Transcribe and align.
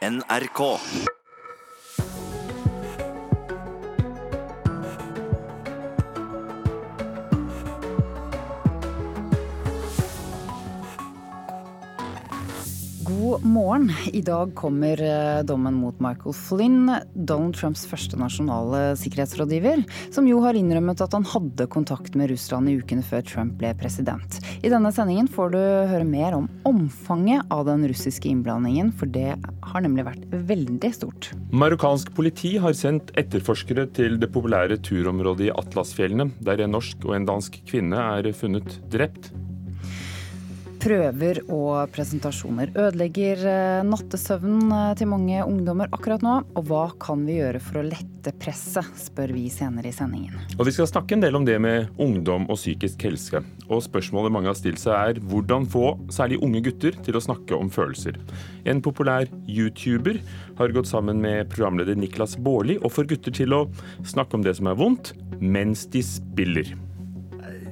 NRK. 0.00 0.80
God 13.30 13.44
morgen. 13.44 13.92
I 14.12 14.20
dag 14.26 14.54
kommer 14.54 15.02
eh, 15.02 15.44
dommen 15.46 15.74
mot 15.78 16.00
Michael 16.02 16.34
Flynn, 16.34 16.90
Donald 17.14 17.54
Trumps 17.54 17.84
første 17.86 18.18
nasjonale 18.18 18.96
sikkerhetsrådgiver, 18.98 19.84
som 20.10 20.26
jo 20.26 20.40
har 20.42 20.56
innrømmet 20.58 20.98
at 21.04 21.14
han 21.14 21.26
hadde 21.30 21.68
kontakt 21.70 22.16
med 22.18 22.32
Russland 22.32 22.66
i 22.66 22.74
ukene 22.80 23.04
før 23.06 23.22
Trump 23.28 23.54
ble 23.60 23.70
president. 23.78 24.40
I 24.66 24.72
denne 24.72 24.90
sendingen 24.96 25.28
får 25.30 25.54
du 25.54 25.60
høre 25.92 26.08
mer 26.08 26.34
om 26.40 26.48
omfanget 26.66 27.46
av 27.54 27.68
den 27.68 27.84
russiske 27.92 28.26
innblandingen, 28.32 28.90
for 28.98 29.06
det 29.06 29.36
har 29.38 29.84
nemlig 29.84 30.08
vært 30.08 30.26
veldig 30.50 30.90
stort. 30.96 31.30
Marokkansk 31.54 32.10
politi 32.16 32.56
har 32.58 32.74
sendt 32.74 33.12
etterforskere 33.20 33.86
til 33.94 34.18
det 34.18 34.32
populære 34.34 34.80
turområdet 34.90 35.52
i 35.52 35.54
Atlasfjellene, 35.54 36.32
der 36.42 36.64
en 36.66 36.74
norsk 36.74 37.06
og 37.06 37.14
en 37.20 37.30
dansk 37.30 37.62
kvinne 37.70 38.10
er 38.18 38.32
funnet 38.34 38.80
drept. 38.90 39.30
Prøver 40.80 41.42
og 41.52 41.90
presentasjoner 41.92 42.70
ødelegger 42.72 43.42
eh, 43.50 43.82
nattesøvnen 43.84 44.70
eh, 44.72 44.94
til 44.96 45.10
mange 45.10 45.42
ungdommer 45.44 45.90
akkurat 45.92 46.24
nå. 46.24 46.38
Og 46.56 46.70
hva 46.70 46.86
kan 47.02 47.26
vi 47.28 47.36
gjøre 47.36 47.60
for 47.60 47.82
å 47.82 47.84
lette 47.84 48.32
presset, 48.40 48.88
spør 48.96 49.34
vi 49.36 49.44
senere 49.52 49.90
i 49.90 49.94
sendingen. 49.94 50.38
Og 50.56 50.64
Vi 50.64 50.74
skal 50.76 50.88
snakke 50.88 51.18
en 51.18 51.24
del 51.26 51.36
om 51.36 51.44
det 51.44 51.58
med 51.60 51.92
ungdom 52.00 52.48
og 52.48 52.56
psykisk 52.56 53.04
helse. 53.04 53.44
Og 53.68 53.84
spørsmålet 53.84 54.32
mange 54.32 54.48
har 54.48 54.56
stilt 54.56 54.80
seg 54.80 54.96
er 54.96 55.22
hvordan 55.28 55.68
få 55.68 55.98
særlig 56.12 56.40
unge 56.40 56.64
gutter 56.70 56.96
til 57.04 57.18
å 57.18 57.24
snakke 57.28 57.60
om 57.60 57.68
følelser. 57.72 58.16
En 58.64 58.80
populær 58.80 59.28
YouTuber 59.44 60.22
har 60.62 60.76
gått 60.76 60.88
sammen 60.88 61.20
med 61.20 61.50
programleder 61.52 61.98
Niklas 62.00 62.38
Baarli 62.40 62.80
og 62.80 62.94
får 62.96 63.12
gutter 63.12 63.36
til 63.36 63.52
å 63.52 63.66
snakke 64.00 64.40
om 64.40 64.48
det 64.48 64.56
som 64.56 64.72
er 64.72 64.80
vondt, 64.80 65.12
mens 65.40 65.84
de 65.92 66.00
spiller. 66.04 66.72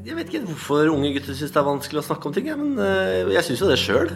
Jeg 0.08 0.16
vet 0.16 0.30
ikke 0.30 0.46
hvorfor 0.48 0.88
unge 0.88 1.10
gutter 1.12 1.36
syns 1.36 1.52
det 1.52 1.60
er 1.60 1.66
vanskelig 1.66 2.00
å 2.00 2.06
snakke 2.06 2.30
om 2.30 2.32
ting, 2.32 2.46
men 2.56 2.80
eh, 2.80 3.28
jeg 3.34 3.44
syns 3.44 3.60
jo 3.60 3.68
det 3.68 3.76
sjøl. 3.76 4.08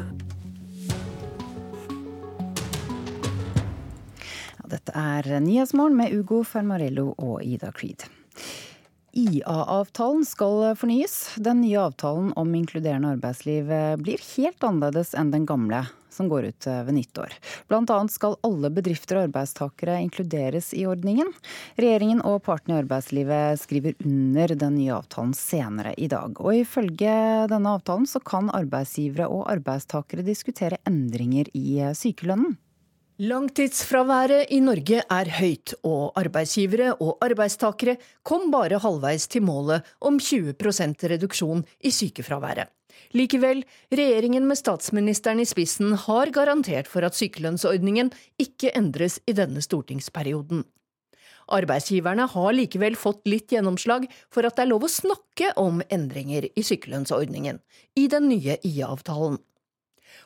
Ja, 4.57 4.71
dette 4.73 4.97
er 4.97 5.29
Nyhetsmorgen 5.45 5.99
med 6.01 6.17
Ugo 6.17 6.41
Fermarello 6.49 7.11
og 7.21 7.45
Ida 7.45 7.75
Creed. 7.77 8.07
IA-avtalen 9.13 10.25
skal 10.25 10.71
fornyes. 10.81 11.35
Den 11.37 11.61
nye 11.61 11.85
avtalen 11.91 12.33
om 12.41 12.55
inkluderende 12.57 13.13
arbeidsliv 13.19 13.69
blir 14.01 14.25
helt 14.33 14.65
annerledes 14.65 15.13
enn 15.13 15.35
den 15.35 15.45
gamle 15.45 15.85
som 16.13 16.29
går 16.31 16.51
ut 16.51 16.69
eh, 16.71 16.83
ved 16.87 16.97
nyttår. 16.99 17.37
Annet 17.73 18.15
skal 18.15 18.39
alle 18.47 18.71
bedrifter 18.73 19.19
og 19.19 19.29
arbeidstakere 19.29 19.99
inkluderes 20.05 20.73
i 20.77 20.85
ordningen. 20.89 21.33
Regjeringen 21.81 22.23
og 22.29 22.43
partene 22.47 22.77
i 22.77 22.83
arbeidslivet 22.83 23.63
skriver 23.63 23.97
under 24.07 24.55
den 24.55 24.77
nye 24.79 24.97
avtalen 24.97 25.35
senere 25.37 25.95
i 25.97 26.09
dag. 26.13 26.37
Og 26.41 26.63
ifølge 26.63 27.15
denne 27.53 27.77
avtalen 27.77 28.09
så 28.09 28.23
kan 28.25 28.53
arbeidsgivere 28.55 29.31
og 29.33 29.49
arbeidstakere 29.53 30.27
diskutere 30.27 30.81
endringer 30.89 31.51
i 31.57 31.81
eh, 31.81 31.97
sykelønnen. 31.97 32.59
Langtidsfraværet 33.23 34.51
i 34.51 34.59
Norge 34.65 35.03
er 35.05 35.29
høyt, 35.37 35.75
og 35.87 36.17
arbeidsgivere 36.19 36.95
og 36.97 37.21
arbeidstakere 37.23 37.99
kom 38.27 38.49
bare 38.51 38.81
halvveis 38.83 39.29
til 39.31 39.45
målet 39.47 39.87
om 40.01 40.17
20% 40.19 41.05
reduksjon 41.13 41.61
i 41.85 41.93
sykefraværet. 41.95 42.73
Likevel, 43.13 43.65
regjeringen 43.93 44.47
med 44.49 44.57
statsministeren 44.57 45.41
i 45.41 45.47
spissen 45.49 45.93
har 46.07 46.33
garantert 46.33 46.89
for 46.89 47.05
at 47.05 47.17
sykelønnsordningen 47.19 48.09
ikke 48.41 48.73
endres 48.79 49.19
i 49.29 49.35
denne 49.37 49.61
stortingsperioden. 49.65 50.65
Arbeidsgiverne 51.53 52.25
har 52.33 52.53
likevel 52.57 52.97
fått 52.97 53.27
litt 53.29 53.53
gjennomslag 53.53 54.07
for 54.33 54.47
at 54.49 54.57
det 54.57 54.65
er 54.65 54.71
lov 54.71 54.87
å 54.87 54.93
snakke 54.93 55.51
om 55.61 55.83
endringer 55.93 56.47
i 56.49 56.65
sykelønnsordningen 56.65 57.59
i 58.01 58.07
den 58.09 58.31
nye 58.31 58.57
IA-avtalen. 58.65 59.41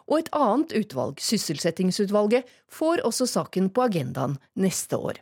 Og 0.07 0.19
et 0.21 0.31
annet 0.37 0.75
utvalg, 0.79 1.19
sysselsettingsutvalget, 1.23 2.47
får 2.71 3.03
også 3.07 3.27
saken 3.31 3.73
på 3.75 3.87
agendaen 3.89 4.37
neste 4.55 4.99
år. 4.99 5.19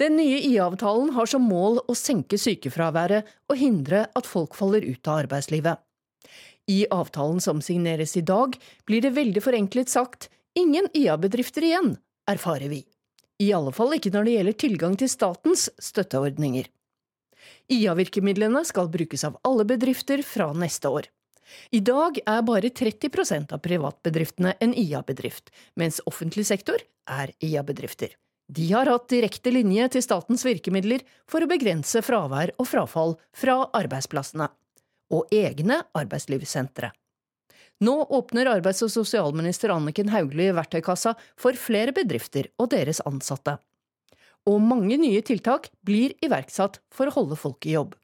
Den 0.00 0.16
nye 0.16 0.40
IA-avtalen 0.48 1.12
har 1.14 1.28
som 1.30 1.44
mål 1.46 1.82
å 1.86 1.94
senke 1.98 2.40
sykefraværet 2.40 3.28
og 3.50 3.60
hindre 3.60 4.06
at 4.16 4.26
folk 4.26 4.56
faller 4.58 4.82
ut 4.86 5.06
av 5.06 5.26
arbeidslivet. 5.26 5.78
I 6.70 6.86
avtalen 6.90 7.40
som 7.42 7.58
signeres 7.64 8.16
i 8.16 8.22
dag, 8.22 8.54
blir 8.86 9.02
det 9.02 9.10
veldig 9.16 9.42
forenklet 9.42 9.90
sagt 9.90 10.28
ingen 10.54 10.86
IA-bedrifter 10.94 11.64
igjen, 11.66 11.96
erfarer 12.30 12.70
vi. 12.70 12.84
I 13.42 13.48
alle 13.56 13.72
fall 13.74 13.96
ikke 13.96 14.12
når 14.14 14.28
det 14.28 14.34
gjelder 14.36 14.58
tilgang 14.62 14.98
til 15.00 15.10
statens 15.10 15.66
støtteordninger. 15.82 16.68
IA-virkemidlene 17.74 18.62
skal 18.68 18.90
brukes 18.92 19.24
av 19.26 19.40
alle 19.46 19.66
bedrifter 19.66 20.22
fra 20.26 20.50
neste 20.54 20.92
år. 20.92 21.08
I 21.74 21.80
dag 21.82 22.20
er 22.22 22.46
bare 22.46 22.70
30% 22.70 23.56
av 23.56 23.62
privatbedriftene 23.64 24.54
en 24.62 24.76
IA-bedrift, 24.76 25.50
mens 25.74 25.98
offentlig 26.06 26.46
sektor 26.52 26.78
er 27.10 27.34
IA-bedrifter. 27.42 28.14
De 28.50 28.70
har 28.70 28.86
hatt 28.90 29.10
direkte 29.10 29.50
linje 29.54 29.88
til 29.96 30.06
statens 30.06 30.46
virkemidler 30.46 31.02
for 31.30 31.42
å 31.42 31.50
begrense 31.50 32.02
fravær 32.06 32.54
og 32.58 32.70
frafall 32.70 33.16
fra 33.34 33.64
arbeidsplassene 33.78 34.50
og 35.10 35.30
egne 35.34 35.82
arbeidslivssentre. 35.96 36.92
Nå 37.80 37.94
åpner 38.12 38.50
arbeids- 38.50 38.82
og 38.84 38.92
sosialminister 38.92 39.72
Anniken 39.72 40.10
Hauglie 40.12 40.52
verktøykassa 40.52 41.14
for 41.40 41.56
flere 41.56 41.94
bedrifter 41.96 42.50
og 42.60 42.70
deres 42.74 43.00
ansatte. 43.08 43.56
Og 44.48 44.60
mange 44.60 44.98
nye 45.00 45.22
tiltak 45.24 45.70
blir 45.84 46.12
iverksatt 46.24 46.80
for 46.92 47.08
å 47.08 47.14
holde 47.14 47.38
folk 47.40 47.64
i 47.66 47.76
jobb. 47.78 47.94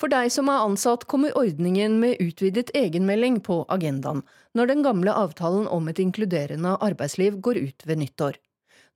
For 0.00 0.10
deg 0.10 0.32
som 0.34 0.48
er 0.50 0.64
ansatt, 0.64 1.04
kommer 1.06 1.36
ordningen 1.38 2.00
med 2.00 2.18
utvidet 2.22 2.72
egenmelding 2.74 3.38
på 3.46 3.60
agendaen 3.70 4.24
når 4.56 4.72
den 4.72 4.82
gamle 4.82 5.12
avtalen 5.14 5.68
om 5.70 5.86
et 5.88 6.00
inkluderende 6.02 6.74
arbeidsliv 6.82 7.38
går 7.44 7.60
ut 7.60 7.86
ved 7.86 8.00
nyttår. 8.00 8.40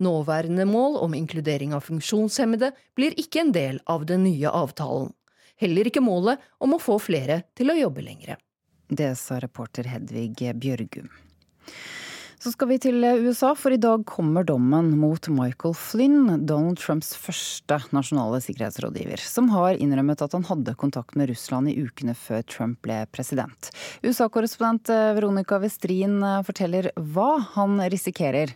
Nåværende 0.02 0.64
mål 0.66 0.96
om 1.04 1.14
inkludering 1.14 1.74
av 1.74 1.86
funksjonshemmede 1.86 2.72
blir 2.98 3.14
ikke 3.18 3.44
en 3.44 3.54
del 3.54 3.80
av 3.86 4.06
den 4.10 4.24
nye 4.26 4.50
avtalen 4.50 5.12
heller 5.60 5.90
ikke 5.90 6.04
målet 6.04 6.42
om 6.62 6.74
å 6.74 6.82
få 6.82 6.98
flere 7.02 7.42
til 7.58 7.72
å 7.72 7.78
jobbe 7.78 8.04
lengre. 8.04 8.38
Det 8.88 9.12
sa 9.20 9.40
reporter 9.42 9.88
Hedvig 9.90 10.38
Bjørgum. 10.56 11.10
Så 12.38 12.52
skal 12.54 12.68
vi 12.70 12.76
til 12.78 13.02
USA, 13.02 13.50
for 13.58 13.74
i 13.74 13.80
dag 13.82 14.04
kommer 14.06 14.46
dommen 14.46 14.92
mot 15.00 15.26
Michael 15.34 15.74
Flynn, 15.74 16.44
Donald 16.46 16.78
Trumps 16.78 17.10
første 17.18 17.80
nasjonale 17.90 18.38
sikkerhetsrådgiver, 18.44 19.18
som 19.18 19.50
har 19.50 19.74
innrømmet 19.74 20.22
at 20.22 20.36
han 20.36 20.46
hadde 20.46 20.76
kontakt 20.78 21.18
med 21.18 21.32
Russland 21.32 21.72
i 21.72 21.74
ukene 21.82 22.14
før 22.14 22.46
Trump 22.46 22.78
ble 22.86 23.00
president. 23.10 23.72
USA-korrespondent 24.06 24.86
Veronica 25.18 25.58
Westrin 25.58 26.22
forteller 26.46 26.92
hva 26.94 27.32
han 27.56 27.82
risikerer 27.90 28.54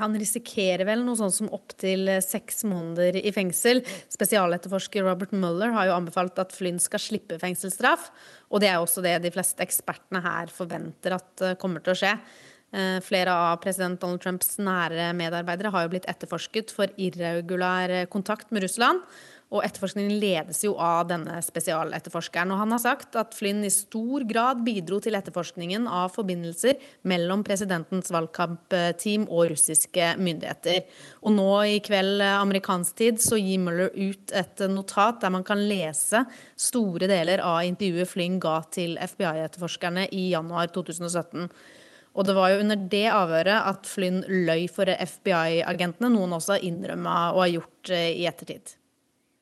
han 0.00 0.16
risikerer 0.18 0.86
vel 0.88 1.04
noe 1.06 1.18
sånn 1.18 1.34
som 1.34 1.50
opptil 1.54 2.10
seks 2.24 2.64
måneder 2.68 3.20
i 3.20 3.32
fengsel. 3.34 3.82
Spesialetterforsker 4.12 5.06
Robert 5.06 5.34
Mueller 5.36 5.74
har 5.76 5.88
jo 5.88 5.96
anbefalt 5.96 6.38
at 6.42 6.54
Flynn 6.56 6.80
skal 6.82 7.02
slippe 7.02 7.40
fengselsstraff. 7.42 8.10
Og 8.52 8.62
det 8.64 8.70
er 8.72 8.78
også 8.80 9.04
det 9.04 9.18
de 9.24 9.32
fleste 9.34 9.64
ekspertene 9.64 10.22
her 10.24 10.52
forventer 10.52 11.18
at 11.18 11.44
eh, 11.44 11.56
kommer 11.60 11.84
til 11.84 11.94
å 11.94 11.98
skje. 12.02 12.14
Eh, 12.68 12.98
flere 13.04 13.32
av 13.32 13.58
president 13.62 14.00
Donald 14.00 14.20
Trumps 14.24 14.58
nære 14.60 15.10
medarbeidere 15.16 15.72
har 15.72 15.86
jo 15.86 15.94
blitt 15.94 16.08
etterforsket 16.10 16.72
for 16.74 16.92
irregulær 17.00 17.94
kontakt 18.12 18.52
med 18.52 18.66
Russland. 18.66 19.04
Og 19.48 19.62
etterforskningen 19.64 20.18
ledes 20.20 20.60
jo 20.60 20.74
av 20.76 21.06
denne 21.08 21.38
spesialetterforskeren. 21.40 22.50
Og 22.52 22.60
han 22.60 22.72
har 22.74 22.82
sagt 22.82 23.16
at 23.16 23.32
Flynn 23.36 23.62
i 23.64 23.70
stor 23.72 24.26
grad 24.28 24.60
bidro 24.66 24.98
til 25.00 25.16
etterforskningen 25.16 25.86
av 25.88 26.12
forbindelser 26.12 26.76
mellom 27.08 27.44
presidentens 27.46 28.12
valgkampteam 28.12 29.24
og 29.24 29.54
russiske 29.54 30.10
myndigheter. 30.20 30.82
Og 31.24 31.32
nå 31.38 31.48
i 31.64 31.78
kveld 31.84 32.20
amerikansk 32.28 33.00
tid 33.00 33.22
så 33.24 33.40
gir 33.40 33.62
Mueller 33.64 33.94
ut 33.96 34.34
et 34.36 34.64
notat 34.68 35.22
der 35.22 35.32
man 35.32 35.46
kan 35.48 35.64
lese 35.70 36.26
store 36.60 37.08
deler 37.08 37.40
av 37.40 37.64
intervjuet 37.64 38.12
Flynn 38.12 38.36
ga 38.42 38.58
til 38.74 38.98
FBI-etterforskerne 39.00 40.10
i 40.12 40.28
januar 40.34 40.68
2017. 40.76 41.48
Og 42.18 42.26
det 42.26 42.34
var 42.34 42.50
jo 42.50 42.60
under 42.64 42.84
det 42.90 43.06
avhøret 43.14 43.70
at 43.70 43.88
Flynn 43.88 44.20
løy 44.28 44.66
for 44.72 44.90
FBI-agentene, 44.90 46.10
noe 46.12 46.26
han 46.26 46.36
også 46.36 46.56
har 46.56 46.68
innrømma 46.68 47.16
og 47.30 47.44
har 47.44 47.54
gjort 47.54 47.94
eh, 47.94 48.10
i 48.18 48.26
ettertid. 48.28 48.77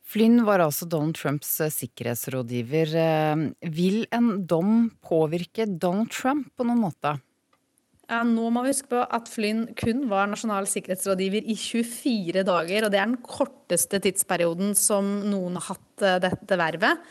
Flynn 0.06 0.44
var 0.47 0.62
altså 0.62 0.87
Donald 0.87 1.19
Trumps 1.19 1.56
eh, 1.61 1.73
sikkerhetsrådgiver. 1.75 2.93
Eh, 2.94 3.70
vil 3.75 4.05
en 4.14 4.44
dom 4.47 4.91
påvirke 5.03 5.67
Donald 5.67 6.12
Trump 6.14 6.53
på 6.55 6.67
noen 6.67 6.85
måte? 6.85 7.17
Ja, 8.06 8.20
nå 8.23 8.47
må 8.55 8.62
vi 8.62 8.70
huske 8.70 8.93
på 8.93 9.00
at 9.03 9.26
Flynn 9.26 9.64
kun 9.75 10.05
var 10.06 10.29
nasjonal 10.31 10.69
sikkerhetsrådgiver 10.70 11.43
i 11.50 11.56
24 11.58 12.47
dager. 12.47 12.87
Og 12.87 12.94
det 12.94 13.00
er 13.00 13.08
den 13.08 13.19
korteste 13.19 13.99
tidsperioden 14.05 14.76
som 14.79 15.08
noen 15.26 15.58
har 15.58 15.73
hatt 15.73 16.06
eh, 16.06 16.20
dette 16.23 16.61
vervet. 16.62 17.03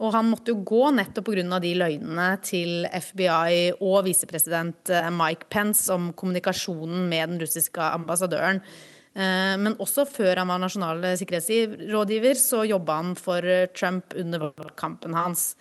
Og 0.00 0.10
han 0.16 0.30
måtte 0.32 0.50
jo 0.50 0.64
gå 0.66 0.88
nettopp 0.96 1.28
pga. 1.28 1.58
de 1.62 1.74
løgnene 1.76 2.28
til 2.42 2.86
FBI 2.88 3.76
og 3.84 4.06
visepresident 4.08 4.90
Mike 5.12 5.46
Pence 5.52 5.92
om 5.92 6.14
kommunikasjonen 6.16 7.04
med 7.06 7.34
den 7.34 7.42
russiske 7.44 7.84
ambassadøren. 8.00 8.62
Eh, 9.14 9.54
men 9.60 9.76
også 9.82 10.06
før 10.08 10.42
han 10.42 10.50
var 10.52 10.62
nasjonal 10.62 11.04
sikkerhetsrådgiver, 11.20 12.38
så 12.38 12.64
jobba 12.68 13.00
han 13.02 13.14
for 13.18 13.46
Trump 13.76 14.16
under 14.18 14.50
valgkampen 14.50 15.16
hans. 15.18 15.54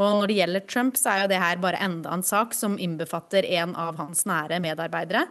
Og 0.00 0.18
når 0.18 0.28
det 0.30 0.40
gjelder 0.40 0.66
Trump, 0.66 0.98
så 0.98 1.12
er 1.12 1.22
jo 1.22 1.32
det 1.32 1.40
her 1.42 1.62
bare 1.62 1.80
enda 1.84 2.12
en 2.14 2.24
sak 2.26 2.54
som 2.56 2.78
innbefatter 2.80 3.46
en 3.60 3.74
av 3.78 3.98
hans 4.00 4.24
nære 4.28 4.60
medarbeidere. 4.64 5.26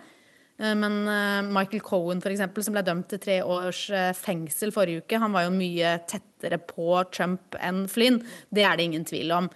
Eh, 0.61 0.75
men 0.75 1.07
eh, 1.07 1.41
Michael 1.49 1.81
Cohen, 1.85 2.21
f.eks., 2.21 2.65
som 2.65 2.77
ble 2.77 2.85
dømt 2.85 3.09
til 3.11 3.21
tre 3.23 3.39
års 3.43 3.87
eh, 3.89 4.11
fengsel 4.17 4.73
forrige 4.75 5.05
uke, 5.05 5.19
han 5.21 5.33
var 5.35 5.47
jo 5.47 5.55
mye 5.57 5.97
tettere 6.09 6.61
på 6.61 7.01
Trump 7.13 7.57
enn 7.59 7.85
Flynn. 7.91 8.21
Det 8.53 8.65
er 8.67 8.77
det 8.77 8.89
ingen 8.89 9.07
tvil 9.07 9.33
om. 9.37 9.51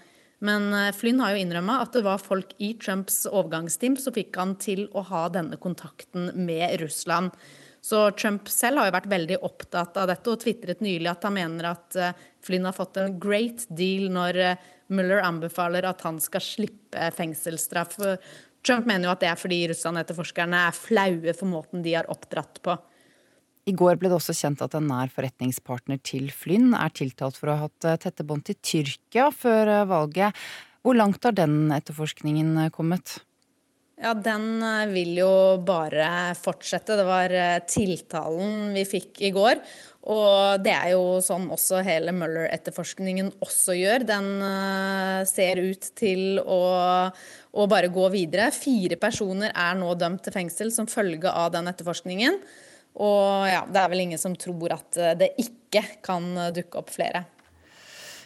Men 0.45 0.67
Flynn 0.93 1.21
har 1.23 1.31
jo 1.31 1.39
innrømma 1.41 1.77
at 1.81 1.95
det 1.95 2.03
var 2.05 2.19
folk 2.21 2.49
i 2.61 2.73
Trumps 2.77 3.23
overgangsteam 3.25 3.95
som 3.97 4.13
fikk 4.13 4.35
han 4.37 4.51
til 4.61 4.83
å 4.93 5.01
ha 5.07 5.23
denne 5.31 5.57
kontakten 5.57 6.27
med 6.35 6.75
Russland. 6.81 7.31
Så 7.85 7.99
Trump 8.17 8.49
selv 8.49 8.81
har 8.81 8.89
jo 8.89 8.95
vært 8.95 9.11
veldig 9.11 9.37
opptatt 9.45 9.99
av 10.01 10.09
dette 10.09 10.31
og 10.31 10.39
tvitret 10.41 10.79
nylig 10.81 11.11
at 11.11 11.27
han 11.27 11.35
mener 11.35 11.67
at 11.69 11.97
Flynn 12.41 12.65
har 12.65 12.73
fått 12.73 12.97
en 12.97 13.19
great 13.21 13.67
deal 13.69 14.07
når 14.09 14.39
Mueller 14.89 15.21
anbefaler 15.21 15.85
at 15.85 16.01
han 16.07 16.17
skal 16.23 16.41
slippe 16.41 17.11
fengselsstraff. 17.13 17.93
Trump 18.65 18.89
mener 18.89 19.05
jo 19.05 19.13
at 19.13 19.21
det 19.21 19.29
er 19.29 19.37
fordi 19.37 19.61
Russland-etterforskerne 19.69 20.65
er 20.65 20.77
flaue 20.77 21.37
for 21.37 21.51
måten 21.51 21.85
de 21.85 21.93
har 21.93 22.09
oppdratt 22.09 22.57
på. 22.65 22.73
I 23.65 23.73
går 23.73 23.97
ble 23.97 24.11
det 24.11 24.17
også 24.19 24.35
kjent 24.37 24.61
at 24.61 24.75
en 24.77 24.89
nær 24.89 25.09
forretningspartner 25.13 25.97
til 26.05 26.29
Flynn 26.33 26.75
er 26.77 26.93
tiltalt 26.93 27.37
for 27.39 27.49
å 27.49 27.55
ha 27.55 27.65
hatt 27.65 27.87
eh, 27.89 27.97
tette 28.01 28.25
bånd 28.27 28.45
til 28.45 28.59
Tyrkia 28.61 29.31
før 29.33 29.71
eh, 29.73 29.87
valget. 29.89 30.37
Hvor 30.85 30.97
langt 30.97 31.25
har 31.25 31.33
den 31.33 31.73
etterforskningen 31.73 32.51
eh, 32.61 32.69
kommet? 32.73 33.17
Ja, 33.95 34.11
Den 34.13 34.59
vil 34.91 35.13
jo 35.21 35.31
bare 35.63 36.33
fortsette. 36.35 36.97
Det 36.99 37.05
var 37.07 37.31
tiltalen 37.71 38.73
vi 38.75 38.83
fikk 38.89 39.21
i 39.23 39.31
går. 39.35 39.61
Og 40.11 40.61
det 40.61 40.73
er 40.75 40.91
jo 40.93 41.21
sånn 41.23 41.47
også 41.49 41.79
hele 41.85 42.11
Møller-etterforskningen 42.13 43.31
også 43.41 43.73
gjør. 43.79 44.05
Den 44.05 44.27
ser 45.25 45.63
ut 45.63 45.87
til 45.97 46.41
å, 46.43 46.59
å 47.55 47.65
bare 47.71 47.89
gå 47.89 48.05
videre. 48.13 48.51
Fire 48.53 48.99
personer 49.01 49.55
er 49.55 49.79
nå 49.79 49.95
dømt 49.97 50.27
til 50.27 50.35
fengsel 50.35 50.75
som 50.75 50.91
følge 50.91 51.31
av 51.31 51.55
den 51.55 51.71
etterforskningen. 51.71 52.37
Og 52.95 53.47
ja, 53.49 53.63
det 53.67 53.81
er 53.81 53.91
vel 53.91 54.05
ingen 54.05 54.21
som 54.21 54.35
tror 54.39 54.75
at 54.77 54.99
eh, 55.01 55.15
det 55.19 55.33
ikke 55.41 55.83
kan 56.05 56.29
dukke 56.55 56.79
opp 56.79 56.93
flere. 56.95 57.25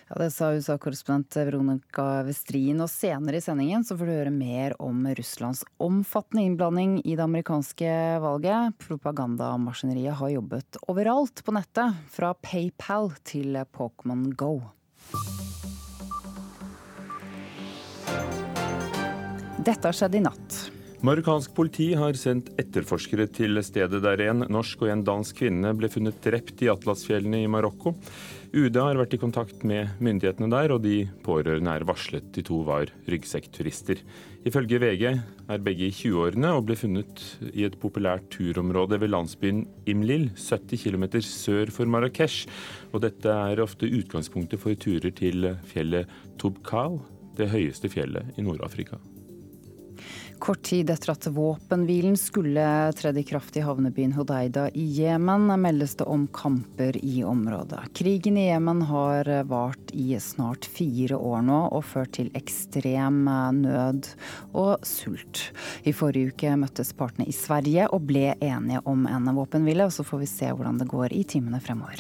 Ja, 0.09 0.23
Det 0.23 0.31
sa 0.31 0.53
USA-korrespondent 0.53 1.35
Veronica 1.35 2.23
Westrin. 2.25 2.81
Og 2.81 2.89
senere 2.89 3.37
i 3.37 3.43
sendingen 3.45 3.83
så 3.85 3.93
får 3.97 4.09
du 4.09 4.13
høre 4.15 4.33
mer 4.33 4.73
om 4.81 5.03
Russlands 5.05 5.61
omfattende 5.77 6.47
innblanding 6.47 6.95
i 7.05 7.13
det 7.13 7.21
amerikanske 7.27 7.91
valget. 8.23 8.73
Propagandamaskineriet 8.81 10.17
har 10.17 10.33
jobbet 10.33 10.81
overalt 10.89 11.43
på 11.45 11.53
nettet, 11.53 12.01
fra 12.09 12.33
PayPal 12.33 13.13
til 13.21 13.61
Pokémon 13.69 14.25
Go. 14.33 14.55
Dette 19.61 19.85
har 19.85 19.93
skjedd 19.93 20.17
i 20.17 20.25
natt. 20.25 20.59
Marokkansk 21.05 21.53
politi 21.55 21.93
har 21.95 22.17
sendt 22.19 22.49
etterforskere 22.59 23.23
til 23.31 23.61
stedet 23.63 24.01
der 24.03 24.19
en 24.25 24.43
norsk 24.51 24.81
og 24.83 24.89
en 24.91 25.03
dansk 25.07 25.37
kvinne 25.39 25.71
ble 25.77 25.87
funnet 25.91 26.17
drept 26.25 26.59
i 26.65 26.67
Atlasfjellene 26.73 27.39
i 27.45 27.47
Marokko. 27.51 27.93
UD 28.49 28.79
har 28.81 28.97
vært 28.97 29.13
i 29.13 29.19
kontakt 29.21 29.61
med 29.67 29.91
myndighetene 30.01 30.47
der, 30.49 30.71
og 30.73 30.81
de 30.81 31.03
pårørende 31.25 31.75
er 31.77 31.83
varslet. 31.85 32.31
De 32.33 32.41
to 32.45 32.63
var 32.65 32.89
ryggsekkturister. 33.05 34.01
Ifølge 34.49 34.79
VG 34.81 35.03
er 35.11 35.61
begge 35.61 35.85
i 35.85 35.93
20-årene 35.93 36.55
og 36.57 36.65
ble 36.65 36.77
funnet 36.79 37.21
i 37.51 37.67
et 37.67 37.77
populært 37.81 38.25
turområde 38.33 38.97
ved 39.03 39.13
landsbyen 39.13 39.61
Imlil, 39.91 40.31
70 40.33 40.81
km 40.81 41.05
sør 41.21 41.69
for 41.75 41.85
Marrakech. 41.93 42.41
Og 42.89 43.05
dette 43.05 43.29
er 43.29 43.61
ofte 43.61 43.85
utgangspunktet 43.85 44.61
for 44.63 44.73
turer 44.81 45.13
til 45.13 45.51
fjellet 45.69 46.09
Tubkal, 46.41 46.97
det 47.37 47.51
høyeste 47.53 47.93
fjellet 47.93 48.33
i 48.33 48.49
Nord-Afrika. 48.49 48.97
Kort 50.39 50.61
tid 50.63 50.89
etter 50.89 51.11
at 51.11 51.27
våpenhvilen 51.27 52.15
skulle 52.17 52.63
tredd 52.95 53.17
i 53.19 53.23
kraft 53.27 53.57
i 53.59 53.63
havnebyen 53.63 54.13
Hodeida 54.15 54.69
i 54.73 54.85
Jemen, 54.95 55.49
meldes 55.61 55.97
det 55.99 56.07
om 56.07 56.27
kamper 56.33 56.95
i 57.05 57.23
området. 57.27 57.81
Krigen 57.93 58.37
i 58.39 58.45
Jemen 58.47 58.81
har 58.87 59.27
vart 59.49 59.91
i 59.91 60.15
snart 60.19 60.65
fire 60.65 61.19
år 61.19 61.43
nå 61.49 61.59
og 61.75 61.83
ført 61.91 62.13
til 62.15 62.31
ekstrem 62.39 63.25
nød 63.59 64.07
og 64.55 64.87
sult. 64.87 65.49
I 65.83 65.91
forrige 65.91 66.31
uke 66.31 66.55
møttes 66.61 66.93
partene 66.95 67.27
i 67.27 67.35
Sverige 67.35 67.89
og 67.91 68.07
ble 68.07 68.31
enige 68.39 68.79
om 68.87 69.05
en 69.11 69.33
våpenhvile, 69.35 69.89
og 69.89 69.93
så 69.93 70.07
får 70.07 70.23
vi 70.23 70.31
se 70.31 70.53
hvordan 70.55 70.79
det 70.79 70.87
går 70.89 71.19
i 71.19 71.25
timene 71.27 71.59
fremover. 71.63 71.99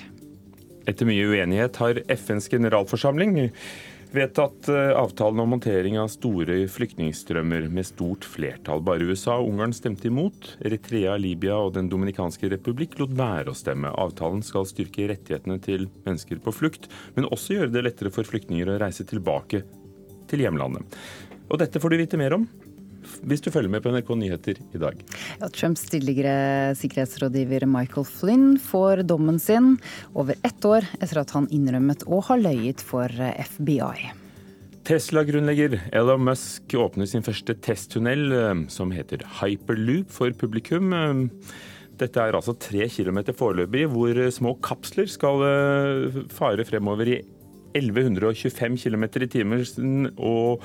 Etter 0.87 1.05
mye 1.05 1.27
uenighet 1.27 1.75
har 1.83 1.99
FNs 2.07 2.47
generalforsamling 2.49 3.35
vedtatt 4.11 4.67
eh, 4.67 4.91
avtalen 4.97 5.39
om 5.39 5.49
montering 5.53 5.99
av 6.01 6.09
store 6.13 6.61
flyktningstrømmer 6.71 7.67
med 7.73 7.87
stort 7.87 8.25
flertall. 8.25 8.81
Bare 8.85 9.05
USA 9.05 9.37
og 9.39 9.51
Ungarn 9.51 9.73
stemte 9.75 10.09
imot. 10.09 10.55
Eritrea, 10.65 11.15
Libya 11.21 11.57
og 11.61 11.75
Den 11.77 11.91
dominikanske 11.91 12.49
republikk 12.53 12.97
lot 13.01 13.13
være 13.17 13.53
å 13.53 13.57
stemme. 13.57 13.93
Avtalen 14.01 14.41
skal 14.45 14.67
styrke 14.69 15.09
rettighetene 15.11 15.59
til 15.63 15.87
mennesker 16.07 16.41
på 16.43 16.55
flukt, 16.55 16.89
men 17.17 17.29
også 17.29 17.59
gjøre 17.59 17.75
det 17.75 17.85
lettere 17.85 18.13
for 18.13 18.27
flyktninger 18.27 18.71
å 18.71 18.79
reise 18.81 19.05
tilbake 19.09 19.63
til 20.29 20.45
hjemlandet. 20.45 20.99
Og 21.49 21.61
dette 21.61 21.81
får 21.81 21.93
du 21.93 22.01
vite 22.03 22.19
mer 22.21 22.37
om 22.37 22.49
hvis 23.27 23.43
du 23.45 23.51
følger 23.53 23.71
med 23.71 23.83
på 23.83 23.91
NRK 23.93 24.13
Nyheter 24.19 24.61
i 24.75 24.81
dag. 24.81 25.01
Ja, 25.41 25.49
Trumps 25.53 25.85
tidligere 25.89 26.75
sikkerhetsrådgiver 26.79 27.67
Michael 27.69 28.07
Flynn 28.07 28.55
får 28.61 29.03
dommen 29.09 29.39
sin 29.41 29.75
over 30.13 30.39
ett 30.47 30.65
år 30.65 30.87
etter 30.99 31.23
at 31.23 31.35
han 31.35 31.49
innrømmet 31.53 32.07
å 32.07 32.21
ha 32.29 32.39
løyet 32.39 32.83
for 32.85 33.09
FBI. 33.09 34.09
Tesla-grunnlegger 34.89 35.75
Elon 35.93 36.23
Musk 36.25 36.73
åpner 36.73 37.05
sin 37.09 37.21
første 37.21 37.53
testtunnel, 37.61 38.31
eh, 38.33 38.61
som 38.73 38.89
heter 38.89 39.21
Hyperloop, 39.37 40.09
for 40.09 40.33
publikum. 40.33 40.93
Eh, 40.93 41.43
dette 41.99 42.17
er 42.23 42.33
altså 42.33 42.55
tre 42.57 42.87
kilometer 42.89 43.35
foreløpig, 43.37 43.85
hvor 43.91 44.17
små 44.31 44.55
kapsler 44.65 45.05
skal 45.11 45.43
eh, 45.45 46.23
fare 46.33 46.65
fremover 46.65 47.11
i 47.11 47.19
1125 47.77 48.79
km 48.81 49.03
i 49.21 49.29
timen 49.29 50.09
og 50.17 50.63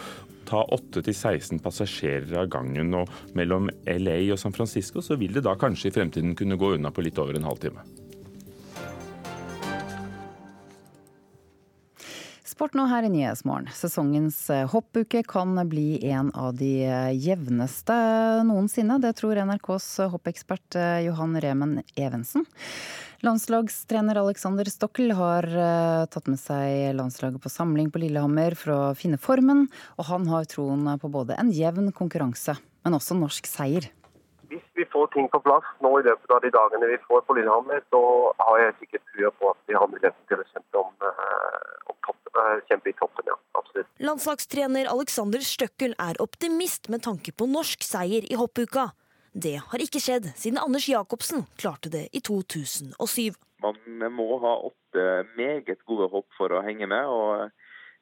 ta 0.48 0.62
8-16 0.76 1.62
passasjerer 1.64 2.36
av 2.42 2.50
gangen. 2.52 2.94
Og 3.00 3.36
mellom 3.38 3.70
LA 3.88 4.20
og 4.34 4.40
San 4.40 4.54
Francisco 4.56 5.02
så 5.04 5.18
vil 5.20 5.36
det 5.36 5.46
da 5.46 5.56
kanskje 5.58 5.90
i 5.90 5.96
fremtiden 5.98 6.36
kunne 6.38 6.60
gå 6.60 6.74
unna 6.78 6.92
på 6.94 7.04
litt 7.04 7.20
over 7.20 7.38
en 7.38 7.48
halvtime. 7.48 7.84
Sport 12.54 12.76
nå 12.78 12.84
her 12.86 13.02
i 13.02 13.08
Nyhetsmorgen. 13.10 13.66
Sesongens 13.74 14.36
eh, 14.54 14.68
hoppuke 14.70 15.24
kan 15.26 15.56
bli 15.66 15.98
en 16.06 16.28
av 16.38 16.52
de 16.54 16.84
eh, 16.86 17.08
jevneste 17.18 17.96
noensinne. 18.46 19.00
Det 19.02 19.10
tror 19.18 19.40
NRKs 19.42 19.88
hoppekspert 20.12 20.78
eh, 20.78 21.00
Johan 21.08 21.34
Remen 21.42 21.80
Evensen. 21.98 22.46
Landslagstrener 23.26 24.20
Alexander 24.22 24.70
Stokkel 24.70 25.16
har 25.18 25.48
tatt 26.12 26.30
med 26.30 26.38
seg 26.38 26.94
landslaget 26.94 27.42
på 27.42 27.50
samling 27.50 27.88
på 27.90 28.04
Lillehammer 28.04 28.54
for 28.60 28.74
å 28.76 28.80
finne 28.94 29.18
formen, 29.18 29.64
og 29.96 30.10
han 30.12 30.28
har 30.28 30.46
troen 30.46 30.92
på 31.00 31.10
både 31.10 31.34
en 31.40 31.50
jevn 31.50 31.88
konkurranse, 31.96 32.54
men 32.84 32.98
også 33.00 33.16
norsk 33.18 33.48
seier. 33.48 33.88
Hvis 34.54 34.66
vi 34.78 34.84
får 34.92 35.08
ting 35.14 35.26
på 35.32 35.40
plass 35.42 35.66
nå 35.82 35.90
i 35.98 36.04
løpet 36.06 36.30
av 36.30 36.42
de 36.44 36.50
dagene 36.54 36.86
vi 36.92 36.98
får 37.08 37.24
på 37.26 37.34
Lillehammer, 37.34 37.80
så 37.90 38.00
har 38.38 38.60
jeg 38.62 38.74
sikkert 38.82 39.02
trua 39.10 39.30
på 39.40 39.48
at 39.50 39.70
vi 39.70 39.74
har 39.74 39.88
muligheten 39.90 40.28
til 40.30 40.42
å 40.42 40.46
kjempe, 40.52 40.82
om, 40.82 40.92
uh, 41.02 41.90
om 41.90 41.96
topp, 42.06 42.20
uh, 42.38 42.60
kjempe 42.70 42.92
i 42.92 42.94
toppen. 43.00 43.30
ja, 43.32 43.34
absolutt. 43.58 43.90
Landslagstrener 43.98 44.90
Alexander 44.92 45.42
Støkkel 45.42 45.96
er 45.98 46.20
optimist 46.22 46.86
med 46.94 47.02
tanke 47.02 47.34
på 47.34 47.50
norsk 47.50 47.82
seier 47.82 48.28
i 48.30 48.38
hoppuka. 48.38 48.92
Det 49.34 49.56
har 49.72 49.82
ikke 49.82 49.98
skjedd 49.98 50.30
siden 50.38 50.62
Anders 50.62 50.86
Jacobsen 50.86 51.48
klarte 51.58 51.90
det 51.90 52.06
i 52.14 52.22
2007. 52.22 53.34
Man 53.64 54.14
må 54.14 54.38
ha 54.44 54.54
åtte 54.68 55.24
meget 55.34 55.82
gode 55.88 56.06
hopp 56.12 56.30
for 56.38 56.54
å 56.54 56.62
henge 56.62 56.86
med. 56.86 57.10
og 57.10 57.50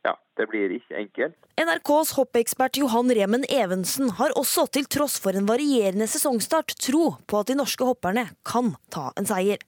ja, 0.03 0.17
det 0.39 0.49
blir 0.51 0.73
ikke 0.75 0.99
enkelt. 0.99 1.37
NRKs 1.61 2.15
hoppekspert 2.19 2.79
Johan 2.81 3.13
Remen 3.15 3.47
Evensen 3.53 4.11
har 4.19 4.35
også, 4.39 4.67
til 4.75 4.89
tross 4.91 5.19
for 5.23 5.37
en 5.39 5.47
varierende 5.47 6.09
sesongstart, 6.11 6.75
tro 6.83 7.13
på 7.27 7.43
at 7.43 7.53
de 7.53 7.59
norske 7.59 7.87
hopperne 7.87 8.27
kan 8.49 8.75
ta 8.91 9.11
en 9.19 9.29
seier. 9.29 9.63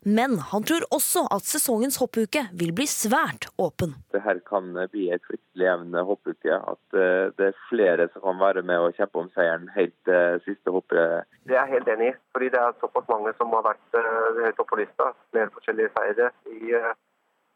Men 0.00 0.38
han 0.38 0.64
tror 0.64 0.86
også 0.96 1.26
at 1.34 1.44
sesongens 1.44 1.98
hoppuke 2.00 2.46
vil 2.56 2.70
bli 2.72 2.86
svært 2.88 3.50
åpen. 3.60 3.92
Det 4.14 4.22
her 4.24 4.38
kan 4.48 4.72
bli 4.92 5.10
et 5.12 5.26
fryktelig 5.28 5.66
jevn 5.66 5.98
hoppuke. 6.08 6.56
At 6.56 6.96
eh, 6.96 7.28
det 7.36 7.50
er 7.50 7.60
flere 7.68 8.06
som 8.14 8.24
kan 8.24 8.40
være 8.40 8.62
med 8.64 8.80
og 8.80 8.96
kjempe 8.96 9.20
om 9.20 9.28
seieren 9.34 9.68
helt 9.74 9.96
til 10.08 10.40
siste 10.46 10.72
hoppet. 10.72 11.28
Det 11.44 11.52
er 11.52 11.66
jeg 11.66 11.74
helt 11.74 11.92
enig 11.96 12.08
i. 12.14 12.16
Fordi 12.32 12.48
det 12.54 12.62
er 12.62 12.80
såpass 12.80 13.12
mange 13.12 13.34
som 13.36 13.52
har 13.52 13.66
vært 13.66 14.00
uh, 14.00 14.40
høyt 14.46 14.64
oppe 14.64 14.70
på 14.72 14.80
lista. 14.80 15.12
Flere 15.34 15.52
forskjellige 15.58 15.92
seire 15.98 16.32
i, 16.48 16.80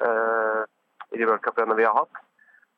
uh, 0.04 0.64
i 1.14 1.20
de 1.20 1.28
worldcupene 1.30 1.76
vi 1.78 1.88
har 1.88 1.96
hatt. 2.02 2.22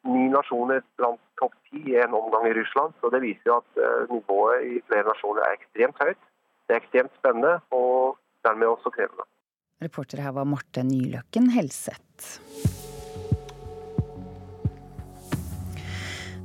ni 0.07 0.28
nasjoner 0.31 0.85
blant 1.00 1.19
topp 1.40 1.55
ti 1.66 1.81
i 1.90 1.97
en 1.99 2.12
omgang 2.14 2.45
i 2.47 2.55
Russland. 2.55 2.95
Så 3.00 3.11
det 3.11 3.25
viser 3.25 3.50
jo 3.50 3.57
at 3.59 3.81
uh, 3.83 4.12
nivået 4.12 4.62
i 4.62 4.76
flere 4.87 5.09
nasjoner 5.09 5.43
er 5.43 5.57
ekstremt 5.57 5.99
høyt. 5.99 6.21
Det 6.66 6.76
er 6.76 6.83
ekstremt 6.85 7.19
spennende 7.19 7.57
og 7.75 8.14
dermed 8.47 8.71
også 8.71 8.95
krevende. 8.95 9.26
Reporter 9.83 10.23
her 10.23 10.37
var 10.38 10.47
Marte 10.47 10.87
Nyløkken 10.87 11.50
Helseth. 11.57 12.86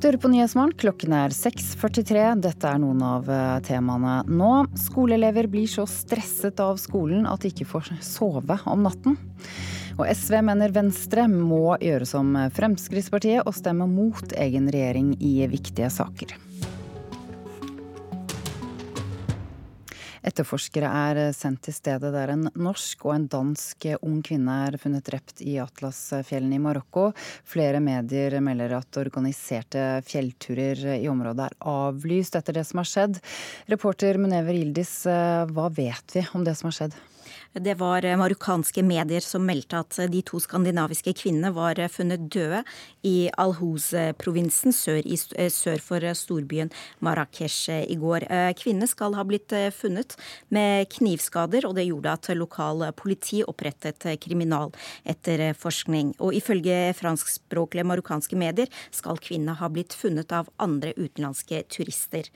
Du 0.01 0.17
på 0.17 0.27
Nyhetsmorgen. 0.27 0.73
Klokken 0.81 1.13
er 1.13 1.29
6.43. 1.29 2.21
Dette 2.41 2.69
er 2.71 2.79
noen 2.81 3.03
av 3.05 3.27
eh, 3.29 3.59
temaene 3.67 4.15
nå. 4.25 4.49
Skoleelever 4.81 5.45
blir 5.51 5.69
så 5.69 5.85
stresset 5.85 6.57
av 6.63 6.79
skolen 6.81 7.27
at 7.29 7.45
de 7.45 7.51
ikke 7.53 7.67
får 7.69 7.91
sove 8.01 8.57
om 8.65 8.81
natten. 8.87 9.19
Og 9.99 10.07
SV 10.09 10.39
mener 10.47 10.73
Venstre 10.73 11.27
må 11.29 11.75
gjøre 11.77 12.09
som 12.09 12.33
Fremskrittspartiet 12.57 13.45
og 13.45 13.53
stemme 13.53 13.85
mot 13.91 14.33
egen 14.33 14.71
regjering 14.73 15.13
i 15.21 15.35
viktige 15.51 15.91
saker. 15.93 16.33
Etterforskere 20.21 20.89
er 21.09 21.19
sendt 21.33 21.63
til 21.65 21.73
stedet 21.73 22.11
der 22.13 22.33
en 22.33 22.45
norsk 22.53 23.07
og 23.07 23.15
en 23.15 23.27
dansk 23.31 23.87
ung 24.05 24.19
kvinne 24.25 24.57
er 24.67 24.77
funnet 24.81 25.07
drept 25.07 25.41
i 25.41 25.55
Atlasfjellene 25.63 26.59
i 26.59 26.61
Marokko. 26.61 27.07
Flere 27.47 27.81
medier 27.81 28.37
melder 28.43 28.77
at 28.77 29.01
organiserte 29.01 29.85
fjellturer 30.05 30.99
i 30.99 31.09
området 31.09 31.47
er 31.49 31.57
avlyst 31.73 32.37
etter 32.37 32.59
det 32.59 32.67
som 32.69 32.83
har 32.83 32.91
skjedd. 32.91 33.21
Reporter 33.71 34.21
Munever 34.21 34.57
Yildiz, 34.59 34.99
hva 35.07 35.71
vet 35.73 36.17
vi 36.17 36.27
om 36.37 36.45
det 36.45 36.57
som 36.59 36.69
har 36.69 36.77
skjedd? 36.83 37.01
Det 37.53 37.73
var 37.75 38.05
eh, 38.05 38.15
marokkanske 38.15 38.79
medier 38.83 39.19
som 39.19 39.43
meldte 39.43 39.81
at 39.83 39.97
eh, 39.99 40.07
de 40.07 40.21
to 40.23 40.39
skandinaviske 40.39 41.11
kvinnene 41.19 41.49
var 41.51 41.79
eh, 41.83 41.89
funnet 41.91 42.29
døde 42.31 42.61
i 43.03 43.27
Al-Hoz-provinsen 43.43 44.71
sør, 44.71 45.01
sør, 45.51 45.81
for 45.83 45.99
storbyen 46.15 46.71
Marrakech 47.03 47.67
i 47.91 47.97
går. 47.99 48.23
Kvinnene 48.55 48.87
skal 48.87 49.17
ha 49.17 49.25
blitt 49.27 49.51
funnet 49.75 50.15
med 50.53 50.87
knivskader, 50.93 51.65
og 51.67 51.75
det 51.75 51.87
gjorde 51.89 52.13
at 52.13 52.29
lokal 52.37 52.85
politi 52.95 53.41
opprettet 53.43 54.05
kriminaletterforskning. 54.21 56.13
Og 56.21 56.37
ifølge 56.37 56.93
franskspråklige 56.95 57.87
marokkanske 57.89 58.37
medier 58.39 58.71
skal 58.93 59.19
kvinnene 59.19 59.57
ha 59.59 59.71
blitt 59.73 59.97
funnet 59.97 60.31
av 60.35 60.51
andre 60.61 60.93
utenlandske 60.95 61.63
turister. 61.73 62.29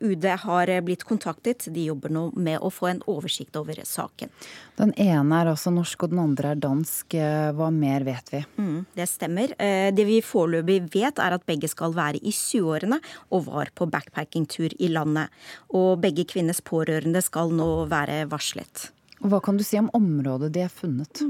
UD 0.00 0.30
har 0.46 0.74
blitt 0.86 1.04
kontaktet, 1.06 1.68
de 1.68 1.86
jobber 1.90 2.14
nå 2.14 2.30
med 2.34 2.64
å 2.64 2.72
få 2.72 2.90
en 2.94 3.04
oversikt 3.10 3.60
over 3.60 3.84
saken 3.84 4.23
saken. 4.24 4.50
Den 4.74 4.90
ene 4.98 5.36
er 5.38 5.46
altså 5.52 5.70
norsk, 5.70 6.02
og 6.02 6.10
den 6.10 6.18
andre 6.18 6.50
er 6.50 6.58
dansk. 6.58 7.14
Eh, 7.14 7.52
hva 7.54 7.70
mer 7.70 8.02
vet 8.04 8.32
vi? 8.32 8.40
Mm, 8.58 8.86
det 8.96 9.06
stemmer. 9.06 9.54
Eh, 9.58 9.92
det 9.94 10.04
vi 10.04 10.20
foreløpig 10.20 10.92
vet, 10.92 11.18
er 11.18 11.36
at 11.36 11.46
begge 11.46 11.68
skal 11.68 11.94
være 11.94 12.18
i 12.18 12.32
20-årene 12.34 12.98
og 13.30 13.46
var 13.46 13.70
på 13.74 13.86
backpackingtur 13.86 14.74
i 14.78 14.88
landet. 14.88 15.30
Og 15.70 16.00
begge 16.02 16.24
kvinnes 16.24 16.60
pårørende 16.60 17.22
skal 17.22 17.54
nå 17.54 17.86
være 17.86 18.24
varslet. 18.26 18.90
Hva 19.24 19.38
kan 19.40 19.56
du 19.56 19.64
si 19.64 19.78
om 19.80 19.86
området 19.96 20.50
de 20.52 20.60
er 20.66 20.72
funnet? 20.72 21.22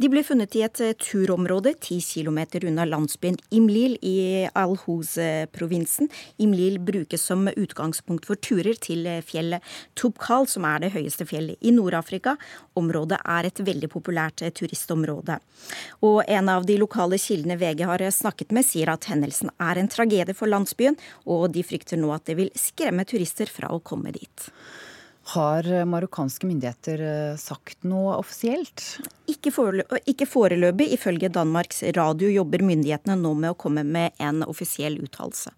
De 0.00 0.08
ble 0.08 0.22
funnet 0.24 0.54
i 0.56 0.62
et 0.64 0.80
eh, 0.80 0.94
turområde 0.96 1.74
ti 1.84 1.98
km 2.00 2.38
unna 2.70 2.86
landsbyen 2.88 3.36
Imlil 3.52 3.98
i 4.00 4.46
Al-Hoz-provinsen. 4.56 6.08
Imlil 6.40 6.78
brukes 6.80 7.26
som 7.28 7.44
utgangspunkt 7.50 8.24
for 8.30 8.40
turer 8.40 8.80
til 8.80 9.04
eh, 9.04 9.20
fjellet 9.20 9.60
Tubkal, 9.92 10.48
som 10.48 10.64
er 10.64 10.86
det 10.86 10.94
høyeste 10.96 11.28
fjellet 11.28 11.60
i 11.60 11.74
Nord-Afrika. 11.76 12.38
Området 12.80 13.20
er 13.20 13.50
et 13.50 13.60
veldig 13.60 13.92
populært 13.92 14.46
eh, 14.46 14.54
turistområde. 14.54 15.36
Og 16.08 16.22
en 16.24 16.48
av 16.48 16.64
de 16.64 16.80
lokale 16.80 17.20
kildene 17.20 17.60
VG 17.60 17.84
har 17.92 18.08
snakket 18.08 18.56
med, 18.56 18.64
sier 18.64 18.94
at 18.94 19.12
hendelsen 19.12 19.52
er 19.60 19.76
en 19.76 19.92
tragedie 19.92 20.38
for 20.38 20.48
landsbyen, 20.48 20.96
og 21.28 21.50
de 21.52 21.66
frykter 21.66 22.00
nå 22.00 22.16
at 22.16 22.24
det 22.30 22.40
vil 22.40 22.54
skremme 22.56 23.04
turister 23.04 23.52
fra 23.52 23.68
å 23.74 23.84
komme 23.84 24.16
dit. 24.16 24.52
Har 25.28 25.66
marokkanske 25.84 26.48
myndigheter 26.48 27.02
eh, 27.04 27.36
sagt 27.36 27.84
noe 27.84 28.14
offisielt? 28.16 28.84
Ikke 29.28 29.52
foreløpig, 29.52 30.00
ikke 30.08 30.28
foreløpig. 30.28 30.86
Ifølge 30.96 31.28
Danmarks 31.28 31.82
Radio 31.98 32.30
jobber 32.32 32.64
myndighetene 32.64 33.18
nå 33.20 33.34
med 33.36 33.52
å 33.52 33.58
komme 33.60 33.84
med 33.84 34.16
en 34.24 34.40
offisiell 34.48 34.96
uttalelse. 35.04 35.52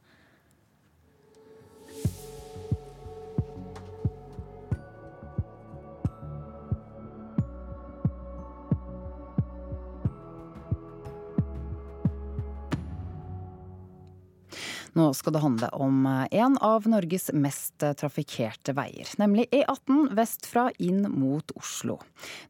Nå 14.93 15.15
skal 15.15 15.33
det 15.33 15.43
handle 15.43 15.69
om 15.69 16.07
eh, 16.07 16.27
en 16.43 16.57
av 16.59 16.87
Norges 16.89 17.31
mest 17.33 17.83
eh, 17.83 17.93
trafikkerte 17.95 18.75
veier, 18.75 19.07
nemlig 19.23 19.47
E18 19.55 20.11
vestfra 20.19 20.67
inn 20.83 21.05
mot 21.13 21.53
Oslo. 21.55 22.01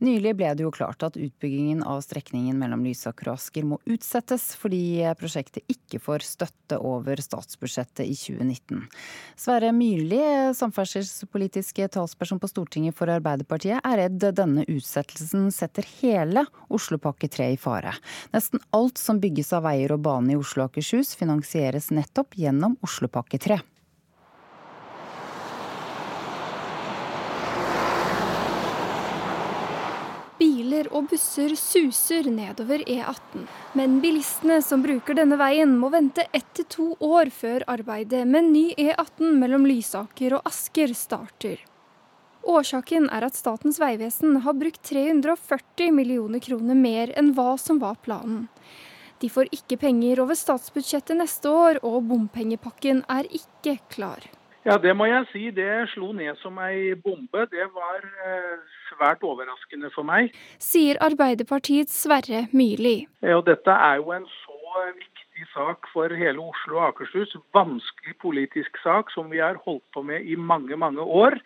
Nylig 0.01 0.33
ble 0.39 0.55
det 0.57 0.65
jo 0.65 0.73
klart 0.73 1.05
at 1.05 1.19
utbyggingen 1.21 1.83
av 1.85 2.01
strekningen 2.05 2.57
mellom 2.61 2.87
Lysaker 2.87 3.29
og 3.29 3.37
Asker 3.41 3.67
må 3.69 3.81
utsettes, 3.85 4.55
fordi 4.57 5.03
eh, 5.05 5.17
prosjektet 5.21 5.69
ikke 5.69 6.01
får 6.01 6.25
støtte 6.25 6.79
over 6.81 7.21
statsbudsjettet 7.21 8.07
i 8.07 8.17
2019. 8.17 8.87
Sverre 9.37 9.75
Myrli, 9.77 10.23
samferdselspolitiske 10.57 11.91
talsperson 11.93 12.41
på 12.41 12.49
Stortinget 12.49 12.97
for 12.97 13.13
Arbeiderpartiet, 13.13 13.83
er 13.85 14.05
redd 14.05 14.25
denne 14.37 14.65
utsettelsen 14.71 15.51
setter 15.53 15.85
hele 16.01 16.47
Oslopakke 16.73 17.29
3 17.29 17.51
i 17.53 17.61
fare. 17.61 17.93
Nesten 18.33 18.63
alt 18.77 19.01
som 19.01 19.21
bygges 19.21 19.53
av 19.57 19.67
veier 19.69 19.93
og 19.93 20.05
bane 20.09 20.33
i 20.33 20.41
Oslo 20.41 20.65
og 20.65 20.71
Akershus 20.71 21.13
finansieres 21.19 21.91
nettopp 21.93 22.30
opp 22.31 22.39
gjennom 22.39 22.77
Oslopakke 22.81 23.39
3. 23.39 23.61
Biler 30.39 30.87
og 30.95 31.11
busser 31.11 31.53
suser 31.57 32.31
nedover 32.31 32.81
E18. 32.89 33.45
Men 33.75 34.01
bilistene 34.01 34.63
som 34.63 34.83
bruker 34.83 35.15
denne 35.15 35.37
veien 35.37 35.77
må 35.77 35.91
vente 35.91 36.25
ett 36.33 36.49
til 36.55 36.65
to 36.65 36.87
år 37.01 37.31
før 37.31 37.65
arbeidet 37.69 38.27
med 38.27 38.49
ny 38.49 38.71
E18 38.79 39.37
mellom 39.37 39.67
Lysaker 39.67 40.39
og 40.39 40.47
Asker 40.49 40.95
starter. 40.95 41.61
Årsaken 42.41 43.11
er 43.13 43.27
at 43.27 43.37
Statens 43.37 43.77
vegvesen 43.79 44.41
har 44.47 44.57
brukt 44.57 44.81
340 44.89 45.93
millioner 45.93 46.41
kroner 46.41 46.75
mer 46.79 47.13
enn 47.21 47.35
hva 47.37 47.59
som 47.61 47.83
var 47.83 48.01
planen. 48.01 48.49
De 49.21 49.29
får 49.29 49.51
ikke 49.53 49.77
penger 49.77 50.23
over 50.23 50.39
statsbudsjettet 50.39 51.19
neste 51.19 51.51
år, 51.53 51.81
og 51.85 52.07
bompengepakken 52.09 53.03
er 53.13 53.29
ikke 53.29 53.77
klar. 53.93 54.25
Ja, 54.65 54.77
Det 54.77 54.93
må 54.97 55.07
jeg 55.09 55.27
si. 55.33 55.51
Det 55.51 55.89
slo 55.95 56.13
ned 56.13 56.37
som 56.43 56.59
ei 56.61 56.95
bombe. 56.95 57.47
Det 57.53 57.67
var 57.73 58.05
eh, 58.05 58.59
svært 58.91 59.25
overraskende 59.25 59.89
for 59.95 60.05
meg. 60.05 60.35
Sier 60.61 61.01
Arbeiderpartiets 61.01 61.97
Sverre 62.05 62.47
Myrli. 62.53 63.07
Ja, 63.25 63.41
dette 63.45 63.73
er 63.73 64.01
jo 64.03 64.13
en 64.17 64.29
så 64.29 64.85
viktig 64.97 65.49
sak 65.55 65.89
for 65.93 66.13
hele 66.13 66.45
Oslo 66.45 66.77
og 66.81 66.91
Akershus. 66.91 67.33
Vanskelig 67.57 68.17
politisk 68.21 68.77
sak 68.85 69.13
som 69.17 69.33
vi 69.33 69.41
har 69.41 69.61
holdt 69.65 69.85
på 69.97 70.05
med 70.05 70.29
i 70.29 70.37
mange, 70.37 70.77
mange 70.77 71.01
år. 71.01 71.41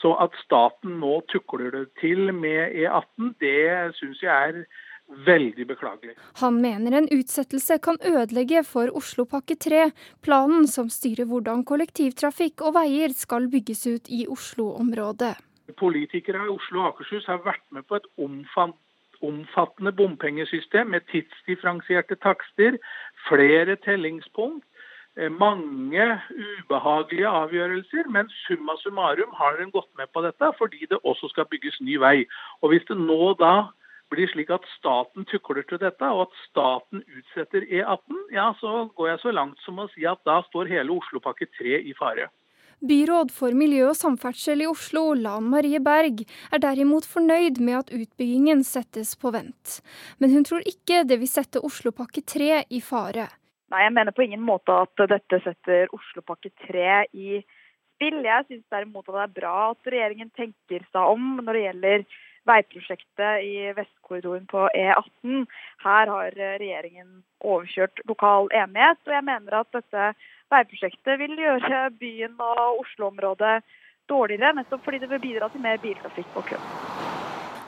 Så 0.00 0.12
at 0.20 0.36
staten 0.44 1.00
nå 1.00 1.20
tukler 1.32 1.72
det 1.72 1.86
til 2.00 2.32
med 2.32 2.76
E18, 2.76 3.34
det 3.40 3.96
syns 3.98 4.22
jeg 4.24 4.32
er 4.32 4.62
Veldig 5.10 5.66
beklagelig. 5.66 6.14
Han 6.38 6.60
mener 6.62 6.94
en 6.94 7.08
utsettelse 7.10 7.80
kan 7.82 7.98
ødelegge 8.06 8.62
for 8.64 8.92
Oslopakke 8.94 9.56
3, 9.58 9.90
planen 10.22 10.68
som 10.70 10.90
styrer 10.92 11.26
hvordan 11.26 11.64
kollektivtrafikk 11.66 12.62
og 12.68 12.76
veier 12.78 13.10
skal 13.16 13.48
bygges 13.50 13.86
ut 13.90 14.10
i 14.10 14.26
Oslo-området. 14.30 15.34
Politikere 15.78 16.46
i 16.46 16.52
Oslo 16.54 16.84
og 16.84 16.92
Akershus 16.92 17.26
har 17.26 17.42
vært 17.42 17.66
med 17.74 17.86
på 17.90 17.98
et 17.98 18.06
omfattende 19.26 19.92
bompengesystem 19.98 20.94
med 20.94 21.06
tidsdifferensierte 21.10 22.14
takster, 22.22 22.78
flere 23.26 23.76
tellingspunkt, 23.82 24.64
eh, 25.18 25.30
mange 25.30 26.06
ubehagelige 26.30 27.34
avgjørelser, 27.42 28.06
men 28.14 28.30
summa 28.46 28.78
summarum 28.78 29.34
har 29.34 29.58
en 29.58 29.74
gått 29.74 29.90
med 29.98 30.06
på 30.14 30.22
dette 30.22 30.54
fordi 30.58 30.86
det 30.86 31.02
også 31.02 31.34
skal 31.34 31.50
bygges 31.50 31.80
ny 31.80 31.98
vei. 31.98 32.26
Og 32.62 32.70
Hvis 32.70 32.86
det 32.86 32.96
nå 32.96 33.34
da 33.34 33.70
blir 34.10 34.28
slik 34.32 34.50
at 34.54 34.66
staten 34.76 35.26
tukler 35.30 35.64
til 35.68 35.80
dette, 35.82 36.10
og 36.10 36.26
at 36.26 36.36
staten 36.48 37.04
utsetter 37.06 37.64
E18, 37.66 38.26
ja, 38.34 38.50
så 38.60 38.88
går 38.96 39.12
jeg 39.12 39.22
så 39.22 39.32
langt 39.36 39.62
som 39.64 39.80
å 39.80 39.88
si 39.94 40.06
at 40.08 40.20
da 40.28 40.40
står 40.48 40.70
hele 40.72 40.94
Oslopakke 40.98 41.48
3 41.58 41.80
i 41.86 41.96
fare. 41.98 42.28
Byråd 42.80 43.28
for 43.36 43.52
miljø 43.52 43.90
og 43.90 43.96
samferdsel 43.98 44.62
i 44.64 44.68
Oslo, 44.70 45.10
Lan 45.12 45.50
Marie 45.52 45.82
Berg, 45.84 46.22
er 46.48 46.62
derimot 46.62 47.04
fornøyd 47.04 47.60
med 47.60 47.76
at 47.82 47.92
utbyggingen 47.92 48.62
settes 48.64 49.12
på 49.20 49.34
vent. 49.34 49.80
Men 50.16 50.32
hun 50.32 50.46
tror 50.48 50.64
ikke 50.64 51.02
det 51.04 51.20
vil 51.20 51.28
sette 51.28 51.60
Oslopakke 51.60 52.24
3 52.24 52.62
i 52.72 52.80
fare. 52.80 53.28
Nei, 53.70 53.84
jeg 53.84 53.94
mener 53.94 54.16
på 54.16 54.24
ingen 54.24 54.40
måte 54.42 54.74
at 54.86 55.04
dette 55.12 55.42
setter 55.44 55.92
Oslopakke 55.94 56.50
3 56.64 56.86
i 57.12 57.42
spill. 57.44 58.22
Jeg 58.24 58.48
syns 58.48 58.64
derimot 58.72 59.04
at 59.10 59.18
det 59.18 59.26
er 59.26 59.36
bra 59.42 59.54
at 59.74 59.92
regjeringen 59.92 60.32
tenker 60.32 60.88
seg 60.88 61.12
om 61.12 61.36
når 61.44 61.52
det 61.52 61.64
gjelder 61.66 62.08
veiprosjektet 62.48 63.44
i 63.44 63.72
Vestkorridoren 63.76 64.46
på 64.50 64.68
E18. 64.76 65.44
Her 65.84 66.12
har 66.14 66.36
regjeringen 66.36 67.22
overkjørt 67.40 68.02
lokal 68.08 68.48
enighet, 68.54 69.00
og 69.06 69.16
jeg 69.16 69.26
mener 69.28 69.60
at 69.60 69.76
dette 69.76 70.10
veiprosjektet 70.52 71.20
vil 71.20 71.36
gjøre 71.38 71.84
byen 72.00 72.36
og 72.40 72.82
Oslo-området 72.84 73.60
dårligere, 74.10 74.54
nettopp 74.58 74.84
fordi 74.84 75.02
det 75.02 75.10
vil 75.12 75.22
bidra 75.22 75.50
til 75.52 75.62
mer 75.64 75.80
biltrafikk 75.82 76.38
og 76.40 76.48
kø. 76.50 76.60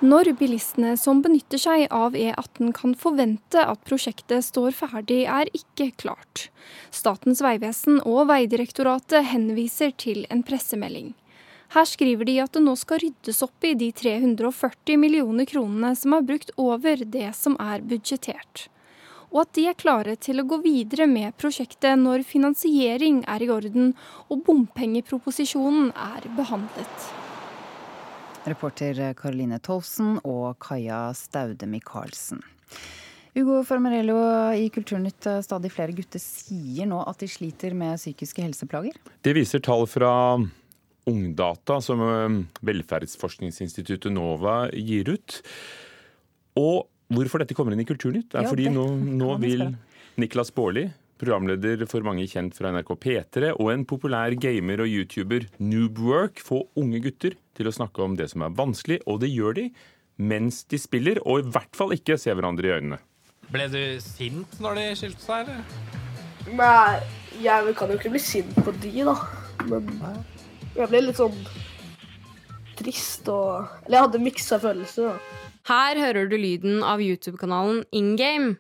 Når 0.03 0.33
bilistene 0.35 0.97
som 0.99 1.21
benytter 1.23 1.61
seg 1.63 1.85
av 1.95 2.17
E18 2.19 2.73
kan 2.75 2.97
forvente 2.99 3.63
at 3.63 3.85
prosjektet 3.87 4.43
står 4.43 4.75
ferdig, 4.75 5.21
er 5.31 5.47
ikke 5.55 5.93
klart. 5.95 6.49
Statens 6.91 7.39
vegvesen 7.45 8.01
og 8.03 8.25
Vegdirektoratet 8.33 9.31
henviser 9.31 9.95
til 9.95 10.25
en 10.35 10.43
pressemelding. 10.43 11.13
Her 11.73 11.87
skriver 11.89 12.29
de 12.29 12.35
at 12.43 12.53
det 12.53 12.61
nå 12.61 12.75
skal 12.77 13.01
ryddes 13.01 13.39
opp 13.47 13.65
i 13.65 13.73
de 13.81 13.87
340 13.97 14.99
millioner 15.01 15.49
kronene 15.49 15.95
som 15.97 16.13
er 16.13 16.27
brukt 16.29 16.53
over 16.61 17.01
det 17.15 17.31
som 17.39 17.57
er 17.65 17.81
budsjettert. 17.81 18.67
Og 19.33 19.47
at 19.47 19.55
de 19.57 19.65
er 19.71 19.79
klare 19.81 20.19
til 20.21 20.43
å 20.43 20.45
gå 20.45 20.59
videre 20.61 21.07
med 21.09 21.33
prosjektet 21.41 21.97
når 21.97 22.27
finansiering 22.29 23.23
er 23.25 23.41
i 23.41 23.49
orden 23.49 23.95
og 24.29 24.45
bompengeproposisjonen 24.45 25.95
er 25.97 26.29
behandlet. 26.37 27.09
Reporter 28.45 29.01
Karoline 29.17 29.57
Tolvsen 29.65 30.19
og 30.29 30.59
Kaja 30.61 31.07
Staude 31.17 31.65
Michaelsen. 31.71 32.45
Ugo 33.33 33.63
Formarello, 33.65 34.19
i 34.53 34.69
Kulturnytt 34.69 35.25
stadig 35.47 35.73
flere 35.73 35.97
gutter 35.97 36.21
sier 36.21 36.85
nå 36.85 37.01
at 37.09 37.23
de 37.23 37.33
sliter 37.33 37.73
med 37.73 37.97
psykiske 37.97 38.45
helseplager? 38.45 38.99
Det 39.25 39.33
viser 39.33 39.65
tall 39.65 39.87
fra 39.89 40.13
Ungdata, 41.11 41.81
som 41.83 42.03
eh, 42.07 42.39
velferdsforskningsinstituttet 42.69 44.13
NOVA 44.15 44.57
gir 44.77 45.11
ut. 45.13 45.41
Og 46.61 46.89
hvorfor 47.13 47.43
dette 47.43 47.57
kommer 47.59 47.75
inn 47.75 47.83
i 47.85 47.89
Kulturnytt, 47.89 48.35
er 48.37 48.47
ja, 48.47 48.53
fordi 48.53 48.69
nå, 48.73 48.87
nå 49.19 49.37
vil 49.43 49.71
Niklas 50.21 50.53
Baarli 50.55 50.89
programleder 51.23 51.85
for 51.87 52.03
mange 52.07 52.27
kjent 52.31 52.57
fra 52.57 52.73
NRK 52.75 52.97
P3, 52.99 53.53
og 53.55 53.71
en 53.71 53.87
populær 53.87 54.35
gamer 54.43 54.83
og 54.83 54.91
YouTuber, 54.91 55.47
Noobwork, 55.63 56.43
få 56.43 56.65
unge 56.79 57.03
gutter 57.05 57.37
til 57.57 57.71
å 57.71 57.75
snakke 57.75 58.03
om 58.03 58.17
det 58.19 58.33
som 58.33 58.43
er 58.47 58.57
vanskelig, 58.59 58.99
og 59.07 59.23
det 59.23 59.31
gjør 59.31 59.59
de 59.61 59.69
mens 60.23 60.63
de 60.71 60.81
spiller, 60.83 61.21
og 61.23 61.43
i 61.43 61.55
hvert 61.55 61.79
fall 61.79 61.95
ikke 61.95 62.19
se 62.21 62.35
hverandre 62.35 62.69
i 62.69 62.75
øynene. 62.75 62.99
Ble 63.53 63.69
du 63.71 63.81
sint 64.03 64.59
når 64.63 64.81
de 64.81 64.87
skilte 64.99 65.23
seg, 65.23 65.47
eller? 65.47 65.89
Nei, 66.59 67.03
jeg 67.43 67.75
kan 67.79 67.93
jo 67.93 67.99
ikke 68.01 68.13
bli 68.13 68.23
sint 68.23 68.59
på 68.59 68.75
de, 68.83 68.93
da. 69.07 69.15
Men 69.71 69.89
jeg 70.77 70.89
ble 70.89 71.05
litt 71.05 71.21
sånn 71.21 71.37
trist 72.79 73.29
og 73.31 73.69
Eller 73.85 73.99
jeg 73.99 74.07
hadde 74.07 74.23
miksa 74.23 74.59
følelser, 74.63 75.13
da. 75.13 75.41
Her 75.69 75.99
hører 76.01 76.27
du 76.27 76.35
lyden 76.41 76.83
av 76.83 77.03
YouTube-kanalen 77.05 77.85
InGame. 77.95 78.57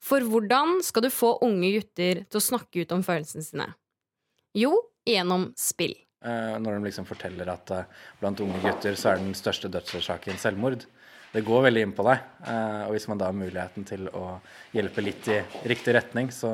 For 0.00 0.24
hvordan 0.24 0.78
skal 0.86 1.04
du 1.04 1.10
få 1.12 1.34
unge 1.44 1.74
gutter 1.74 2.22
til 2.24 2.38
å 2.38 2.44
snakke 2.44 2.84
ut 2.84 2.94
om 2.94 3.02
følelsene 3.04 3.44
sine? 3.44 3.66
Jo, 4.56 4.72
gjennom 5.04 5.50
spill. 5.58 5.96
Eh, 6.24 6.54
når 6.62 6.78
de 6.78 6.88
liksom 6.88 7.08
forteller 7.08 7.50
at 7.52 7.72
eh, 7.74 7.88
blant 8.22 8.40
unge 8.40 8.62
gutter 8.62 8.96
så 8.96 9.12
er 9.12 9.20
den 9.20 9.34
største 9.36 9.68
dødsårsaken 9.72 10.40
selvmord. 10.40 10.86
Det 11.34 11.42
går 11.44 11.66
veldig 11.66 11.82
inn 11.84 11.94
på 11.96 12.06
deg. 12.06 12.22
Eh, 12.48 12.82
og 12.86 12.94
hvis 12.94 13.08
man 13.10 13.20
da 13.20 13.28
har 13.28 13.36
muligheten 13.36 13.84
til 13.88 14.08
å 14.16 14.38
hjelpe 14.72 15.04
litt 15.04 15.28
i 15.28 15.42
riktig 15.68 15.96
retning, 15.98 16.30
så 16.32 16.50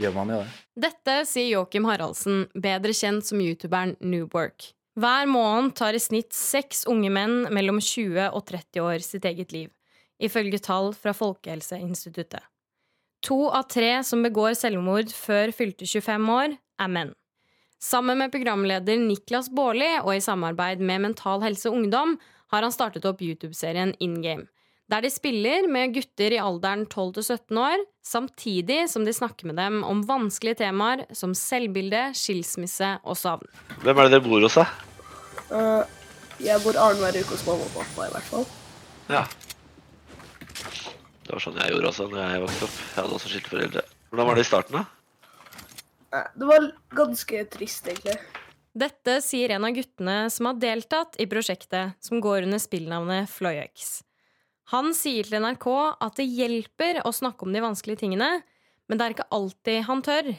gjør 0.00 0.14
man 0.16 0.32
jo 0.32 0.40
det. 0.42 0.52
Dette 0.88 1.16
sier 1.28 1.50
Joakim 1.52 1.88
Haraldsen, 1.88 2.46
bedre 2.54 2.94
kjent 2.96 3.26
som 3.28 3.40
youtuberen 3.42 3.96
Newbork. 4.00 4.72
Hver 5.00 5.28
måned 5.30 5.76
tar 5.78 5.96
i 5.96 6.02
snitt 6.02 6.34
seks 6.36 6.82
unge 6.90 7.12
menn 7.14 7.46
mellom 7.54 7.78
20 7.80 8.32
og 8.32 8.42
30 8.48 8.82
år 8.84 9.04
sitt 9.04 9.28
eget 9.28 9.54
liv, 9.54 9.68
ifølge 10.20 10.60
tall 10.60 10.90
fra 10.96 11.14
Folkehelseinstituttet. 11.16 12.42
To 13.28 13.46
av 13.52 13.68
tre 13.68 13.98
som 14.06 14.24
begår 14.24 14.56
selvmord 14.56 15.12
før 15.12 15.52
fylte 15.52 15.86
25 15.88 16.30
år, 16.34 16.56
er 16.80 16.92
menn. 16.92 17.12
Sammen 17.80 18.18
med 18.20 18.32
programleder 18.32 18.98
Niklas 19.00 19.48
Baarli 19.52 19.88
og 20.02 20.14
i 20.14 20.24
samarbeid 20.24 20.82
med 20.84 21.04
Mental 21.06 21.40
Helse 21.44 21.72
Ungdom 21.72 22.18
har 22.52 22.64
han 22.64 22.74
startet 22.74 23.06
opp 23.08 23.22
YouTube-serien 23.24 23.94
In 24.04 24.18
Game, 24.24 24.48
der 24.90 25.04
de 25.04 25.10
spiller 25.12 25.68
med 25.70 25.94
gutter 25.94 26.34
i 26.34 26.40
alderen 26.42 26.82
12 26.90 27.22
17 27.22 27.58
år, 27.62 27.84
samtidig 28.02 28.80
som 28.90 29.04
de 29.06 29.14
snakker 29.14 29.46
med 29.46 29.60
dem 29.60 29.84
om 29.86 30.02
vanskelige 30.06 30.64
temaer 30.64 31.04
som 31.14 31.34
selvbilde, 31.36 32.08
skilsmisse 32.18 32.96
og 33.04 33.18
savn. 33.18 33.46
Hvem 33.84 33.94
er 34.00 34.08
det 34.08 34.16
dere 34.16 34.24
bor 34.26 34.42
hos, 34.42 34.58
da? 34.58 34.66
Uh, 35.50 35.84
jeg 36.42 36.58
bor 36.64 36.78
annenhver 36.80 37.20
uke 37.20 37.36
hos 37.36 37.46
mamma 37.46 37.68
og 37.68 37.76
pappa, 37.76 38.08
i 38.08 38.14
hvert 38.16 38.28
fall. 38.32 38.48
Ja. 39.10 39.22
Det 41.22 41.36
var 41.36 41.44
sånn 41.44 41.62
jeg 41.62 41.74
gjorde 41.76 41.92
også 41.92 42.08
når 42.10 42.20
jeg 42.24 42.44
vokste 42.46 42.66
opp. 42.66 42.82
Jeg 42.82 42.98
hadde 42.98 43.16
også 43.20 43.30
skilte 43.30 43.54
foreldre. 43.54 43.86
Hvordan 44.10 44.30
var 44.30 44.38
det 44.38 44.42
i 44.42 44.50
starten, 44.50 44.80
da? 44.80 46.26
Det 46.34 46.46
var 46.48 46.70
ganske 46.98 47.46
trist, 47.54 47.86
egentlig. 47.86 48.18
Dette 48.80 49.20
sier 49.22 49.54
en 49.54 49.66
av 49.66 49.74
guttene 49.74 50.16
som 50.34 50.50
har 50.50 50.58
deltatt 50.62 51.18
i 51.22 51.30
prosjektet, 51.30 51.94
som 52.02 52.22
går 52.22 52.48
under 52.48 52.58
spillnavnet 52.62 53.30
Floyex. 53.30 54.00
Han 54.70 54.92
sier 54.94 55.26
til 55.26 55.42
NRK 55.42 55.66
at 55.98 56.20
det 56.20 56.28
hjelper 56.30 57.00
å 57.02 57.10
snakke 57.14 57.46
om 57.46 57.54
de 57.54 57.62
vanskelige 57.64 58.04
tingene, 58.04 58.28
men 58.86 58.98
det 58.98 59.06
er 59.06 59.14
ikke 59.16 59.30
alltid 59.34 59.82
han 59.88 60.02
tør. 60.06 60.30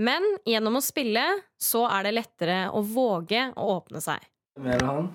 Men 0.00 0.26
gjennom 0.48 0.78
å 0.78 0.82
spille 0.82 1.22
så 1.60 1.84
er 1.90 2.08
det 2.08 2.16
lettere 2.16 2.58
å 2.74 2.82
våge 2.82 3.50
å 3.54 3.68
åpne 3.76 4.02
seg. 4.02 4.24
Mer 4.62 4.82
han. 4.86 5.10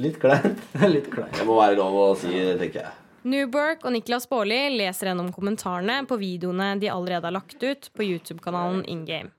Litt 0.00 0.18
kleint. 0.22 0.58
Litt 0.94 1.10
kleint. 1.12 1.36
Det 1.36 1.46
må 1.46 1.58
være 1.60 1.78
lov 1.78 1.98
å 2.00 2.08
si, 2.18 2.32
tenker 2.32 2.82
jeg. 2.82 2.96
Newberg 3.30 3.84
og 3.84 3.92
Niklas 3.92 4.24
Baarli 4.30 4.62
leser 4.78 5.10
gjennom 5.10 5.28
kommentarene 5.34 6.00
på 6.08 6.16
videoene 6.18 6.72
de 6.80 6.88
allerede 6.88 7.28
har 7.28 7.36
lagt 7.36 7.60
ut 7.60 7.90
på 7.92 8.06
YouTube-kanalen 8.06 8.80
InGame. 8.88 9.30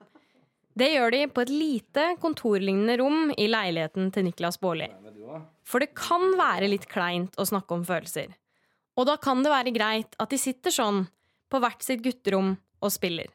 Det 0.77 0.93
gjør 0.93 1.11
de 1.11 1.25
på 1.27 1.43
et 1.43 1.51
lite 1.51 2.03
kontorlignende 2.21 3.01
rom 3.01 3.33
i 3.35 3.49
leiligheten 3.51 4.13
til 4.13 4.29
Niklas 4.29 4.61
Baarli. 4.61 4.87
For 5.67 5.83
det 5.83 5.93
kan 5.97 6.33
være 6.39 6.69
litt 6.71 6.87
kleint 6.91 7.37
å 7.39 7.47
snakke 7.47 7.77
om 7.77 7.85
følelser. 7.87 8.31
Og 8.99 9.07
da 9.07 9.17
kan 9.21 9.43
det 9.43 9.51
være 9.53 9.73
greit 9.75 10.17
at 10.21 10.31
de 10.31 10.39
sitter 10.39 10.73
sånn, 10.73 11.05
på 11.51 11.59
hvert 11.59 11.83
sitt 11.83 12.03
gutterom, 12.03 12.55
og 12.81 12.89
spiller. 12.93 13.29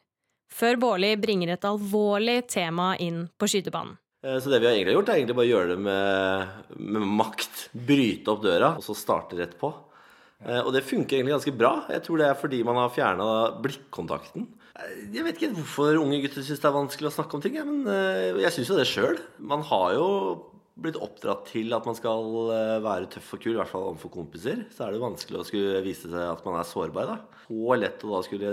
Før 0.50 0.78
Bårli 0.82 1.12
bringer 1.20 1.52
et 1.54 1.66
alvorlig 1.66 2.40
tema 2.50 2.94
inn 3.02 3.24
på 3.38 3.48
skytebanen. 3.50 3.96
Eh, 4.26 4.38
så 4.42 4.50
det 4.50 4.60
vi 4.62 4.68
har 4.68 4.74
egentlig 4.74 4.96
gjort, 4.96 5.10
er 5.10 5.20
egentlig 5.20 5.38
bare 5.38 5.46
å 5.46 5.52
gjøre 5.52 5.72
det 5.74 5.80
med, 5.86 6.62
med 6.96 7.08
makt. 7.20 7.66
Bryte 7.88 8.32
opp 8.32 8.44
døra, 8.44 8.72
og 8.78 8.86
så 8.86 8.96
starte 8.98 9.38
rett 9.38 9.54
på. 9.60 9.70
Eh, 10.44 10.60
og 10.62 10.72
det 10.74 10.84
funker 10.86 11.18
egentlig 11.18 11.36
ganske 11.36 11.56
bra. 11.56 11.72
Jeg 11.94 12.06
tror 12.06 12.22
det 12.22 12.30
er 12.30 12.40
fordi 12.40 12.62
man 12.66 12.80
har 12.80 12.94
fjerna 12.94 13.28
blikkontakten. 13.62 14.48
Eh, 14.74 14.98
jeg 15.14 15.26
vet 15.26 15.38
ikke 15.38 15.54
hvorfor 15.60 16.02
unge 16.02 16.20
gutter 16.24 16.46
syns 16.46 16.62
det 16.62 16.70
er 16.70 16.78
vanskelig 16.78 17.12
å 17.12 17.16
snakke 17.20 17.38
om 17.38 17.44
ting, 17.44 17.58
men 17.62 18.42
jeg 18.42 18.54
syns 18.54 18.72
jo 18.72 18.78
det 18.80 18.90
sjøl. 18.90 19.20
Man 19.38 19.64
har 19.70 19.96
jo 19.98 20.10
blitt 20.76 20.98
oppdratt 21.00 21.46
til 21.48 21.72
at 21.72 21.86
man 21.88 21.96
skal 21.96 22.26
være 22.84 23.08
tøff 23.14 23.32
og 23.36 23.42
kul, 23.42 23.54
i 23.54 23.58
hvert 23.60 23.70
fall 23.70 23.88
overfor 23.90 24.12
kompiser. 24.12 24.66
Så 24.74 24.84
er 24.84 24.92
det 24.94 25.02
vanskelig 25.02 25.40
å 25.40 25.46
skulle 25.48 25.82
vise 25.86 26.10
seg 26.10 26.20
at 26.20 26.42
man 26.44 26.58
er 26.60 26.68
sårbar, 26.68 27.08
da. 27.08 27.42
Så 27.46 27.76
lett 27.78 28.04
å 28.04 28.12
da 28.12 28.22
skulle 28.26 28.50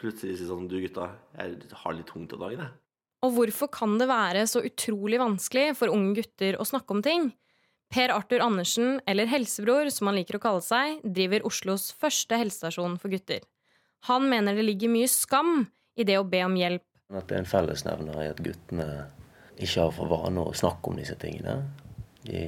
plutselig 0.00 0.38
si 0.40 0.48
sånn 0.48 0.68
Du 0.70 0.78
gutta, 0.82 1.12
jeg 1.36 1.70
har 1.82 1.94
litt 1.94 2.10
tungt 2.10 2.34
om 2.34 2.42
dagen, 2.42 2.64
jeg. 2.66 2.76
Og 3.20 3.34
hvorfor 3.36 3.68
kan 3.68 3.98
det 4.00 4.08
være 4.08 4.46
så 4.48 4.62
utrolig 4.64 5.20
vanskelig 5.20 5.74
for 5.76 5.92
unge 5.92 6.14
gutter 6.22 6.56
å 6.56 6.66
snakke 6.66 6.96
om 6.96 7.02
ting? 7.04 7.30
Per 7.90 8.12
Arthur 8.14 8.40
Andersen, 8.44 9.00
eller 9.06 9.28
Helsebror 9.28 9.90
som 9.92 10.08
han 10.08 10.16
liker 10.16 10.38
å 10.38 10.42
kalle 10.42 10.62
seg, 10.64 11.02
driver 11.04 11.44
Oslos 11.48 11.90
første 11.92 12.38
helsestasjon 12.38 12.96
for 13.02 13.12
gutter. 13.12 13.42
Han 14.08 14.30
mener 14.30 14.56
det 14.56 14.64
ligger 14.64 14.92
mye 14.94 15.10
skam 15.10 15.66
i 15.98 16.06
det 16.08 16.16
å 16.16 16.24
be 16.24 16.40
om 16.46 16.54
hjelp. 16.56 16.86
At 17.10 17.26
det 17.28 17.36
er 17.36 17.42
en 17.42 17.50
fellesnevner 17.50 18.22
i 18.22 18.28
at 18.30 18.40
guttene 18.40 18.86
ikke 19.60 19.86
har 19.86 19.94
for 19.94 20.10
vane 20.10 20.42
å 20.42 20.56
snakke 20.56 20.90
om 20.90 20.98
disse 20.98 21.16
tingene. 21.20 21.60
De 22.24 22.44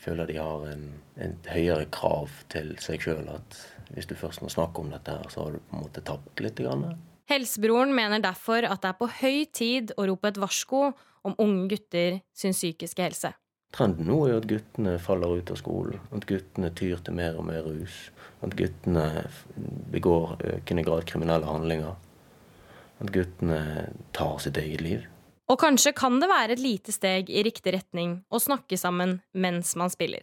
føler 0.00 0.30
de 0.30 0.38
har 0.38 0.64
en, 0.70 0.86
en 1.20 1.36
høyere 1.50 1.86
krav 1.92 2.32
til 2.52 2.72
seg 2.82 3.02
sjøl. 3.04 3.28
At 3.32 3.58
hvis 3.94 4.08
du 4.10 4.16
først 4.18 4.42
må 4.44 4.50
snakke 4.52 4.82
om 4.82 4.92
dette, 4.92 5.14
her, 5.16 5.30
så 5.32 5.44
har 5.46 5.56
du 5.56 5.62
på 5.62 5.76
en 5.76 5.84
måte 5.84 6.04
tapt 6.06 6.42
litt. 6.42 6.62
Helsebroren 7.30 7.94
mener 7.94 8.22
derfor 8.22 8.66
at 8.66 8.82
det 8.82 8.90
er 8.92 8.98
på 8.98 9.10
høy 9.20 9.44
tid 9.54 9.94
å 9.98 10.08
rope 10.10 10.30
et 10.30 10.40
varsko 10.40 10.90
om 11.26 11.36
unge 11.38 11.68
gutter 11.74 12.20
sin 12.36 12.56
psykiske 12.56 13.04
helse. 13.04 13.34
Trenden 13.70 14.08
nå 14.10 14.16
er 14.24 14.32
jo 14.32 14.40
at 14.40 14.48
guttene 14.50 14.96
faller 14.98 15.36
ut 15.38 15.50
av 15.52 15.58
skolen. 15.60 16.00
At 16.10 16.26
guttene 16.26 16.72
tyr 16.74 17.02
til 17.06 17.14
mer 17.14 17.36
og 17.38 17.46
mer 17.46 17.62
rus. 17.66 18.08
At 18.42 18.56
guttene 18.58 19.26
begår 19.92 20.40
økende 20.56 20.84
grad 20.86 21.06
kriminelle 21.06 21.46
handlinger. 21.46 21.94
At 23.00 23.12
guttene 23.14 23.60
tar 24.16 24.40
sitt 24.42 24.58
eget 24.58 24.82
liv. 24.82 25.06
Og 25.50 25.58
kanskje 25.58 25.90
kan 25.98 26.20
det 26.22 26.28
være 26.30 26.54
et 26.54 26.62
lite 26.62 26.92
steg 26.94 27.30
i 27.32 27.42
riktig 27.42 27.72
retning 27.74 28.20
å 28.30 28.38
snakke 28.38 28.78
sammen 28.78 29.18
mens 29.34 29.74
man 29.78 29.90
spiller. 29.90 30.22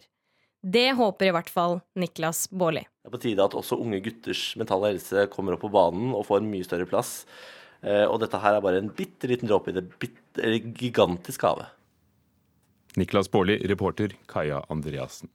Det 0.64 0.94
håper 0.96 1.28
i 1.28 1.34
hvert 1.36 1.50
fall 1.52 1.78
Niklas 2.00 2.46
Baarli. 2.50 2.82
Det 2.82 3.10
er 3.10 3.14
på 3.14 3.20
tide 3.22 3.44
at 3.44 3.56
også 3.58 3.76
unge 3.78 4.00
gutters 4.02 4.54
mentale 4.58 4.94
helse 4.94 5.26
kommer 5.30 5.54
opp 5.54 5.62
på 5.66 5.72
banen 5.74 6.14
og 6.16 6.24
får 6.26 6.40
en 6.40 6.48
mye 6.50 6.66
større 6.66 6.88
plass. 6.88 7.12
Eh, 7.84 8.06
og 8.08 8.18
dette 8.24 8.40
her 8.42 8.56
er 8.56 8.64
bare 8.64 8.80
en 8.80 8.88
bitte 8.90 9.28
liten 9.30 9.50
dråpe 9.50 9.70
i 9.70 9.76
det 9.76 9.84
gigantiske 10.80 11.46
havet. 11.46 11.76
Niklas 12.98 13.28
Baarli, 13.30 13.60
reporter 13.70 14.16
Kaja 14.32 14.64
Andreassen. 14.72 15.30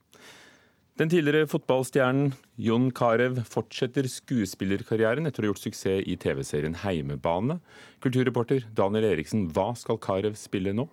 Den 0.94 1.10
tidligere 1.10 1.48
fotballstjernen 1.50 2.28
Jon 2.62 2.92
Carew 2.94 3.40
fortsetter 3.50 4.06
skuespillerkarrieren 4.06 5.26
etter 5.26 5.42
å 5.42 5.48
ha 5.48 5.50
gjort 5.50 5.64
suksess 5.64 6.04
i 6.06 6.14
TV-serien 6.22 6.76
Heimebane. 6.84 7.56
Kulturreporter 8.04 8.68
Daniel 8.78 9.08
Eriksen, 9.08 9.48
hva 9.50 9.72
skal 9.74 9.98
Carew 9.98 10.36
spille 10.38 10.70
nå? 10.70 10.84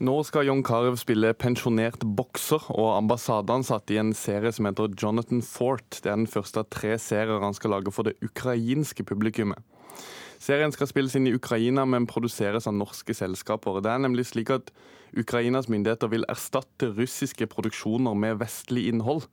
Nå 0.00 0.14
skal 0.24 0.48
Jon 0.48 0.64
Carew 0.64 0.96
spille 0.96 1.34
pensjonert 1.36 2.06
bokser 2.16 2.70
og 2.72 2.94
ambassadeansatt 2.94 3.92
i 3.92 4.00
en 4.00 4.14
serie 4.16 4.54
som 4.56 4.64
heter 4.70 4.96
Jonathan 4.96 5.44
Fort. 5.44 6.00
Det 6.00 6.08
er 6.08 6.22
den 6.22 6.30
første 6.32 6.64
av 6.64 6.72
tre 6.72 6.96
serier 6.96 7.44
han 7.44 7.58
skal 7.58 7.76
lage 7.76 7.92
for 7.92 8.08
det 8.08 8.16
ukrainske 8.24 9.04
publikummet. 9.04 9.60
Serien 10.38 10.70
skal 10.70 10.86
spilles 10.86 11.16
inn 11.18 11.26
i 11.26 11.34
Ukraina, 11.34 11.82
men 11.84 12.06
produseres 12.06 12.68
av 12.70 12.76
norske 12.78 13.14
selskaper. 13.16 13.80
Det 13.82 13.90
er 13.90 14.04
nemlig 14.04 14.28
slik 14.30 14.52
at 14.54 14.70
Ukrainas 15.18 15.66
myndigheter 15.72 16.10
vil 16.12 16.26
erstatte 16.30 16.92
russiske 16.94 17.48
produksjoner 17.50 18.14
med 18.14 18.38
vestlig 18.42 18.86
innhold. 18.92 19.26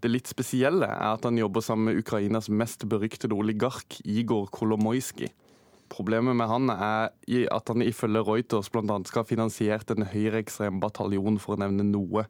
Det 0.00 0.10
litt 0.12 0.30
spesielle 0.30 0.86
er 0.86 1.16
at 1.16 1.26
han 1.26 1.40
jobber 1.40 1.64
sammen 1.64 1.90
med 1.90 2.00
Ukrainas 2.00 2.48
mest 2.48 2.86
beryktede 2.88 3.34
oligark, 3.36 3.98
Igor 4.06 4.46
Kolomoisky. 4.54 5.28
Problemet 5.90 6.36
med 6.36 6.48
han 6.48 6.70
er 6.70 7.10
at 7.52 7.68
han 7.72 7.82
ifølge 7.82 8.22
Reuters 8.24 8.68
bl.a. 8.70 8.98
skal 9.08 9.24
ha 9.24 9.28
finansiert 9.28 9.90
en 9.90 10.06
høyreekstrem 10.06 10.80
bataljon, 10.80 11.40
for 11.42 11.56
å 11.56 11.62
nevne 11.64 11.86
noe. 11.88 12.26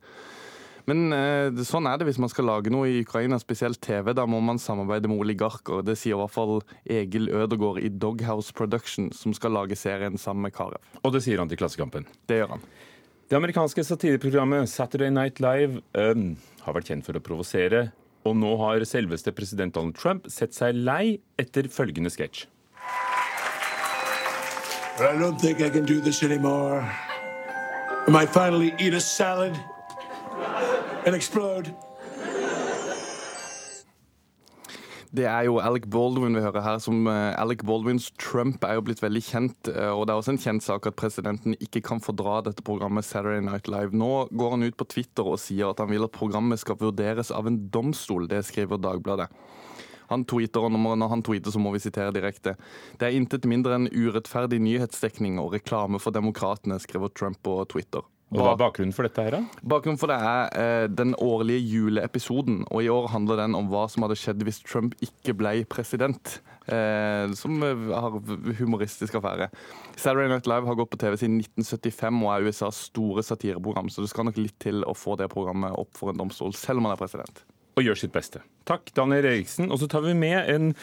Men 0.88 1.12
eh, 1.12 1.64
sånn 1.68 1.87
er 1.90 1.98
det 2.01 2.07
hvis 2.09 2.20
man 2.22 2.31
skal 2.33 2.48
lage 2.48 2.72
noe 2.72 2.88
i 2.88 3.03
Ukraina, 3.03 3.37
spesielt 3.42 3.81
TV. 3.85 4.14
Da 4.16 4.24
må 4.31 4.40
man 4.44 4.61
samarbeide 4.62 5.11
med 5.11 5.20
oligarker. 5.20 5.83
Det 5.85 5.98
sier 6.01 6.16
i 6.16 6.20
hvert 6.22 6.33
fall 6.33 6.62
Egil 6.88 7.29
Ødegård 7.29 7.83
i 7.83 7.90
Doghouse 7.92 8.55
Production, 8.57 9.11
som 9.12 9.37
skal 9.37 9.53
lage 9.59 9.77
serien 9.77 10.16
sammen 10.20 10.48
med 10.48 10.57
Karev. 10.57 10.81
Og 11.03 11.12
det 11.12 11.24
sier 11.27 11.42
han 11.42 11.51
til 11.51 11.61
Klassekampen. 11.61 12.09
Det 12.31 12.40
gjør 12.40 12.57
han. 12.57 12.66
Det 13.29 13.37
amerikanske 13.37 13.85
satireprogrammet 13.85 14.70
Saturday 14.72 15.12
Night 15.12 15.42
Live 15.44 15.83
um, 15.92 16.31
har 16.64 16.79
vært 16.79 16.88
kjent 16.88 17.05
for 17.05 17.18
å 17.18 17.24
provosere. 17.24 17.90
Og 18.24 18.37
nå 18.40 18.55
har 18.62 18.85
selveste 18.88 19.35
president 19.37 19.77
Donald 19.77 19.98
Trump 20.01 20.31
sett 20.33 20.57
seg 20.57 20.72
lei 20.77 21.18
etter 21.37 21.68
følgende 21.68 22.12
sketsj. 22.12 22.46
I 24.98 25.14
don't 25.20 25.38
think 25.38 25.61
I 25.61 25.68
can 25.68 25.85
do 25.85 26.01
this 26.01 26.22
anymore. 26.24 26.81
I 28.09 28.11
might 28.11 28.31
finally 28.31 28.72
eat 28.79 28.94
a 28.94 29.01
salad 29.01 29.55
and 31.07 31.14
explode. 31.14 31.74
Det 35.09 35.24
er 35.24 35.46
jo 35.46 35.57
Alec 35.64 35.87
Baldwin 35.88 36.37
vi 36.37 36.42
hører 36.44 36.61
her. 36.61 36.79
som 36.79 37.07
uh, 37.07 37.33
Alec 37.40 37.62
Baldwins 37.64 38.11
Trump 38.20 38.64
er 38.64 38.77
jo 38.77 38.85
blitt 38.85 39.01
veldig 39.01 39.22
kjent. 39.24 39.70
Uh, 39.72 39.94
og 39.96 40.07
Det 40.07 40.12
er 40.12 40.20
også 40.20 40.35
en 40.35 40.42
kjent 40.42 40.64
sak 40.64 40.87
at 40.87 40.98
presidenten 41.01 41.57
ikke 41.64 41.81
kan 41.81 42.03
fordra 42.05 42.42
dette 42.44 42.62
programmet 42.62 43.09
Saturday 43.09 43.40
Night 43.40 43.68
Live. 43.72 43.96
Nå 43.96 44.29
går 44.37 44.51
han 44.57 44.66
ut 44.68 44.77
på 44.77 44.88
Twitter 44.92 45.24
og 45.24 45.40
sier 45.40 45.72
at 45.72 45.81
han 45.81 45.88
vil 45.88 46.05
at 46.05 46.12
programmet 46.12 46.61
skal 46.61 46.77
vurderes 46.81 47.33
av 47.33 47.48
en 47.48 47.57
domstol. 47.72 48.29
Det 48.29 48.44
skriver 48.44 48.77
Dagbladet. 48.85 49.31
Han 50.09 50.24
tweeter, 50.24 50.64
og 50.64 50.72
når 50.72 51.09
han 51.12 51.22
tweeter, 51.24 51.53
så 51.53 51.61
må 51.61 51.72
vi 51.74 51.83
sitere 51.85 52.12
direkte. 52.16 52.55
Det 53.01 53.09
er 53.09 53.16
intet 53.16 53.48
mindre 53.48 53.77
enn 53.77 53.90
urettferdig 53.92 54.61
nyhetsdekning 54.64 55.37
og 55.40 55.53
reklame 55.57 56.01
for 56.01 56.16
demokratene, 56.16 56.81
skriver 56.81 57.12
Trump 57.12 57.42
på 57.44 57.59
Twitter. 57.68 58.05
Og 58.29 58.43
Hva 58.43 58.51
er 58.53 58.61
bakgrunnen 58.61 58.93
for 58.93 59.09
dette? 59.09 59.25
her 59.25 59.38
da? 59.38 59.41
Bakgrunnen 59.64 60.01
for 60.01 60.12
det 60.12 60.19
er 60.21 60.51
eh, 60.61 60.87
den 60.93 61.14
årlige 61.17 61.62
juleepisoden. 61.64 62.67
og 62.69 62.85
I 62.85 62.91
år 62.93 63.09
handler 63.14 63.41
den 63.41 63.57
om 63.57 63.71
hva 63.73 63.87
som 63.88 64.05
hadde 64.05 64.19
skjedd 64.21 64.45
hvis 64.45 64.61
Trump 64.67 64.97
ikke 65.01 65.33
ble 65.38 65.64
president. 65.64 66.41
Eh, 66.69 67.33
som 67.33 67.62
har 67.64 68.19
humoristisk 68.61 69.17
affære. 69.17 69.49
Saturday 69.97 70.29
Night 70.29 70.47
Live 70.47 70.69
har 70.69 70.77
gått 70.77 70.93
på 70.93 71.01
TV 71.01 71.17
siden 71.17 71.41
1975 71.41 72.21
og 72.21 72.33
er 72.35 72.49
USAs 72.51 72.83
store 72.91 73.25
satireprogram, 73.25 73.88
så 73.88 74.05
det 74.05 74.11
skal 74.12 74.29
nok 74.29 74.37
litt 74.37 74.59
til 74.61 74.85
å 74.85 74.93
få 74.93 75.17
det 75.17 75.31
programmet 75.33 75.73
opp 75.81 75.97
for 75.97 76.12
en 76.12 76.21
domstol, 76.21 76.53
selv 76.53 76.83
om 76.83 76.91
han 76.91 76.99
er 76.99 77.01
president. 77.01 77.47
Og 77.81 77.87
gjør 77.87 78.03
sitt 78.03 78.12
beste. 78.12 78.45
Takk, 78.69 78.93
Daniel 78.93 79.31
Eriksen. 79.31 79.73
Og 79.73 79.81
så 79.81 79.88
tar 79.88 80.05
vi 80.05 80.12
med 80.19 80.45
en 80.53 80.75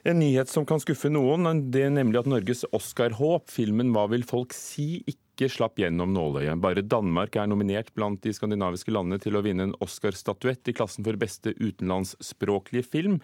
en 0.00 0.16
nyhet 0.16 0.48
som 0.48 0.64
kan 0.64 0.80
skuffe 0.80 1.10
noen, 1.12 1.66
det 1.72 1.82
er 1.84 1.90
nemlig 1.92 2.22
at 2.22 2.28
Norges 2.30 2.64
Oscar-håp, 2.72 3.50
filmen 3.52 3.92
'Hva 3.92 4.08
vil 4.08 4.24
folk 4.24 4.54
si?' 4.56 5.04
ikke 5.04 5.29
slapp 5.48 5.80
gjennom 5.80 6.12
nåløyet. 6.12 6.60
Bare 6.60 6.84
Danmark 6.84 7.38
er 7.40 7.48
nominert 7.48 7.88
blant 7.96 8.20
de 8.20 8.34
skandinaviske 8.36 8.92
landene 8.92 9.20
til 9.22 9.38
å 9.38 9.42
vinne 9.46 9.68
en 9.68 9.78
Oscar-statuett 9.80 10.68
i 10.68 10.74
klassen 10.76 11.06
for 11.06 11.16
beste 11.20 11.54
utenlandsspråklige 11.56 12.84
film. 12.84 13.16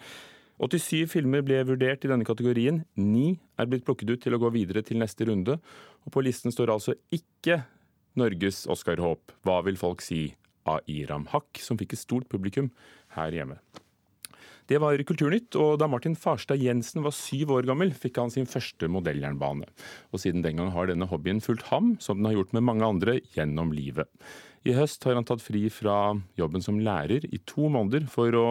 87 0.57 1.05
filmer 1.11 1.45
ble 1.45 1.61
vurdert 1.67 2.07
i 2.07 2.09
denne 2.09 2.25
kategorien. 2.25 2.81
Ni 2.97 3.37
er 3.61 3.69
blitt 3.69 3.85
plukket 3.85 4.09
ut 4.09 4.23
til 4.25 4.33
å 4.33 4.41
gå 4.41 4.49
videre 4.55 4.81
til 4.81 4.97
neste 4.97 5.29
runde. 5.29 5.59
Og 6.07 6.15
på 6.15 6.25
listen 6.25 6.55
står 6.55 6.73
altså 6.73 6.97
ikke 7.13 7.61
Norges 8.17 8.65
Oscar-håp. 8.65 9.37
Hva 9.45 9.61
vil 9.67 9.77
folk 9.77 10.01
si? 10.01 10.31
av 10.67 10.83
Iram 10.91 11.27
Haq, 11.31 11.61
som 11.63 11.79
fikk 11.79 11.95
et 11.95 12.01
stort 12.01 12.27
publikum 12.31 12.71
her 13.15 13.31
hjemme. 13.31 13.59
Det 14.67 14.81
var 14.83 14.99
Kulturnytt, 15.07 15.55
og 15.55 15.77
da 15.79 15.87
Martin 15.87 16.17
Farstad 16.19 16.59
Jensen 16.59 17.05
var 17.05 17.15
syv 17.15 17.53
år 17.55 17.67
gammel, 17.69 17.93
fikk 17.95 18.19
han 18.19 18.33
sin 18.33 18.49
første 18.49 18.89
modelljernbane. 18.91 19.67
Og 20.11 20.19
siden 20.19 20.43
den 20.43 20.59
gang 20.59 20.73
har 20.75 20.89
denne 20.89 21.07
hobbyen 21.07 21.39
fulgt 21.43 21.69
ham, 21.71 21.95
som 22.03 22.19
den 22.19 22.27
har 22.27 22.35
gjort 22.35 22.55
med 22.57 22.67
mange 22.67 22.87
andre, 22.87 23.19
gjennom 23.35 23.71
livet. 23.71 24.11
I 24.67 24.75
høst 24.75 25.05
har 25.07 25.15
han 25.15 25.27
tatt 25.27 25.43
fri 25.43 25.69
fra 25.71 26.17
jobben 26.35 26.63
som 26.65 26.81
lærer 26.83 27.23
i 27.31 27.39
to 27.47 27.69
måneder 27.71 28.09
for 28.11 28.35
å 28.35 28.47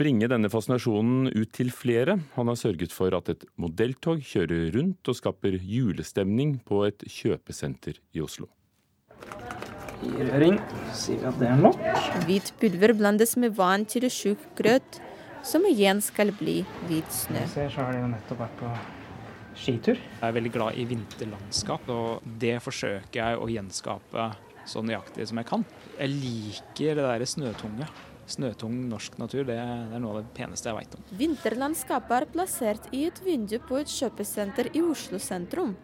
bringe 0.00 0.26
denne 0.26 0.50
fascinasjonen 0.50 1.30
ut 1.30 1.52
til 1.54 1.70
flere. 1.70 2.18
Han 2.34 2.50
har 2.50 2.58
sørget 2.58 2.90
for 2.90 3.14
at 3.14 3.30
et 3.30 3.46
modelltog 3.60 4.24
kjører 4.26 4.72
rundt 4.74 5.06
og 5.06 5.18
skaper 5.20 5.60
julestemning 5.62 6.58
på 6.66 6.82
et 6.88 7.06
kjøpesenter 7.06 8.02
i 8.18 8.24
Oslo. 8.24 8.50
I 10.04 10.26
røring 10.26 10.58
sier 10.92 11.22
vi 11.22 11.28
at 11.30 11.38
det 11.40 11.48
er 11.48 11.60
nok. 11.62 11.78
Hvit 12.26 12.50
pulver 12.60 12.92
blandes 12.98 13.38
med 13.40 13.54
vann 13.56 13.86
til 13.88 14.08
tjukk 14.10 14.42
grøt 14.58 14.98
som 15.44 15.64
igjen 15.68 16.00
skal 16.04 16.32
bli 16.38 16.62
hvit 16.88 17.10
snø. 17.12 17.44
Ser, 17.52 17.70
så 17.72 17.84
har 17.84 17.94
de 17.94 18.02
jo 18.02 18.10
nettopp 18.12 18.40
vært 18.46 18.56
på 18.62 18.70
skitur. 19.58 20.00
Jeg 20.00 20.24
er 20.26 20.34
veldig 20.34 20.52
glad 20.54 20.80
i 20.80 20.86
vinterlandskap, 20.88 21.86
og 21.92 22.24
det 22.40 22.56
forsøker 22.64 23.20
jeg 23.20 23.38
å 23.38 23.50
gjenskape 23.52 24.30
så 24.66 24.82
nøyaktig 24.82 25.28
som 25.28 25.40
jeg 25.40 25.48
kan. 25.50 25.64
Jeg 25.98 26.12
liker 26.14 26.98
det 26.98 27.06
derre 27.06 27.28
snøtunge. 27.28 27.88
Snøtung 28.24 28.76
norsk 28.88 29.18
natur, 29.20 29.42
det 29.44 29.58
er 29.60 29.98
noe 30.00 30.14
av 30.14 30.22
det 30.22 30.30
peneste 30.36 30.70
jeg 30.70 30.78
veit 30.78 30.94
om. 30.96 31.02
Vinterlandskapet 31.20 32.14
er 32.16 32.26
plassert 32.32 32.86
i 32.96 33.02
et 33.10 33.20
vindu 33.20 33.58
på 33.68 33.82
et 33.82 33.90
kjøpesenter 33.92 34.70
i 34.72 34.80
Oslo 34.80 35.20
sentrum, 35.20 35.74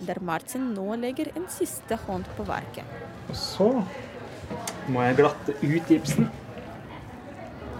der 0.00 0.22
Martin 0.24 0.70
nå 0.72 0.94
legger 0.96 1.28
en 1.36 1.44
siste 1.52 1.98
hånd 2.06 2.24
på 2.38 2.48
verket. 2.48 2.88
Og 3.28 3.36
så 3.36 3.68
må 4.88 5.04
jeg 5.04 5.20
glatte 5.20 5.58
ut 5.60 5.92
gipsen. 5.92 6.30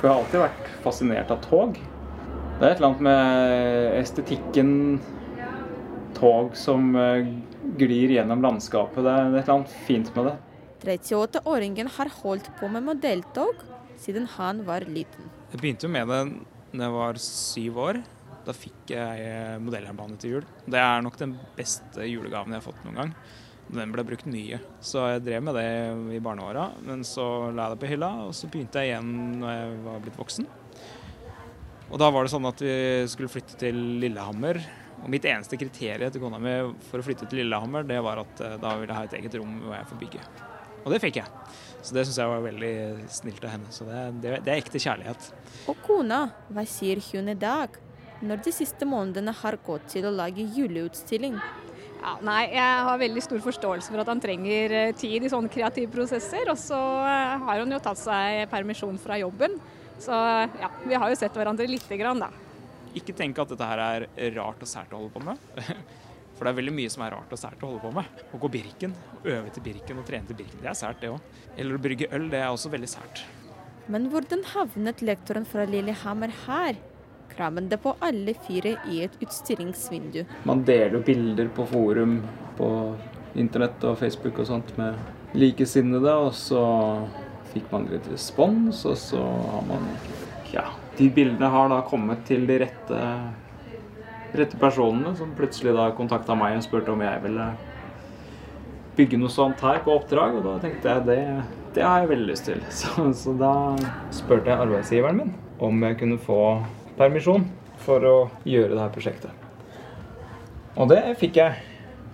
For 0.00 0.08
jeg 0.08 0.14
har 0.14 0.22
alltid 0.22 0.40
vært 0.40 0.68
fascinert 0.80 1.32
av 1.34 1.40
tog. 1.44 1.74
Det 1.76 2.64
er 2.64 2.70
et 2.70 2.78
eller 2.78 2.86
annet 2.88 3.02
med 3.04 3.96
estetikken 3.98 4.70
tog 6.16 6.54
som 6.56 6.94
eh, 6.96 7.28
glir 7.76 8.14
gjennom 8.14 8.40
landskapet. 8.40 9.02
Det 9.04 9.12
er 9.12 9.26
et 9.28 9.42
eller 9.42 9.58
annet 9.58 9.74
fint 9.84 10.08
med 10.16 10.30
det. 10.30 10.38
38-åringen 10.80 11.90
har 11.98 12.12
holdt 12.22 12.48
på 12.56 12.70
med 12.72 12.86
modelltog 12.86 13.60
siden 14.00 14.24
han 14.38 14.64
var 14.64 14.88
liten. 14.88 15.28
Jeg 15.52 15.60
begynte 15.60 15.84
jo 15.84 15.92
med 15.92 16.08
det 16.08 16.22
da 16.70 16.86
jeg 16.86 16.96
var 16.96 17.20
syv 17.20 17.84
år. 17.84 18.00
Da 18.46 18.56
fikk 18.56 18.94
jeg 18.94 19.60
modelljernbane 19.60 20.16
til 20.16 20.38
jul. 20.38 20.48
Det 20.64 20.80
er 20.80 21.04
nok 21.04 21.20
den 21.20 21.36
beste 21.58 22.08
julegaven 22.08 22.56
jeg 22.56 22.62
har 22.62 22.68
fått 22.70 22.88
noen 22.88 23.02
gang. 23.02 23.12
Den 23.70 23.92
ble 23.94 24.02
brukt 24.06 24.26
mye, 24.26 24.59
så 24.83 25.04
jeg 25.12 25.22
drev 25.22 25.44
med 25.46 25.54
det 25.54 25.66
i 26.16 26.22
barneåra. 26.22 26.70
Men 26.87 27.04
så 27.06 27.24
la 27.54 27.68
jeg 27.68 27.76
det 27.76 27.83
på 27.85 27.90
hylla, 27.92 28.11
og 28.26 28.35
så 28.35 28.50
begynte 28.50 28.83
jeg 28.83 28.90
igjen 28.90 29.12
når 29.42 29.52
jeg 29.54 29.76
var 29.85 30.02
blitt 30.04 30.18
voksen. 30.18 30.48
Og 31.90 31.98
da 31.98 32.11
var 32.14 32.26
det 32.26 32.33
sånn 32.33 32.46
at 32.50 32.62
vi 32.62 32.74
skulle 33.11 33.30
flytte 33.30 33.59
til 33.61 33.78
Lillehammer. 34.02 34.61
Og 35.00 35.09
mitt 35.11 35.24
eneste 35.26 35.59
kriterium 35.59 36.12
til 36.12 36.22
kona 36.22 36.38
mi 36.42 36.54
for 36.90 37.00
å 37.00 37.06
flytte 37.06 37.26
til 37.30 37.42
Lillehammer, 37.42 37.87
det 37.88 37.98
var 38.04 38.20
at 38.22 38.42
eh, 38.44 38.59
da 38.61 38.74
ville 38.78 38.90
jeg 38.92 38.98
ha 38.98 39.09
et 39.09 39.16
eget 39.20 39.37
rom 39.40 39.54
hvor 39.64 39.76
jeg 39.78 39.88
får 39.90 40.00
bygge. 40.02 40.24
Og 40.80 40.94
det 40.94 41.00
fikk 41.02 41.20
jeg. 41.20 41.54
Så 41.80 41.96
det 41.96 42.04
syns 42.06 42.18
jeg 42.20 42.30
var 42.30 42.44
veldig 42.44 42.74
snilt 43.12 43.44
av 43.44 43.54
henne. 43.54 43.72
Så 43.72 43.87
det, 43.88 44.02
det, 44.22 44.35
det 44.46 44.52
er 44.52 44.61
ekte 44.61 44.83
kjærlighet. 44.83 45.30
Og 45.72 45.80
kona, 45.87 46.20
hva 46.52 46.66
sier 46.68 47.00
hun 47.11 47.33
i 47.33 47.38
dag? 47.38 47.78
Når 48.20 48.42
de 48.44 48.52
siste 48.52 48.88
månedene 48.88 49.33
har 49.40 49.56
gått 49.64 49.88
til 49.94 50.09
å 50.09 50.12
lage 50.12 50.44
juleutstilling. 50.44 51.38
Ja, 52.00 52.14
nei, 52.24 52.42
jeg 52.54 52.84
har 52.86 53.00
veldig 53.00 53.22
stor 53.24 53.42
forståelse 53.44 53.92
for 53.92 54.00
at 54.00 54.08
han 54.08 54.22
trenger 54.22 54.72
eh, 54.76 54.92
tid 54.96 55.26
i 55.26 55.30
sånne 55.32 55.52
kreative 55.52 55.90
prosesser. 55.92 56.48
Og 56.48 56.58
så 56.60 56.78
eh, 57.04 57.34
har 57.44 57.60
han 57.60 57.74
jo 57.74 57.80
tatt 57.84 58.00
seg 58.00 58.46
permisjon 58.52 59.00
fra 59.00 59.18
jobben. 59.20 59.58
Så 60.00 60.16
ja, 60.16 60.70
vi 60.86 60.96
har 60.96 61.12
jo 61.12 61.18
sett 61.20 61.36
hverandre 61.36 61.68
lite 61.68 61.98
grann, 62.00 62.22
da. 62.24 62.30
Ikke 62.96 63.14
tenk 63.14 63.38
at 63.38 63.52
dette 63.52 63.66
her 63.68 63.82
er 63.84 64.36
rart 64.38 64.62
og 64.64 64.70
sært 64.70 64.94
å 64.96 65.02
holde 65.02 65.12
på 65.12 65.22
med. 65.28 65.44
For 66.40 66.48
det 66.48 66.54
er 66.54 66.56
veldig 66.62 66.72
mye 66.72 66.90
som 66.90 67.02
er 67.04 67.12
rart 67.12 67.34
og 67.36 67.38
sært 67.38 67.60
å 67.60 67.68
holde 67.68 67.82
på 67.84 67.92
med. 67.98 68.22
Å 68.32 68.40
gå 68.40 68.48
Birken, 68.54 68.94
øve 69.20 69.52
til 69.52 69.66
Birken 69.66 70.00
og 70.00 70.06
trene 70.08 70.24
til 70.30 70.38
Birken, 70.38 70.62
det 70.64 70.70
er 70.72 70.78
sært 70.78 71.02
det 71.04 71.10
òg. 71.12 71.20
Eller 71.52 71.76
å 71.76 71.82
brygge 71.84 72.08
øl, 72.16 72.30
det 72.32 72.40
er 72.40 72.48
også 72.48 72.72
veldig 72.72 72.88
sært. 72.88 73.20
Men 73.92 74.08
hvordan 74.08 74.46
havnet 74.54 75.04
lektoren 75.04 75.44
fra 75.44 75.66
Lillehammer 75.68 76.32
her? 76.46 76.80
Kravene 77.34 77.78
på 77.80 77.94
alle 78.04 78.34
fire 78.46 78.76
i 78.90 79.02
et 79.04 79.16
utstillingsvindu. 79.22 80.24
Man 80.48 80.64
deler 80.68 80.98
jo 80.98 81.04
bilder 81.06 81.50
på 81.56 81.66
forum 81.70 82.20
på 82.58 82.70
internett 83.38 83.84
og 83.86 83.98
Facebook 84.00 84.40
og 84.42 84.48
sånt 84.50 84.72
med 84.78 84.98
likesinnede, 85.38 86.12
og 86.12 86.32
så 86.34 86.62
fikk 87.52 87.70
man 87.72 87.86
litt 87.90 88.08
respons, 88.10 88.84
og 88.88 88.98
så 88.98 89.22
har 89.22 89.66
man 89.68 89.86
Ja, 90.50 90.64
de 90.98 91.06
bildene 91.14 91.46
har 91.46 91.68
da 91.70 91.76
kommet 91.86 92.24
til 92.26 92.42
de 92.48 92.56
rette, 92.64 93.00
rette 94.34 94.58
personene, 94.58 95.14
som 95.16 95.30
plutselig 95.38 95.76
da 95.76 95.92
kontakta 95.94 96.34
meg 96.34 96.56
og 96.58 96.64
spurte 96.66 96.90
om 96.90 97.04
jeg 97.04 97.22
ville 97.22 97.46
bygge 98.98 99.20
noe 99.20 99.30
sånt 99.30 99.62
her 99.62 99.78
på 99.84 99.94
oppdrag, 99.94 100.40
og 100.40 100.48
da 100.48 100.56
tenkte 100.64 100.90
jeg 100.90 101.06
det, 101.06 101.20
det 101.76 101.86
har 101.86 102.02
jeg 102.02 102.10
veldig 102.10 102.28
lyst 102.32 102.50
til. 102.50 102.64
Så, 102.80 103.06
så 103.14 103.36
da 103.38 103.54
spurte 104.14 104.50
jeg 104.50 104.58
arbeidsgiveren 104.58 105.22
min 105.22 105.32
om 105.60 105.82
jeg 105.84 106.00
kunne 106.00 106.18
få 106.18 106.40
permisjon 107.00 107.46
for 107.80 108.04
å 108.06 108.16
gjøre 108.48 108.74
det 108.76 108.82
her 108.84 108.94
prosjektet. 108.94 109.46
Og 110.76 110.90
det 110.92 111.02
fikk 111.20 111.40
jeg. 111.40 111.66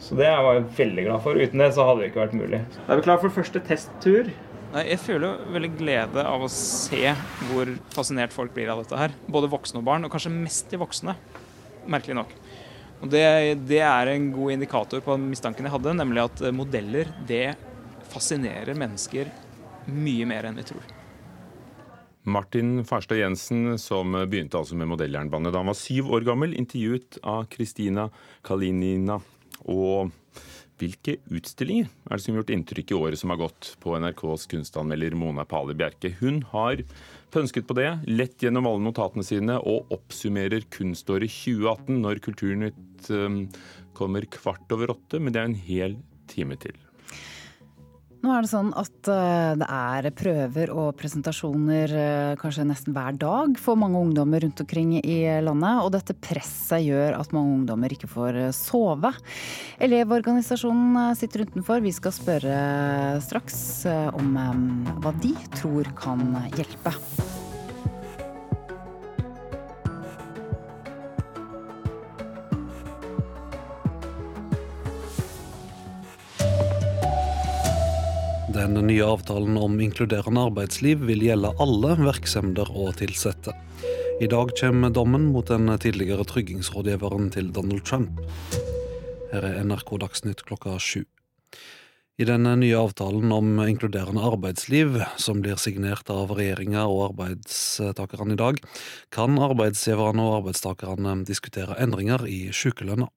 Så 0.02 0.16
det 0.18 0.28
var 0.28 0.58
jeg 0.58 0.66
veldig 0.76 1.06
glad 1.06 1.22
for. 1.24 1.38
Uten 1.40 1.62
det 1.62 1.70
så 1.74 1.86
hadde 1.88 2.02
det 2.02 2.10
ikke 2.10 2.22
vært 2.24 2.36
mulig. 2.36 2.60
Da 2.84 2.92
er 2.92 3.00
vi 3.00 3.06
klar 3.06 3.20
for 3.22 3.32
første 3.32 3.62
testtur. 3.64 4.28
Jeg 4.76 4.98
føler 5.00 5.38
veldig 5.54 5.70
glede 5.78 6.24
av 6.26 6.42
å 6.44 6.50
se 6.52 7.12
hvor 7.48 7.70
fascinert 7.94 8.34
folk 8.34 8.52
blir 8.56 8.68
av 8.72 8.82
dette 8.82 8.98
her. 9.00 9.14
Både 9.32 9.50
voksne 9.50 9.80
og 9.80 9.86
barn, 9.88 10.04
og 10.04 10.12
kanskje 10.12 10.34
mest 10.34 10.68
de 10.72 10.80
voksne. 10.80 11.16
Merkelig 11.88 12.18
nok. 12.18 12.34
Og 13.04 13.08
det, 13.12 13.24
det 13.68 13.80
er 13.84 14.12
en 14.12 14.28
god 14.34 14.56
indikator 14.56 15.04
på 15.04 15.16
mistanken 15.20 15.68
jeg 15.68 15.74
hadde, 15.76 15.96
nemlig 15.96 16.26
at 16.26 16.44
modeller 16.56 17.12
det 17.28 17.46
fascinerer 18.12 18.76
mennesker 18.78 19.32
mye 19.86 20.28
mer 20.28 20.48
enn 20.48 20.60
vi 20.60 20.66
tror. 20.72 20.95
Martin 22.26 22.80
Farstad 22.84 23.20
Jensen, 23.20 23.76
som 23.78 24.12
begynte 24.26 24.58
altså 24.58 24.76
med 24.78 24.90
modelljernbane 24.90 25.52
da 25.52 25.62
han 25.62 25.70
var 25.70 25.78
syv 25.78 26.10
år 26.16 26.26
gammel, 26.26 26.56
intervjuet 26.58 27.20
av 27.22 27.46
Kristina 27.52 28.08
Kalinina. 28.46 29.20
Og 29.70 30.10
hvilke 30.80 31.16
utstillinger 31.32 31.88
er 31.88 32.16
det 32.16 32.24
som 32.24 32.34
har 32.34 32.42
gjort 32.42 32.52
inntrykk 32.52 32.92
i 32.92 32.96
året 32.98 33.20
som 33.20 33.32
har 33.32 33.40
gått 33.40 33.70
på 33.82 33.94
NRKs 34.02 34.46
kunstanmelder 34.52 35.16
Mona 35.16 35.46
Pale 35.48 35.76
Bjerke? 35.78 36.12
Hun 36.20 36.42
har 36.50 36.82
pønsket 37.32 37.68
på 37.68 37.76
det, 37.78 37.88
lett 38.10 38.42
gjennom 38.42 38.68
alle 38.68 38.84
notatene 38.84 39.24
sine 39.26 39.56
og 39.62 39.92
oppsummerer 39.94 40.66
kunståret 40.74 41.32
2018 41.32 42.02
når 42.02 42.20
Kulturnytt 42.26 43.10
um, 43.14 43.44
kommer 43.96 44.28
kvart 44.28 44.76
over 44.76 44.96
åtte, 44.96 45.22
men 45.22 45.32
det 45.32 45.42
er 45.42 45.50
en 45.50 45.62
hel 45.70 45.96
time 46.30 46.58
til. 46.60 46.76
Nå 48.26 48.32
er 48.34 48.42
det 48.42 48.50
sånn 48.50 48.72
at 48.74 49.06
eh, 49.06 49.52
det 49.60 49.66
er 49.70 50.06
prøver 50.18 50.72
og 50.74 50.96
presentasjoner 50.98 51.92
eh, 51.94 52.32
kanskje 52.40 52.64
nesten 52.66 52.96
hver 52.96 53.14
dag 53.22 53.54
for 53.62 53.78
mange 53.78 54.00
ungdommer 54.02 54.42
rundt 54.42 54.64
omkring 54.64 54.96
i 54.98 55.20
landet. 55.46 55.84
Og 55.84 55.92
dette 55.94 56.16
presset 56.18 56.82
gjør 56.88 57.20
at 57.20 57.30
mange 57.36 57.54
ungdommer 57.60 57.94
ikke 57.94 58.10
får 58.10 58.40
eh, 58.48 58.50
sove. 58.56 59.14
Elevorganisasjonen 59.78 61.14
sitter 61.14 61.46
utenfor. 61.46 61.84
Vi 61.86 61.94
skal 61.94 62.18
spørre 62.18 62.60
straks 63.22 63.58
om 63.86 64.34
hva 65.04 65.14
de 65.22 65.36
tror 65.54 65.94
kan 66.02 66.32
hjelpe. 66.56 66.98
Den 78.56 78.86
nye 78.86 79.04
avtalen 79.04 79.58
om 79.60 79.74
inkluderende 79.84 80.46
arbeidsliv 80.48 81.02
vil 81.04 81.20
gjelde 81.26 81.50
alle 81.60 81.90
virksomheter 81.98 82.70
og 82.72 83.02
ansatte. 83.04 83.52
I 84.24 84.28
dag 84.32 84.54
kommer 84.56 84.94
dommen 84.96 85.26
mot 85.34 85.50
den 85.52 85.68
tidligere 85.76 86.24
tryggingsrådgiveren 86.24 87.28
til 87.34 87.50
Donald 87.52 87.84
Trump. 87.84 88.22
Her 89.28 89.44
er 89.44 89.60
NRK 89.60 89.92
Dagsnytt 90.00 90.40
klokka 90.48 90.78
sju. 90.80 91.04
I 92.16 92.24
den 92.24 92.48
nye 92.62 92.80
avtalen 92.80 93.28
om 93.36 93.60
inkluderende 93.60 94.24
arbeidsliv, 94.24 95.02
som 95.20 95.44
blir 95.44 95.60
signert 95.60 96.08
av 96.08 96.32
regjeringa 96.32 96.86
og 96.88 97.10
arbeidstakerne 97.10 98.38
i 98.38 98.40
dag, 98.40 98.64
kan 99.12 99.36
arbeidsgiverne 99.36 100.24
og 100.24 100.38
arbeidstakerne 100.40 101.18
diskutere 101.28 101.76
endringer 101.84 102.24
i 102.24 102.46
sykelønna. 102.56 103.12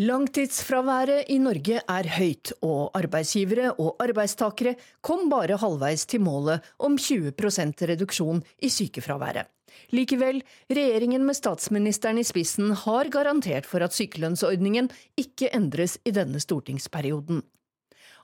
Langtidsfraværet 0.00 1.26
i 1.28 1.34
Norge 1.36 1.82
er 1.84 2.06
høyt, 2.14 2.54
og 2.64 2.94
arbeidsgivere 2.96 3.74
og 3.76 3.98
arbeidstakere 4.00 4.72
kom 5.04 5.26
bare 5.28 5.58
halvveis 5.60 6.06
til 6.08 6.22
målet 6.24 6.64
om 6.80 6.96
20% 6.96 7.84
reduksjon 7.90 8.40
i 8.64 8.70
sykefraværet. 8.72 9.50
Likevel, 9.92 10.40
regjeringen 10.72 11.26
med 11.28 11.36
statsministeren 11.36 12.16
i 12.16 12.24
spissen 12.24 12.72
har 12.86 13.12
garantert 13.12 13.68
for 13.68 13.84
at 13.84 13.92
sykelønnsordningen 13.92 14.88
ikke 15.20 15.52
endres 15.52 15.98
i 16.08 16.16
denne 16.16 16.40
stortingsperioden. 16.40 17.44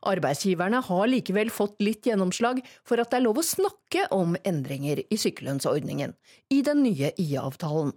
Arbeidsgiverne 0.09 0.81
har 0.89 1.07
likevel 1.13 1.53
fått 1.53 1.83
litt 1.85 2.09
gjennomslag 2.09 2.65
for 2.81 2.97
at 2.97 3.13
det 3.13 3.21
er 3.21 3.29
lov 3.29 3.43
å 3.43 3.45
snakke 3.45 4.09
om 4.17 4.39
endringer 4.41 5.05
i 5.05 5.21
sykelønnsordningen 5.21 6.17
i 6.49 6.65
den 6.65 6.87
nye 6.89 7.13
IA-avtalen 7.13 7.93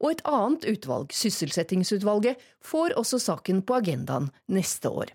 og 0.00 0.12
et 0.12 0.22
annet 0.28 0.66
utvalg, 0.72 1.14
sysselsettingsutvalget, 1.14 2.40
får 2.64 2.96
også 3.00 3.20
saken 3.22 3.62
på 3.66 3.78
agendaen 3.80 4.30
neste 4.50 4.90
år. 4.90 5.12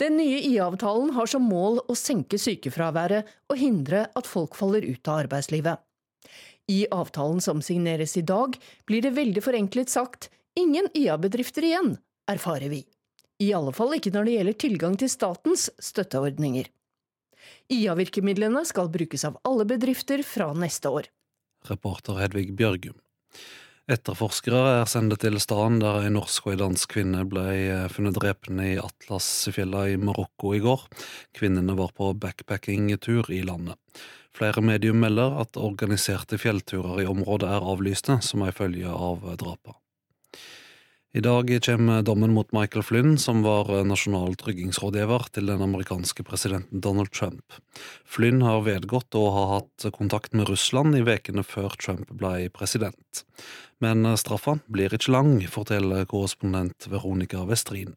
Den 0.00 0.16
nye 0.16 0.40
IA-avtalen 0.40 1.12
har 1.14 1.28
som 1.30 1.44
mål 1.46 1.82
å 1.86 1.94
senke 1.98 2.40
sykefraværet 2.40 3.28
og 3.52 3.58
hindre 3.60 4.06
at 4.18 4.28
folk 4.28 4.56
faller 4.58 4.84
ut 4.86 5.08
av 5.08 5.24
arbeidslivet. 5.26 5.78
I 6.72 6.86
avtalen 6.94 7.42
som 7.44 7.60
signeres 7.62 8.16
i 8.16 8.24
dag, 8.26 8.56
blir 8.86 9.02
det 9.04 9.14
veldig 9.18 9.42
forenklet 9.44 9.92
sagt 9.92 10.30
ingen 10.58 10.88
IA-bedrifter 10.94 11.66
igjen, 11.66 11.96
erfarer 12.30 12.72
vi. 12.72 12.84
I 13.42 13.52
alle 13.56 13.72
fall 13.74 13.96
ikke 13.96 14.12
når 14.14 14.28
det 14.28 14.36
gjelder 14.36 14.58
tilgang 14.64 14.98
til 15.00 15.10
statens 15.10 15.68
støtteordninger. 15.82 16.68
IA-virkemidlene 17.72 18.62
skal 18.68 18.90
brukes 18.92 19.24
av 19.26 19.38
alle 19.48 19.66
bedrifter 19.68 20.22
fra 20.26 20.52
neste 20.54 20.90
år. 20.92 21.08
Reporter 21.68 22.20
Hedvig 22.22 22.52
Bjørgum. 22.58 22.98
Etterforskere 23.90 24.60
er 24.78 24.86
sendt 24.86 25.16
til 25.24 25.40
stedet 25.42 25.80
der 25.82 26.06
en 26.06 26.14
norsk 26.14 26.46
og 26.46 26.54
en 26.54 26.60
dansk 26.60 26.92
kvinne 26.94 27.24
ble 27.26 27.44
eh, 27.58 27.88
funnet 27.90 28.14
drepne 28.14 28.68
i 28.70 28.78
Atlasfjella 28.78 29.88
i 29.90 29.98
Marokko 29.98 30.54
i 30.54 30.62
går. 30.62 30.86
Kvinnene 31.34 31.74
var 31.76 31.90
på 31.96 32.12
backpackingtur 32.14 33.32
i 33.34 33.42
landet. 33.42 33.76
Flere 34.32 34.62
medium 34.64 35.02
melder 35.02 35.34
at 35.42 35.58
organiserte 35.60 36.38
fjellturer 36.40 37.02
i 37.02 37.08
området 37.10 37.50
er 37.50 37.70
avlyste 37.74 38.20
som 38.24 38.46
ei 38.46 38.54
følge 38.54 38.88
av 38.88 39.26
drapene. 39.36 39.76
I 41.14 41.20
dag 41.20 41.50
kommer 41.64 42.02
dommen 42.02 42.32
mot 42.32 42.52
Michael 42.56 42.82
Flynn, 42.82 43.18
som 43.18 43.42
var 43.44 43.68
nasjonal 43.84 44.32
tryggingsrådgiver 44.40 45.26
til 45.36 45.50
den 45.50 45.60
amerikanske 45.60 46.24
presidenten 46.24 46.80
Donald 46.80 47.12
Trump. 47.12 47.58
Flynn 48.08 48.40
har 48.40 48.64
vedgått 48.64 49.12
å 49.20 49.26
ha 49.34 49.42
hatt 49.50 49.90
kontakt 49.92 50.32
med 50.32 50.48
Russland 50.48 50.96
i 50.96 51.02
ukene 51.04 51.44
før 51.44 51.76
Trump 51.76 52.08
ble 52.16 52.48
president. 52.56 53.26
Men 53.84 54.08
straffa 54.16 54.56
blir 54.72 54.96
ikke 54.96 55.12
lang, 55.12 55.34
forteller 55.52 56.08
korrespondent 56.08 56.88
Veronica 56.88 57.44
Westrin. 57.44 57.92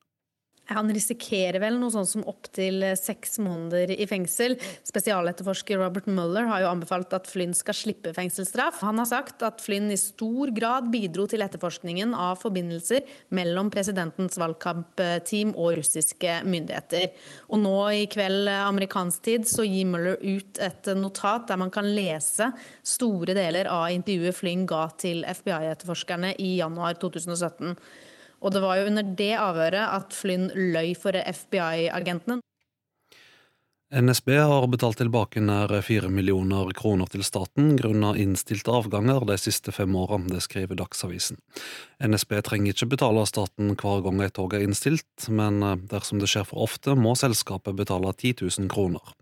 Han 0.71 0.89
risikerer 0.89 1.59
vel 1.61 1.77
noe 1.77 1.93
sånt 1.93 2.09
som 2.09 2.23
opptil 2.25 2.81
seks 2.97 3.37
måneder 3.43 3.91
i 3.93 4.07
fengsel. 4.09 4.55
Spesialetterforsker 4.87 5.77
Robert 5.77 6.07
Mueller 6.09 6.47
har 6.49 6.63
jo 6.63 6.69
anbefalt 6.71 7.13
at 7.13 7.29
Flynn 7.29 7.53
skal 7.57 7.77
slippe 7.77 8.13
fengselsstraff. 8.15 8.79
Han 8.85 8.97
har 9.01 9.09
sagt 9.09 9.45
at 9.45 9.61
Flynn 9.61 9.91
i 9.93 9.99
stor 9.99 10.49
grad 10.55 10.89
bidro 10.93 11.27
til 11.29 11.45
etterforskningen 11.45 12.15
av 12.17 12.39
forbindelser 12.41 13.05
mellom 13.37 13.69
presidentens 13.73 14.39
valgkampteam 14.41 15.53
og 15.53 15.75
russiske 15.81 16.39
myndigheter. 16.49 17.11
Og 17.53 17.61
nå 17.61 17.75
i 18.01 18.09
kveld 18.09 18.49
amerikansk 18.55 19.21
tid 19.29 19.45
så 19.49 19.67
gir 19.67 19.85
Mueller 19.91 20.17
ut 20.23 20.61
et 20.65 20.89
notat 20.97 21.45
der 21.51 21.61
man 21.61 21.73
kan 21.73 21.91
lese 21.93 22.49
store 22.81 23.37
deler 23.37 23.69
av 23.69 23.91
intervjuet 23.93 24.39
Flynn 24.41 24.65
ga 24.69 24.87
til 24.97 25.21
FBI-etterforskerne 25.29 26.33
i 26.41 26.55
januar 26.57 26.97
2017. 27.01 27.77
Og 28.45 28.53
det 28.53 28.61
var 28.61 28.77
jo 28.77 28.89
under 28.91 29.15
det 29.17 29.33
avhøret 29.41 29.85
at 29.89 30.13
Flynn 30.13 30.51
løy 30.53 30.93
for 30.97 31.17
FBI-agentene. 31.17 32.43
NSB 33.95 34.31
har 34.33 34.65
betalt 34.67 34.97
tilbake 34.97 35.39
nær 35.45 35.69
fire 35.85 36.09
millioner 36.11 36.71
kroner 36.75 37.07
til 37.09 37.21
staten 37.23 37.75
grunnet 37.77 38.17
innstilte 38.19 38.73
avganger 38.73 39.23
de 39.29 39.37
siste 39.39 39.71
fem 39.71 39.93
årene, 39.95 40.27
det 40.33 40.41
skriver 40.43 40.77
Dagsavisen. 40.79 41.37
NSB 42.01 42.33
trenger 42.43 42.73
ikke 42.73 42.89
betale 42.95 43.23
staten 43.29 43.75
hver 43.77 44.01
gang 44.05 44.23
et 44.25 44.33
tog 44.35 44.53
er 44.57 44.65
innstilt, 44.65 45.29
men 45.29 45.61
dersom 45.89 46.19
det 46.19 46.31
skjer 46.33 46.49
for 46.49 46.65
ofte, 46.65 46.97
må 46.97 47.13
selskapet 47.15 47.77
betale 47.77 48.11
10 48.11 48.41
000 48.41 48.73
kroner. 48.73 49.13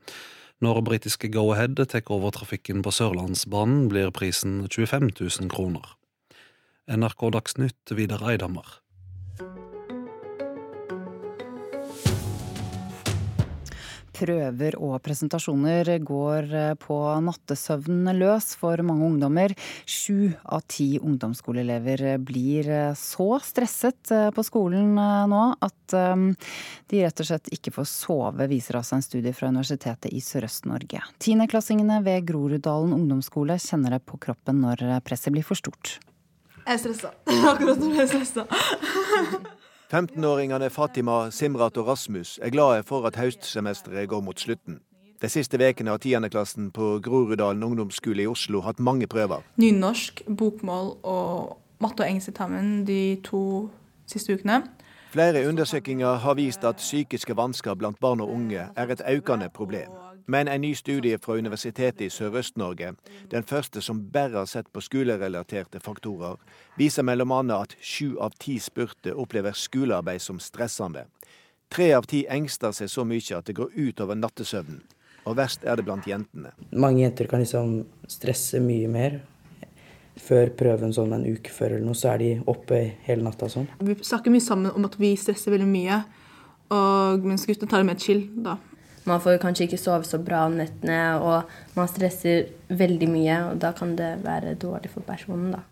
Når 0.63 0.79
britiske 0.87 1.27
Go-Ahead 1.27 1.83
tar 1.91 2.07
over 2.15 2.31
trafikken 2.31 2.81
på 2.81 2.95
Sørlandsbanen, 2.95 3.89
blir 3.91 4.15
prisen 4.15 4.63
25 4.71 5.11
000 5.19 5.51
kroner. 5.51 5.91
NRK 6.87 7.29
Dagsnytt, 7.35 7.91
Vidar 7.91 8.23
Eidhammer. 8.31 8.82
Prøver 14.23 14.77
og 14.79 14.97
presentasjoner 15.03 15.89
går 16.03 16.49
eh, 16.53 16.73
på 16.79 16.97
nattesøvnen 17.25 18.15
løs 18.17 18.53
for 18.59 18.81
mange 18.85 19.07
ungdommer. 19.09 19.53
Sju 19.85 20.33
av 20.43 20.63
ti 20.71 20.95
ungdomsskoleelever 21.01 22.05
blir 22.23 22.69
eh, 22.71 22.97
så 22.99 23.37
stresset 23.43 24.13
eh, 24.13 24.29
på 24.33 24.45
skolen 24.45 24.93
nå 24.93 25.43
at 25.63 25.93
de 25.93 27.01
rett 27.03 27.21
og 27.21 27.27
slett 27.27 27.49
ikke 27.53 27.73
får 27.75 27.85
sove, 27.89 28.47
viser 28.49 28.79
altså 28.79 28.97
en 28.97 29.05
studie 29.05 29.33
fra 29.35 29.49
Universitetet 29.51 30.09
i 30.13 30.21
Sørøst-Norge. 30.23 31.03
Tiendeklassingene 31.21 31.99
ved 32.05 32.25
Groruddalen 32.29 32.95
ungdomsskole 32.95 33.59
kjenner 33.61 33.97
det 33.97 34.03
på 34.07 34.17
kroppen 34.21 34.63
når 34.63 34.85
presset 35.05 35.35
blir 35.35 35.45
for 35.45 35.59
stort. 35.59 35.97
Jeg 36.63 36.77
er 36.77 36.81
stressa. 36.81 37.13
Akkurat 37.51 37.83
nå 37.83 37.91
er 37.93 38.05
jeg 38.05 38.13
stressa. 38.15 38.47
15-åringene 39.93 40.71
Fatima, 40.73 41.29
Simrat 41.29 41.77
og 41.77 41.87
Rasmus 41.87 42.39
er 42.41 42.49
glade 42.49 42.81
for 42.83 43.05
at 43.05 43.15
høstsemesteret 43.15 44.09
går 44.09 44.23
mot 44.25 44.39
slutten. 44.41 44.79
De 45.21 45.29
siste 45.29 45.59
ukene 45.61 45.93
har 45.93 46.01
tiendeklassen 46.01 46.71
på 46.73 46.97
Groruddalen 47.05 47.61
ungdomsskole 47.63 48.23
i 48.23 48.27
Oslo 48.27 48.63
hatt 48.65 48.79
mange 48.81 49.05
prøver. 49.07 49.45
Nynorsk, 49.61 50.23
bokmål 50.25 50.95
og 51.03 51.59
matte 51.77 52.01
og 52.01 52.09
engelskeksamen 52.09 52.87
de 52.89 53.19
to 53.23 53.69
siste 54.09 54.33
ukene. 54.33 54.63
Flere 55.13 55.45
undersøkelser 55.45 56.23
har 56.25 56.39
vist 56.41 56.65
at 56.65 56.81
psykiske 56.81 57.37
vansker 57.37 57.77
blant 57.77 58.01
barn 58.01 58.25
og 58.25 58.33
unge 58.33 58.65
er 58.75 58.95
et 58.95 59.05
økende 59.13 59.51
problem. 59.53 59.93
Men 60.25 60.47
en 60.47 60.61
ny 60.61 60.75
studie 60.75 61.17
fra 61.19 61.35
Universitetet 61.35 62.01
i 62.01 62.09
Sørøst-Norge, 62.09 62.93
den 63.31 63.43
første 63.43 63.81
som 63.81 63.99
bare 64.11 64.37
har 64.37 64.47
sett 64.47 64.69
på 64.71 64.81
skolerelaterte 64.81 65.81
faktorer, 65.83 66.39
viser 66.79 67.03
bl.a. 67.03 67.41
at 67.57 67.75
sju 67.81 68.15
av 68.23 68.37
ti 68.39 68.55
spurte 68.59 69.15
opplever 69.15 69.51
skolearbeid 69.51 70.21
som 70.21 70.39
stressende. 70.39 71.07
Tre 71.73 71.91
av 71.97 72.07
ti 72.07 72.23
engster 72.29 72.71
seg 72.71 72.91
så 72.91 73.03
mye 73.07 73.35
at 73.35 73.49
det 73.49 73.57
går 73.57 73.75
utover 73.75 74.15
nattesøvnen. 74.15 74.81
Og 75.27 75.37
verst 75.39 75.63
er 75.63 75.79
det 75.79 75.85
blant 75.87 76.07
jentene. 76.07 76.51
Mange 76.71 77.01
jenter 77.01 77.29
kan 77.31 77.43
liksom 77.43 77.83
stresse 78.11 78.59
mye 78.63 78.89
mer. 78.91 79.21
Før 80.19 80.51
prøven 80.53 80.91
sånn 80.93 81.15
en 81.15 81.23
uke 81.25 81.49
før 81.49 81.77
eller 81.77 81.87
noe, 81.87 81.97
så 81.97 82.11
er 82.11 82.19
de 82.21 82.33
oppe 82.51 82.79
hele 83.07 83.25
natta 83.25 83.47
sånn. 83.49 83.65
Vi 83.81 83.95
snakker 84.05 84.31
mye 84.31 84.43
sammen 84.45 84.75
om 84.75 84.85
at 84.85 84.99
vi 85.01 85.15
stresser 85.17 85.55
veldig 85.55 85.69
mye, 85.71 86.03
og 86.75 87.25
mens 87.25 87.47
guttene 87.49 87.71
tar 87.71 87.81
det 87.81 87.89
mer 87.89 87.99
chill 87.99 88.27
da. 88.45 88.59
Man 89.09 89.21
får 89.23 89.41
kanskje 89.43 89.67
ikke 89.67 89.81
sove 89.81 90.07
så 90.07 90.19
bra 90.21 90.45
om 90.47 90.55
nettene, 90.59 90.99
og 91.19 91.75
man 91.75 91.89
stresser 91.91 92.47
veldig 92.71 93.09
mye, 93.11 93.37
og 93.49 93.61
da 93.63 93.73
kan 93.75 93.97
det 93.99 94.15
være 94.23 94.55
dårlig 94.59 94.93
for 94.93 95.05
personen, 95.07 95.51
da. 95.57 95.63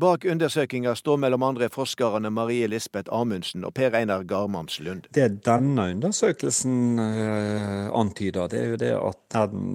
Bak 0.00 0.24
undersøkinga 0.24 0.94
står 0.96 1.18
mellom 1.20 1.42
andre 1.44 1.66
forskerne 1.68 2.30
Marie 2.32 2.64
Lisbeth 2.70 3.12
Amundsen 3.12 3.66
og 3.68 3.74
Per 3.76 3.92
Einar 3.98 4.22
Garmams 4.24 4.78
Lund. 4.80 5.10
Det 5.12 5.26
denne 5.44 5.84
undersøkelsen 5.92 7.02
eh, 7.02 7.90
antyder, 7.92 8.48
det 8.48 8.60
er 8.62 8.70
jo 8.72 8.78
det 8.80 8.92
at 8.96 9.20
den, 9.34 9.66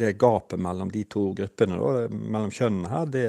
det 0.00 0.16
gapet 0.18 0.58
mellom 0.58 0.90
de 0.90 1.04
to 1.06 1.28
gruppene, 1.38 1.78
da, 1.78 2.08
mellom 2.10 2.50
kjønnene 2.50 2.90
her, 2.90 3.06
det, 3.14 3.24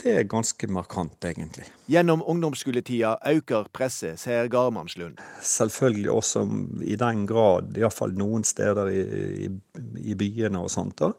det, 0.00 0.14
er 0.14 0.30
ganske 0.30 0.70
markant, 0.72 1.18
egentlig. 1.28 1.66
Gjennom 1.92 2.24
ungdomsskoletida 2.24 3.18
øker 3.34 3.68
presset, 3.76 4.22
sier 4.22 4.48
Garmamslund. 4.48 5.20
Selvfølgelig 5.44 6.10
også 6.16 6.46
i 6.80 6.96
den 6.96 7.26
grad, 7.28 7.76
iallfall 7.76 8.16
noen 8.16 8.48
steder 8.48 8.88
i, 8.88 9.04
i, 9.48 9.52
i 9.96 10.14
byene 10.18 10.60
og 10.60 10.70
sånt, 10.72 10.98
da, 11.00 11.12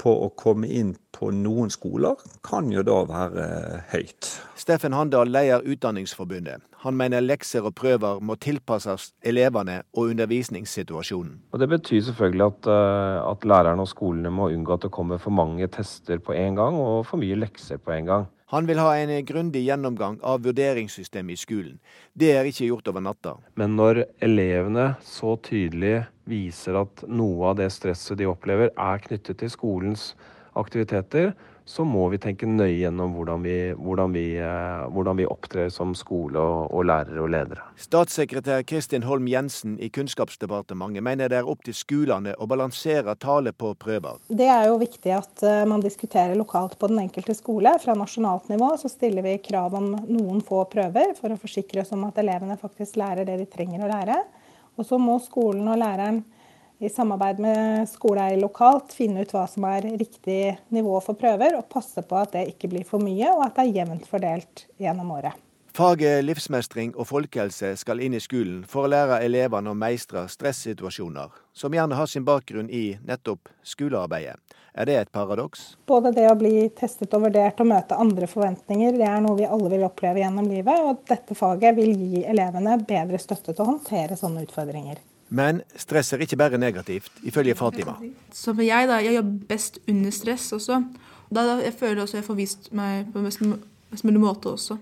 på 0.00 0.12
å 0.24 0.30
komme 0.38 0.68
inn 0.72 0.94
på 1.12 1.28
noen 1.36 1.70
skoler 1.72 2.20
kan 2.46 2.70
jo 2.72 2.84
da 2.86 3.02
være 3.08 3.46
høyt. 3.92 4.30
Steffen 4.56 4.96
Handal 4.96 5.28
leder 5.32 5.66
Utdanningsforbundet. 5.68 6.64
Han 6.80 6.96
mener 6.96 7.20
lekser 7.20 7.66
og 7.68 7.74
prøver 7.76 8.22
må 8.24 8.38
tilpasses 8.40 9.10
elevene 9.20 9.82
og 9.92 10.14
undervisningssituasjonen. 10.14 11.36
Og 11.52 11.60
Det 11.60 11.68
betyr 11.68 12.00
selvfølgelig 12.08 12.46
at, 12.46 12.66
eh, 12.72 13.30
at 13.30 13.44
lærerne 13.44 13.84
og 13.84 13.88
skolene 13.88 14.32
må 14.32 14.48
unngå 14.48 14.78
at 14.78 14.88
det 14.88 14.90
kommer 14.90 15.18
for 15.18 15.30
mange 15.30 15.66
tester 15.68 16.18
på 16.18 16.32
en 16.32 16.56
gang 16.56 16.80
og 16.80 17.06
for 17.06 17.20
mye 17.20 17.36
lekser 17.36 17.76
på 17.76 17.92
en 17.98 18.06
gang. 18.06 18.28
Han 18.50 18.66
vil 18.66 18.80
ha 18.82 18.96
en 18.98 19.12
grundig 19.24 19.60
gjennomgang 19.62 20.16
av 20.26 20.40
vurderingssystemet 20.42 21.36
i 21.36 21.38
skolen. 21.38 21.76
Det 22.18 22.32
er 22.34 22.48
ikke 22.48 22.66
gjort 22.66 22.88
over 22.90 23.04
natta. 23.04 23.36
Men 23.54 23.76
når 23.78 24.02
elevene 24.18 24.96
så 25.06 25.36
tydelig 25.38 26.08
viser 26.30 26.78
at 26.80 27.04
noe 27.10 27.52
av 27.52 27.60
det 27.60 27.70
stresset 27.74 28.18
de 28.20 28.28
opplever 28.30 28.72
er 28.72 29.06
knyttet 29.06 29.42
til 29.42 29.52
skolens 29.52 30.12
aktiviteter, 30.58 31.32
så 31.70 31.84
må 31.86 32.08
vi 32.10 32.18
tenke 32.18 32.48
nøye 32.48 32.80
gjennom 32.80 33.12
hvordan 33.14 33.44
vi, 33.44 33.54
hvordan 33.78 34.14
vi, 34.16 34.24
eh, 34.42 34.86
hvordan 34.90 35.18
vi 35.20 35.26
opptrer 35.30 35.68
som 35.70 35.92
skole 35.94 36.40
og, 36.40 36.72
og, 36.74 36.82
lærere 36.88 37.22
og 37.22 37.30
ledere. 37.30 37.66
Statssekretær 37.78 38.64
Kristin 38.66 39.06
Holm 39.06 39.28
Jensen 39.30 39.76
i 39.78 39.90
Kunnskapsdepartementet 39.94 41.04
mener 41.06 41.30
det 41.30 41.38
er 41.38 41.50
opp 41.50 41.62
til 41.66 41.76
skolene 41.76 42.34
å 42.34 42.48
balansere 42.50 43.14
tale 43.22 43.52
på 43.54 43.70
prøver. 43.78 44.18
Det 44.26 44.48
er 44.50 44.66
jo 44.66 44.80
viktig 44.82 45.14
at 45.14 45.46
eh, 45.46 45.62
man 45.70 45.84
diskuterer 45.84 46.34
lokalt 46.38 46.74
på 46.80 46.90
den 46.90 47.04
enkelte 47.04 47.38
skole. 47.38 47.76
Fra 47.84 47.94
nasjonalt 47.98 48.50
nivå 48.50 48.72
så 48.80 48.90
stiller 48.90 49.26
vi 49.26 49.38
krav 49.44 49.78
om 49.78 49.92
noen 50.08 50.42
få 50.42 50.64
prøver 50.72 51.14
for 51.20 51.30
å 51.30 51.38
forsikre 51.38 51.84
oss 51.84 51.94
om 51.94 52.08
at 52.08 52.18
elevene 52.18 52.58
faktisk 52.58 52.98
lærer 52.98 53.28
det 53.28 53.38
de 53.44 53.50
trenger 53.50 53.86
å 53.86 53.94
lære. 53.94 54.20
Og 54.78 54.86
så 54.86 54.98
må 55.00 55.18
skolen 55.22 55.66
og 55.68 55.80
læreren 55.80 56.22
i 56.80 56.88
samarbeid 56.88 57.42
med 57.44 57.88
skoleeier 57.90 58.40
lokalt 58.40 58.94
finne 58.96 59.24
ut 59.24 59.34
hva 59.34 59.44
som 59.50 59.66
er 59.68 59.90
riktig 60.00 60.40
nivå 60.72 60.96
for 61.04 61.18
prøver, 61.18 61.58
og 61.58 61.68
passe 61.72 62.04
på 62.06 62.16
at 62.16 62.32
det 62.36 62.46
ikke 62.54 62.70
blir 62.72 62.86
for 62.88 63.02
mye, 63.04 63.28
og 63.34 63.44
at 63.44 63.58
det 63.58 63.66
er 63.66 63.80
jevnt 63.82 64.08
fordelt 64.08 64.64
gjennom 64.80 65.12
året. 65.18 65.36
Faget 65.80 66.24
livsmestring 66.26 66.90
og 66.92 67.06
folkehelse 67.08 67.70
skal 67.80 68.02
inn 68.04 68.12
i 68.12 68.18
skolen 68.20 68.58
for 68.68 68.84
å 68.84 68.88
lære 68.92 69.22
elevene 69.24 69.70
å 69.72 69.76
meistre 69.78 70.26
stressituasjoner, 70.28 71.30
som 71.56 71.72
gjerne 71.72 71.96
har 71.96 72.10
sin 72.10 72.26
bakgrunn 72.26 72.66
i 72.68 72.98
nettopp 73.08 73.48
skolearbeidet. 73.64 74.34
Er 74.76 74.90
det 74.90 74.96
et 75.00 75.12
paradoks? 75.14 75.62
Både 75.88 76.12
det 76.12 76.26
å 76.28 76.34
bli 76.36 76.66
testet 76.76 77.16
og 77.16 77.24
vurdert 77.24 77.62
og 77.64 77.70
møte 77.70 77.96
andre 77.96 78.28
forventninger, 78.28 78.98
det 79.00 79.06
er 79.08 79.22
noe 79.24 79.38
vi 79.38 79.46
alle 79.48 79.70
vil 79.72 79.86
oppleve 79.86 80.20
gjennom 80.20 80.50
livet, 80.50 80.82
og 80.84 81.00
dette 81.08 81.38
faget 81.38 81.80
vil 81.80 81.96
gi 81.96 82.26
elevene 82.28 82.76
bedre 82.84 83.22
støtte 83.24 83.54
til 83.54 83.64
å 83.64 83.70
håndtere 83.70 84.20
sånne 84.20 84.44
utfordringer. 84.44 85.00
Men 85.32 85.64
stress 85.80 86.12
er 86.12 86.26
ikke 86.26 86.42
bare 86.42 86.60
negativt, 86.60 87.24
ifølge 87.24 87.56
Fatima. 87.56 87.96
Som 88.36 88.60
jeg, 88.60 88.92
da, 88.92 89.00
jeg 89.00 89.16
jobber 89.16 89.48
best 89.54 89.80
under 89.88 90.12
stress 90.12 90.52
også. 90.60 90.82
Da, 91.30 91.40
da 91.40 91.56
jeg 91.64 91.72
føler 91.80 92.04
også 92.04 92.20
jeg 92.20 92.28
får 92.28 92.40
vist 92.44 92.70
meg 92.76 93.08
på 93.16 93.24
best, 93.24 93.40
best 93.94 94.04
mulig 94.10 94.26
måte 94.28 94.52
også. 94.58 94.76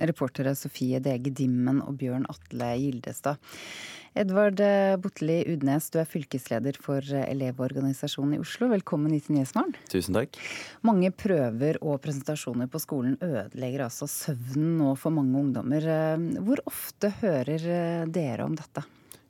Reportere 0.00 0.56
Sofie 0.56 1.00
Dege 1.04 1.32
Dimmen 1.36 1.82
og 1.84 1.98
Bjørn 2.00 2.24
Atle 2.32 2.72
Gildestad. 2.80 3.40
Edvard 4.18 4.58
Botli 4.98 5.36
Udnes, 5.52 5.86
du 5.94 6.00
er 6.02 6.08
fylkesleder 6.10 6.74
for 6.82 7.04
Elevorganisasjonen 7.20 8.34
i 8.34 8.40
Oslo. 8.42 8.66
Velkommen 8.72 9.12
hit 9.14 9.28
til 9.28 9.36
Nyhetsmorgen. 9.36 9.76
Tusen 9.92 10.18
takk. 10.18 10.34
Mange 10.82 11.12
prøver 11.14 11.78
og 11.78 12.00
presentasjoner 12.02 12.66
på 12.72 12.82
skolen 12.82 13.14
ødelegger 13.22 13.86
altså 13.86 14.10
søvnen 14.10 14.80
nå 14.80 14.96
for 14.98 15.14
mange 15.14 15.38
ungdommer. 15.44 15.86
Hvor 16.42 16.64
ofte 16.66 17.12
hører 17.20 18.08
dere 18.10 18.48
om 18.48 18.58
dette? 18.58 18.82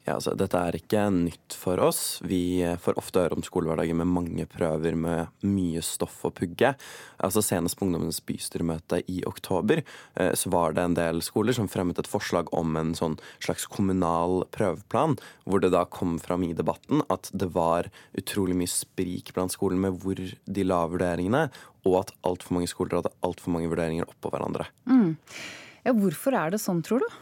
Ja, 0.07 0.15
altså, 0.17 0.33
dette 0.39 0.57
er 0.57 0.77
ikke 0.79 1.03
nytt 1.13 1.55
for 1.61 1.81
oss. 1.85 2.21
Vi 2.25 2.65
får 2.81 2.97
ofte 2.99 3.21
høre 3.21 3.37
om 3.37 3.45
skolehverdager 3.45 3.99
med 4.01 4.09
mange 4.09 4.47
prøver 4.49 4.97
med 4.97 5.45
mye 5.45 5.83
stoff 5.85 6.23
å 6.25 6.33
pugge. 6.33 6.73
Altså 7.21 7.43
Senest 7.45 7.77
på 7.77 7.85
Ungdommenes 7.85 8.23
bystyremøte 8.25 9.03
i 9.13 9.21
oktober 9.29 9.83
eh, 9.83 10.33
så 10.33 10.53
var 10.55 10.75
det 10.77 10.87
en 10.87 10.97
del 10.97 11.21
skoler 11.25 11.57
som 11.57 11.69
fremmet 11.69 12.01
et 12.01 12.09
forslag 12.09 12.49
om 12.57 12.81
en 12.81 12.95
sånn 12.97 13.19
slags 13.45 13.69
kommunal 13.69 14.47
prøveplan, 14.57 15.19
hvor 15.45 15.61
det 15.61 15.75
da 15.77 15.85
kom 15.85 16.17
fram 16.23 16.49
i 16.49 16.57
debatten 16.57 17.05
at 17.13 17.29
det 17.37 17.53
var 17.53 17.93
utrolig 18.17 18.57
mye 18.57 18.73
sprik 18.73 19.35
blant 19.37 19.53
skolene 19.53 19.85
med 19.85 20.01
hvor 20.01 20.17
de 20.17 20.65
la 20.65 20.85
vurderingene, 20.89 21.49
og 21.85 22.03
at 22.07 22.15
altfor 22.27 22.57
mange 22.57 22.73
skoler 22.73 23.03
hadde 23.03 23.13
altfor 23.27 23.53
mange 23.53 23.69
vurderinger 23.69 24.09
oppå 24.09 24.33
hverandre. 24.33 24.69
Mm. 24.89 25.19
Ja, 25.85 25.93
hvorfor 25.97 26.37
er 26.37 26.53
det 26.53 26.65
sånn, 26.65 26.81
tror 26.85 27.05
du? 27.05 27.21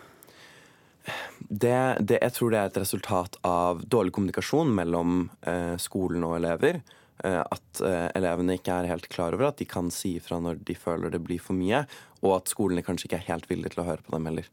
Det, 1.49 1.97
det, 2.01 2.19
jeg 2.21 2.35
tror 2.37 2.53
det 2.53 2.61
er 2.61 2.71
et 2.71 2.81
resultat 2.83 3.39
av 3.47 3.83
dårlig 3.89 4.13
kommunikasjon 4.17 4.71
mellom 4.77 5.29
eh, 5.49 5.77
skolen 5.81 6.27
og 6.29 6.37
elever. 6.39 6.83
Eh, 7.25 7.41
at 7.41 7.83
eh, 7.83 8.07
elevene 8.19 8.59
ikke 8.59 8.77
er 8.77 8.93
helt 8.93 9.09
klar 9.11 9.35
over 9.35 9.51
at 9.51 9.59
de 9.59 9.67
kan 9.69 9.91
si 9.95 10.17
ifra 10.21 10.39
når 10.43 10.61
de 10.69 10.77
føler 10.79 11.11
det 11.11 11.23
blir 11.25 11.43
for 11.43 11.59
mye, 11.59 11.83
og 12.23 12.37
at 12.37 12.53
skolene 12.53 12.85
kanskje 12.87 13.09
ikke 13.09 13.21
er 13.23 13.31
helt 13.33 13.49
villige 13.51 13.75
til 13.75 13.83
å 13.83 13.89
høre 13.89 14.05
på 14.07 14.15
dem 14.15 14.29
heller. 14.31 14.51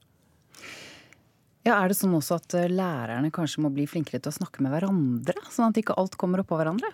Ja, 1.65 1.79
Er 1.81 1.89
det 1.89 1.97
sånn 1.97 2.13
også 2.13 2.37
at 2.37 2.53
eh, 2.57 2.69
lærerne 2.69 3.31
kanskje 3.33 3.63
må 3.65 3.71
bli 3.73 3.87
flinkere 3.89 4.21
til 4.21 4.33
å 4.33 4.37
snakke 4.39 4.61
med 4.65 4.73
hverandre, 4.73 5.37
sånn 5.49 5.71
at 5.71 5.81
ikke 5.81 5.97
alt 5.97 6.17
kommer 6.21 6.43
oppå 6.43 6.57
hverandre? 6.59 6.91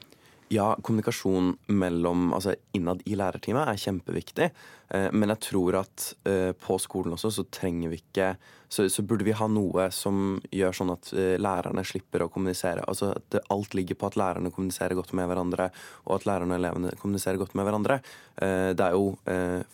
Ja, 0.52 0.76
kommunikasjon 0.84 1.54
mellom, 1.68 2.34
altså 2.36 2.58
innad 2.76 3.00
i 3.08 3.16
lærerteamet 3.16 3.70
er 3.72 3.78
kjempeviktig. 3.80 4.50
Eh, 4.92 5.06
men 5.16 5.32
jeg 5.32 5.40
tror 5.46 5.78
at 5.80 6.08
eh, 6.28 6.50
på 6.60 6.76
skolen 6.84 7.16
også 7.16 7.30
så 7.32 7.46
trenger 7.48 7.94
vi 7.94 8.02
ikke 8.02 8.34
så, 8.68 8.90
så, 8.92 9.04
burde 9.08 9.24
vi 9.24 9.36
ha 9.36 9.48
noe 9.48 9.86
som 9.96 10.42
gjør 10.52 10.76
sånn 10.76 10.92
at 10.92 11.12
eh, 11.16 11.38
lærerne 11.40 11.86
slipper 11.88 12.26
å 12.26 12.28
kommunisere. 12.34 12.84
Altså 12.84 13.14
at 13.16 13.38
alt 13.54 13.78
ligger 13.80 13.96
på 14.00 14.10
at 14.10 14.18
lærerne 14.20 14.52
kommuniserer 14.52 14.98
godt 15.00 15.14
med 15.16 15.30
hverandre, 15.32 15.70
og 16.04 16.18
at 16.18 16.28
lærerne 16.28 16.58
og 16.58 16.60
elevene 16.60 16.92
kommuniserer 17.00 17.40
godt 17.40 17.56
med 17.56 17.70
hverandre. 17.70 18.02
Det 18.36 18.84
er 18.84 18.96
jo 18.96 19.14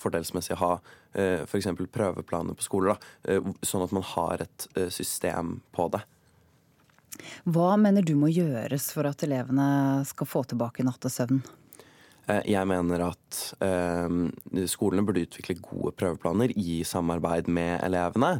fordelsmessig 0.01 0.57
å 0.57 0.59
ha 0.59 0.71
f.eks. 1.47 1.69
prøveplaner 1.93 2.57
på 2.57 2.65
skoler, 2.65 2.97
da, 2.97 3.39
sånn 3.65 3.85
at 3.85 3.93
man 3.95 4.05
har 4.13 4.43
et 4.43 4.67
system 4.93 5.59
på 5.73 5.87
det. 5.93 6.03
Hva 7.45 7.75
mener 7.81 8.05
du 8.05 8.15
må 8.19 8.31
gjøres 8.31 8.91
for 8.95 9.09
at 9.09 9.23
elevene 9.27 10.03
skal 10.07 10.29
få 10.29 10.43
tilbake 10.49 10.85
nattesøvnen? 10.87 11.43
Jeg 12.27 12.67
mener 12.67 13.05
at 13.05 13.37
eh, 13.63 14.63
skolene 14.67 15.05
burde 15.07 15.23
utvikle 15.23 15.55
gode 15.63 15.93
prøveplaner 15.95 16.51
i 16.59 16.81
samarbeid 16.83 17.47
med 17.47 17.77
elevene. 17.87 18.33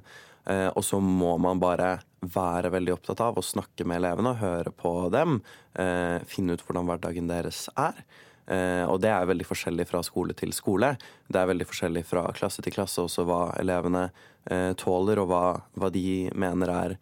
Eh, 0.44 0.68
og 0.68 0.84
så 0.84 1.00
må 1.00 1.38
man 1.40 1.62
bare 1.64 1.94
være 2.20 2.72
veldig 2.74 2.98
opptatt 2.98 3.22
av 3.24 3.38
å 3.40 3.46
snakke 3.46 3.86
med 3.88 4.02
elevene 4.02 4.34
og 4.34 4.42
høre 4.42 4.74
på 4.76 4.94
dem. 5.14 5.40
Eh, 5.80 6.24
finne 6.28 6.58
ut 6.58 6.64
hvordan 6.68 6.88
hverdagen 6.90 7.30
deres 7.32 7.68
er. 7.80 8.04
Eh, 8.48 8.84
og 8.88 9.02
det 9.04 9.12
er 9.12 9.28
veldig 9.28 9.48
forskjellig 9.48 9.88
fra 9.90 10.02
skole 10.06 10.36
til 10.38 10.54
skole. 10.56 10.94
Det 11.28 11.40
er 11.40 11.50
veldig 11.50 11.68
forskjellig 11.68 12.06
fra 12.08 12.24
klasse 12.36 12.64
til 12.64 12.76
klasse 12.76 13.04
også 13.04 13.26
hva 13.28 13.42
elevene 13.60 14.08
eh, 14.50 14.72
tåler, 14.80 15.20
og 15.24 15.32
hva, 15.32 15.44
hva, 15.76 15.92
de 15.92 16.32
mener 16.32 16.72
er 16.72 16.98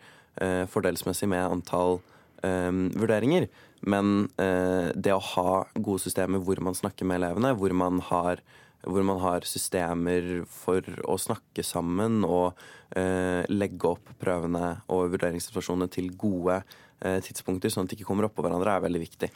fordelsmessig 0.69 1.29
med 1.31 1.45
antall 1.47 1.99
vurderinger. 2.45 3.47
Men 3.85 4.27
eh, 4.41 4.91
det 4.95 5.13
å 5.13 5.23
ha 5.35 5.51
gode 5.75 6.01
systemer 6.05 6.41
hvor 6.43 6.59
man 6.63 6.77
snakker 6.77 7.07
med 7.07 7.19
elevene, 7.19 7.53
hvor 7.57 7.73
man 7.77 8.01
har, 8.07 8.41
hvor 8.85 9.05
man 9.05 9.21
har 9.21 9.45
systemer 9.47 10.43
for 10.49 10.85
å 11.05 11.17
snakke 11.21 11.65
sammen 11.65 12.23
og 12.25 12.57
eh, 12.97 13.45
legge 13.51 13.91
opp 13.93 14.13
prøvene 14.21 14.79
og 14.89 15.13
vurderingssituasjonene 15.13 15.91
til 15.93 16.09
gode 16.17 16.61
eh, 16.61 17.19
tidspunkter, 17.25 17.73
sånn 17.73 17.85
at 17.85 17.93
de 17.93 17.99
ikke 17.99 18.09
kommer 18.09 18.29
oppå 18.29 18.45
hverandre, 18.45 18.73
er 18.73 18.87
veldig 18.87 19.03
viktig. 19.05 19.31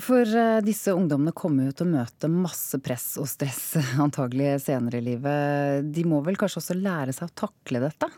For 0.00 0.22
eh, 0.24 0.62
disse 0.64 0.94
ungdommene 0.94 1.34
kommer 1.36 1.66
jo 1.66 1.76
til 1.76 1.90
å 1.90 1.96
møte 1.98 2.30
masse 2.32 2.78
press 2.84 3.14
og 3.20 3.26
stress 3.28 3.72
antagelig 4.06 4.60
senere 4.68 5.02
i 5.02 5.08
livet. 5.10 5.90
De 5.90 6.06
må 6.06 6.22
vel 6.24 6.38
kanskje 6.38 6.62
også 6.62 6.78
lære 6.78 7.16
seg 7.16 7.26
å 7.26 7.40
takle 7.48 7.82
dette? 7.88 8.08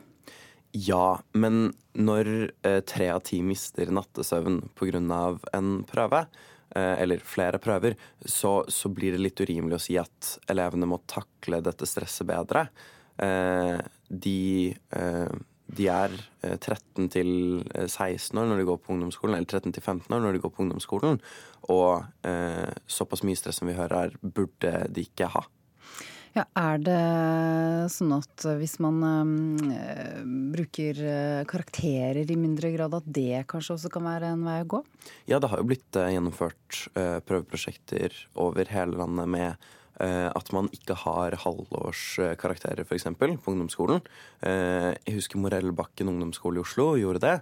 Ja, 0.75 1.21
men 1.39 1.69
når 1.95 2.29
eh, 2.67 2.81
tre 2.83 3.07
av 3.15 3.21
ti 3.29 3.39
mister 3.47 3.93
nattesøvn 3.95 4.59
pga. 4.75 4.99
en 5.55 5.69
prøve, 5.87 6.25
eh, 6.75 6.95
eller 7.03 7.23
flere 7.23 7.61
prøver, 7.63 7.95
så, 8.27 8.65
så, 8.69 8.89
blir 8.91 9.13
det 9.15 9.23
litt 9.23 9.41
urimelig 9.41 9.79
å 9.79 9.85
si 9.85 9.97
at 9.99 10.39
elevene 10.51 10.89
må 10.91 10.99
takle 11.07 11.63
dette 11.63 11.87
stresset 11.87 12.27
bedre. 12.27 12.67
Eh, 13.23 13.79
de, 14.11 14.75
de 15.79 15.89
er 15.89 16.19
13 16.43 17.07
eh, 17.07 17.09
til 17.09 17.31
16 17.87 18.35
år 18.35 18.51
når 18.51 18.59
de 18.59 18.69
går 18.73 18.83
på 18.83 18.97
ungdomsskolen, 18.97 19.39
eller 19.39 19.47
13 19.47 19.77
til 19.79 19.83
15 19.83 20.11
år 20.11 20.27
når 20.27 20.35
de 20.35 20.43
går 20.43 20.57
på 20.57 20.67
ungdomsskolen. 20.67 21.21
Og 21.71 22.03
såpass 22.91 23.23
mye 23.23 23.39
stress 23.39 23.63
som 23.63 23.71
vi 23.71 23.79
hører 23.79 24.19
burde 24.21 24.89
de 24.91 25.07
ikke 25.07 25.31
ha. 25.33 25.47
Ja, 26.35 26.43
Er 26.59 26.81
det 26.83 27.91
sånn 27.95 28.11
at 28.17 28.43
hvis 28.59 28.81
man 28.83 28.97
øh, 29.71 30.25
bruker 30.51 30.99
eh, 30.99 31.43
karakterer 31.47 32.27
i 32.27 32.39
mindre 32.39 32.73
grad, 32.75 32.97
at 32.99 33.07
det 33.07 33.45
kanskje 33.51 33.77
også 33.77 33.91
kan 33.95 34.03
være 34.09 34.33
en 34.35 34.43
vei 34.43 34.57
å 34.65 34.67
gå? 34.73 34.81
Ja, 35.31 35.39
det 35.39 35.53
har 35.53 35.63
jo 35.63 35.69
blitt 35.71 36.01
øh, 36.01 36.11
gjennomført 36.11 36.81
øh, 36.99 37.21
prøveprosjekter 37.29 38.19
over 38.35 38.75
hele 38.75 38.99
landet 38.99 39.31
med 39.31 39.71
at 39.95 40.49
man 40.51 40.67
ikke 40.75 40.97
har 41.05 41.37
halvårskarakterer, 41.39 42.81
f.eks. 42.83 43.05
på 43.15 43.53
ungdomsskolen. 43.53 44.01
jeg 44.43 45.15
husker 45.15 45.39
Morellbakken 45.39 46.11
ungdomsskole 46.11 46.59
i 46.59 46.65
Oslo 46.65 46.89
gjorde 46.99 47.23
det. 47.23 47.37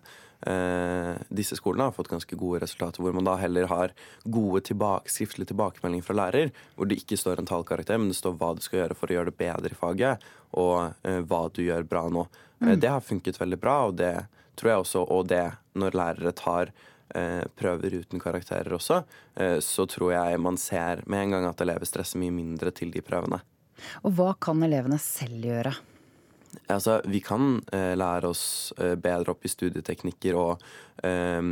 Eh, 0.47 1.14
disse 1.30 1.57
skolene 1.59 1.86
har 1.86 1.95
fått 1.95 2.11
ganske 2.11 2.36
gode 2.38 2.62
resultater, 2.64 3.03
hvor 3.03 3.14
man 3.14 3.26
da 3.28 3.36
heller 3.38 3.68
har 3.70 3.95
gode 4.24 4.64
tilbake, 4.66 5.11
skriftlige 5.12 5.53
tilbakemeldinger 5.53 6.07
fra 6.07 6.18
lærer, 6.18 6.53
hvor 6.76 6.90
det 6.90 6.99
ikke 7.03 7.18
står 7.20 7.43
en 7.43 7.51
tallkarakter, 7.51 8.01
men 8.01 8.11
det 8.11 8.18
står 8.18 8.34
hva 8.40 8.53
du 8.57 8.62
skal 8.64 8.82
gjøre 8.82 8.99
for 8.99 9.11
å 9.11 9.18
gjøre 9.18 9.30
det 9.30 9.38
bedre 9.38 9.74
i 9.74 9.78
faget, 9.78 10.30
og 10.59 11.07
eh, 11.07 11.20
hva 11.22 11.45
du 11.55 11.62
gjør 11.64 11.86
bra 11.88 12.09
nå. 12.11 12.26
Eh, 12.61 12.72
mm. 12.72 12.80
det 12.82 12.90
har 12.90 13.05
funket 13.07 13.38
veldig 13.40 13.61
bra, 13.62 13.76
og 13.90 13.99
det 14.01 14.14
tror 14.59 14.72
jeg 14.72 14.86
også, 14.86 15.05
og 15.14 15.28
det 15.30 15.45
når 15.78 15.97
lærere 15.97 16.34
tar 16.36 16.74
eh, 17.14 17.45
prøver 17.59 18.01
uten 18.03 18.20
karakterer 18.22 18.74
også, 18.76 19.03
eh, 19.36 19.59
så 19.62 19.86
tror 19.86 20.12
jeg 20.16 20.43
man 20.43 20.59
ser 20.61 21.05
med 21.07 21.26
en 21.26 21.36
gang 21.36 21.49
at 21.49 21.62
elever 21.64 21.88
stresser 21.88 22.20
mye 22.22 22.34
mindre 22.34 22.74
til 22.74 22.93
de 22.93 23.05
prøvene. 23.05 23.40
Og 24.07 24.14
hva 24.18 24.32
kan 24.43 24.62
elevene 24.62 24.99
selv 25.03 25.47
gjøre? 25.49 25.74
Altså, 26.70 27.00
vi 27.10 27.20
kan 27.24 27.58
eh, 27.74 27.94
lære 27.98 28.30
oss 28.30 28.72
eh, 28.78 28.94
bedre 28.94 29.34
opp 29.34 29.44
i 29.44 29.50
studieteknikker 29.50 30.38
og 30.38 30.62
eh, 31.02 31.42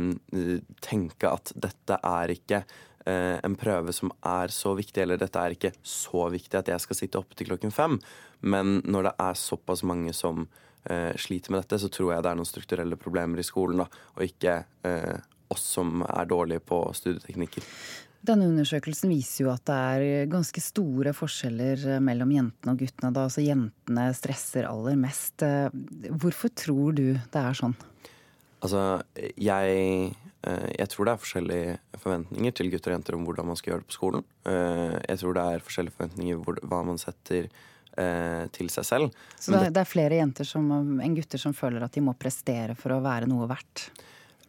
tenke 0.81 1.31
at 1.31 1.51
dette 1.55 1.97
er 2.07 2.33
ikke 2.35 2.61
eh, 3.05 3.37
en 3.43 3.57
prøve 3.59 3.93
som 3.95 4.13
er 4.23 4.53
så 4.55 4.73
viktig, 4.77 5.03
eller 5.03 5.19
dette 5.19 5.41
er 5.41 5.57
ikke 5.57 5.73
så 5.83 6.29
viktig 6.31 6.61
at 6.61 6.71
jeg 6.71 6.85
skal 6.85 6.99
sitte 7.01 7.21
oppe 7.21 7.37
til 7.37 7.51
klokken 7.51 7.75
fem. 7.75 7.99
Men 8.41 8.79
når 8.87 9.09
det 9.09 9.15
er 9.27 9.41
såpass 9.41 9.83
mange 9.87 10.15
som 10.17 10.47
eh, 10.89 11.11
sliter 11.19 11.53
med 11.53 11.65
dette, 11.65 11.81
så 11.83 11.91
tror 11.91 12.15
jeg 12.15 12.23
det 12.23 12.31
er 12.31 12.39
noen 12.39 12.49
strukturelle 12.49 12.99
problemer 12.99 13.41
i 13.41 13.45
skolen, 13.45 13.83
da, 13.83 13.89
og 14.15 14.25
ikke 14.25 14.61
eh, 14.87 15.19
oss 15.51 15.67
som 15.75 16.05
er 16.07 16.29
dårlige 16.31 16.63
på 16.63 16.79
studieteknikker. 16.95 17.67
Denne 18.21 18.47
undersøkelsen 18.51 19.09
viser 19.09 19.47
jo 19.47 19.51
at 19.53 19.63
det 19.65 19.75
er 19.75 20.31
ganske 20.31 20.61
store 20.61 21.13
forskjeller 21.17 22.01
mellom 22.05 22.33
jentene 22.35 22.75
og 22.75 22.83
guttene. 22.83 23.09
Da 23.15 23.25
altså 23.25 23.41
jentene 23.41 24.09
stresser 24.13 24.67
aller 24.69 24.99
mest. 24.99 25.41
Hvorfor 25.41 26.53
tror 26.53 26.93
du 26.99 27.07
det 27.15 27.41
er 27.41 27.57
sånn? 27.57 27.73
Altså, 28.61 29.01
jeg, 29.41 30.13
eh, 30.45 30.69
jeg 30.77 30.89
tror 30.93 31.07
det 31.07 31.13
er 31.13 31.23
forskjellige 31.23 32.01
forventninger 32.03 32.55
til 32.57 32.69
gutter 32.73 32.93
og 32.93 32.97
jenter 32.99 33.17
om 33.17 33.25
hvordan 33.25 33.49
man 33.49 33.57
skal 33.57 33.73
gjøre 33.73 33.83
det 33.83 33.89
på 33.89 33.97
skolen. 33.97 34.25
Eh, 34.45 34.97
jeg 35.09 35.21
tror 35.23 35.37
det 35.37 35.45
er 35.49 35.65
forskjellige 35.65 35.97
forventninger 35.97 36.41
hvor, 36.45 36.61
hva 36.69 36.81
man 36.85 37.01
setter 37.01 37.47
eh, 37.49 38.45
til 38.53 38.69
seg 38.73 38.87
selv. 38.87 39.17
Så 39.33 39.55
det, 39.55 39.71
det 39.73 39.81
er 39.81 39.89
flere 39.89 40.21
jenter 40.21 40.47
som, 40.47 40.69
enn 41.01 41.17
gutter 41.17 41.41
som 41.41 41.57
føler 41.57 41.87
at 41.87 41.97
de 41.97 42.05
må 42.05 42.13
prestere 42.19 42.77
for 42.77 42.93
å 42.93 43.01
være 43.01 43.29
noe 43.31 43.49
verdt? 43.49 43.89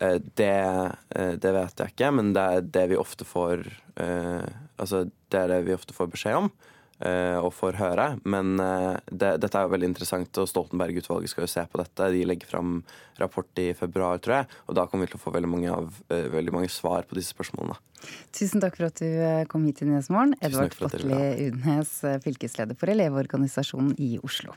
Eh, 0.03 0.19
det, 0.35 0.93
eh, 1.15 1.33
det, 1.39 1.55
vet 1.55 1.81
jeg 1.81 1.95
ikke, 1.95 2.11
men 2.19 2.35
det 2.35 2.43
er 2.43 2.69
det 2.75 2.85
vi 2.93 3.01
ofte 3.01 3.27
får 3.29 3.65
uh, 4.01 4.45
Altså, 4.81 5.05
det 5.31 5.39
er 5.39 5.51
det 5.53 5.65
vi 5.69 5.77
ofte 5.77 5.95
får 5.95 6.15
beskjed 6.15 6.45
om 6.45 6.55
og 7.03 7.49
får 7.51 7.81
høre. 7.81 8.05
Men 8.31 8.53
det, 8.55 9.33
dette 9.43 9.59
er 9.59 9.65
jo 9.67 9.73
veldig 9.73 9.89
interessant, 9.89 10.39
og 10.39 10.47
Stoltenberg-utvalget 10.47 11.33
skal 11.33 11.43
jo 11.43 11.51
se 11.51 11.65
på 11.67 11.81
dette. 11.81 12.11
De 12.15 12.21
legger 12.31 12.47
fram 12.47 12.77
rapport 13.19 13.59
i 13.59 13.73
februar, 13.75 14.21
tror 14.23 14.37
jeg, 14.37 14.49
og 14.71 14.79
da 14.79 14.85
kommer 14.87 15.09
vi 15.09 15.11
til 15.11 15.19
å 15.19 15.25
få 15.25 15.35
veldig 15.35 15.51
mange, 15.51 15.75
av, 15.75 15.99
veldig 16.07 16.55
mange 16.55 16.71
svar 16.71 17.09
på 17.11 17.19
disse 17.19 17.35
spørsmålene. 17.35 17.75
Tusen 18.31 18.63
takk 18.63 18.79
for 18.79 18.93
at 18.93 19.03
du 19.03 19.49
kom 19.51 19.67
hit 19.67 19.83
i 19.83 19.91
Nyhetsmorgen. 19.91 20.39
Edvard 20.47 20.79
Fotli 20.79 21.19
Udnes, 21.49 21.97
fylkesleder 22.23 22.79
for 22.79 22.95
Elevorganisasjonen 22.95 23.97
i 23.99 24.15
Oslo. 24.23 24.55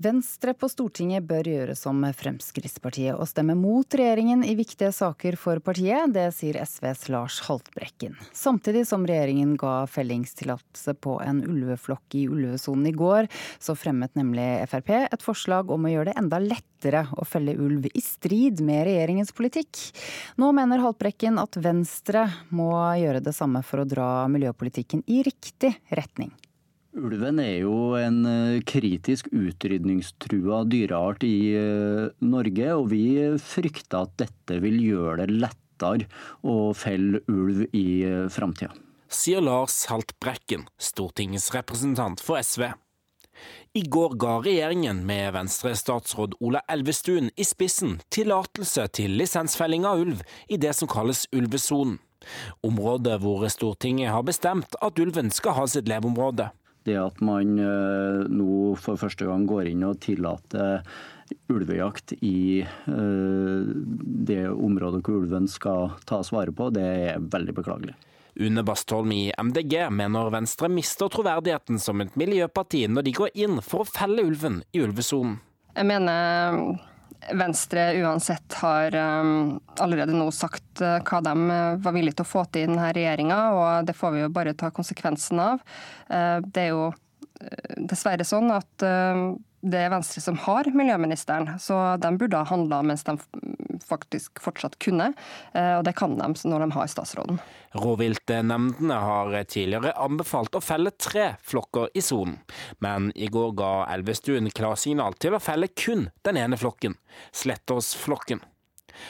Venstre 0.00 0.54
på 0.56 0.64
Stortinget 0.72 1.26
bør 1.28 1.44
gjøre 1.44 1.74
som 1.76 1.98
Fremskrittspartiet 2.16 3.18
og 3.20 3.28
stemme 3.28 3.52
mot 3.52 3.84
regjeringen 3.84 4.40
i 4.48 4.54
viktige 4.56 4.94
saker 4.96 5.36
for 5.36 5.60
partiet. 5.60 6.14
Det 6.14 6.24
sier 6.32 6.56
SVs 6.64 7.02
Lars 7.12 7.36
Haltbrekken. 7.44 8.16
Samtidig 8.32 8.86
som 8.88 9.04
regjeringen 9.04 9.58
ga 9.60 9.84
fellingstillatelse 9.92 10.96
på 11.04 11.18
en 11.20 11.44
ulveflokk 11.44 12.16
i 12.16 12.24
ulvesonen 12.32 12.88
i 12.88 12.94
går, 12.96 13.28
så 13.60 13.76
fremmet 13.76 14.16
nemlig 14.16 14.48
Frp 14.72 14.88
et 15.02 15.20
forslag 15.26 15.68
om 15.68 15.84
å 15.84 15.92
gjøre 15.92 16.14
det 16.14 16.18
enda 16.24 16.40
lettere 16.40 17.04
å 17.20 17.28
felle 17.28 17.58
ulv 17.60 17.90
i 17.92 18.00
strid 18.00 18.64
med 18.64 18.86
regjeringens 18.88 19.36
politikk. 19.36 19.84
Nå 20.40 20.48
mener 20.56 20.80
Haltbrekken 20.80 21.36
at 21.44 21.60
Venstre 21.60 22.24
må 22.48 22.72
gjøre 22.96 23.20
det 23.20 23.36
samme 23.36 23.60
for 23.60 23.84
å 23.84 23.90
dra 23.92 24.12
miljøpolitikken 24.32 25.04
i 25.12 25.20
riktig 25.28 25.76
retning. 25.92 26.32
Ulven 26.98 27.38
er 27.38 27.60
jo 27.62 27.94
en 27.94 28.24
eh, 28.26 28.60
kritisk 28.66 29.28
utrydningstrua 29.30 30.64
dyreart 30.66 31.22
i 31.22 31.52
eh, 31.54 32.08
Norge, 32.26 32.72
og 32.74 32.88
vi 32.90 33.04
frykter 33.38 34.08
at 34.08 34.16
dette 34.18 34.58
vil 34.64 34.80
gjøre 34.82 35.22
det 35.22 35.36
lettere 35.36 36.08
å 36.42 36.72
felle 36.74 37.22
ulv 37.30 37.62
i 37.70 38.02
eh, 38.08 38.26
framtida. 38.32 38.74
Sier 39.06 39.42
Lars 39.42 39.84
Haltbrekken, 39.90 40.66
stortingsrepresentant 40.82 42.22
for 42.26 42.42
SV. 42.42 42.72
I 43.78 43.86
går 43.86 44.18
ga 44.18 44.40
regjeringen 44.42 45.04
med 45.06 45.30
Venstre-statsråd 45.38 46.40
Ola 46.42 46.64
Elvestuen 46.74 47.30
i 47.38 47.46
spissen 47.46 48.00
tillatelse 48.10 48.88
til 48.98 49.14
lisensfelling 49.20 49.86
av 49.86 50.02
ulv 50.02 50.24
i 50.50 50.58
det 50.58 50.74
som 50.74 50.90
kalles 50.90 51.28
ulvesonen. 51.30 52.00
Området 52.66 53.20
hvor 53.22 53.46
Stortinget 53.48 54.10
har 54.12 54.26
bestemt 54.26 54.74
at 54.82 54.98
ulven 55.00 55.30
skal 55.32 55.54
ha 55.56 55.70
sitt 55.70 55.88
leveområde. 55.88 56.50
Det 56.90 56.98
at 56.98 57.22
man 57.24 57.56
eh, 57.62 58.26
nå 58.26 58.74
for 58.80 58.98
første 59.00 59.28
gang 59.28 59.46
går 59.48 59.70
inn 59.70 59.86
og 59.86 60.00
tillater 60.02 60.82
ulvejakt 61.52 62.16
i 62.26 62.62
eh, 62.62 63.72
det 64.30 64.42
området 64.50 65.02
hvor 65.06 65.22
ulven 65.22 65.46
skal 65.50 65.92
tas 66.08 66.32
vare 66.34 66.54
på, 66.54 66.70
det 66.74 66.86
er 66.86 67.20
veldig 67.22 67.54
beklagelig. 67.60 67.96
Une 68.40 68.62
Bastholm 68.64 69.12
i 69.12 69.32
MDG 69.36 69.90
mener 69.92 70.30
Venstre 70.32 70.70
mister 70.72 71.10
troverdigheten 71.12 71.80
som 71.82 72.00
et 72.02 72.14
miljøparti 72.18 72.86
når 72.88 73.06
de 73.06 73.14
går 73.18 73.40
inn 73.46 73.58
for 73.64 73.84
å 73.84 73.90
felle 73.90 74.24
ulven 74.26 74.62
i 74.72 74.82
ulvesonen. 74.84 75.40
Jeg 75.74 75.86
mener 75.86 76.80
Venstre 77.36 77.84
uansett 78.00 78.54
har 78.62 78.94
um, 78.96 79.60
allerede 79.78 80.16
nå 80.16 80.30
sagt 80.34 80.80
uh, 80.82 80.98
hva 81.04 81.20
de 81.24 81.34
uh, 81.50 81.76
var 81.82 81.94
villige 81.96 82.20
til 82.20 82.26
å 82.26 82.30
få 82.30 82.46
til 82.48 82.64
i 82.64 82.70
denne 82.70 82.88
regjeringa, 82.96 83.38
og 83.56 83.88
det 83.88 83.96
får 83.98 84.14
vi 84.14 84.24
jo 84.24 84.32
bare 84.34 84.56
ta 84.58 84.72
konsekvensen 84.74 85.42
av. 85.44 85.62
Uh, 86.08 86.40
det 86.46 86.68
er 86.68 86.72
jo 86.74 86.90
dessverre 87.88 88.24
sånn 88.28 88.50
at 88.52 88.84
det 89.60 89.80
er 89.84 89.92
Venstre 89.92 90.22
som 90.24 90.38
har 90.46 90.68
miljøministeren, 90.72 91.58
så 91.60 91.78
de 92.00 92.10
burde 92.16 92.38
ha 92.38 92.48
handla 92.48 92.80
mens 92.86 93.04
de 93.04 93.16
faktisk 93.84 94.40
fortsatt 94.44 94.76
kunne, 94.82 95.10
og 95.56 95.82
det 95.86 95.94
kan 95.98 96.16
de 96.18 96.28
når 96.48 96.64
de 96.64 96.68
har 96.76 96.90
statsråden. 96.92 97.40
Rovviltnemndene 97.80 98.98
har 99.04 99.36
tidligere 99.48 99.94
anbefalt 100.00 100.56
å 100.56 100.62
felle 100.64 100.92
tre 100.96 101.34
flokker 101.46 101.90
i 101.96 102.04
sonen, 102.04 102.38
men 102.84 103.10
i 103.14 103.28
går 103.32 103.52
ga 103.58 103.72
Elvestuen 103.96 104.50
klarsignal 104.54 105.16
til 105.20 105.36
å 105.36 105.42
felle 105.42 105.68
kun 105.72 106.08
den 106.26 106.40
ene 106.40 106.60
flokken, 106.60 106.96
Slettåsflokken. 107.32 108.44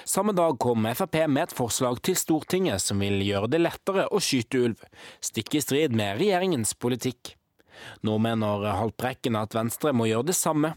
Samme 0.04 0.32
dag 0.36 0.58
kom 0.60 0.86
Frp 0.94 1.16
med 1.26 1.48
et 1.48 1.56
forslag 1.56 1.98
til 2.04 2.16
Stortinget 2.18 2.82
som 2.84 3.00
vil 3.02 3.22
gjøre 3.24 3.50
det 3.50 3.62
lettere 3.62 4.06
å 4.12 4.20
skyte 4.22 4.64
ulv, 4.68 4.86
stikk 5.24 5.56
i 5.58 5.62
strid 5.64 5.96
med 5.96 6.20
regjeringens 6.20 6.76
politikk. 6.78 7.34
Nå 8.06 8.18
mener 8.22 8.66
Haltbrekken 8.76 9.38
at 9.40 9.56
Venstre 9.56 9.94
må 9.96 10.08
gjøre 10.10 10.30
det 10.30 10.36
samme. 10.38 10.74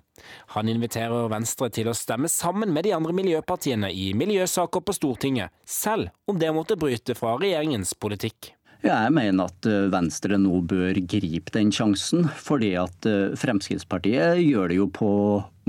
Han 0.55 0.71
inviterer 0.71 1.29
Venstre 1.31 1.69
til 1.73 1.89
å 1.89 1.97
stemme 1.97 2.31
sammen 2.31 2.73
med 2.73 2.87
de 2.87 2.95
andre 2.95 3.15
miljøpartiene 3.15 3.91
i 3.91 4.11
miljøsaker 4.17 4.83
på 4.85 4.95
Stortinget, 4.95 5.53
selv 5.65 6.13
om 6.29 6.39
det 6.39 6.53
måtte 6.55 6.79
bryte 6.79 7.15
fra 7.17 7.35
regjeringens 7.41 7.95
politikk. 7.99 8.53
Jeg 8.83 9.13
mener 9.15 9.47
at 9.47 9.67
eh, 9.69 9.87
Venstre 9.93 10.35
nå 10.35 10.57
bør 10.67 10.97
gripe 11.07 11.53
den 11.55 11.69
sjansen, 11.71 12.25
fordi 12.35 12.73
at 12.75 13.07
eh, 13.07 13.31
Fremskrittspartiet 13.39 14.41
gjør 14.43 14.71
det 14.71 14.77
jo 14.81 14.87
på 14.91 15.11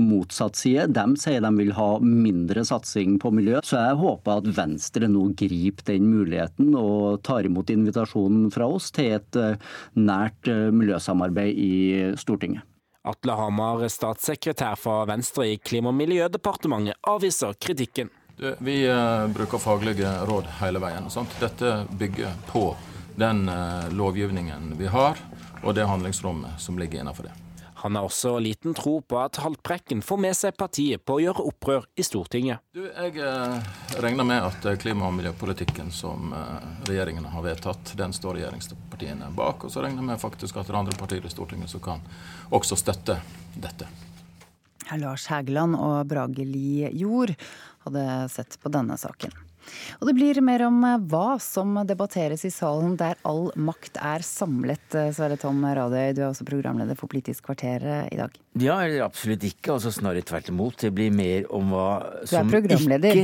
motsatt 0.03 0.57
side. 0.59 0.89
De 0.91 1.05
sier 1.21 1.39
de 1.39 1.51
vil 1.55 1.71
ha 1.77 1.87
mindre 2.03 2.65
satsing 2.67 3.13
på 3.23 3.29
miljø. 3.31 3.61
Så 3.63 3.79
jeg 3.79 4.01
håper 4.01 4.41
at 4.41 4.49
Venstre 4.57 5.07
nå 5.07 5.29
griper 5.39 5.87
den 5.93 6.09
muligheten 6.11 6.73
og 6.75 7.21
tar 7.23 7.47
imot 7.47 7.71
invitasjonen 7.71 8.49
fra 8.51 8.67
oss 8.67 8.89
til 8.95 9.13
et 9.15 9.39
eh, 9.39 9.55
nært 9.95 10.51
miljøsamarbeid 10.75 11.55
i 11.55 11.75
Stortinget. 12.19 12.67
Atle 13.05 13.37
Hamar, 13.37 13.85
statssekretær 13.93 14.75
for 14.81 15.05
Venstre 15.07 15.45
i 15.53 15.59
Klima- 15.61 15.93
og 15.93 15.95
miljødepartementet, 16.01 16.99
avviser 17.07 17.55
kritikken. 17.61 18.11
Vi 18.35 18.81
bruker 19.31 19.61
faglige 19.61 20.09
råd 20.27 20.49
hele 20.57 20.81
veien. 20.83 21.07
Sant? 21.13 21.37
Dette 21.39 21.77
bygger 21.95 22.33
på 22.49 22.65
den 23.15 23.49
eh, 23.49 23.89
lovgivningen 23.89 24.75
vi 24.77 24.87
har, 24.87 25.17
og 25.63 25.75
det 25.75 25.85
handlingsrommet 25.85 26.59
som 26.61 26.79
ligger 26.79 26.99
innenfor 26.99 27.23
det. 27.23 27.33
Han 27.75 27.95
har 27.95 28.07
også 28.07 28.39
liten 28.39 28.73
tro 28.73 29.01
på 29.01 29.17
at 29.19 29.37
Haltbrekken 29.43 30.01
får 30.01 30.17
med 30.17 30.33
seg 30.33 30.55
partiet 30.57 31.03
på 31.05 31.17
å 31.17 31.21
gjøre 31.21 31.43
opprør 31.51 31.83
i 31.95 32.05
Stortinget. 32.07 32.63
Du, 32.73 32.81
jeg 32.87 33.19
eh, 33.21 33.67
regner 34.01 34.25
med 34.25 34.47
at 34.47 34.65
eh, 34.65 34.79
klima- 34.81 35.09
og 35.09 35.13
miljøpolitikken 35.19 35.91
som 35.93 36.33
regjeringen 36.87 37.27
har 37.29 37.45
vedtatt, 37.45 37.93
den 37.99 38.15
står 38.15 38.39
regjeringspartiene 38.39 39.29
bak. 39.37 39.67
Og 39.67 39.73
så 39.73 39.85
regner 39.85 40.01
jeg 40.01 40.09
med 40.13 40.23
faktisk 40.23 40.57
at 40.57 40.67
det 40.67 40.73
er 40.73 40.81
andre 40.81 40.97
partier 40.97 41.25
i 41.25 41.33
Stortinget 41.33 41.71
som 41.75 41.83
kan 41.83 42.03
også 42.49 42.79
støtte 42.79 43.19
dette. 43.53 43.91
Lars 44.97 45.27
Hægeland 45.29 45.77
og 45.77 46.05
Brage 46.09 46.45
Li 46.45 46.85
Jord 46.93 47.33
hadde 47.85 48.05
sett 48.33 48.57
på 48.61 48.71
denne 48.73 48.97
saken. 48.97 49.44
Og 49.99 50.09
det 50.09 50.15
blir 50.17 50.39
mer 50.45 50.65
om 50.67 50.79
eh, 50.87 51.01
hva 51.11 51.37
som 51.41 51.77
debatteres 51.87 52.45
i 52.47 52.51
salen 52.53 52.95
der 52.99 53.19
all 53.27 53.49
makt 53.55 53.99
er 54.01 54.25
samlet. 54.25 54.85
Eh, 54.95 55.11
Sverre 55.15 55.37
Tom 55.41 55.63
Radøy, 55.65 56.13
du 56.15 56.23
er 56.23 56.29
også 56.29 56.47
programleder 56.47 56.97
for 56.99 57.11
Politisk 57.11 57.47
kvarter 57.49 57.85
eh, 57.85 58.07
i 58.13 58.19
dag. 58.19 58.35
Ja, 58.61 58.79
eller 58.85 59.05
absolutt 59.05 59.43
ikke. 59.47 59.75
altså 59.75 59.93
Snarere 59.93 60.25
tvert 60.25 60.49
imot. 60.53 60.79
Det 60.85 60.93
blir 60.95 61.13
mer 61.15 61.47
om 61.53 61.73
hva 61.75 61.89
som 62.23 62.49
ikke 62.49 62.63
Du 62.65 62.73
er 62.73 62.79
programleder. 62.79 63.21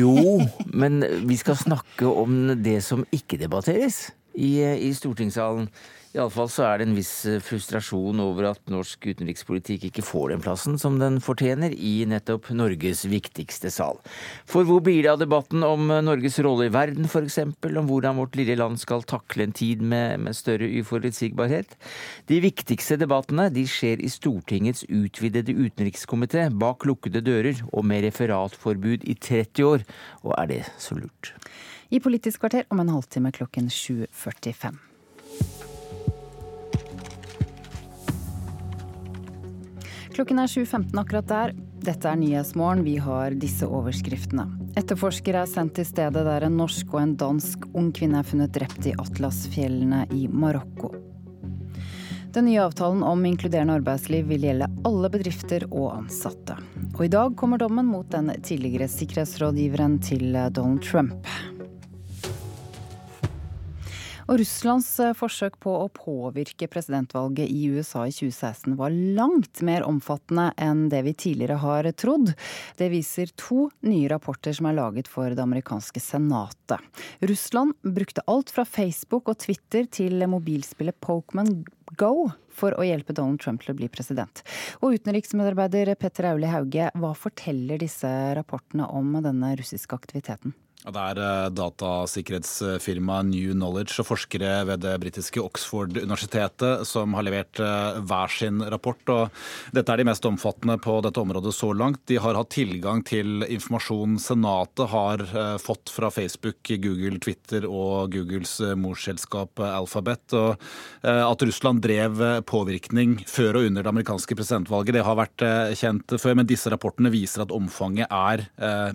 Jo, 0.00 0.40
men 0.74 1.00
vi 1.28 1.38
skal 1.40 1.58
snakke 1.60 2.08
om 2.10 2.56
det 2.62 2.78
som 2.86 3.04
ikke 3.14 3.40
debatteres 3.40 4.06
i, 4.36 4.60
i 4.60 4.92
stortingssalen. 4.96 5.70
Iallfall 6.16 6.48
så 6.48 6.64
er 6.64 6.80
det 6.80 6.86
en 6.88 6.96
viss 6.96 7.12
eh, 7.28 7.42
frustrasjon 7.44 8.20
over 8.24 8.48
at 8.48 8.72
norsk 8.72 9.04
utenrikspolitikk 9.04 9.88
ikke 9.90 10.04
får 10.06 10.32
den 10.32 10.44
plassen 10.44 10.78
som 10.80 10.96
den 11.00 11.18
fortjener 11.24 11.74
i 11.76 12.06
nettopp 12.08 12.48
Norges 12.56 13.04
viktigste 13.10 13.68
sal. 13.74 14.00
For 14.48 14.64
hvor 14.64 14.80
blir 14.84 15.02
det 15.04 15.12
av 15.12 15.20
debatten 15.20 15.66
om 15.66 15.90
eh, 15.92 16.02
Norges 16.04 16.40
rolle 16.44 16.70
i 16.70 16.72
verden, 16.72 17.04
f.eks., 17.10 17.38
om 17.76 17.90
hvordan 17.90 18.20
vårt 18.22 18.40
lille 18.40 18.56
land 18.56 18.80
skal 18.80 19.04
takle 19.04 19.44
en 19.44 19.54
tid 19.56 19.84
med, 19.84 20.24
med 20.24 20.38
større 20.38 20.70
uforutsigbarhet? 20.80 21.76
De 22.32 22.40
viktigste 22.44 22.96
debattene 23.02 23.50
de 23.52 23.66
skjer 23.68 24.00
i 24.00 24.10
Stortingets 24.12 24.86
utvidede 24.88 25.52
utenrikskomité, 25.52 26.48
bak 26.48 26.88
lukkede 26.88 27.24
dører 27.26 27.60
og 27.72 27.84
med 27.84 28.06
referatforbud 28.08 29.04
i 29.04 29.20
30 29.20 29.68
år. 29.68 29.88
Og 30.24 30.36
er 30.40 30.52
det 30.54 30.62
så 30.80 30.96
lurt? 30.96 31.34
I 31.92 32.00
Politisk 32.02 32.42
kvarter 32.42 32.64
om 32.72 32.80
en 32.82 32.96
halvtime 32.96 33.30
klokken 33.36 33.68
7.45. 33.70 34.95
Klokken 40.16 40.38
er 40.40 40.48
7.15 40.48 40.96
akkurat 40.96 41.26
der. 41.28 41.50
Dette 41.84 42.08
er 42.08 42.16
Nyhetsmorgen. 42.16 42.86
Vi 42.86 42.94
har 43.04 43.34
disse 43.36 43.66
overskriftene. 43.68 44.46
Etterforskere 44.80 45.42
er 45.44 45.50
sendt 45.50 45.74
til 45.76 45.84
stedet 45.84 46.22
der 46.24 46.46
en 46.46 46.56
norsk 46.56 46.94
og 46.94 47.02
en 47.02 47.12
dansk 47.20 47.66
ung 47.76 47.90
kvinne 47.92 48.22
er 48.22 48.24
funnet 48.24 48.54
drept 48.54 48.88
i 48.88 48.94
Atlasfjellene 48.96 50.06
i 50.16 50.22
Marokko. 50.32 50.94
Den 52.32 52.48
nye 52.48 52.62
avtalen 52.64 53.04
om 53.04 53.28
inkluderende 53.28 53.76
arbeidsliv 53.76 54.24
vil 54.32 54.48
gjelde 54.48 54.70
alle 54.88 55.12
bedrifter 55.12 55.68
og 55.68 55.98
ansatte. 55.98 56.56
Og 56.94 57.04
i 57.04 57.12
dag 57.12 57.36
kommer 57.36 57.60
dommen 57.60 57.84
mot 57.92 58.08
den 58.08 58.32
tidligere 58.40 58.88
sikkerhetsrådgiveren 58.88 60.00
til 60.00 60.32
Donald 60.32 60.80
Trump. 60.80 61.28
Og 64.26 64.40
Russlands 64.40 64.88
eh, 64.98 65.12
forsøk 65.14 65.54
på 65.62 65.70
å 65.84 65.90
påvirke 65.94 66.66
presidentvalget 66.70 67.46
i 67.46 67.68
USA 67.70 68.08
i 68.08 68.14
2016 68.14 68.74
var 68.78 68.90
langt 68.90 69.62
mer 69.66 69.86
omfattende 69.86 70.48
enn 70.58 70.88
det 70.90 71.04
vi 71.06 71.12
tidligere 71.14 71.60
har 71.62 71.86
trodd. 71.94 72.32
Det 72.74 72.88
viser 72.90 73.30
to 73.38 73.68
nye 73.86 74.10
rapporter 74.10 74.56
som 74.56 74.66
er 74.66 74.78
laget 74.80 75.10
for 75.10 75.30
det 75.30 75.44
amerikanske 75.44 76.02
senatet. 76.02 76.82
Russland 77.22 77.78
brukte 77.86 78.26
alt 78.26 78.50
fra 78.50 78.66
Facebook 78.66 79.30
og 79.30 79.38
Twitter 79.46 79.86
til 79.86 80.26
mobilspillet 80.26 80.98
Pokémon 80.98 81.62
Go 81.94 82.26
for 82.50 82.74
å 82.74 82.82
hjelpe 82.82 83.14
Donald 83.14 83.38
Trump 83.44 83.62
til 83.62 83.76
å 83.76 83.78
bli 83.78 83.86
president. 83.92 84.42
Og 84.82 84.98
utenriksmedarbeider 84.98 85.94
Petter 86.00 86.32
Auli 86.32 86.50
Hauge, 86.50 86.90
hva 86.98 87.14
forteller 87.14 87.78
disse 87.78 88.10
rapportene 88.34 88.90
om 88.90 89.20
denne 89.22 89.54
russiske 89.60 89.94
aktiviteten? 89.94 90.56
Det 90.86 91.02
er 91.02 91.18
eh, 91.18 91.48
datasikkerhetsfirmaet 91.50 93.26
New 93.32 93.54
Knowledge 93.56 93.98
og 94.02 94.06
forskere 94.12 94.60
ved 94.68 94.84
det 94.84 94.92
britiske 95.02 95.42
Oxford-universitetet 95.42 96.86
som 96.86 97.16
har 97.18 97.26
levert 97.26 97.58
eh, 97.58 97.98
hver 98.06 98.30
sin 98.30 98.62
rapport. 98.62 99.02
og 99.10 99.74
Dette 99.74 99.90
er 99.90 99.98
de 99.98 100.06
mest 100.06 100.28
omfattende 100.28 100.76
på 100.82 101.00
dette 101.02 101.18
området 101.18 101.50
så 101.56 101.72
langt. 101.74 102.04
De 102.06 102.20
har 102.22 102.38
hatt 102.38 102.52
tilgang 102.54 103.02
til 103.06 103.42
informasjon 103.48 104.14
Senatet 104.22 104.92
har 104.92 105.24
eh, 105.26 105.56
fått 105.58 105.90
fra 105.90 106.12
Facebook, 106.14 106.62
Google, 106.70 107.18
Twitter 107.18 107.66
og 107.66 108.14
Googles 108.14 108.54
morsselskap 108.78 109.58
Alphabet. 109.66 110.36
Og 110.36 110.62
at 111.06 111.42
Russland 111.42 111.80
drev 111.82 112.20
påvirkning 112.46 113.18
før 113.30 113.58
og 113.58 113.68
under 113.68 113.82
det 113.84 113.90
amerikanske 113.90 114.36
presidentvalget, 114.38 114.96
det 114.96 115.04
har 115.06 115.18
vært 115.18 115.44
kjent 115.78 116.16
før, 116.20 116.36
men 116.38 116.48
disse 116.48 116.70
rapportene 116.72 117.10
viser 117.12 117.44
at 117.44 117.54
omfanget 117.54 118.10
er 118.12 118.44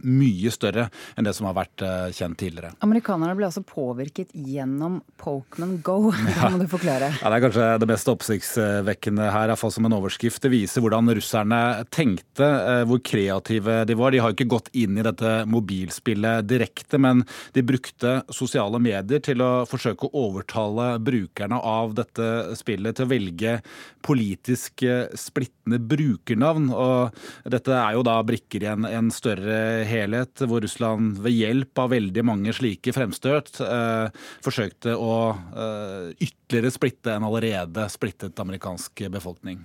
mye 0.04 0.52
større 0.54 0.88
enn 1.16 1.28
det 1.28 1.34
som 1.38 1.48
har 1.50 1.58
vært 1.58 1.81
Eh, 1.82 2.12
kjent 2.14 2.38
tidligere. 2.38 2.72
Amerikanerne 2.86 3.34
ble 3.38 3.48
altså 3.48 3.64
påvirket 3.66 4.34
gjennom 4.38 5.00
Pokémon 5.22 5.78
Go. 5.84 6.12
Det 6.28 6.52
må 6.54 6.60
du 6.62 6.68
forklare. 6.70 7.12
Ja, 7.18 7.32
det 7.32 7.38
er 7.38 7.44
kanskje 7.46 7.68
det 7.82 7.88
mest 7.90 8.12
oppsiktsvekkende 8.12 9.30
her, 9.34 9.52
iallfall 9.52 9.74
som 9.74 9.88
en 9.88 9.96
overskrift. 9.98 10.42
Det 10.44 10.52
viser 10.54 10.84
hvordan 10.84 11.10
russerne 11.18 11.62
tenkte, 11.94 12.46
eh, 12.46 12.84
hvor 12.90 13.02
kreative 13.06 13.82
de 13.90 13.98
var. 13.98 14.14
De 14.14 14.22
har 14.22 14.36
ikke 14.36 14.50
gått 14.52 14.70
inn 14.78 15.00
i 15.00 15.06
dette 15.06 15.34
mobilspillet 15.50 16.46
direkte, 16.50 17.00
men 17.02 17.24
de 17.56 17.66
brukte 17.66 18.20
sosiale 18.34 18.82
medier 18.82 19.24
til 19.24 19.42
å 19.42 19.52
forsøke 19.70 20.10
å 20.10 20.26
overtale 20.28 20.94
brukerne 21.02 21.58
av 21.58 21.96
dette 21.98 22.58
spillet 22.60 22.98
til 22.98 23.08
å 23.08 23.12
velge 23.12 23.58
politisk 24.06 24.86
splittende 25.18 25.82
brukernavn. 25.92 26.70
Og 26.74 27.52
dette 27.54 27.74
er 27.78 27.98
jo 27.98 28.06
da 28.06 28.20
brikker 28.26 28.66
i 28.66 28.72
en, 28.72 28.88
en 28.88 29.12
større 29.14 29.86
helhet, 29.90 30.46
hvor 30.46 30.64
Russland 30.64 31.22
ved 31.22 31.38
hjelp 31.38 31.71
hjelp 31.72 31.80
av 31.80 31.92
veldig 31.92 32.24
mange 32.26 32.54
slike 32.54 32.92
fremstøt 32.94 33.62
eh, 33.62 34.10
forsøkte 34.44 34.96
å 34.96 35.32
eh, 35.32 36.12
ytterligere 36.20 36.72
splitte 36.72 37.14
en 37.16 37.24
allerede 37.24 37.88
splittet 37.90 38.40
amerikansk 38.40 39.08
befolkning. 39.10 39.64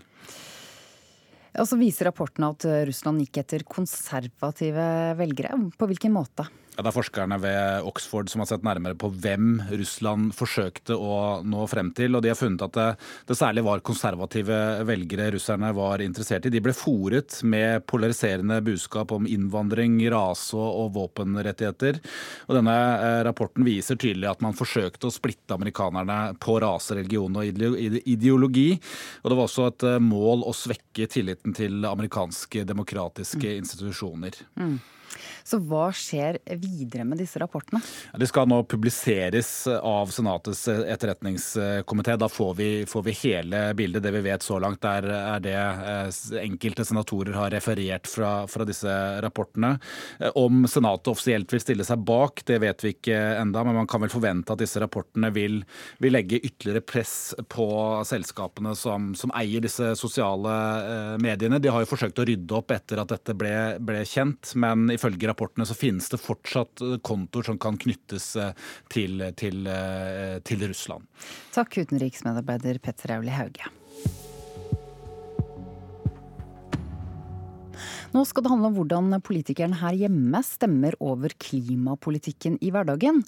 Og 1.59 1.67
så 1.67 1.77
viser 1.81 2.05
rapporten 2.07 2.45
at 2.45 2.65
Russland 2.87 3.23
gikk 3.23 3.39
etter 3.41 3.65
konservative 3.65 5.15
velgere. 5.17 5.57
På 5.79 5.87
hvilken 5.89 6.13
måte? 6.13 6.45
Ja, 6.77 6.83
det 6.85 6.91
er 6.91 6.93
forskerne 6.99 7.37
ved 7.41 7.87
Oxford 7.89 8.29
som 8.29 8.43
har 8.43 8.51
sett 8.51 8.65
nærmere 8.67 8.99
på 9.01 9.09
hvem 9.09 9.63
Russland 9.71 10.35
forsøkte 10.37 10.93
å 10.93 11.41
nå 11.41 11.63
frem 11.73 11.89
til. 11.97 12.13
og 12.13 12.21
De 12.21 12.29
har 12.29 12.37
funnet 12.37 12.65
at 12.67 12.75
det, 12.77 12.89
det 13.31 13.37
særlig 13.39 13.63
var 13.65 13.81
konservative 13.81 14.59
velgere 14.85 15.31
russerne 15.33 15.71
var 15.73 16.03
interessert 16.05 16.45
i. 16.45 16.53
De 16.53 16.61
ble 16.61 16.75
fòret 16.77 17.39
med 17.49 17.87
polariserende 17.89 18.59
budskap 18.67 19.15
om 19.17 19.25
innvandring, 19.25 20.03
rase 20.13 20.61
og 20.61 20.91
våpenrettigheter. 20.99 22.01
Og 22.45 22.59
Denne 22.59 22.75
eh, 22.77 23.21
rapporten 23.25 23.65
viser 23.65 23.97
tydelig 23.97 24.29
at 24.35 24.45
man 24.45 24.59
forsøkte 24.59 25.09
å 25.09 25.15
splitte 25.15 25.57
amerikanerne 25.57 26.35
på 26.45 26.59
rase, 26.61 26.99
religion 26.99 27.41
og 27.41 27.49
ideologi. 28.05 28.67
Og 29.23 29.33
Det 29.33 29.39
var 29.41 29.49
også 29.49 29.71
et 29.71 29.89
eh, 29.95 30.05
mål 30.13 30.45
å 30.45 30.53
svekke 30.53 31.09
tilliten 31.09 31.57
til 31.57 31.89
amerikanske 31.89 32.67
demokratiske 32.69 33.49
mm. 33.49 33.57
institusjoner. 33.65 34.39
Mm. 34.61 34.77
Så 35.47 35.61
hva 35.63 35.89
skjer 35.95 36.41
videre 36.59 37.05
med 37.07 37.21
disse 37.23 37.39
rapportene? 37.39 37.79
De 38.19 38.27
skal 38.27 38.49
nå 38.51 38.59
publiseres 38.67 39.51
av 39.79 40.11
Senatets 40.11 40.65
etterretningskomité. 40.67 42.17
Da 42.19 42.29
får 42.31 42.55
vi, 42.59 42.71
får 42.91 43.05
vi, 43.07 43.15
hele 43.21 43.61
bildet. 43.79 44.03
Det 44.03 44.11
vi 44.17 44.25
vet 44.27 44.43
så 44.43 44.59
langt, 44.63 44.83
er, 44.85 45.07
er 45.07 45.45
det 45.45 45.55
eh, 45.55 46.41
enkelte 46.43 46.87
senatorer 46.89 47.39
har 47.39 47.55
referert 47.55 48.11
fra, 48.11 48.33
fra, 48.51 48.67
disse 48.67 48.91
rapportene. 49.23 49.77
Eh, 50.19 50.35
om 50.35 50.67
Senatet 50.67 51.13
offisielt 51.13 51.55
vil 51.55 51.63
stille 51.63 51.87
seg 51.87 52.03
bak, 52.03 52.43
det 52.51 52.59
vet 52.65 52.83
vi 52.83 52.97
ikke 52.97 53.21
enda, 53.39 53.63
men 53.63 53.79
man 53.79 53.91
kan 53.91 54.03
vel 54.03 54.11
forvente 54.11 54.51
at 54.51 54.65
disse 54.65 54.83
rapportene 54.83 55.31
vil, 55.37 55.61
vil 56.03 56.17
legge 56.17 56.43
ytterligere 56.43 56.83
press 56.83 57.15
på 57.53 57.69
selskapene 58.09 58.75
som, 58.75 59.13
som 59.15 59.31
eier 59.39 59.63
disse 59.63 59.95
sosiale 60.01 60.59
eh, 60.91 61.15
mediene. 61.23 61.63
De 61.63 61.71
har 61.71 61.87
jo 61.87 61.93
forsøkt 61.95 62.19
å 62.19 62.27
rydde 62.27 62.59
opp 62.59 62.75
etter 62.75 63.05
at 63.05 63.15
dette 63.15 63.39
ble, 63.39 63.55
ble 63.79 64.03
kjent, 64.09 64.57
men 64.59 64.91
ifølge 64.91 65.36
rapportene 65.37 65.67
så 65.67 65.75
finnes 65.75 66.09
det 66.09 66.19
fortsatt 66.19 66.81
eh, 66.81 66.99
kontoer 67.03 67.43
som 67.43 67.59
kan 67.59 67.77
knyttes 67.77 68.37
eh, 68.37 68.53
til, 68.89 69.21
til, 69.37 69.67
eh, 69.67 70.39
til 70.45 70.69
Russland. 70.69 71.07
Takk, 71.53 71.77
utenriksmedarbeider 71.77 72.79
Petter 72.79 73.19
Auli 73.19 73.35
Hauge. 73.35 73.69
Nå 78.15 78.25
skal 78.29 78.45
det 78.45 78.53
handle 78.53 78.71
om 78.71 78.77
hvordan 78.79 79.21
politikerne 79.25 79.79
her 79.81 79.97
hjemme 79.97 80.43
stemmer 80.47 80.97
over 81.03 81.35
klimapolitikken 81.43 82.59
i 82.65 82.73
hverdagen. 82.75 83.23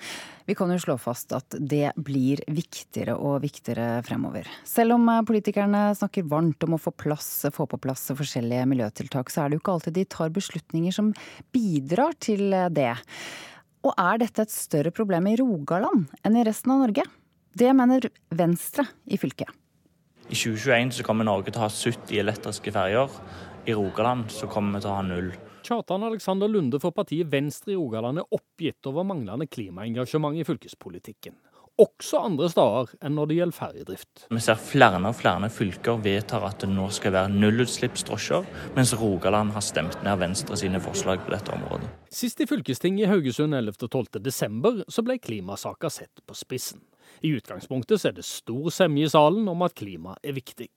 Vi 0.49 0.57
kan 0.59 0.73
jo 0.73 0.81
slå 0.81 0.97
fast 1.01 1.35
at 1.37 1.59
det 1.59 1.93
blir 2.01 2.43
viktigere 2.47 3.19
og 3.19 3.43
viktigere 3.45 4.01
fremover. 4.07 4.49
Selv 4.69 4.97
om 4.97 5.11
politikerne 5.29 5.91
snakker 5.99 6.29
varmt 6.31 6.65
om 6.65 6.77
å 6.77 6.81
få, 6.81 6.95
plass, 6.97 7.31
få 7.55 7.69
på 7.69 7.81
plass 7.83 8.09
forskjellige 8.17 8.69
miljøtiltak, 8.71 9.31
så 9.33 9.45
er 9.45 9.51
det 9.51 9.59
jo 9.59 9.65
ikke 9.65 9.77
alltid 9.77 9.99
de 9.99 10.09
tar 10.17 10.35
beslutninger 10.35 10.95
som 10.95 11.13
bidrar 11.55 12.17
til 12.23 12.51
det. 12.75 12.95
Og 13.87 13.95
er 13.95 14.21
dette 14.25 14.45
et 14.45 14.53
større 14.53 14.93
problem 14.95 15.29
i 15.31 15.37
Rogaland 15.39 16.09
enn 16.27 16.37
i 16.39 16.45
resten 16.47 16.75
av 16.75 16.83
Norge? 16.83 17.05
Det 17.59 17.71
mener 17.75 18.09
Venstre 18.35 18.85
i 19.07 19.19
fylket. 19.21 19.51
I 20.29 20.37
2021 20.37 20.99
så 20.99 21.05
kommer 21.07 21.25
Norge 21.25 21.49
til 21.49 21.61
å 21.61 21.65
ha 21.65 21.73
70 21.73 22.19
elektriske 22.21 22.73
ferger. 22.75 23.13
I 23.69 23.75
Rogaland 23.75 24.31
så 24.31 24.47
kommer 24.49 24.79
vi 24.79 24.81
til 24.81 24.89
å 24.89 24.97
ha 24.97 25.03
null. 25.05 25.27
Kjartan 25.67 26.07
Alexander 26.07 26.49
Lunde 26.49 26.79
for 26.81 26.95
partiet 26.97 27.29
Venstre 27.29 27.75
i 27.75 27.77
Rogaland 27.77 28.23
er 28.23 28.33
oppgitt 28.33 28.89
over 28.89 29.05
manglende 29.05 29.45
klimaengasjement 29.45 30.39
i 30.41 30.47
fylkespolitikken. 30.49 31.37
Også 31.85 32.23
andre 32.25 32.49
steder 32.49 32.95
enn 33.05 33.15
når 33.15 33.29
det 33.29 33.37
gjelder 33.37 33.59
ferjedrift. 33.59 34.25
Vi 34.33 34.41
ser 34.41 34.57
flere 34.57 35.03
og 35.05 35.19
flere 35.21 35.53
fylker 35.53 36.01
vedtar 36.01 36.49
at 36.49 36.65
det 36.65 36.73
nå 36.73 36.89
skal 36.97 37.13
være 37.19 37.35
nullutslippsdrosjer, 37.37 38.49
mens 38.75 38.97
Rogaland 38.97 39.53
har 39.53 39.69
stemt 39.69 40.01
ned 40.01 40.25
Venstre 40.25 40.57
sine 40.57 40.81
forslag 40.81 41.21
på 41.27 41.37
dette 41.37 41.53
området. 41.53 41.93
Sist 42.09 42.41
i 42.41 42.49
fylkestinget 42.49 43.05
i 43.05 43.13
Haugesund 43.13 43.53
11.12. 43.53 44.85
så 44.89 45.05
ble 45.05 45.21
klimasaka 45.21 45.93
sett 45.93 46.25
på 46.25 46.41
spissen. 46.41 46.81
I 47.21 47.37
utgangspunktet 47.37 48.01
så 48.01 48.09
er 48.09 48.17
det 48.17 48.25
stor 48.25 48.73
semje 48.73 49.05
i 49.05 49.13
salen 49.13 49.45
om 49.53 49.69
at 49.69 49.77
klima 49.77 50.17
er 50.25 50.41
viktig. 50.41 50.73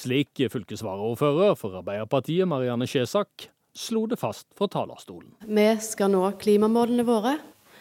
Slik 0.00 0.42
fylkesvaraordfører 0.52 1.56
for 1.58 1.78
Arbeiderpartiet 1.80 2.48
Marianne 2.48 2.88
Skjesak 2.90 3.50
slo 3.76 4.06
det 4.10 4.18
fast 4.20 4.48
fra 4.58 4.68
talerstolen. 4.68 5.30
Vi 5.46 5.68
skal 5.82 6.12
nå 6.12 6.24
klimamålene 6.40 7.06
våre. 7.06 7.36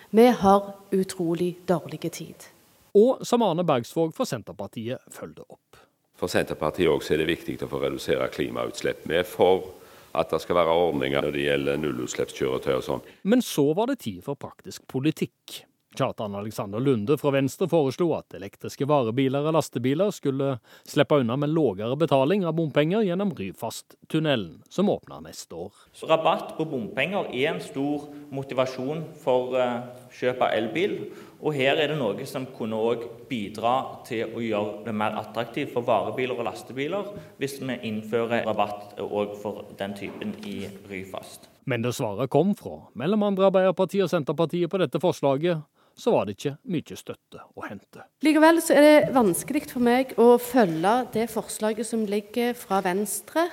Vi 0.10 0.28
har 0.42 0.74
utrolig 0.96 1.56
dårlig 1.70 2.12
tid. 2.12 2.50
Og 2.98 3.26
som 3.26 3.44
Arne 3.46 3.66
Bergsvåg 3.66 4.14
for 4.18 4.30
Senterpartiet 4.30 5.02
følger 5.14 5.46
opp. 5.46 5.82
For 6.20 6.32
Senterpartiet 6.32 6.90
også 6.92 7.16
er 7.16 7.22
det 7.22 7.30
viktig 7.30 7.60
å 7.64 7.70
få 7.70 7.84
redusere 7.84 8.28
klimautslipp. 8.34 9.06
Vi 9.08 9.20
er 9.22 9.28
for 9.28 9.70
at 10.18 10.32
det 10.34 10.42
skal 10.42 10.58
være 10.58 10.74
ordninger 10.90 11.24
når 11.24 11.36
det 11.36 11.46
gjelder 11.46 11.82
nullutslippskjøretøy 11.84 12.74
og 12.74 12.86
sånn. 12.86 13.04
Men 13.30 13.44
så 13.46 13.70
var 13.78 13.92
det 13.92 14.02
tid 14.04 14.24
for 14.26 14.40
praktisk 14.40 14.88
politikk. 14.90 15.62
Kjartan 15.98 16.36
Alexander 16.36 16.80
Lunde 16.80 17.18
fra 17.18 17.32
Venstre 17.32 17.66
foreslo 17.68 18.12
at 18.14 18.36
elektriske 18.38 18.86
varebiler 18.88 19.48
og 19.50 19.56
lastebiler 19.58 20.12
skulle 20.14 20.52
slippe 20.88 21.18
unna 21.18 21.36
med 21.42 21.50
lågere 21.50 21.98
betaling 21.98 22.46
av 22.46 22.54
bompenger 22.60 23.02
gjennom 23.08 23.34
Ryfast-tunnelen, 23.36 24.60
som 24.70 24.92
åpner 24.94 25.24
neste 25.26 25.58
år. 25.58 25.74
Så 25.92 26.08
Rabatt 26.08 26.54
på 26.58 26.68
bompenger 26.70 27.32
er 27.34 27.56
en 27.56 27.64
stor 27.64 28.06
motivasjon 28.30 29.02
for 29.24 29.58
eh, 29.58 29.90
kjøp 30.14 30.46
av 30.46 30.54
elbil. 30.60 30.96
Og 31.42 31.58
her 31.58 31.82
er 31.82 31.90
det 31.92 31.98
noe 31.98 32.26
som 32.30 32.46
kunne 32.54 32.78
òg 32.78 33.08
bidra 33.30 33.74
til 34.08 34.30
å 34.30 34.44
gjøre 34.44 34.86
det 34.86 34.94
mer 34.94 35.18
attraktivt 35.18 35.74
for 35.74 35.88
varebiler 35.88 36.38
og 36.38 36.46
lastebiler, 36.52 37.16
hvis 37.42 37.58
vi 37.64 37.80
innfører 37.90 38.46
rabatt 38.46 39.00
òg 39.02 39.34
for 39.42 39.66
den 39.80 39.98
typen 39.98 40.38
i 40.46 40.62
Ryfast. 40.92 41.50
Men 41.70 41.82
da 41.82 41.92
svaret 41.94 42.32
kom 42.34 42.54
fra 42.58 42.78
mellom 42.98 43.26
andre 43.28 43.50
Arbeiderpartiet 43.50 44.06
og 44.06 44.14
Senterpartiet 44.14 44.72
på 44.72 44.80
dette 44.82 45.02
forslaget, 45.02 45.66
så 46.00 46.14
var 46.16 46.28
det 46.28 46.38
ikke 46.38 46.56
mye 46.72 46.98
støtte 46.98 47.42
å 47.56 47.66
hente. 47.68 48.06
Likevel 48.26 48.62
så 48.64 48.78
er 48.78 48.86
det 48.86 49.12
vanskelig 49.16 49.66
for 49.72 49.84
meg 49.84 50.16
å 50.20 50.32
følge 50.42 50.96
det 51.14 51.28
forslaget 51.32 51.88
som 51.90 52.06
ligger 52.10 52.56
fra 52.58 52.82
Venstre. 52.86 53.50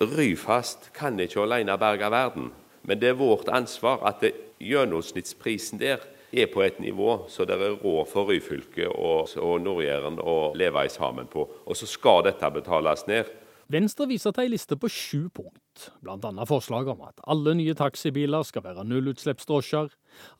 Ryfast 0.00 0.90
kan 0.96 1.16
ikke 1.20 1.46
alene 1.46 1.78
berge 1.80 2.10
verden, 2.12 2.50
men 2.86 3.00
det 3.00 3.14
er 3.14 3.18
vårt 3.18 3.48
ansvar 3.48 4.04
at 4.08 4.24
gjennomsnittsprisen 4.60 5.80
der 5.80 6.04
er 6.36 6.50
på 6.52 6.62
et 6.62 6.80
nivå 6.80 7.26
så 7.32 7.46
det 7.48 7.56
er 7.56 7.78
råd 7.80 8.08
for 8.10 8.28
Ryfylke 8.28 8.88
og, 8.90 9.32
og 9.40 9.60
Nord-Jæren 9.64 10.20
å 10.20 10.52
leve 10.58 10.88
sammen 10.92 11.28
på. 11.32 11.46
Og 11.64 11.76
så 11.76 11.88
skal 11.88 12.26
dette 12.26 12.50
betales 12.52 13.06
ned. 13.08 13.30
Venstre 13.72 14.06
viser 14.10 14.34
til 14.34 14.46
ei 14.46 14.52
liste 14.52 14.76
på 14.78 14.90
sju 14.92 15.26
punkt, 15.34 15.58
bl.a. 16.04 16.46
forslag 16.48 16.88
om 16.92 17.02
at 17.06 17.20
alle 17.28 17.54
nye 17.58 17.74
taxibiler 17.76 18.44
skal 18.46 18.64
være 18.66 18.84
nullutslippsdrosjer, 18.88 19.88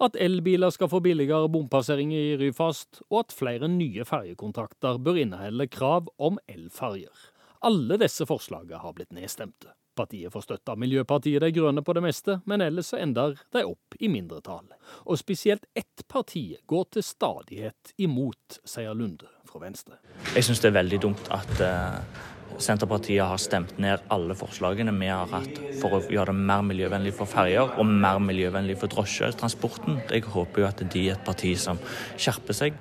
at 0.03 0.19
elbiler 0.21 0.73
skal 0.75 0.91
få 0.93 1.01
billigere 1.05 1.49
bompasseringer 1.53 2.19
i 2.19 2.37
Ryfast, 2.41 3.03
og 3.11 3.25
at 3.25 3.37
flere 3.37 3.71
nye 3.71 4.07
ferjekontrakter 4.09 5.01
bør 5.03 5.23
inneholde 5.25 5.69
krav 5.73 6.13
om 6.19 6.41
elferjer. 6.49 7.33
Alle 7.67 7.99
disse 8.01 8.27
forslagene 8.29 8.81
har 8.83 8.95
blitt 8.97 9.15
nedstemte. 9.17 9.73
Partiet 9.97 10.33
får 10.33 10.45
støtte 10.45 10.75
av 10.75 10.81
Miljøpartiet 10.81 11.41
De 11.41 11.49
Grønne 11.57 11.81
på 11.81 11.95
det 11.97 12.03
meste, 12.05 12.39
men 12.45 12.61
ellers 12.61 12.93
ender 12.93 13.39
de 13.57 13.65
opp 13.65 13.97
i 13.97 14.11
mindretall. 14.13 14.69
Og 15.09 15.17
spesielt 15.17 15.65
ett 15.73 16.05
parti 16.09 16.51
går 16.69 16.89
til 16.93 17.07
stadighet 17.07 17.95
imot, 17.97 18.61
sier 18.69 18.93
Lunde 18.93 19.31
fra 19.49 19.65
Venstre. 19.65 19.97
Jeg 20.35 20.45
syns 20.45 20.61
det 20.61 20.69
er 20.69 20.81
veldig 20.83 21.05
dumt 21.09 21.31
at 21.33 21.63
uh 21.65 22.35
Senterpartiet 22.63 23.21
har 23.21 23.41
stemt 23.41 23.77
ned 23.83 24.05
alle 24.13 24.35
forslagene 24.39 24.95
vi 24.97 25.11
har 25.11 25.29
hatt 25.29 25.59
for 25.81 25.99
å 25.99 26.01
gjøre 26.09 26.33
det 26.33 26.47
mer 26.49 26.65
miljøvennlig 26.65 27.13
for 27.19 27.29
ferger 27.29 27.75
og 27.77 27.89
mer 27.89 28.21
miljøvennlig 28.25 28.79
for 28.81 28.93
drosjetransporten. 28.93 30.01
Jeg 30.09 30.25
håper 30.33 30.63
jo 30.63 30.69
at 30.69 30.81
de 30.81 31.03
er 31.11 31.19
et 31.19 31.27
parti 31.27 31.53
som 31.61 31.81
skjerper 32.17 32.57
seg. 32.57 32.79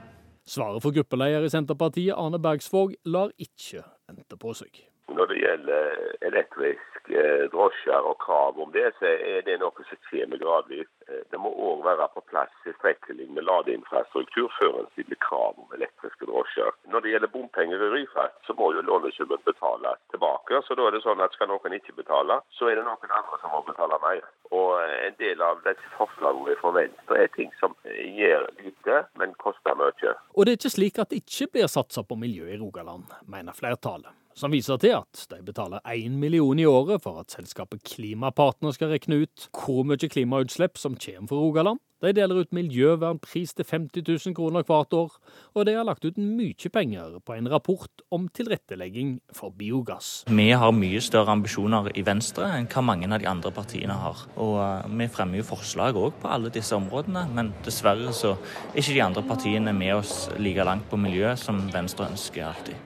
Svaret 0.47 0.83
for 0.83 0.95
gruppeleder 0.95 1.43
i 1.43 1.51
Senterpartiet, 1.51 2.15
Arne 2.15 2.39
Bergsvåg, 2.39 2.95
lar 3.09 3.33
ikke 3.41 3.83
vente 4.07 4.37
på 4.39 4.53
seg. 4.55 4.83
Når 5.11 5.31
det 5.31 5.39
gjelder 5.41 6.03
elektriske 6.29 6.94
drosjer 7.07 8.07
og 8.09 8.17
krav 8.23 8.59
om 8.61 8.71
det, 8.71 8.89
så 8.99 9.07
er 9.13 9.41
det 9.45 9.59
noe 9.61 9.85
som 9.89 9.99
kommer 10.09 10.41
gradvis. 10.41 10.89
Eh, 11.07 11.21
det 11.31 11.39
må 11.41 11.51
òg 11.51 11.83
være 11.85 12.07
på 12.15 12.23
plass 12.31 12.53
tilstrekkelig 12.65 13.27
med 13.35 13.45
ladeinfrastruktur 13.45 14.49
før 14.59 14.79
en 14.81 14.89
stiller 14.93 15.19
krav 15.27 15.59
om 15.61 15.75
elektriske 15.77 16.25
drosjer. 16.29 16.71
Når 16.91 17.05
det 17.05 17.13
gjelder 17.13 17.33
bompenger 17.35 17.85
i 17.85 17.91
Ryfast, 17.93 18.39
så 18.47 18.55
må 18.57 18.71
jo 18.73 18.85
lånesummen 18.85 19.45
betales 19.45 20.01
tilbake. 20.13 20.61
Så 20.67 20.77
da 20.77 20.87
er 20.87 20.97
det 20.97 21.03
sånn 21.05 21.23
at 21.23 21.35
skal 21.37 21.51
noen 21.51 21.77
ikke 21.77 21.97
betale, 21.99 22.39
så 22.57 22.71
er 22.71 22.79
det 22.79 22.87
noen 22.87 23.15
andre 23.19 23.41
som 23.41 23.53
må 23.53 23.61
betale 23.69 24.01
mer. 24.03 24.25
Og 24.55 24.75
en 24.81 25.17
del 25.21 25.41
av 25.45 25.63
disse 25.65 25.93
forslagene 25.99 26.57
fra 26.61 26.73
Venstre 26.79 27.23
er 27.23 27.33
ting 27.37 27.53
som 27.61 27.77
gjør 27.85 28.49
lite, 28.61 29.01
men 29.19 29.37
koster 29.41 29.77
mye. 29.77 30.17
Og 30.35 30.45
det 30.45 30.55
er 30.55 30.61
ikke 30.61 30.75
slik 30.77 31.01
at 31.01 31.11
det 31.11 31.23
ikke 31.23 31.51
blir 31.55 31.71
satsa 31.71 32.05
på 32.05 32.17
miljø 32.19 32.49
i 32.49 32.59
Rogaland, 32.61 33.09
mener 33.29 33.57
flertallet 33.57 34.24
som 34.35 34.51
viser 34.51 34.79
til 34.83 34.97
at 34.97 35.25
de 35.31 35.41
betaler 35.47 35.83
én 35.87 36.19
million 36.19 36.59
i 36.59 36.67
året 36.67 37.03
for 37.03 37.21
at 37.21 37.33
selskapet 37.33 37.83
Klimapartner 37.87 38.75
skal 38.75 38.91
rekne 38.91 39.23
ut 39.23 39.49
hvor 39.55 39.85
mye 39.87 40.11
klimautslipp 40.11 40.79
som 40.81 40.99
kommer 40.99 41.31
fra 41.31 41.41
Rogaland. 41.41 41.83
De 42.03 42.11
deler 42.13 42.43
ut 42.43 42.51
miljøvernpris 42.53 43.55
til 43.55 43.65
50 43.65 44.03
000 44.27 44.35
kroner 44.35 44.65
hvert 44.67 44.93
år, 44.93 45.13
og 45.55 45.65
de 45.65 45.73
har 45.77 45.85
lagt 45.87 46.03
ut 46.05 46.17
mye 46.19 46.69
penger 46.69 47.15
på 47.25 47.33
en 47.33 47.47
rapport 47.49 48.03
om 48.13 48.27
tilrettelegging 48.35 49.15
for 49.33 49.55
biogass. 49.55 50.25
Vi 50.27 50.49
har 50.51 50.75
mye 50.75 51.01
større 51.01 51.33
ambisjoner 51.33 51.89
i 51.95 52.03
Venstre 52.05 52.49
enn 52.57 52.67
hva 52.69 52.83
mange 52.85 53.07
av 53.07 53.23
de 53.23 53.29
andre 53.31 53.53
partiene 53.55 53.95
har. 53.97 54.25
Og 54.35 54.57
eh, 54.59 54.89
vi 54.99 55.07
fremmer 55.15 55.41
jo 55.41 55.49
forslag 55.53 55.97
òg 55.97 56.19
på 56.21 56.33
alle 56.35 56.51
disse 56.53 56.75
områdene, 56.77 57.25
men 57.33 57.53
dessverre 57.65 58.11
så 58.13 58.35
er 58.35 58.83
ikke 58.83 58.97
de 58.97 59.05
andre 59.07 59.25
partiene 59.31 59.73
med 59.73 59.95
oss 60.01 60.27
like 60.37 60.67
langt 60.67 60.91
på 60.91 60.99
miljø 60.99 61.31
som 61.39 61.63
Venstre 61.73 62.11
ønsker 62.11 62.51
alltid. 62.51 62.84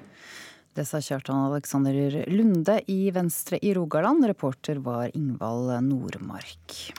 Det 0.80 0.86
sa 0.88 1.02
Kjartan 1.02 1.36
Alexander 1.52 2.24
Lunde 2.32 2.78
i 2.88 3.12
Venstre 3.12 3.60
i 3.62 3.74
Rogaland. 3.74 4.26
Reporter 4.26 4.76
var 4.76 5.12
Ingvald 5.14 5.84
Nordmark. 5.84 6.94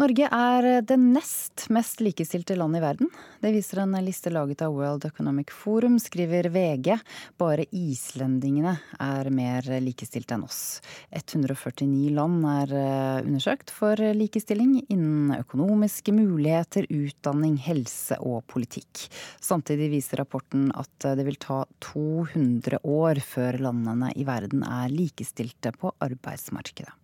Norge 0.00 0.30
er 0.32 0.66
det 0.88 0.96
nest 0.96 1.66
mest 1.68 1.98
likestilte 2.00 2.54
land 2.56 2.78
i 2.78 2.80
verden. 2.80 3.10
Det 3.42 3.50
viser 3.52 3.82
en 3.82 3.92
liste 4.00 4.30
laget 4.32 4.62
av 4.64 4.72
World 4.72 5.04
Economic 5.04 5.50
Forum, 5.52 5.98
skriver 6.00 6.46
VG. 6.48 6.94
Bare 7.36 7.66
islendingene 7.76 8.78
er 8.96 9.28
mer 9.28 9.66
likestilte 9.84 10.38
enn 10.38 10.46
oss. 10.46 10.80
149 11.12 12.14
land 12.16 12.46
er 12.48 12.72
eh, 12.80 13.26
undersøkt 13.26 13.74
for 13.76 14.00
likestilling 14.16 14.78
innen 14.86 15.34
økonomiske 15.36 16.14
muligheter, 16.16 16.88
utdanning, 16.88 17.58
helse 17.60 18.16
og 18.24 18.46
politikk. 18.48 19.04
Samtidig 19.44 19.90
viser 19.98 20.22
rapporten 20.22 20.70
at 20.80 21.10
det 21.20 21.28
vil 21.28 21.36
ta 21.44 21.66
200 21.90 22.80
år 22.88 23.20
før 23.20 23.60
landene 23.68 24.14
i 24.16 24.24
verden 24.24 24.64
er 24.64 24.88
likestilte 24.96 25.76
på 25.76 25.92
arbeidsmarkedet. 26.00 26.99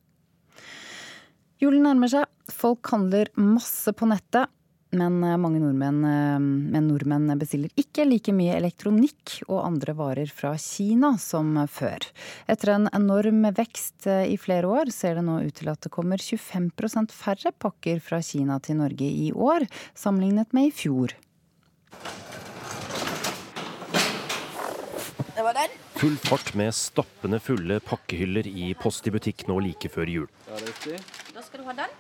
Julen 1.63 1.87
nærmer 1.89 2.11
seg. 2.13 2.29
Folk 2.53 2.87
handler 2.93 3.31
masse 3.41 3.93
på 3.97 4.09
nettet. 4.11 4.51
Men 4.97 5.19
eh, 5.25 5.37
mange 5.41 5.59
nordmenn, 5.61 6.05
eh, 6.07 6.39
men 6.39 6.87
nordmenn 6.87 7.33
bestiller 7.41 7.73
ikke 7.81 8.07
like 8.07 8.33
mye 8.37 8.55
elektronikk 8.55 9.41
og 9.49 9.65
andre 9.65 9.97
varer 9.99 10.31
fra 10.33 10.53
Kina 10.63 11.17
som 11.21 11.57
før. 11.73 12.07
Etter 12.47 12.75
en 12.77 12.89
enorm 12.95 13.43
vekst 13.57 14.07
eh, 14.11 14.29
i 14.31 14.39
flere 14.41 14.71
år 14.71 14.93
ser 14.95 15.19
det 15.19 15.27
nå 15.27 15.41
ut 15.43 15.59
til 15.59 15.73
at 15.73 15.83
det 15.83 15.93
kommer 15.93 16.23
25% 16.23 17.15
færre 17.17 17.53
pakker 17.59 18.01
fra 18.05 18.23
Kina 18.25 18.61
til 18.63 18.79
Norge 18.81 19.11
i 19.11 19.33
år, 19.35 19.67
sammenlignet 19.99 20.55
med 20.57 20.71
i 20.71 20.77
fjor. 20.85 21.17
Det 25.37 25.43
var 25.45 25.53
den. 25.53 25.73
Full 26.01 26.17
fart 26.17 26.55
med 26.57 26.75
stappende 26.75 27.37
fulle 27.45 27.77
pakkehyller 27.85 28.47
i 28.49 28.71
Post 28.81 29.07
i 29.07 29.13
butikk 29.13 29.45
nå 29.51 29.59
like 29.61 29.91
før 29.93 30.09
jul. 30.09 30.29
Da 30.49 31.43
skal 31.45 31.61
du 31.61 31.67
ha 31.69 31.75
den. 31.85 31.93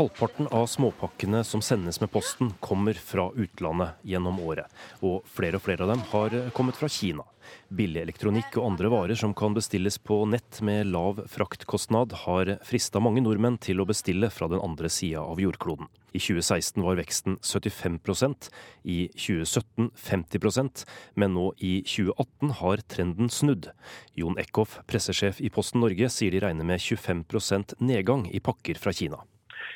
Halvparten 0.00 0.46
av 0.46 0.66
småpakkene 0.66 1.42
som 1.44 1.60
sendes 1.60 2.00
med 2.00 2.08
posten, 2.10 2.54
kommer 2.60 2.96
fra 2.96 3.26
utlandet 3.36 3.98
gjennom 4.08 4.38
året. 4.40 4.64
Og 5.04 5.26
flere 5.28 5.58
og 5.58 5.66
flere 5.66 5.84
av 5.84 5.90
dem 5.92 6.04
har 6.14 6.36
kommet 6.56 6.78
fra 6.80 6.88
Kina. 6.88 7.26
Billig 7.68 8.06
elektronikk 8.06 8.54
og 8.56 8.70
andre 8.70 8.88
varer 8.88 9.18
som 9.20 9.34
kan 9.36 9.52
bestilles 9.52 9.98
på 10.00 10.22
nett 10.24 10.62
med 10.64 10.88
lav 10.88 11.20
fraktkostnad, 11.28 12.14
har 12.22 12.54
frista 12.64 13.02
mange 13.04 13.20
nordmenn 13.20 13.58
til 13.60 13.82
å 13.82 13.86
bestille 13.90 14.30
fra 14.32 14.48
den 14.48 14.62
andre 14.64 14.88
sida 14.88 15.20
av 15.20 15.42
jordkloden. 15.42 15.90
I 16.16 16.22
2016 16.24 16.80
var 16.86 16.96
veksten 16.96 17.36
75% 17.44 18.48
i 18.88 18.96
2017 19.12 19.90
50% 20.00 20.86
men 21.20 21.36
nå 21.36 21.50
i 21.58 21.74
2018 21.84 22.54
har 22.62 22.80
trenden 22.88 23.28
snudd. 23.28 23.68
Jon 24.16 24.40
Eckhoff, 24.40 24.78
pressesjef 24.88 25.44
i 25.44 25.52
Posten 25.52 25.84
Norge, 25.84 26.08
sier 26.08 26.32
de 26.32 26.40
regner 26.46 26.64
med 26.72 26.80
25% 26.80 27.76
nedgang 27.84 28.24
i 28.32 28.40
pakker 28.40 28.80
fra 28.80 28.96
Kina. 28.96 29.20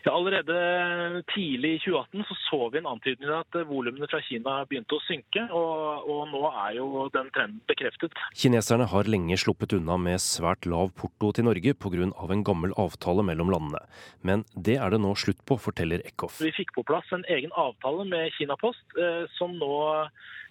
Ja, 0.04 0.12
allerede 0.12 1.22
tidlig 1.32 1.70
i 1.74 1.78
2018 1.80 2.24
så, 2.28 2.36
så 2.44 2.58
vi 2.72 2.80
en 2.80 2.88
antydning 2.90 3.24
til 3.24 3.36
at 3.38 3.56
volumene 3.70 4.08
fra 4.10 4.20
Kina 4.26 4.58
begynte 4.68 4.98
å 4.98 5.04
synke, 5.06 5.46
og, 5.48 6.04
og, 6.04 6.20
nå 6.28 6.42
er 6.50 6.76
jo 6.76 7.06
den 7.14 7.30
trenden 7.32 7.62
bekreftet. 7.70 8.12
Kineserne 8.36 8.84
har 8.92 9.08
lenge 9.08 9.38
sluppet 9.40 9.72
unna 9.78 9.96
med 10.00 10.20
svært 10.20 10.68
lav 10.68 10.92
porto 10.98 11.32
til 11.32 11.48
Norge 11.48 11.72
pga. 11.72 12.04
en 12.04 12.44
gammel 12.44 12.76
avtale 12.76 13.24
mellom 13.24 13.52
landene. 13.54 13.80
Men 14.20 14.44
det 14.52 14.76
er 14.76 14.92
det 14.92 15.00
nå 15.00 15.14
slutt 15.16 15.40
på, 15.48 15.56
forteller 15.56 16.04
Eckhoff. 16.04 16.36
Vi 16.44 16.52
fikk 16.52 16.76
på 16.76 16.84
plass 16.84 17.08
en 17.16 17.24
egen 17.32 17.52
avtale 17.56 18.04
med 18.04 18.32
Kina 18.36 18.60
Post, 18.60 18.84
eh, 19.00 19.24
som 19.38 19.56
nå 19.56 19.72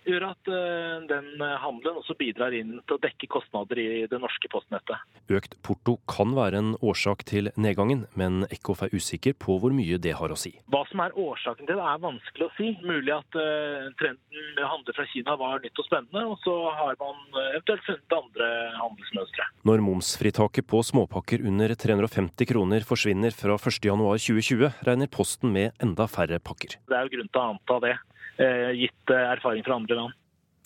gjør 0.08 0.26
at 0.30 0.50
eh, 0.52 1.06
den 1.10 1.30
handelen 1.40 2.00
også 2.02 2.16
bidrar 2.20 2.56
inn 2.56 2.76
til 2.82 2.98
å 2.98 3.02
dekke 3.04 3.30
kostnader 3.32 3.80
i 3.82 3.88
det 4.10 4.20
norske 4.22 4.50
postnettet. 4.52 5.02
Økt 5.34 5.58
porto 5.66 5.98
kan 6.10 6.34
være 6.38 6.60
en 6.62 6.72
årsak 6.84 7.26
til 7.30 7.50
nedgangen, 7.56 8.06
men 8.20 8.44
Eckhoff 8.50 8.84
er 8.86 8.94
usikker 8.94 9.38
på 9.40 9.58
hvor 9.62 9.74
mye 9.76 10.00
det 10.02 10.16
har 10.20 10.34
å 10.34 10.40
si. 10.40 10.54
Hva 10.74 10.84
som 10.90 11.04
er 11.04 11.16
årsaken 11.20 11.70
til 11.70 11.80
det 11.80 11.88
er 11.94 12.04
vanskelig 12.04 12.48
å 12.48 12.54
si. 12.58 12.70
Mulig 12.84 13.14
at 13.16 13.38
uh, 13.40 13.90
trenden 14.00 14.50
med 14.58 14.64
å 14.66 14.72
handle 14.74 14.96
fra 14.98 15.08
Kina 15.12 15.36
var 15.40 15.62
nytt 15.64 15.80
og 15.80 15.88
spennende, 15.88 16.26
og 16.34 16.38
så 16.44 16.56
har 16.78 16.98
man 17.02 17.22
eventuelt 17.54 17.86
funnet 17.88 18.18
andre 18.18 18.50
handelsmønstre. 18.80 19.50
Når 19.70 19.86
momsfritaket 19.88 20.68
på 20.70 20.84
småpakker 20.86 21.46
under 21.50 21.76
350 21.80 22.50
kroner 22.50 22.88
forsvinner 22.88 23.36
fra 23.36 23.58
1.1.2020, 23.58 24.84
regner 24.88 25.12
Posten 25.14 25.54
med 25.54 25.84
enda 25.84 26.08
færre 26.12 26.40
pakker. 26.44 26.78
Det 26.90 26.98
er 26.98 27.08
jo 27.08 27.18
grunn 27.18 27.32
til 27.32 27.42
å 27.42 27.52
anta 27.54 27.80
det. 27.84 27.96
Eh, 28.38 28.72
gitt 28.72 29.10
eh, 29.10 29.32
erfaring 29.36 29.64
fra 29.64 29.76
andre 29.76 29.96
land. 29.96 30.14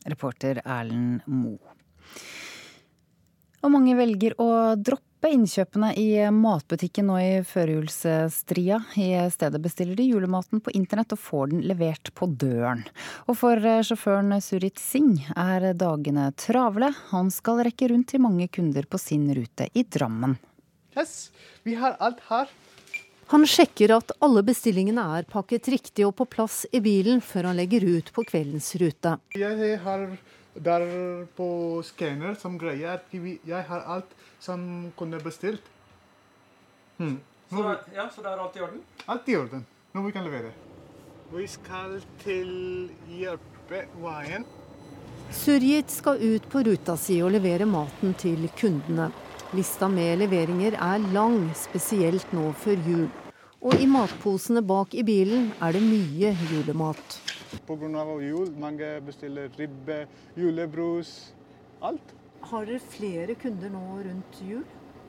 Reporter 0.08 0.62
Erlend 0.64 1.26
Moe. 1.28 1.74
Og 3.66 3.74
mange 3.74 3.96
velger 3.98 4.38
å 4.40 4.78
droppe 4.80 5.32
innkjøpene 5.34 5.90
i 6.00 6.08
matbutikken 6.32 7.10
nå 7.10 7.18
i 7.20 7.32
førjulsstria. 7.44 8.78
I 9.02 9.10
stedet 9.34 9.60
bestiller 9.60 9.98
de 9.98 10.06
julematen 10.06 10.62
på 10.64 10.72
internett 10.78 11.16
og 11.18 11.20
får 11.20 11.52
den 11.52 11.66
levert 11.68 12.14
på 12.16 12.30
døren. 12.30 12.86
Og 13.26 13.40
for 13.42 13.60
sjåføren 13.60 14.38
Surit 14.46 14.80
Singh 14.80 15.28
er 15.36 15.74
dagene 15.76 16.30
travle. 16.40 16.94
Han 17.10 17.34
skal 17.34 17.66
rekke 17.68 17.90
rundt 17.92 18.14
til 18.14 18.24
mange 18.24 18.48
kunder 18.48 18.88
på 18.88 19.02
sin 19.02 19.28
rute 19.36 19.68
i 19.74 19.84
Drammen. 19.84 20.38
Yes, 20.96 21.34
vi 21.68 21.76
har 21.82 21.98
alt 22.00 22.24
her. 22.30 22.48
Han 23.28 23.44
sjekker 23.44 23.92
at 23.98 24.12
alle 24.24 24.40
bestillingene 24.48 25.04
er 25.18 25.26
pakket 25.28 25.68
riktig 25.74 26.06
og 26.08 26.14
på 26.16 26.28
plass 26.32 26.62
i 26.72 26.80
bilen 26.84 27.20
før 27.20 27.50
han 27.50 27.58
legger 27.60 27.84
ut 27.84 28.12
på 28.16 28.24
kveldens 28.28 28.70
rute. 28.80 29.18
Jeg 29.36 29.80
har 29.84 30.06
der 30.56 30.86
på 31.38 31.48
skanner 31.86 32.38
som 32.40 32.56
greier 32.58 32.96
at 32.96 33.12
jeg 33.12 33.64
har 33.68 33.84
alt 33.84 34.14
som 34.40 34.62
kunne 34.98 35.20
bestilt. 35.24 35.62
Hmm. 36.98 37.20
Så, 37.50 37.60
det 37.60 37.74
er, 37.74 37.84
ja, 37.96 38.08
så 38.16 38.24
det 38.24 38.32
er 38.32 38.46
alt 38.46 38.56
i 38.56 38.64
orden? 38.64 38.80
Alt 39.08 39.28
i 39.30 39.36
orden. 39.38 39.68
Nå 39.94 40.06
vi 40.08 40.16
kan 40.16 40.26
levere. 40.28 40.54
Vi 41.32 41.44
skal 41.52 42.00
til 42.24 42.50
Jørpeveien. 43.12 44.48
Surjit 45.36 45.92
skal 45.92 46.24
ut 46.24 46.48
på 46.48 46.64
ruta 46.64 46.96
si 47.00 47.20
og 47.24 47.34
levere 47.36 47.68
maten 47.68 48.16
til 48.20 48.48
kundene. 48.56 49.12
Lista 49.56 49.88
med 49.88 50.18
leveringer 50.20 50.76
er 50.76 51.04
lang, 51.16 51.38
spesielt 51.56 52.34
nå 52.36 52.50
før 52.60 52.82
jul. 52.84 53.06
Og 53.64 53.80
i 53.80 53.86
matposene 53.88 54.60
bak 54.60 54.92
i 54.92 55.06
bilen 55.08 55.54
er 55.64 55.72
det 55.72 55.84
mye 55.86 56.34
julemat. 56.50 57.16
Pga. 57.64 58.04
jul, 58.20 58.52
mange 58.60 58.90
bestiller 59.06 59.48
ribbe, 59.56 60.02
julebrus, 60.36 61.32
alt. 61.82 62.12
Har 62.42 62.68
dere 62.68 62.80
flere 62.80 63.36
kunder 63.40 63.72
nå 63.72 63.86
rundt 64.10 64.42
jul 64.44 64.66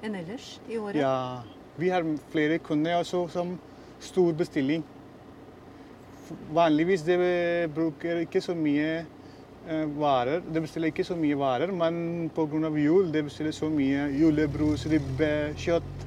enn 0.06 0.14
ellers 0.14 0.60
i 0.70 0.78
året? 0.78 1.00
Ja, 1.02 1.42
vi 1.76 1.90
har 1.90 2.06
flere 2.30 2.60
kunder 2.62 3.00
også 3.02 3.26
som 3.34 3.56
stor 3.98 4.32
bestilling. 4.38 4.86
Vanligvis 6.54 7.02
de 7.02 7.18
bruker 7.74 8.22
ikke 8.22 8.40
så 8.44 8.54
mye 8.54 9.02
varer. 9.98 10.42
De 10.42 10.62
bestiller 10.64 10.92
ikke 10.92 11.06
så 11.06 11.16
mye 11.18 11.36
varer, 11.38 11.72
men 11.72 12.30
pga. 12.34 12.70
jul 12.80 13.12
de 13.12 13.22
bestiller 13.28 13.52
så 13.52 13.68
mye 13.70 14.08
julebrus, 14.16 14.86
ribbe, 14.90 15.54
kjøtt. 15.56 16.06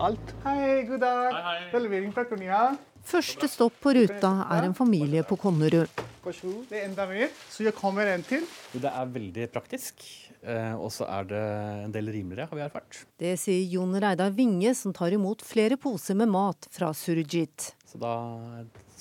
Alt. 0.00 0.32
Hei, 0.44 0.86
god 0.88 1.02
dag. 1.02 1.34
Er 1.72 1.82
levering 1.82 2.12
fra 2.12 2.24
Konya. 2.24 2.70
Første 3.04 3.48
stopp 3.48 3.76
på 3.82 3.92
ruta 3.96 4.30
er 4.52 4.66
en 4.68 4.74
familie 4.76 5.22
på 5.26 5.36
Konnerud. 5.40 6.02
Det 6.20 6.76
er 6.76 6.84
enda 6.84 7.06
mer, 7.08 7.30
så 7.48 7.64
jeg 7.64 7.74
kommer 7.76 8.08
en 8.12 8.22
til. 8.26 8.44
Det 8.72 8.90
er 8.90 9.12
veldig 9.14 9.46
praktisk, 9.52 10.04
eh, 10.44 10.74
og 10.76 10.92
så 10.92 11.08
er 11.08 11.28
det 11.30 11.44
en 11.86 11.94
del 11.94 12.10
rimeligere, 12.12 12.48
har 12.50 12.58
vi 12.58 12.64
erfart. 12.66 13.00
Det 13.18 13.32
sier 13.40 13.64
Jon 13.72 13.96
Reidar 13.96 14.30
Vinge, 14.36 14.74
som 14.76 14.92
tar 14.92 15.16
imot 15.16 15.42
flere 15.44 15.80
poser 15.80 16.18
med 16.20 16.28
mat 16.28 16.68
fra 16.70 16.92
Surjit. 16.92 17.72
Så 17.88 18.00
da 18.00 18.14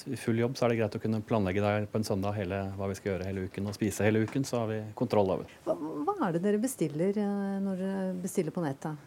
i 0.07 0.17
full 0.19 0.39
jobb 0.39 0.55
så 0.57 0.65
er 0.65 0.73
det 0.73 0.79
greit 0.79 0.95
å 0.97 1.01
kunne 1.03 1.21
planlegge 1.25 1.63
der 1.63 1.87
på 1.91 1.99
en 1.99 2.07
søndag 2.07 2.37
hele, 2.37 2.61
hva 2.77 2.87
vi 2.91 2.97
skal 2.97 3.13
gjøre 3.13 3.27
hele 3.27 3.45
uken 3.49 3.69
og 3.69 3.75
spise 3.77 4.07
hele 4.07 4.23
uken. 4.23 4.47
Så 4.47 4.61
har 4.61 4.71
vi 4.71 4.79
kontroll 4.99 5.33
over. 5.35 5.51
Hva, 5.65 5.75
hva 6.07 6.15
er 6.27 6.37
det 6.37 6.43
dere 6.45 6.61
bestiller 6.61 7.19
eh, 7.19 7.59
når 7.65 7.83
dere 7.83 8.09
bestiller 8.23 8.55
på 8.55 8.63
nettet? 8.65 9.05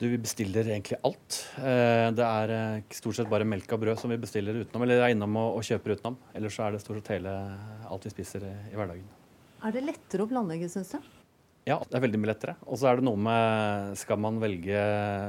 Du, 0.00 0.06
Vi 0.08 0.16
bestiller 0.16 0.64
egentlig 0.64 0.96
alt. 1.04 1.38
Eh, 1.60 2.08
det 2.16 2.24
er 2.24 2.54
eh, 2.56 2.96
stort 2.96 3.18
sett 3.18 3.28
bare 3.28 3.44
melk 3.44 3.68
og 3.76 3.82
brød 3.82 4.00
som 4.00 4.12
vi 4.12 4.16
bestiller 4.22 4.62
utenom, 4.62 4.86
eller 4.86 5.04
er 5.04 5.12
innom 5.12 5.36
og, 5.36 5.58
og 5.58 5.66
kjøper 5.68 5.98
utenom. 5.98 6.16
Ellers 6.32 6.56
så 6.56 6.64
er 6.64 6.76
det 6.76 6.84
stort 6.84 7.02
sett 7.02 7.18
hele 7.18 7.34
alt 7.84 8.06
vi 8.08 8.14
spiser 8.14 8.48
i, 8.48 8.54
i 8.72 8.78
hverdagen. 8.80 9.04
Er 9.60 9.76
det 9.76 9.84
lettere 9.84 10.24
å 10.24 10.30
planlegge, 10.30 10.70
syns 10.72 10.94
du? 10.96 11.19
Ja, 11.68 11.76
det 11.84 11.96
er 11.96 12.02
veldig 12.02 12.18
mye 12.22 12.30
lettere. 12.30 12.54
Og 12.66 12.78
så 12.80 12.88
er 12.88 12.98
det 12.98 13.04
noe 13.04 13.20
med 13.20 13.98
Skal 14.00 14.16
man 14.22 14.38
velge 14.40 14.80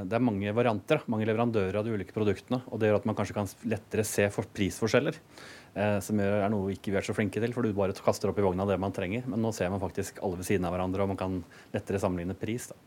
Det 0.08 0.16
er 0.16 0.24
mange 0.24 0.54
varianter, 0.56 1.02
mange 1.12 1.28
leverandører 1.28 1.76
av 1.82 1.86
de 1.86 1.96
ulike 1.96 2.16
produktene. 2.16 2.62
Og 2.72 2.80
det 2.80 2.88
gjør 2.88 3.02
at 3.02 3.10
man 3.10 3.18
kanskje 3.18 3.36
kan 3.36 3.52
lettere 3.68 4.06
se 4.08 4.30
for 4.34 4.48
prisforskjeller. 4.56 5.20
Eh, 5.76 5.98
som 6.04 6.20
er 6.24 6.48
noe 6.52 6.72
ikke 6.74 6.92
vi 6.92 7.00
er 7.00 7.08
så 7.08 7.16
flinke 7.16 7.44
til, 7.44 7.54
for 7.56 7.68
du 7.68 7.76
bare 7.76 7.96
kaster 7.96 8.32
opp 8.32 8.40
i 8.40 8.46
vogna 8.46 8.68
det 8.70 8.80
man 8.82 8.96
trenger. 8.96 9.28
Men 9.28 9.44
nå 9.44 9.52
ser 9.56 9.72
man 9.74 9.84
faktisk 9.84 10.24
alle 10.24 10.40
ved 10.40 10.48
siden 10.48 10.68
av 10.68 10.76
hverandre, 10.76 11.04
og 11.04 11.14
man 11.14 11.20
kan 11.20 11.40
lettere 11.76 12.00
sammenligne 12.02 12.38
pris. 12.40 12.72
Da. 12.72 12.80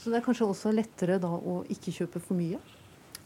Så 0.00 0.12
det 0.12 0.20
er 0.20 0.26
kanskje 0.28 0.48
også 0.48 0.72
lettere 0.76 1.20
da 1.20 1.32
å 1.32 1.60
ikke 1.72 1.92
kjøpe 2.02 2.22
for 2.24 2.36
mye? 2.36 2.60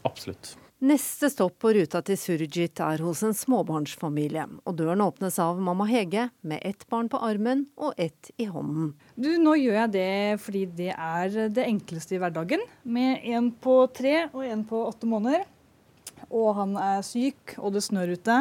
Absolutt. 0.07 0.55
Neste 0.85 1.31
stopp 1.33 1.55
på 1.63 1.71
ruta 1.73 1.97
til 2.05 2.17
Surjit 2.19 2.77
er 2.83 3.01
hos 3.01 3.23
en 3.25 3.33
småbarnsfamilie, 3.33 4.43
og 4.69 4.75
døren 4.77 5.01
åpnes 5.01 5.39
av 5.41 5.57
mamma 5.57 5.87
Hege 5.89 6.27
med 6.45 6.61
ett 6.67 6.83
barn 6.91 7.07
på 7.09 7.17
armen 7.25 7.63
og 7.73 7.97
ett 7.97 8.29
i 8.37 8.45
hånden. 8.45 8.91
Du, 9.17 9.31
nå 9.41 9.55
gjør 9.57 9.79
jeg 9.79 9.93
det 9.95 10.43
fordi 10.43 10.61
det 10.77 10.91
er 10.93 11.39
det 11.55 11.65
enkleste 11.65 12.17
i 12.17 12.21
hverdagen, 12.21 12.61
med 12.83 13.25
en 13.33 13.49
på 13.49 13.79
tre 13.97 14.27
og 14.27 14.43
en 14.45 14.61
på 14.69 14.83
åtte 14.91 15.09
måneder. 15.09 15.47
Og 16.29 16.51
han 16.59 16.77
er 16.77 17.01
syk, 17.07 17.55
og 17.57 17.73
det 17.73 17.81
snør 17.87 18.13
ute, 18.13 18.39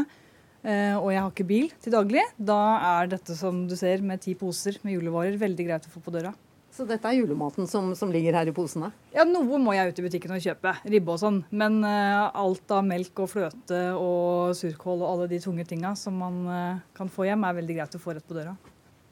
eh, 0.66 0.98
og 0.98 1.14
jeg 1.14 1.22
har 1.22 1.32
ikke 1.32 1.48
bil 1.48 1.72
til 1.80 1.96
daglig. 1.96 2.26
Da 2.36 2.60
er 2.90 3.14
dette 3.14 3.38
som 3.40 3.64
du 3.70 3.78
ser, 3.78 4.04
med 4.04 4.20
ti 4.26 4.36
poser 4.36 4.76
med 4.84 4.98
julevarer, 4.98 5.40
veldig 5.40 5.70
greit 5.70 5.88
å 5.88 5.96
få 5.96 6.04
på 6.04 6.12
døra. 6.18 6.34
Så 6.74 6.82
dette 6.88 7.06
er 7.06 7.20
julematen 7.20 7.68
som, 7.70 7.92
som, 7.94 8.10
ligger 8.10 8.34
her 8.34 8.50
i 8.50 8.54
posene? 8.54 8.88
Ja, 9.14 9.22
noe 9.28 9.60
må 9.62 9.76
jeg 9.76 9.92
ut 9.92 10.00
i 10.00 10.06
butikken 10.08 10.34
og 10.34 10.42
kjøpe. 10.42 10.72
Ribbe 10.90 11.14
og 11.14 11.20
sånn. 11.22 11.40
Men 11.54 11.78
uh, 11.86 12.34
alt 12.34 12.74
av 12.74 12.82
melk 12.88 13.22
og 13.22 13.30
fløte 13.30 13.82
og 13.94 14.56
surkål 14.58 15.04
og 15.04 15.10
alle 15.12 15.28
de 15.30 15.38
tunge 15.44 15.66
tinga 15.70 15.94
som 15.98 16.18
man 16.18 16.40
uh, 16.50 16.82
kan 16.98 17.12
få 17.12 17.28
hjem, 17.28 17.46
er 17.46 17.60
veldig 17.60 17.76
greit 17.78 17.94
å 17.94 18.02
få 18.02 18.16
rett 18.16 18.26
på 18.26 18.34
døra. 18.34 18.56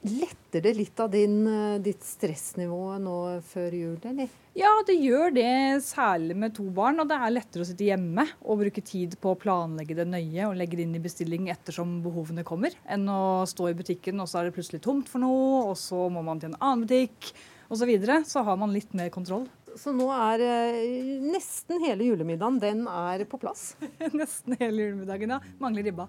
Letter 0.03 0.59
det 0.65 0.73
litt 0.75 0.99
av 0.99 1.13
din, 1.13 1.37
uh, 1.47 1.77
ditt 1.79 2.03
stressnivå 2.03 2.97
nå 2.99 3.15
før 3.47 3.79
jul, 3.79 3.95
eller? 4.11 4.35
Ja, 4.59 4.73
det 4.83 4.97
gjør 4.99 5.31
det, 5.33 5.55
særlig 5.87 6.35
med 6.43 6.57
to 6.59 6.67
barn. 6.67 6.99
Og 6.99 7.07
det 7.07 7.15
er 7.15 7.31
lettere 7.31 7.63
å 7.63 7.69
sitte 7.71 7.87
hjemme 7.87 8.27
og 8.43 8.59
bruke 8.65 8.83
tid 8.83 9.15
på 9.23 9.31
å 9.31 9.39
planlegge 9.39 9.95
det 10.01 10.09
nøye 10.11 10.49
og 10.49 10.59
legge 10.59 10.81
det 10.81 10.89
inn 10.89 10.99
i 10.99 11.05
bestilling 11.07 11.47
ettersom 11.55 12.01
behovene 12.03 12.43
kommer, 12.43 12.75
enn 12.83 13.07
å 13.07 13.47
stå 13.47 13.71
i 13.71 13.79
butikken 13.79 14.19
og 14.19 14.27
så 14.27 14.41
er 14.41 14.51
det 14.51 14.57
plutselig 14.59 14.83
tomt 14.83 15.07
for 15.07 15.23
noe, 15.23 15.63
og 15.71 15.79
så 15.79 16.09
må 16.11 16.27
man 16.27 16.43
til 16.43 16.51
en 16.51 16.59
annen 16.59 16.83
butikk 16.83 17.31
osv., 17.73 17.83
så, 17.83 17.89
videre, 17.89 18.21
så 18.27 18.43
har 18.47 18.59
man 18.59 18.73
litt 18.73 18.93
mer 18.97 19.11
kontroll. 19.13 19.47
Så 19.79 19.93
nå 19.95 20.05
er 20.13 20.43
eh, 20.45 21.21
nesten 21.23 21.81
hele 21.81 22.05
julemiddagen 22.11 22.59
den 22.61 22.85
er 22.87 23.25
på 23.29 23.39
plass? 23.41 23.73
nesten 24.13 24.57
hele 24.59 24.89
julemiddagen, 24.89 25.35
ja. 25.35 25.41
Mangler 25.61 25.89
ribba. 25.89 26.07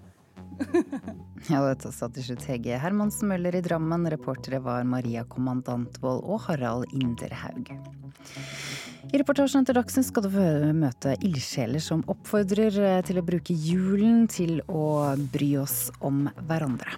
ja, 1.51 1.59
dette 1.63 1.91
sa 1.95 2.07
til 2.11 2.25
slutt 2.27 2.45
Hege 2.49 2.77
Hermansen 2.79 3.29
Møller 3.31 3.57
i 3.57 3.63
Drammen. 3.65 4.07
Reportere 4.11 4.61
var 4.63 4.85
Maria 4.87 5.25
Kommandantvold 5.27 6.23
og 6.23 6.45
Harald 6.47 6.93
Inderhaug. 6.95 7.73
I 9.13 9.19
reportasjen 9.21 9.65
etter 9.65 9.77
Dagsnytt 9.77 10.07
skal 10.07 10.25
du 10.25 10.39
møte 10.77 11.13
ildsjeler 11.25 11.83
som 11.83 12.05
oppfordrer 12.11 12.79
eh, 12.81 13.01
til 13.05 13.21
å 13.21 13.25
bruke 13.25 13.53
julen 13.53 14.25
til 14.31 14.59
å 14.69 15.13
bry 15.33 15.51
oss 15.61 15.89
om 16.05 16.25
hverandre. 16.47 16.97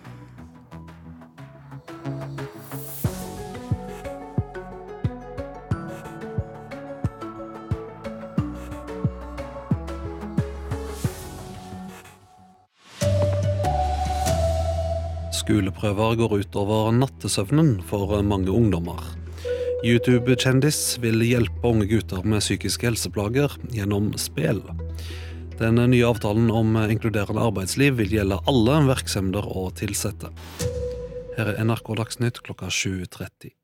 Skoleprøver 15.48 16.18
går 16.20 16.34
utover 16.42 16.90
nattesøvnen 16.92 17.78
for 17.88 18.10
mange 18.20 18.52
ungdommer. 18.52 19.00
YouTube-kjendis 19.80 20.98
vil 21.00 21.24
hjelpe 21.24 21.70
unge 21.70 21.86
gutter 21.88 22.26
med 22.28 22.44
psykiske 22.44 22.84
helseplager 22.90 23.56
gjennom 23.72 24.10
spill. 24.20 24.60
Den 25.56 25.80
nye 25.94 26.04
avtalen 26.04 26.52
om 26.52 26.76
inkluderende 26.82 27.46
arbeidsliv 27.48 27.96
vil 28.02 28.12
gjelde 28.18 28.42
alle 28.44 28.82
virksomheter 28.90 29.48
og 29.48 29.80
ansatte. 29.88 30.34
Her 31.38 31.54
er 31.54 31.64
NRK 31.64 31.96
Dagsnytt 32.02 32.44
klokka 32.44 32.68
7.30. 32.68 33.56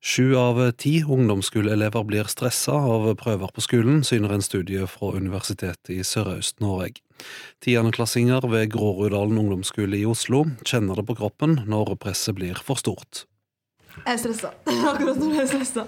Sju 0.00 0.36
av 0.36 0.70
ti 0.80 1.02
ungdomsskoleelever 1.04 2.04
blir 2.08 2.28
stressa 2.32 2.72
av 2.72 3.10
prøver 3.20 3.50
på 3.52 3.60
skolen, 3.60 3.98
syner 4.00 4.32
en 4.32 4.44
studie 4.44 4.86
fra 4.88 5.10
Universitetet 5.12 5.90
i 5.92 5.98
Sørøst-Norge. 6.00 7.02
Tiendeklassinger 7.60 8.46
ved 8.48 8.70
Groruddalen 8.72 9.36
ungdomsskole 9.42 9.98
i 9.98 10.06
Oslo 10.08 10.46
kjenner 10.64 10.96
det 10.96 11.04
på 11.04 11.18
kroppen 11.18 11.58
når 11.68 11.98
presset 12.00 12.38
blir 12.38 12.56
for 12.64 12.80
stort. 12.80 13.26
Jeg 14.06 14.14
er 14.14 14.22
stressa. 14.22 14.54
Akkurat 14.94 15.20
nå 15.20 15.34
er 15.34 15.42
jeg 15.42 15.52
stressa. 15.52 15.84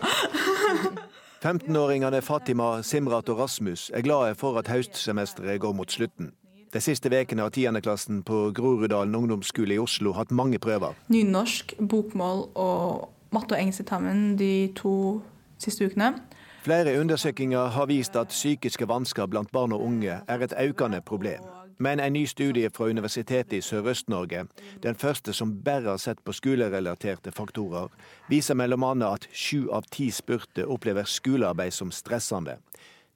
15-åringene 1.43 2.21
Fatima, 2.23 2.83
Simrat 2.85 3.33
og 3.33 3.41
Rasmus 3.41 3.89
er 3.97 4.05
glade 4.05 4.37
for 4.39 4.61
at 4.61 4.69
høstsemesteret 4.69 5.57
går 5.65 5.73
mot 5.75 5.91
slutten. 5.91 6.35
De 6.73 6.81
siste 6.85 7.09
ukene 7.09 7.49
har 7.49 7.53
tiendeklassen 7.53 8.21
på 8.29 8.45
Groruddalen 8.57 9.17
ungdomsskole 9.17 9.75
i 9.75 9.81
Oslo 9.81 10.13
hatt 10.21 10.31
mange 10.33 10.61
prøver. 10.61 10.93
Nynorsk, 11.13 11.75
bokmål 11.81 12.47
og 12.61 13.09
matte 13.33 13.57
og 13.57 13.61
engelsk 13.61 13.91
de 14.39 14.73
to 14.77 15.23
siste 15.59 15.87
ukene. 15.87 16.15
Flere 16.63 17.01
undersøkelser 17.01 17.73
har 17.75 17.87
vist 17.87 18.17
at 18.17 18.29
psykiske 18.29 18.87
vansker 18.89 19.27
blant 19.27 19.51
barn 19.53 19.73
og 19.73 19.83
unge 19.83 20.21
er 20.29 20.45
et 20.45 20.55
økende 20.55 21.01
problem. 21.01 21.43
Men 21.79 22.01
en 22.01 22.13
ny 22.13 22.27
studie 22.27 22.71
fra 22.71 22.85
Universitetet 22.85 23.53
i 23.53 23.61
Sørøst-Norge, 23.61 24.45
den 24.83 24.95
første 24.95 25.33
som 25.33 25.57
bare 25.65 25.89
har 25.89 25.97
sett 25.99 26.21
på 26.25 26.33
skolerelaterte 26.33 27.33
faktorer, 27.33 27.89
viser 28.29 28.55
bl.a. 28.55 28.93
at 29.09 29.27
sju 29.33 29.67
av 29.73 29.89
ti 29.91 30.11
spurte 30.11 30.67
opplever 30.67 31.05
skolearbeid 31.05 31.73
som 31.73 31.91
stressende. 31.91 32.61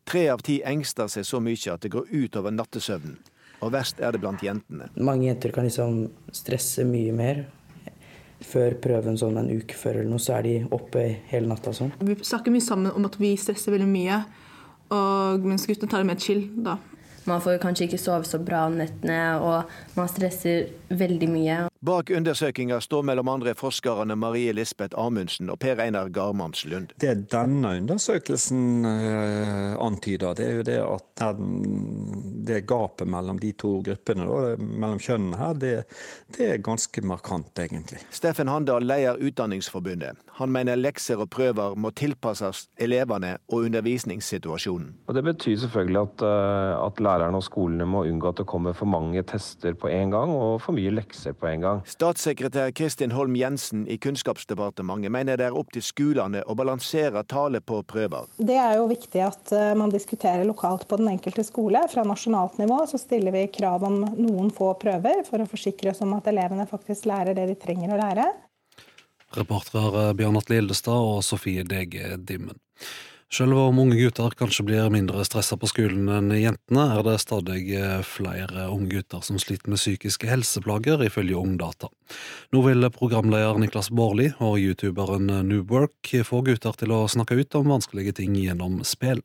Tre 0.07 0.29
av 0.33 0.43
ti 0.43 0.61
engster 0.67 1.07
seg 1.07 1.27
så 1.27 1.39
mye 1.41 1.73
at 1.73 1.83
det 1.83 1.93
går 1.95 2.11
ut 2.11 2.37
over 2.37 2.51
nattesøvnen. 2.51 3.19
Og 3.62 3.73
verst 3.73 4.01
er 4.03 4.12
det 4.12 4.21
blant 4.21 4.43
jentene. 4.43 4.91
Mange 4.99 5.29
jenter 5.29 5.55
kan 5.55 5.64
liksom 5.64 6.09
stresse 6.35 6.85
mye 6.85 7.14
mer 7.17 7.45
før 8.45 8.76
prøven 8.82 9.16
sånn 9.18 9.39
en 9.41 9.49
uke 9.53 9.76
før 9.76 10.01
eller 10.01 10.11
noe, 10.11 10.22
så 10.22 10.37
er 10.39 10.47
de 10.47 10.57
oppe 10.76 11.05
hele 11.30 11.49
natta 11.49 11.72
sånn. 11.76 11.95
Vi 12.05 12.18
snakker 12.20 12.53
mye 12.53 12.64
sammen 12.64 12.93
om 12.93 13.09
at 13.09 13.16
vi 13.20 13.32
stresser 13.41 13.72
veldig 13.74 13.89
mye, 13.89 14.20
og 14.97 15.47
mens 15.49 15.66
guttene 15.66 15.91
tar 15.91 16.05
det 16.05 16.11
mer 16.11 16.20
chill 16.22 16.45
da. 16.66 16.76
Man 17.27 17.41
får 17.43 17.59
kanskje 17.62 17.89
ikke 17.89 17.99
sove 18.01 18.24
så 18.29 18.39
bra 18.39 18.66
om 18.70 18.77
nettene, 18.79 19.20
og 19.43 19.97
man 19.99 20.11
stresser 20.11 20.70
veldig 20.89 21.31
mye. 21.31 21.57
Bak 21.87 22.11
undersøkinga 22.11 22.81
står 22.81 23.03
mellom 23.03 23.29
andre 23.29 23.53
forskerne 23.55 24.16
Marie 24.18 24.53
Lisbeth 24.57 24.99
Amundsen 24.99 25.51
og 25.53 25.59
Per 25.62 25.79
Einar 25.83 26.09
Garmams 26.09 26.64
Lund. 26.66 26.95
Det 27.03 27.12
denne 27.31 27.74
undersøkelsen 27.83 28.87
uh, 28.87 29.77
antyder, 29.85 30.35
det 30.39 30.47
er 30.47 30.57
jo 30.57 30.64
det 30.66 30.79
at 30.83 31.07
den, 31.20 31.51
det 32.49 32.62
gapet 32.66 33.07
mellom 33.11 33.39
de 33.43 33.53
to 33.59 33.77
gruppene, 33.87 34.27
da, 34.27 34.57
mellom 34.62 35.03
kjønnene 35.03 35.41
her, 35.41 35.59
det, 35.61 35.74
det, 36.35 36.49
er 36.49 36.64
ganske 36.64 37.05
markant, 37.07 37.53
egentlig. 37.61 38.01
Steffen 38.11 38.51
Handal 38.51 38.87
leder 38.87 39.20
Utdanningsforbundet. 39.20 40.18
Han 40.41 40.53
mener 40.53 40.81
lekser 40.81 41.20
og 41.22 41.31
prøver 41.35 41.77
må 41.77 41.93
tilpasses 41.97 42.66
elevene 42.83 43.37
og 43.51 43.68
undervisningssituasjonen. 43.68 44.95
Og 45.07 45.14
Det 45.14 45.24
betyr 45.29 45.61
selvfølgelig 45.66 46.03
at, 46.03 46.27
uh, 46.27 46.87
at 46.87 47.05
lærerne 47.17 47.41
og 47.41 47.45
skolene 47.45 47.87
må 47.89 48.05
unngå 48.07 48.31
at 48.31 48.41
det 48.41 48.47
kommer 48.49 48.77
for 48.77 48.89
mange 48.91 49.23
tester 49.27 49.77
på 49.79 49.89
en 49.93 50.12
gang 50.12 50.33
og 50.35 50.61
for 50.64 50.77
mye 50.77 50.93
lekser 50.95 51.37
på 51.37 51.49
en 51.51 51.64
gang. 51.64 51.83
Statssekretær 51.89 52.73
Kristin 52.77 53.14
Holm 53.17 53.37
Jensen 53.39 53.87
i 53.89 53.99
Kunnskapsdepartementet 54.03 55.12
mener 55.12 55.41
det 55.41 55.49
er 55.49 55.57
opp 55.57 55.73
til 55.75 55.85
skolene 55.85 56.43
å 56.47 56.57
balansere 56.59 57.25
tale 57.29 57.62
på 57.64 57.81
prøver. 57.89 58.29
Det 58.37 58.59
er 58.61 58.77
jo 58.81 58.89
viktig 58.91 59.23
at 59.25 59.53
eh, 59.57 59.73
man 59.79 59.93
diskuterer 59.95 60.45
lokalt 60.49 60.87
på 60.89 61.01
den 61.01 61.11
enkelte 61.14 61.45
skole. 61.47 61.83
Fra 61.93 62.05
nasjonalt 62.07 62.61
nivå 62.62 62.83
så 62.91 63.01
stiller 63.01 63.35
vi 63.35 63.47
krav 63.55 63.87
om 63.87 64.03
noen 64.17 64.53
få 64.55 64.75
prøver, 64.81 65.25
for 65.29 65.43
å 65.43 65.49
forsikre 65.51 65.93
oss 65.93 66.03
om 66.05 66.14
at 66.19 66.29
elevene 66.31 66.69
faktisk 66.69 67.09
lærer 67.11 67.37
det 67.37 67.49
de 67.51 67.59
trenger 67.61 67.95
å 67.95 68.01
lære. 68.01 68.31
Reportere 69.37 70.12
Bjørn 70.17 70.39
Atle 70.39 70.61
Gildestad 70.61 71.11
og 71.11 71.21
Sofie 71.27 71.64
Dege 71.67 72.14
Dimmen. 72.17 72.57
Selv 73.33 73.59
om 73.59 73.79
unge 73.83 73.97
gutter 73.99 74.31
kanskje 74.39 74.64
blir 74.68 74.91
mindre 74.95 75.24
stressa 75.27 75.57
på 75.59 75.66
skolen 75.66 76.07
enn 76.14 76.31
jentene, 76.39 76.85
er 76.95 77.03
det 77.03 77.16
stadig 77.24 77.64
eh, 77.74 77.99
flere 78.07 78.68
unge 78.70 78.93
gutter 78.93 79.24
som 79.27 79.41
sliter 79.43 79.72
med 79.72 79.81
psykiske 79.81 80.31
helseplager, 80.31 81.03
ifølge 81.03 81.35
Ungdata. 81.41 81.91
Nå 82.55 82.62
vil 82.68 82.87
programleder 82.95 83.59
Niklas 83.59 83.91
Baarli 83.91 84.31
og 84.39 84.61
youtuberen 84.62 85.27
Noobwork 85.49 86.14
få 86.29 86.45
gutter 86.47 86.79
til 86.79 86.95
å 86.95 87.03
snakke 87.11 87.41
ut 87.41 87.59
om 87.59 87.74
vanskelige 87.74 88.14
ting 88.22 88.39
gjennom 88.39 88.79
spill. 88.87 89.24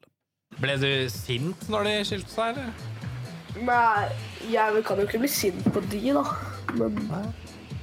Ble 0.58 0.80
du 0.82 0.90
sint 1.14 1.70
når 1.70 1.88
de 1.88 1.96
skilte 2.10 2.34
seg, 2.34 2.58
eller? 2.58 2.74
Nei, 3.62 4.10
jeg 4.50 4.84
kan 4.88 4.98
jo 4.98 5.06
ikke 5.06 5.22
bli 5.22 5.30
sint 5.30 5.66
på 5.70 5.84
de, 5.92 6.02
da. 6.18 6.26
Men 6.74 6.98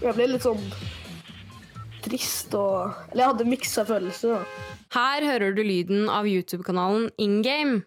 jeg 0.02 0.18
ble 0.18 0.32
litt 0.34 0.44
sånn 0.44 0.66
trist 2.09 2.54
og 2.56 2.94
Eller 3.12 3.22
jeg 3.22 3.32
hadde 3.34 3.48
miksa 3.52 3.84
følelser. 3.88 4.34
da. 4.38 4.74
Her 4.96 5.26
hører 5.26 5.54
du 5.54 5.62
lyden 5.62 6.09
av 6.09 6.26
YouTube-kanalen 6.26 7.11
InGame. 7.20 7.82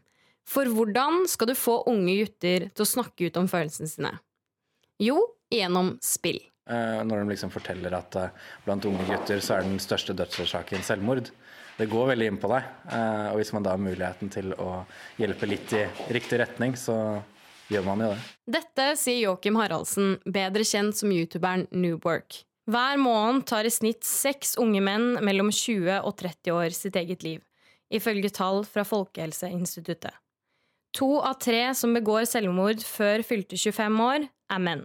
For 0.47 0.65
hvordan 0.65 1.27
skal 1.29 1.51
du 1.51 1.55
få 1.55 1.81
unge 1.87 2.17
gutter 2.23 2.69
til 2.69 2.83
å 2.83 2.89
snakke 2.89 3.29
ut 3.29 3.37
om 3.37 3.47
følelsene 3.49 3.89
sine? 3.89 4.11
Jo, 5.01 5.17
gjennom 5.53 5.95
spill. 6.03 6.41
Eh, 6.69 7.01
når 7.03 7.23
de 7.23 7.31
liksom 7.33 7.51
forteller 7.53 7.93
at 7.97 8.17
eh, 8.19 8.33
blant 8.65 8.85
unge 8.85 9.05
gutter 9.07 9.41
så 9.41 9.57
er 9.57 9.65
den 9.65 9.79
største 9.81 10.13
dødsårsaken 10.17 10.83
selvmord. 10.85 11.31
Det 11.77 11.87
går 11.89 12.11
veldig 12.11 12.27
inn 12.29 12.39
på 12.41 12.51
deg. 12.51 12.67
Eh, 12.91 13.27
og 13.31 13.39
hvis 13.39 13.53
man 13.55 13.65
da 13.65 13.73
har 13.73 13.81
muligheten 13.81 14.29
til 14.33 14.53
å 14.61 14.83
hjelpe 15.21 15.49
litt 15.49 15.73
i 15.77 15.85
riktig 16.13 16.41
retning, 16.43 16.75
så 16.77 16.95
gjør 17.71 17.87
man 17.87 18.03
jo 18.05 18.11
det. 18.13 18.21
Dette 18.59 18.87
sier 18.99 19.23
Joakim 19.23 19.57
Haraldsen, 19.57 20.17
bedre 20.25 20.65
kjent 20.67 20.99
som 20.99 21.13
youtuberen 21.15 21.65
Noobwork. 21.71 22.43
Hver 22.69 22.99
måned 23.01 23.47
tar 23.49 23.65
i 23.65 23.73
snitt 23.73 24.05
seks 24.05 24.53
unge 24.61 24.81
menn 24.85 25.15
mellom 25.25 25.49
20 25.49 26.03
og 26.05 26.13
30 26.19 26.53
år 26.53 26.75
sitt 26.75 26.97
eget 26.99 27.25
liv, 27.25 27.39
ifølge 27.89 28.29
tall 28.29 28.61
fra 28.69 28.85
Folkehelseinstituttet. 28.85 30.13
To 30.99 31.21
av 31.23 31.39
tre 31.41 31.71
som 31.77 31.95
begår 31.95 32.27
selvmord 32.27 32.83
før 32.83 33.23
fylte 33.25 33.57
25 33.57 34.01
år, 34.05 34.27
er 34.51 34.61
menn. 34.61 34.83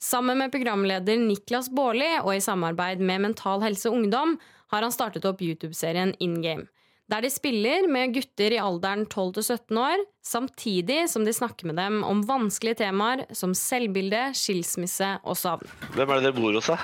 Sammen 0.00 0.38
med 0.40 0.52
programleder 0.52 1.18
Niklas 1.20 1.68
Baarli 1.72 2.12
og 2.22 2.34
i 2.36 2.44
samarbeid 2.44 3.02
med 3.04 3.24
Mental 3.26 3.64
Helse 3.64 3.90
Ungdom 3.92 4.38
har 4.72 4.84
han 4.84 4.94
startet 4.94 5.26
opp 5.28 5.42
YouTube-serien 5.44 6.14
In 6.24 6.38
Game, 6.44 6.68
der 7.10 7.24
de 7.26 7.30
spiller 7.32 7.88
med 7.90 8.14
gutter 8.14 8.54
i 8.54 8.60
alderen 8.62 9.06
12 9.10 9.42
17 9.42 9.78
år, 9.82 10.02
samtidig 10.22 11.02
som 11.10 11.24
de 11.26 11.34
snakker 11.34 11.66
med 11.70 11.80
dem 11.80 12.04
om 12.06 12.22
vanskelige 12.26 12.84
temaer 12.84 13.24
som 13.34 13.54
selvbilde, 13.56 14.28
skilsmisse 14.38 15.16
og 15.24 15.38
savn. 15.38 15.66
Hvem 15.96 16.06
er 16.06 16.20
det 16.20 16.28
dere 16.28 16.36
bor 16.38 16.54
hos, 16.54 16.70
da? 16.70 16.78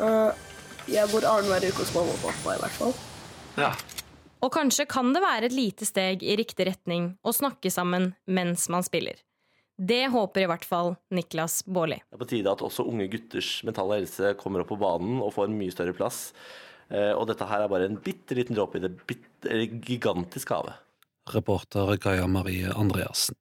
Uh, 0.00 0.32
jeg 0.90 1.06
bor 1.12 1.28
annenhver 1.30 1.68
uke 1.68 1.84
hos 1.84 1.94
mamma 1.94 2.16
og 2.16 2.24
pappa, 2.24 2.56
i 2.56 2.64
hvert 2.64 2.80
fall. 2.80 2.96
Ja. 3.56 3.70
Og 4.44 4.52
kanskje 4.54 4.88
kan 4.90 5.14
det 5.14 5.22
være 5.24 5.48
et 5.48 5.56
lite 5.56 5.86
steg 5.88 6.26
i 6.26 6.36
riktig 6.38 6.66
retning 6.68 7.14
å 7.22 7.32
snakke 7.34 7.70
sammen 7.72 8.12
mens 8.26 8.66
man 8.72 8.84
spiller. 8.86 9.22
Det 9.76 10.06
håper 10.08 10.42
i 10.42 10.48
hvert 10.48 10.64
fall 10.64 10.94
Niklas 11.12 11.60
Baarli. 11.68 11.98
Det 12.00 12.16
er 12.16 12.20
på 12.22 12.28
tide 12.30 12.52
at 12.52 12.62
også 12.64 12.86
unge 12.88 13.10
gutters 13.12 13.58
mentale 13.66 14.00
helse 14.00 14.32
kommer 14.40 14.62
opp 14.62 14.70
på 14.72 14.78
banen 14.80 15.18
og 15.20 15.34
får 15.36 15.50
en 15.50 15.58
mye 15.58 15.74
større 15.74 15.92
plass. 15.96 16.30
Eh, 16.88 17.12
og 17.12 17.26
dette 17.30 17.48
her 17.48 17.64
er 17.64 17.70
bare 17.70 17.88
en 17.90 17.98
bitte 18.02 18.36
liten 18.38 18.56
dråpe 18.58 18.78
i 18.78 18.84
det 18.84 18.92
bitte, 19.08 19.62
gigantiske 19.86 20.54
havet. 20.54 20.82
Reporter 21.34 21.96
Gaia 22.02 22.28
Marie 22.30 22.70
Andreassen. 22.70 23.38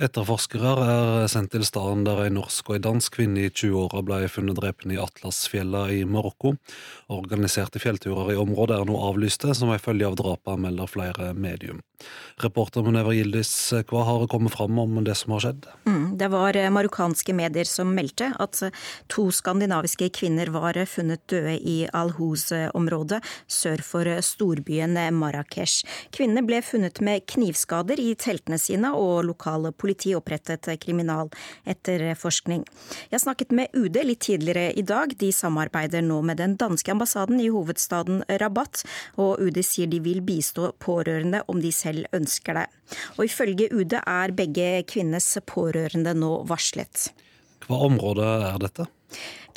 Etterforskere 0.00 0.70
er 0.80 1.26
sendt 1.28 1.52
til 1.52 1.64
stedet 1.68 2.06
der 2.06 2.22
en 2.24 2.38
norsk 2.38 2.70
og 2.70 2.78
en 2.78 2.84
dansk 2.86 3.18
kvinne 3.18 3.42
i 3.44 3.50
20-åra 3.52 4.00
ble 4.06 4.20
funnet 4.32 4.56
drept 4.56 4.86
i 4.88 4.96
Atlasfjella 4.96 5.82
i 5.92 6.06
Marokko. 6.08 6.54
Organiserte 7.12 7.82
fjellturer 7.82 8.32
i 8.32 8.38
området 8.40 8.78
er 8.78 8.88
nå 8.88 8.96
avlyste, 8.96 9.52
som 9.52 9.68
en 9.68 9.82
følge 9.82 10.08
av 10.08 10.16
drapene, 10.16 10.62
melder 10.64 10.88
flere 10.88 11.34
medium. 11.36 11.82
Reporter 12.40 12.80
Munever 12.80 13.12
Gildis, 13.12 13.52
hva 13.90 14.06
har 14.06 14.24
kommet 14.32 14.54
fram 14.54 14.78
om 14.80 15.02
det 15.04 15.18
som 15.20 15.34
har 15.34 15.44
skjedd? 15.44 15.68
Mm, 15.84 16.06
det 16.16 16.30
var 16.32 16.56
marokkanske 16.72 17.36
medier 17.36 17.68
som 17.68 17.92
meldte 17.92 18.30
at 18.40 18.62
to 19.12 19.26
skandinaviske 19.36 20.08
kvinner 20.16 20.48
var 20.54 20.80
funnet 20.88 21.26
døde 21.28 21.58
i 21.60 21.76
Al-Huz-området 21.92 23.20
sør 23.52 23.84
for 23.84 24.08
storbyen 24.24 24.96
Marrakech. 25.12 25.82
Kvinnene 26.16 26.46
ble 26.48 26.62
funnet 26.64 27.04
med 27.04 27.28
knivskader 27.28 28.00
i 28.00 28.14
teltene 28.16 28.56
sine, 28.56 28.94
og 28.96 29.28
lokale 29.28 29.74
politikere 29.76 29.89
politi 29.90 30.14
opprettet 30.14 30.68
kriminaletterforskning. 30.80 32.64
Jeg 33.10 33.20
snakket 33.20 33.50
med 33.50 33.74
UD 33.74 33.96
litt 34.04 34.22
tidligere 34.22 34.70
i 34.78 34.82
dag. 34.86 35.16
De 35.18 35.32
samarbeider 35.32 36.02
nå 36.02 36.20
med 36.22 36.38
den 36.38 36.56
danske 36.56 36.92
ambassaden 36.92 37.40
i 37.40 37.50
hovedstaden 37.50 38.22
Rabat, 38.38 38.84
og 39.18 39.40
UD 39.42 39.58
sier 39.64 39.90
de 39.90 39.98
vil 40.00 40.22
bistå 40.22 40.72
pårørende 40.78 41.42
om 41.48 41.60
de 41.60 41.72
selv 41.72 42.06
ønsker 42.14 42.60
det. 42.60 42.68
Og 43.18 43.26
ifølge 43.26 43.70
UD 43.74 43.98
er 43.98 44.30
begge 44.30 44.84
kvinnenes 44.86 45.38
pårørende 45.46 46.14
nå 46.14 46.44
varslet. 46.46 47.10
Hva 47.66 47.82
område 47.90 48.30
er 48.46 48.62
dette? 48.62 48.86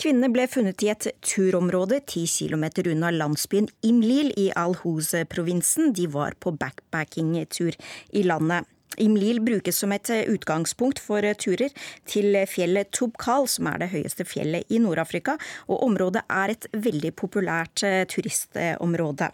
Kvinnene 0.01 0.31
ble 0.33 0.47
funnet 0.49 0.81
i 0.81 0.89
et 0.89 1.11
turområde 1.21 1.99
ti 2.09 2.25
kilometer 2.25 2.89
unna 2.89 3.11
landsbyen 3.13 3.69
Imlil 3.85 4.33
i 4.41 4.49
Al-Huz-provinsen. 4.57 5.93
De 5.93 6.07
var 6.09 6.33
på 6.41 6.55
backpacking-tur 6.57 7.77
i 8.17 8.25
landet. 8.25 8.65
Imlil 8.97 9.41
brukes 9.41 9.77
som 9.77 9.91
et 9.95 10.09
eh, 10.09 10.25
utgangspunkt 10.29 11.01
for 11.01 11.25
eh, 11.25 11.37
turer 11.37 11.73
til 12.09 12.35
fjellet 12.49 12.91
Tubkal, 12.93 13.47
som 13.49 13.69
er 13.71 13.83
det 13.83 13.91
høyeste 13.93 14.25
fjellet 14.27 14.69
i 14.69 14.81
Nord-Afrika, 14.83 15.37
og 15.67 15.85
området 15.87 16.25
er 16.29 16.53
et 16.53 16.67
veldig 16.73 17.13
populært 17.19 17.85
eh, 17.87 18.03
turistområde. 18.09 19.31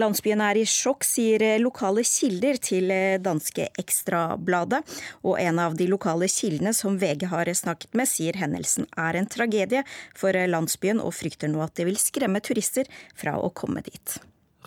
Landsbyen 0.00 0.40
er 0.40 0.56
i 0.56 0.64
sjokk, 0.64 1.04
sier 1.04 1.42
lokale 1.60 2.00
kilder 2.06 2.56
til 2.62 2.92
danske 3.20 3.66
Ekstrabladet. 3.76 4.80
Og 5.28 5.36
en 5.42 5.60
av 5.60 5.76
de 5.76 5.90
lokale 5.90 6.30
kildene 6.32 6.72
som 6.72 6.96
VG 6.96 7.26
har 7.28 7.50
snakket 7.52 7.98
med, 7.98 8.08
sier 8.08 8.38
hendelsen 8.40 8.88
er 8.96 9.18
en 9.18 9.28
tragedie 9.28 9.82
for 10.16 10.32
landsbyen, 10.32 11.02
og 11.04 11.12
frykter 11.18 11.52
nå 11.52 11.60
at 11.66 11.76
det 11.76 11.90
vil 11.90 12.00
skremme 12.00 12.40
turister 12.40 12.88
fra 13.18 13.36
å 13.36 13.52
komme 13.52 13.84
dit. 13.84 14.16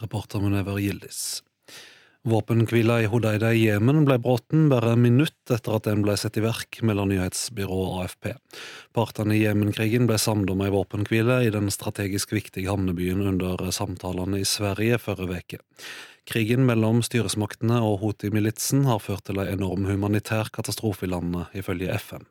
Reporter 0.04 0.44
Munever 0.44 0.78
Gildis. 0.78 1.40
Våpenhvila 2.24 3.02
i 3.02 3.06
Hodeida 3.10 3.50
i 3.54 3.64
Jemen 3.66 4.04
ble 4.06 4.20
bråten 4.22 4.68
bare 4.70 4.92
minutt 4.94 5.50
etter 5.50 5.74
at 5.74 5.88
den 5.88 6.04
ble 6.06 6.14
satt 6.22 6.36
i 6.38 6.44
verk, 6.46 6.78
melder 6.86 7.08
nyhetsbyrået 7.10 7.96
AFP. 8.04 8.28
Partene 8.94 9.34
i 9.34 9.42
Jemenkrigen 9.42 10.06
ble 10.06 10.20
samlet 10.22 10.54
om 10.54 10.62
ei 10.62 10.70
våpenhvile 10.70 11.40
i 11.48 11.50
den 11.56 11.74
strategisk 11.74 12.36
viktige 12.38 12.70
havnebyen 12.70 13.26
under 13.26 13.64
samtalene 13.74 14.44
i 14.44 14.46
Sverige 14.46 15.02
forrige 15.02 15.40
uke. 15.42 15.62
Krigen 16.30 16.68
mellom 16.70 17.02
styresmaktene 17.02 17.82
og 17.82 18.04
Houthi-militsen 18.04 18.86
har 18.86 19.02
ført 19.02 19.26
til 19.26 19.42
en 19.42 19.50
enorm 19.56 19.90
humanitær 19.90 20.54
katastrofe 20.54 21.10
i 21.10 21.10
landet, 21.10 21.50
ifølge 21.58 21.98
FN. 21.98 22.30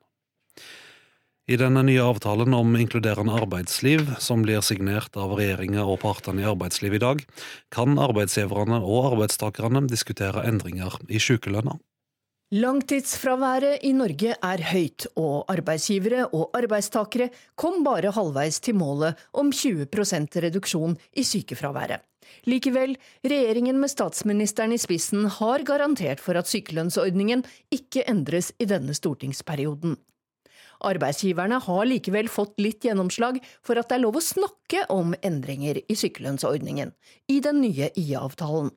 I 1.49 1.57
denne 1.59 1.83
nye 1.87 2.03
avtalen 2.05 2.55
om 2.55 2.75
inkluderende 2.77 3.35
arbeidsliv, 3.41 4.11
som 4.23 4.43
blir 4.45 4.61
signert 4.63 5.17
av 5.17 5.33
regjeringa 5.39 5.87
og 5.87 6.03
partene 6.03 6.45
i 6.45 6.49
arbeidslivet 6.51 7.01
i 7.01 7.05
dag, 7.05 7.23
kan 7.75 7.99
arbeidsgiverne 7.99 8.83
og 8.83 9.13
arbeidstakerne 9.13 9.87
diskutere 9.91 10.45
endringer 10.47 10.99
i 11.09 11.23
sykelønna. 11.23 11.79
Langtidsfraværet 12.51 13.85
i 13.87 13.93
Norge 13.95 14.35
er 14.35 14.63
høyt, 14.73 15.07
og 15.15 15.47
arbeidsgivere 15.53 16.25
og 16.35 16.51
arbeidstakere 16.59 17.29
kom 17.55 17.85
bare 17.87 18.11
halvveis 18.11 18.59
til 18.59 18.75
målet 18.75 19.19
om 19.39 19.53
20% 19.55 20.35
reduksjon 20.43 20.97
i 21.15 21.23
sykefraværet. 21.23 22.03
Likevel, 22.51 22.97
regjeringen 23.23 23.79
med 23.79 23.93
statsministeren 23.93 24.75
i 24.75 24.81
spissen 24.83 25.29
har 25.39 25.63
garantert 25.67 26.19
for 26.23 26.39
at 26.39 26.51
sykelønnsordningen 26.51 27.47
ikke 27.71 28.03
endres 28.11 28.51
i 28.59 28.67
denne 28.71 28.99
stortingsperioden. 28.99 29.95
Arbeidsgiverne 30.87 31.61
har 31.65 31.89
likevel 31.89 32.29
fått 32.33 32.61
litt 32.63 32.85
gjennomslag 32.85 33.41
for 33.67 33.81
at 33.81 33.91
det 33.91 33.99
er 33.99 34.05
lov 34.05 34.19
å 34.19 34.25
snakke 34.25 34.87
om 34.93 35.15
endringer 35.27 35.83
i 35.87 35.97
sykelønnsordningen 35.99 36.95
i 37.29 37.41
den 37.45 37.61
nye 37.65 37.91
IA-avtalen. 37.95 38.71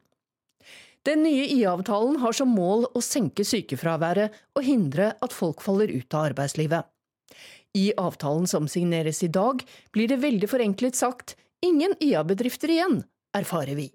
Den 1.03 1.23
nye 1.25 1.47
IA-avtalen 1.51 2.21
har 2.23 2.35
som 2.35 2.51
mål 2.55 2.85
å 2.95 3.03
senke 3.03 3.43
sykefraværet 3.47 4.35
og 4.55 4.63
hindre 4.63 5.11
at 5.23 5.35
folk 5.35 5.63
faller 5.63 5.91
ut 5.91 6.15
av 6.15 6.29
arbeidslivet. 6.29 6.87
I 7.75 7.89
avtalen 7.97 8.45
som 8.47 8.69
signeres 8.69 9.23
i 9.25 9.31
dag, 9.33 9.63
blir 9.91 10.07
det 10.07 10.21
veldig 10.21 10.47
forenklet 10.51 10.95
sagt 10.95 11.35
ingen 11.65 11.95
IA-bedrifter 11.99 12.71
igjen, 12.71 13.01
erfarer 13.35 13.75
vi. 13.79 13.89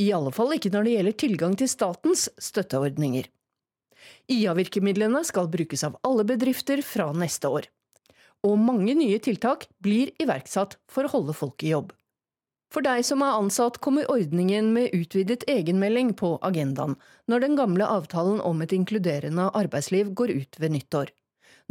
I 0.00 0.12
alle 0.12 0.32
fall 0.32 0.54
ikke 0.56 0.70
når 0.72 0.86
det 0.86 0.94
gjelder 0.94 1.16
tilgang 1.22 1.56
til 1.58 1.70
statens 1.72 2.28
støtteordninger. 2.40 3.28
IA-virkemidlene 4.32 5.22
skal 5.24 5.50
brukes 5.50 5.84
av 5.86 5.98
alle 6.06 6.24
bedrifter 6.26 6.82
fra 6.82 7.12
neste 7.14 7.48
år. 7.48 7.68
Og 8.46 8.58
mange 8.60 8.94
nye 8.98 9.18
tiltak 9.22 9.66
blir 9.82 10.12
iverksatt 10.22 10.76
for 10.90 11.06
å 11.06 11.12
holde 11.12 11.36
folk 11.36 11.62
i 11.64 11.72
jobb. 11.72 11.92
For 12.72 12.82
deg 12.82 13.04
som 13.06 13.22
er 13.22 13.36
ansatt, 13.38 13.78
kommer 13.82 14.08
ordningen 14.10 14.72
med 14.74 14.90
utvidet 14.94 15.46
egenmelding 15.48 16.12
på 16.18 16.34
agendaen 16.44 16.96
når 17.30 17.44
den 17.44 17.54
gamle 17.58 17.86
avtalen 17.86 18.40
om 18.42 18.62
et 18.62 18.74
inkluderende 18.74 19.46
arbeidsliv 19.54 20.10
går 20.18 20.34
ut 20.34 20.58
ved 20.60 20.74
nyttår. 20.74 21.12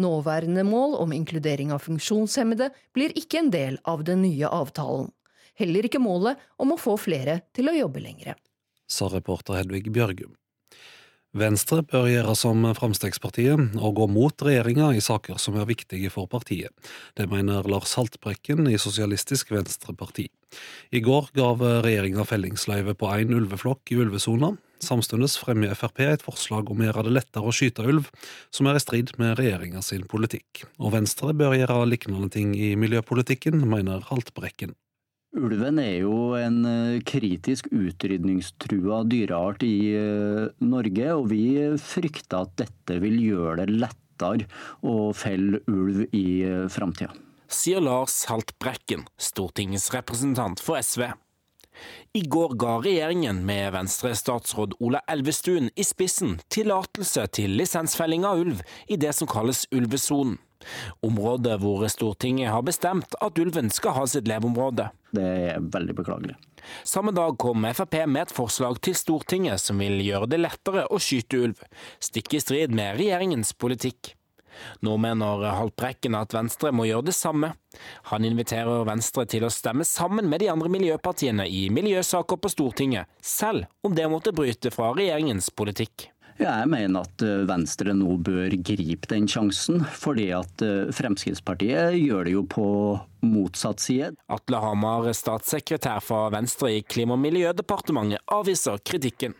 Nåværende 0.02 0.64
mål 0.68 0.96
om 1.00 1.14
inkludering 1.16 1.72
av 1.72 1.84
funksjonshemmede 1.84 2.72
blir 2.96 3.14
ikke 3.20 3.44
en 3.44 3.52
del 3.52 3.78
av 3.84 4.04
den 4.08 4.24
nye 4.24 4.48
avtalen. 4.48 5.12
Heller 5.56 5.88
ikke 5.88 6.04
målet 6.04 6.40
om 6.60 6.74
å 6.76 6.80
få 6.80 6.98
flere 7.00 7.42
til 7.56 7.72
å 7.72 7.76
jobbe 7.76 8.04
lengre. 8.04 8.36
Sa 8.92 9.08
reporter 9.12 9.56
Hedvig 9.60 9.88
Bjørgum. 9.92 10.34
Venstre 11.36 11.82
bør 11.84 12.06
gjøre 12.08 12.34
som 12.40 12.62
Fremskrittspartiet 12.78 13.74
og 13.76 13.98
gå 13.98 14.06
mot 14.08 14.44
regjeringa 14.48 14.94
i 14.96 15.02
saker 15.04 15.36
som 15.42 15.58
er 15.60 15.68
viktige 15.68 16.08
for 16.14 16.30
partiet. 16.32 16.72
Det 17.20 17.28
mener 17.28 17.68
Lars 17.68 17.98
Haltbrekken 18.00 18.70
i 18.72 18.78
Sosialistisk 18.80 19.52
Venstreparti. 19.52 20.30
I 20.96 21.02
går 21.04 21.34
gav 21.36 21.60
regjeringa 21.84 22.24
fellingsløyve 22.30 22.96
på 22.96 23.12
én 23.18 23.36
ulveflokk 23.36 23.92
i 23.92 24.00
ulvesona. 24.00 24.54
Samtidig 24.80 25.34
fremmer 25.42 25.76
Frp 25.76 26.00
et 26.06 26.24
forslag 26.24 26.72
om 26.72 26.80
å 26.80 26.88
gjøre 26.88 27.04
det 27.10 27.16
lettere 27.18 27.52
å 27.52 27.56
skyte 27.56 27.84
ulv, 27.84 28.08
som 28.48 28.72
er 28.72 28.80
i 28.80 28.86
strid 28.86 29.12
med 29.20 29.36
regjeringa 29.36 29.84
politikk. 30.08 30.64
Og 30.80 30.96
Venstre 30.96 31.36
bør 31.36 31.60
gjøre 31.60 31.84
lignende 31.84 32.32
ting 32.32 32.56
i 32.56 32.78
miljøpolitikken, 32.80 33.60
mener 33.68 34.08
Haltbrekken. 34.08 34.72
Ulven 35.36 35.82
er 35.84 35.98
jo 36.06 36.36
en 36.40 36.62
eh, 36.70 37.02
kritisk 37.04 37.68
utrydningstrua 37.76 39.02
dyreart 39.12 39.66
i 39.68 39.92
eh, 39.92 40.46
Norge, 40.64 41.10
og 41.12 41.28
vi 41.34 41.44
frykter 41.82 42.46
at 42.46 42.54
dette 42.64 43.00
vil 43.04 43.20
gjøre 43.20 43.66
det 43.66 43.76
lettere 43.76 44.48
å 44.88 45.12
felle 45.12 45.60
ulv 45.68 46.06
i 46.16 46.28
eh, 46.48 46.66
framtida. 46.72 47.12
sier 47.52 47.84
Lars 47.84 48.24
Haltbrekken, 48.30 49.04
stortingsrepresentant 49.20 50.64
for 50.64 50.80
SV. 50.80 51.10
I 52.14 52.22
går 52.22 52.56
ga 52.62 52.78
regjeringen 52.84 53.44
med 53.46 53.74
Venstre-statsråd 53.76 54.78
Ola 54.80 55.02
Elvestuen 55.12 55.70
i 55.76 55.84
spissen 55.84 56.40
tillatelse 56.54 57.28
til 57.36 57.58
lisensfelling 57.60 58.26
av 58.28 58.42
ulv 58.46 58.64
i 58.88 59.00
det 59.00 59.14
som 59.18 59.30
kalles 59.30 59.66
ulvesonen. 59.76 60.38
Området 61.06 61.60
hvor 61.62 61.86
Stortinget 61.92 62.50
har 62.50 62.64
bestemt 62.66 63.16
at 63.22 63.40
ulven 63.40 63.70
skal 63.74 63.98
ha 64.00 64.06
sitt 64.10 64.30
leveområde. 64.30 64.90
Det 65.16 65.26
er 65.52 65.64
veldig 65.74 65.96
beklagelig. 66.00 66.36
Samme 66.84 67.14
dag 67.16 67.38
kom 67.38 67.68
Frp 67.76 68.00
med 68.10 68.26
et 68.26 68.36
forslag 68.36 68.80
til 68.84 68.98
Stortinget 68.98 69.62
som 69.62 69.80
vil 69.84 70.00
gjøre 70.02 70.32
det 70.32 70.42
lettere 70.42 70.88
å 70.90 71.00
skyte 71.02 71.44
ulv, 71.46 71.62
stikk 72.04 72.34
i 72.34 72.42
strid 72.42 72.74
med 72.76 72.98
regjeringens 73.00 73.54
politikk. 73.54 74.16
Nå 74.86 74.96
mener 75.02 75.46
Haltbrekken 75.58 76.18
at 76.20 76.34
Venstre 76.36 76.74
må 76.76 76.88
gjøre 76.90 77.10
det 77.10 77.18
samme. 77.18 77.54
Han 78.12 78.26
inviterer 78.28 78.88
Venstre 78.88 79.28
til 79.30 79.46
å 79.46 79.54
stemme 79.54 79.86
sammen 79.88 80.30
med 80.32 80.44
de 80.44 80.52
andre 80.54 80.72
miljøpartiene 80.72 81.48
i 81.48 81.68
miljøsaker 81.74 82.40
på 82.40 82.52
Stortinget, 82.54 83.12
selv 83.22 83.68
om 83.86 83.96
det 83.96 84.10
måtte 84.12 84.36
bryte 84.36 84.72
fra 84.74 84.94
regjeringens 84.96 85.52
politikk. 85.56 86.10
Jeg 86.36 86.68
mener 86.68 87.06
at 87.06 87.24
eh, 87.24 87.46
Venstre 87.48 87.94
nå 87.96 88.18
bør 88.20 88.52
gripe 88.60 89.08
den 89.08 89.28
sjansen, 89.32 89.86
fordi 89.88 90.28
at 90.36 90.64
eh, 90.66 90.92
Fremskrittspartiet 90.96 91.96
gjør 91.96 92.28
det 92.28 92.34
jo 92.34 92.44
på 92.52 92.66
motsatt 93.24 93.80
side. 93.80 94.12
Atle 94.28 94.60
Hamar, 94.60 95.08
statssekretær 95.16 96.04
for 96.04 96.34
Venstre 96.36 96.74
i 96.76 96.84
Klima- 96.84 97.16
og 97.16 97.24
miljødepartementet, 97.24 98.20
avviser 98.36 98.84
kritikken. 98.84 99.38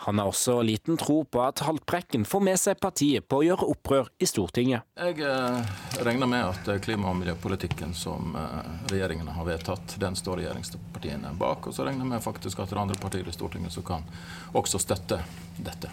Han 0.00 0.18
har 0.18 0.26
også 0.30 0.60
liten 0.62 0.96
tro 0.96 1.24
på 1.24 1.40
at 1.42 1.58
Haltbrekken 1.66 2.24
får 2.24 2.42
med 2.46 2.60
seg 2.60 2.78
partiet 2.78 3.26
på 3.26 3.40
å 3.40 3.46
gjøre 3.46 3.66
opprør 3.72 4.10
i 4.22 4.28
Stortinget. 4.30 4.86
Jeg 4.94 5.18
eh, 5.26 5.72
regner 6.06 6.30
med 6.30 6.44
at 6.46 6.70
klima- 6.84 7.10
og 7.10 7.18
miljøpolitikken 7.18 7.96
som 7.98 8.36
eh, 8.38 8.68
regjeringen 8.92 9.26
har 9.34 9.48
vedtatt, 9.48 9.96
den 9.98 10.14
står 10.18 10.44
regjeringspartiene 10.44 11.34
bak. 11.40 11.66
Og 11.66 11.74
så 11.74 11.86
regner 11.88 12.06
jeg 12.06 12.12
med 12.12 12.22
faktisk 12.22 12.62
at 12.62 12.70
det 12.70 12.78
er 12.78 12.84
andre 12.84 12.98
partier 13.02 13.26
i 13.26 13.34
Stortinget 13.34 13.74
som 13.74 13.86
kan 13.88 14.06
også 14.54 14.78
støtte 14.86 15.18
dette. 15.58 15.90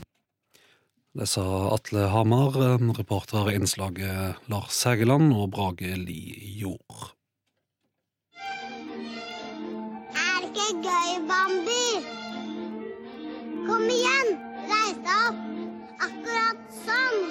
Det 1.15 1.25
sa 1.31 1.45
Atle 1.71 2.09
Hamar, 2.11 2.57
reporter 2.97 3.49
innslaget 3.55 4.49
Lars 4.51 4.83
Hægeland 4.85 5.31
og 5.33 5.49
Brage 5.55 5.95
Li 5.97 6.59
Jord. 6.59 7.15
Er 10.13 10.45
det 10.45 10.51
ikke 10.51 10.69
gøy, 10.83 11.23
Bambi? 11.25 12.14
Kom 13.65 13.85
igjen, 13.89 14.27
reis 14.69 14.97
deg 15.01 15.21
opp. 15.25 15.37
Akkurat 16.05 16.75
sånn. 16.83 17.21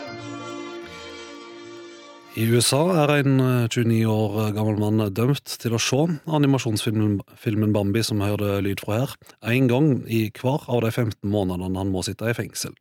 I 2.35 2.47
USA 2.51 2.81
er 3.05 3.13
en 3.21 3.37
29 3.71 4.01
år 4.11 4.39
gammel 4.57 4.81
mann 4.81 5.05
dømt 5.15 5.55
til 5.63 5.77
å 5.77 5.79
se 5.79 6.01
animasjonsfilmen 6.27 7.77
Bambi, 7.77 8.03
som 8.03 8.25
hørte 8.25 8.59
lyd 8.67 8.83
fra 8.83 9.05
her, 9.05 9.15
én 9.55 9.71
gang 9.71 10.01
i 10.11 10.27
hver 10.35 10.67
av 10.67 10.83
de 10.83 10.91
15 10.91 11.23
månedene 11.31 11.79
han 11.79 11.95
må 11.95 12.03
sitte 12.03 12.27
i 12.27 12.35
fengsel. 12.35 12.75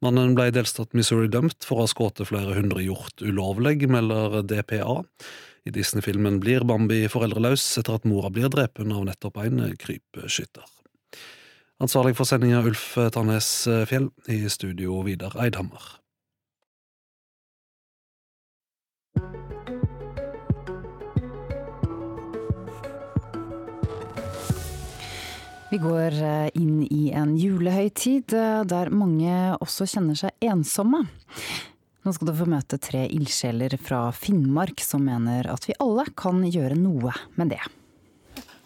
Mannen 0.00 0.32
ble 0.38 0.48
i 0.48 0.54
delstat 0.54 0.96
Missouri 0.96 1.28
dømt 1.28 1.66
for 1.66 1.82
å 1.82 1.84
ha 1.84 1.92
skutt 1.92 2.24
flere 2.24 2.56
hundre 2.56 2.80
hjort 2.86 3.20
ulovlig, 3.20 3.82
melder 3.90 4.40
DPA. 4.46 5.02
I 5.68 5.74
Disney-filmen 5.74 6.40
blir 6.40 6.64
Bambi 6.64 7.04
foreldreløs 7.12 7.66
etter 7.82 7.98
at 7.98 8.08
mora 8.08 8.32
blir 8.32 8.48
drept 8.48 8.80
av 8.80 9.04
nettopp 9.04 9.42
en 9.44 9.66
krypskytter. 9.76 10.77
Ansvarlig 11.78 12.16
for 12.18 12.26
sendinga 12.26 12.64
Ulf 12.66 12.96
Tarnes 13.14 13.52
Fjell, 13.86 14.10
i 14.26 14.42
studio 14.50 14.98
Vidar 15.06 15.38
Eidhammer. 15.38 15.98
Vi 25.70 25.76
går 25.78 26.14
eh, 26.24 26.50
inn 26.56 26.80
i 26.88 27.10
en 27.12 27.34
julehøytid 27.36 28.32
eh, 28.32 28.62
der 28.64 28.88
mange 28.88 29.32
også 29.60 29.84
kjenner 29.84 30.16
seg 30.16 30.48
ensomme. 30.48 31.02
Nå 32.02 32.14
skal 32.16 32.30
du 32.30 32.32
få 32.38 32.46
møte 32.48 32.78
tre 32.80 33.02
ildsjeler 33.12 33.76
fra 33.76 34.06
Finnmark 34.16 34.80
som 34.80 35.04
mener 35.04 35.50
at 35.52 35.68
vi 35.68 35.76
alle 35.84 36.06
kan 36.16 36.40
gjøre 36.40 36.78
noe 36.78 37.12
med 37.36 37.52
det. 37.52 37.60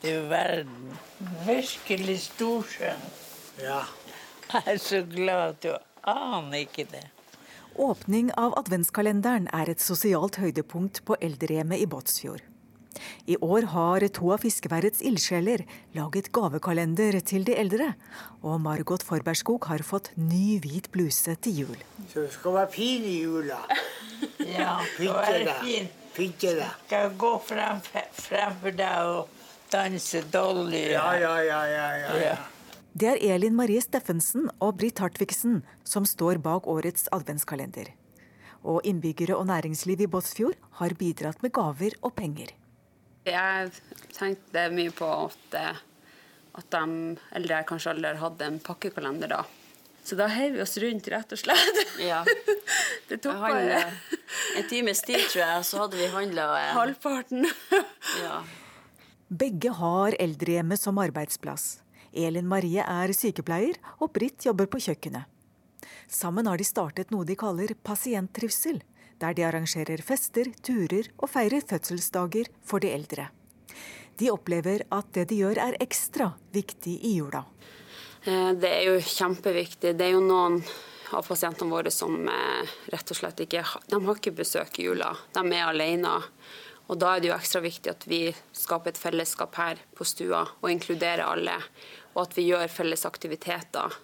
Er 0.02 0.24
verden. 0.26 0.94
Virkelig 1.46 2.18
storsjøen. 2.26 3.02
Ja. 3.62 3.82
Jeg 4.52 4.62
er 4.74 4.78
så 4.82 5.02
glad 5.06 5.42
at 5.52 5.60
du 5.62 5.70
aner 6.10 6.64
ikke 6.64 6.88
det. 6.90 7.04
Åpning 7.78 8.32
av 8.36 8.56
adventskalenderen 8.58 9.46
er 9.54 9.70
et 9.70 9.80
sosialt 9.80 10.40
høydepunkt 10.42 11.04
på 11.06 11.16
eldrehjemmet 11.22 11.80
i 11.80 11.86
Båtsfjord. 11.86 12.42
I 13.30 13.36
år 13.40 13.68
har 13.72 14.04
to 14.12 14.32
av 14.34 14.42
fiskeværets 14.42 15.00
ildsjeler 15.06 15.62
laget 15.96 16.32
gavekalender 16.34 17.20
til 17.24 17.46
de 17.46 17.54
eldre. 17.58 17.92
Og 18.42 18.58
Margot 18.60 19.02
Forbergskog 19.06 19.70
har 19.70 19.84
fått 19.86 20.10
ny 20.18 20.58
hvit 20.62 20.90
bluse 20.92 21.36
til 21.46 21.62
jul. 21.62 21.78
Så 22.10 22.26
det 22.26 22.32
skal 22.34 22.58
være 22.58 22.72
fin 22.74 23.06
i 23.06 23.20
jula. 23.22 23.62
Ja, 24.42 24.80
pynte 24.98 25.38
deg. 25.46 25.92
Pynte 26.12 26.56
deg. 26.58 26.74
Skal 26.88 27.14
gå 27.22 27.32
frem, 27.46 27.80
fremfor 28.18 28.76
deg 28.82 29.14
og 29.14 29.41
danse 29.72 30.22
Dolly. 30.32 30.90
Ja, 30.92 31.18
ja, 31.18 31.36
ja, 31.42 31.60
ja, 31.66 31.86
ja. 31.96 32.16
ja. 32.22 32.36
Det 32.92 33.08
er 33.08 33.22
Elin 33.34 33.54
Marie 33.56 33.80
Steffensen 33.80 34.50
og 34.60 34.76
Britt 34.82 35.00
Hartvigsen 35.00 35.62
som 35.88 36.04
står 36.08 36.42
bak 36.44 36.66
årets 36.68 37.08
adventskalender. 37.16 37.88
Og 38.68 38.84
innbyggere 38.86 39.38
og 39.38 39.48
næringsliv 39.48 40.04
i 40.04 40.10
Båtsfjord 40.12 40.58
har 40.78 40.94
bidratt 41.00 41.40
med 41.42 41.54
gaver 41.56 41.96
og 42.02 42.12
penger. 42.18 42.52
Jeg 43.24 43.72
tenkte 44.12 44.68
mye 44.74 44.92
på 44.92 45.08
at, 45.08 45.56
at 46.60 46.70
de 46.74 47.16
eldre 47.38 47.64
kanskje 47.66 47.94
aldri 47.94 48.14
hadde 48.20 48.48
en 48.52 48.60
pakkekalender 48.62 49.32
da. 49.32 49.42
Så 50.04 50.18
da 50.18 50.26
heiv 50.28 50.58
vi 50.58 50.62
oss 50.64 50.76
rundt, 50.82 51.08
rett 51.08 51.32
og 51.32 51.40
slett. 51.40 51.84
Ja. 52.02 52.24
det 53.08 53.22
tok 53.22 53.38
bare 53.38 53.84
En 54.58 54.66
times 54.68 55.00
tid, 55.06 55.22
tror 55.30 55.44
jeg, 55.46 55.64
så 55.64 55.84
hadde 55.84 55.96
vi 55.96 56.10
handla 56.12 56.48
Halvparten. 56.76 57.46
ja. 58.26 58.42
Begge 59.32 59.70
har 59.70 60.12
eldrehjemmet 60.20 60.80
som 60.80 60.98
arbeidsplass. 61.00 61.78
Elin 62.12 62.44
Marie 62.44 62.82
er 62.84 63.12
sykepleier, 63.16 63.78
og 63.96 64.10
Britt 64.12 64.44
jobber 64.44 64.66
på 64.68 64.76
kjøkkenet. 64.84 65.24
Sammen 66.04 66.50
har 66.50 66.60
de 66.60 66.66
startet 66.68 67.08
noe 67.14 67.24
de 67.24 67.32
kaller 67.40 67.72
pasienttrivsel 67.80 68.82
der 69.22 69.32
de 69.38 69.46
arrangerer 69.48 70.02
fester, 70.04 70.50
turer 70.60 71.08
og 71.16 71.30
feirer 71.32 71.64
fødselsdager 71.64 72.50
for 72.60 72.84
de 72.84 72.90
eldre. 72.92 73.30
De 74.20 74.28
opplever 74.28 74.84
at 74.92 75.08
det 75.16 75.30
de 75.30 75.38
gjør 75.40 75.62
er 75.64 75.78
ekstra 75.80 76.34
viktig 76.52 76.98
i 77.00 77.14
jula. 77.16 77.46
Det 78.26 78.68
er 78.68 78.82
jo 78.90 78.98
kjempeviktig. 79.00 79.94
Det 79.96 80.10
er 80.10 80.12
jo 80.12 80.20
noen 80.26 80.58
av 81.16 81.24
pasientene 81.24 81.72
våre 81.72 81.94
som 81.94 82.20
rett 82.92 83.14
og 83.14 83.16
slett 83.16 83.40
ikke 83.46 83.64
De 83.88 84.02
har 84.04 84.20
ikke 84.20 84.34
besøk 84.42 84.76
i 84.76 84.90
jula. 84.90 85.14
De 85.32 85.46
er 85.48 85.64
alene. 85.70 86.18
Og 86.90 86.98
da 86.98 87.14
er 87.14 87.22
det 87.22 87.30
jo 87.30 87.36
ekstra 87.36 87.62
viktig 87.64 87.92
at 87.92 88.06
vi 88.10 88.24
skaper 88.56 88.92
et 88.92 89.00
fellesskap 89.00 89.54
her 89.60 89.80
på 89.96 90.06
stua 90.08 90.42
og 90.60 90.68
inkluderer 90.70 91.24
alle. 91.24 91.54
Og 92.14 92.26
at 92.26 92.36
vi 92.36 92.48
gjør 92.50 92.72
felles 92.72 93.06
aktiviteter 93.08 93.94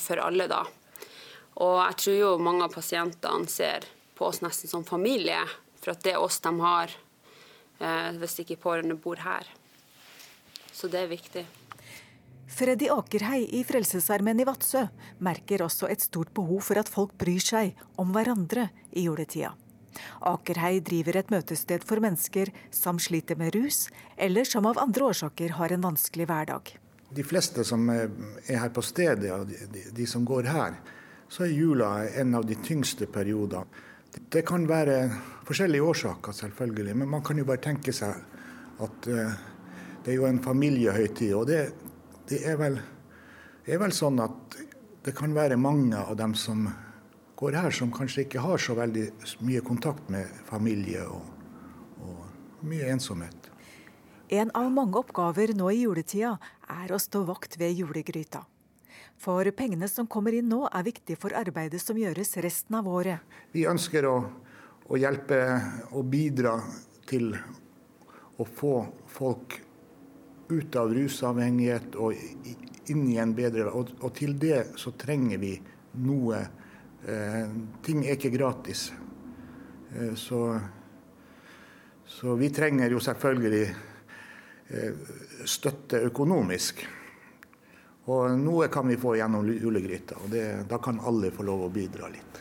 for 0.00 0.22
alle 0.24 0.46
da. 0.48 0.62
Og 1.58 1.76
jeg 1.82 1.98
tror 2.02 2.16
jo 2.16 2.32
mange 2.42 2.66
av 2.66 2.74
pasientene 2.74 3.50
ser 3.50 3.86
på 4.18 4.28
oss 4.28 4.42
nesten 4.44 4.70
som 4.70 4.86
familie. 4.86 5.40
For 5.82 5.94
at 5.94 6.02
det 6.06 6.14
er 6.14 6.22
oss 6.22 6.38
de 6.42 6.52
har, 6.62 6.92
eh, 7.78 8.10
hvis 8.18 8.40
ikke 8.42 8.60
pårørende 8.62 8.98
bor 8.98 9.18
her. 9.22 9.46
Så 10.72 10.90
det 10.90 11.02
er 11.02 11.10
viktig. 11.10 11.46
Freddy 12.48 12.88
Akerhei 12.90 13.44
i 13.54 13.62
Frelsesarmeen 13.64 14.40
i 14.40 14.46
Vadsø 14.48 14.88
merker 15.20 15.62
også 15.62 15.90
et 15.90 16.00
stort 16.00 16.32
behov 16.34 16.62
for 16.62 16.78
at 16.78 16.88
folk 16.88 17.12
bryr 17.18 17.42
seg 17.42 17.74
om 17.98 18.14
hverandre 18.14 18.70
i 18.92 19.04
juletida. 19.04 19.52
Akerhei 20.26 20.78
driver 20.84 21.20
et 21.20 21.32
møtested 21.32 21.86
for 21.88 22.02
mennesker 22.04 22.52
som 22.74 23.00
sliter 23.02 23.38
med 23.40 23.54
rus, 23.56 23.86
eller 24.16 24.48
som 24.48 24.66
av 24.68 24.80
andre 24.82 25.10
årsaker 25.12 25.56
har 25.58 25.74
en 25.74 25.88
vanskelig 25.88 26.28
hverdag. 26.28 26.74
De 27.08 27.24
fleste 27.24 27.64
som 27.64 27.88
er 27.90 28.08
her 28.48 28.70
på 28.74 28.84
stedet, 28.84 29.32
de, 29.48 29.84
de 29.96 30.06
som 30.06 30.26
går 30.28 30.50
her, 30.52 30.76
så 31.28 31.44
er 31.44 31.52
jula 31.52 31.92
en 32.20 32.34
av 32.34 32.46
de 32.48 32.56
tyngste 32.64 33.08
periodene. 33.12 33.66
Det 34.32 34.42
kan 34.48 34.64
være 34.68 35.02
forskjellige 35.46 35.84
årsaker, 35.84 36.32
selvfølgelig. 36.32 36.96
Men 36.96 37.10
man 37.12 37.22
kan 37.24 37.38
jo 37.38 37.46
bare 37.48 37.62
tenke 37.62 37.92
seg 37.92 38.16
at 38.82 39.08
uh, 39.12 39.34
det 40.04 40.12
er 40.12 40.16
jo 40.16 40.28
en 40.28 40.40
familiehøytid. 40.42 41.34
Og 41.36 41.46
det, 41.50 41.60
det 42.30 42.40
er, 42.48 42.56
vel, 42.60 42.78
er, 43.66 43.80
vel, 43.80 43.94
sånn 43.94 44.20
at 44.24 44.58
det 45.04 45.14
kan 45.16 45.36
være 45.36 45.60
mange 45.60 46.00
av 46.00 46.16
dem 46.18 46.34
som 46.38 46.66
går 47.38 47.54
her, 47.54 47.70
som 47.70 47.92
kanskje 47.94 48.24
ikke 48.26 48.42
har 48.42 48.58
så 48.58 48.74
veldig 48.78 49.06
mye 49.46 49.62
kontakt 49.66 50.10
med 50.10 50.26
familie 50.48 51.04
og, 51.06 51.22
og 52.02 52.66
mye 52.66 52.88
ensomhet. 52.90 53.46
En 54.28 54.50
av 54.58 54.66
mange 54.74 54.98
oppgaver 54.98 55.54
nå 55.56 55.70
i 55.72 55.84
juletida 55.84 56.34
er 56.68 56.90
å 56.92 56.98
stå 57.00 57.22
vakt 57.28 57.56
ved 57.60 57.78
julegryta. 57.78 58.42
For 59.18 59.46
pengene 59.56 59.88
som 59.90 60.06
kommer 60.10 60.34
inn 60.36 60.50
nå, 60.50 60.64
er 60.68 60.84
viktig 60.86 61.16
for 61.18 61.34
arbeidet 61.34 61.80
som 61.82 61.98
gjøres 61.98 62.36
resten 62.44 62.76
av 62.78 62.90
året. 62.90 63.22
Vi 63.54 63.64
ønsker 63.70 64.06
å, 64.06 64.18
å 64.90 65.00
hjelpe 65.00 65.40
og 65.94 66.04
bidra 66.10 66.58
til 67.08 67.32
å 68.38 68.44
få 68.46 68.74
folk 69.10 69.60
ut 70.48 70.76
av 70.80 70.92
rusavhengighet 70.94 71.96
og 72.00 72.14
inn 72.88 73.08
i 73.10 73.18
en 73.20 73.34
bedre 73.36 73.68
Og, 73.72 73.90
og 74.00 74.14
til 74.16 74.36
det 74.40 74.62
så 74.80 74.94
trenger 74.96 75.40
vi 75.42 75.58
noe. 76.04 76.46
Eh, 77.06 77.48
ting 77.82 78.02
er 78.06 78.16
ikke 78.16 78.32
gratis. 78.34 78.88
Eh, 79.94 80.14
så, 80.14 80.60
så, 82.06 82.34
vi 82.34 82.50
trenger 82.50 82.90
jo 82.90 83.00
selvfølgelig 83.00 83.64
eh, 83.68 85.10
støtte 85.46 86.02
økonomisk. 86.10 86.84
Og 88.08 88.32
noe 88.40 88.70
kan 88.72 88.88
vi 88.88 88.96
få 88.96 89.18
gjennom 89.18 89.46
julegryta, 89.52 90.16
og 90.24 90.30
det, 90.32 90.44
da 90.68 90.78
kan 90.80 91.00
alle 91.04 91.30
få 91.30 91.44
lov 91.44 91.66
å 91.66 91.72
bidra 91.72 92.08
litt. 92.08 92.40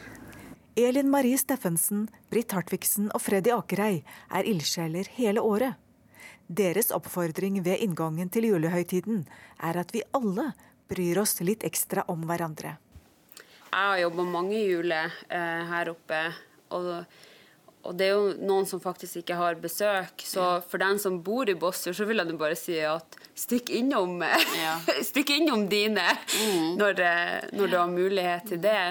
Elin 0.78 1.10
Marie 1.12 1.38
Steffensen, 1.42 2.06
Britt 2.32 2.54
Hartvigsen 2.56 3.10
og 3.12 3.24
Freddy 3.26 3.52
Akerei 3.52 4.04
er 4.30 4.48
ildsjeler 4.48 5.10
hele 5.18 5.44
året. 5.44 5.76
Deres 6.48 6.94
oppfordring 6.96 7.60
ved 7.66 7.82
inngangen 7.84 8.30
til 8.32 8.48
julehøytiden 8.48 9.26
er 9.60 9.82
at 9.82 9.92
vi 9.92 10.06
alle 10.16 10.54
bryr 10.88 11.20
oss 11.20 11.42
litt 11.44 11.66
ekstra 11.68 12.06
om 12.08 12.24
hverandre. 12.30 12.78
Jeg 13.68 13.90
har 13.92 14.04
jobba 14.04 14.28
mange 14.28 14.60
juler 14.64 15.16
eh, 15.30 15.64
her 15.72 15.94
oppe. 15.94 16.22
og 16.76 17.06
og 17.88 17.96
det 17.96 18.10
er 18.10 18.18
jo 18.18 18.32
noen 18.44 18.66
som 18.68 18.82
faktisk 18.84 19.22
ikke 19.22 19.38
har 19.40 19.60
besøk. 19.64 20.20
Så 20.28 20.44
for 20.68 20.82
den 20.82 21.00
som 21.00 21.22
bor 21.24 21.48
i 21.48 21.56
Båtsfjord, 21.56 21.96
så 21.96 22.08
vil 22.10 22.20
jeg 22.20 22.40
bare 22.40 22.58
si 22.60 22.76
at 22.84 23.16
stikk 23.38 23.72
innom, 23.80 24.20
ja. 24.26 24.74
stikk 25.10 25.32
innom 25.38 25.68
dine 25.72 26.04
mm. 26.04 26.76
når, 26.80 27.00
eh, 27.06 27.48
når, 27.56 27.72
du 27.72 27.78
har 27.80 27.92
mulighet 27.92 28.50
til 28.52 28.60
det. 28.66 28.82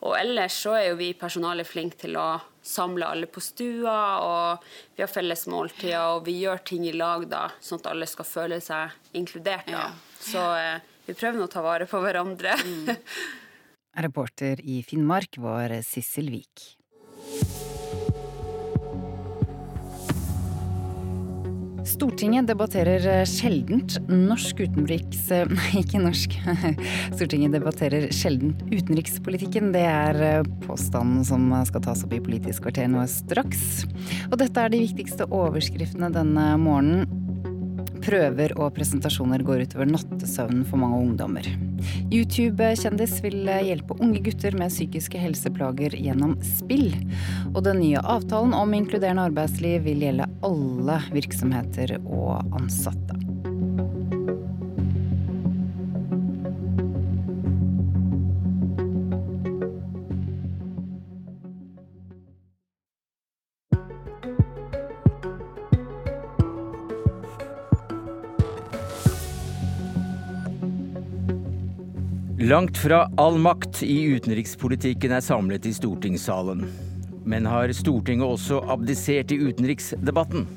Og 0.00 0.14
ellers 0.16 0.56
så 0.56 0.78
er 0.78 0.86
jo 0.88 1.00
vi 1.02 1.10
personalet 1.18 1.68
flinke 1.68 2.00
til 2.00 2.16
å 2.16 2.30
samle 2.64 3.08
alle 3.12 3.28
på 3.28 3.42
stua, 3.44 3.98
og 4.24 4.64
vi 4.96 5.04
har 5.04 5.10
felles 5.12 5.44
måltider, 5.50 6.14
og 6.14 6.24
vi 6.24 6.38
gjør 6.40 6.62
ting 6.70 6.86
i 6.88 6.94
lag 6.96 7.26
da, 7.28 7.48
sånn 7.60 7.82
at 7.82 7.90
alle 7.92 8.08
skal 8.08 8.28
føle 8.28 8.60
seg 8.64 8.96
inkludert. 9.20 9.68
da. 9.68 9.90
Ja. 9.90 10.16
Så 10.30 10.46
eh, 10.56 10.80
vi 11.04 11.18
prøver 11.18 11.40
nå 11.42 11.50
å 11.50 11.52
ta 11.52 11.64
vare 11.64 11.88
på 11.90 12.00
hverandre. 12.00 12.56
Mm. 12.64 12.94
Reporter 13.96 14.60
i 14.62 14.82
Finnmark 14.86 15.38
var 15.38 15.74
Sissel 15.82 16.30
Vik. 16.30 16.80
Stortinget 21.90 22.46
debatterer 22.48 23.02
eh, 23.08 23.24
sjeldent 23.28 23.96
norsk 24.08 24.62
utenriks... 24.62 25.24
Eh, 25.34 25.48
nei, 25.56 25.82
ikke 25.82 26.00
norsk. 26.00 26.36
Stortinget 27.16 27.56
debatterer 27.56 28.06
sjelden 28.14 28.54
utenrikspolitikken. 28.70 29.72
Det 29.74 29.82
er 29.84 30.20
eh, 30.24 30.50
påstanden 30.64 31.26
som 31.26 31.50
skal 31.68 31.84
tas 31.84 32.04
opp 32.06 32.14
i 32.16 32.22
Politisk 32.22 32.64
kvarter 32.64 32.88
nå 32.88 33.02
straks. 33.10 33.84
Og 34.30 34.38
dette 34.40 34.62
er 34.62 34.72
de 34.72 34.84
viktigste 34.86 35.28
overskriftene 35.28 36.12
denne 36.14 36.52
morgenen. 36.62 37.29
Prøver 38.10 38.50
og 38.58 38.72
presentasjoner 38.74 39.44
går 39.46 39.60
utover 39.68 39.86
nattesøvnen 39.86 40.64
for 40.66 40.82
mange 40.82 40.98
ungdommer. 40.98 41.46
YouTube-kjendis 42.10 43.20
vil 43.22 43.46
hjelpe 43.46 43.94
unge 44.02 44.18
gutter 44.26 44.56
med 44.58 44.72
psykiske 44.72 45.20
helseplager 45.22 45.94
gjennom 45.94 46.34
spill. 46.42 46.90
Og 47.54 47.62
den 47.68 47.78
nye 47.84 48.02
avtalen 48.02 48.56
om 48.58 48.74
inkluderende 48.74 49.28
arbeidsliv 49.30 49.86
vil 49.86 50.02
gjelde 50.08 50.26
alle 50.42 50.98
virksomheter 51.14 52.00
og 52.02 52.42
ansatte. 52.58 53.29
Langt 72.50 72.78
fra 72.78 73.10
all 73.16 73.38
makt 73.38 73.82
i 73.86 74.00
utenrikspolitikken 74.10 75.12
er 75.14 75.22
samlet 75.22 75.68
i 75.70 75.70
stortingssalen. 75.70 76.64
Men 77.22 77.44
har 77.46 77.70
Stortinget 77.70 78.26
også 78.26 78.58
abdisert 78.74 79.30
i 79.30 79.38
utenriksdebatten? 79.38 80.48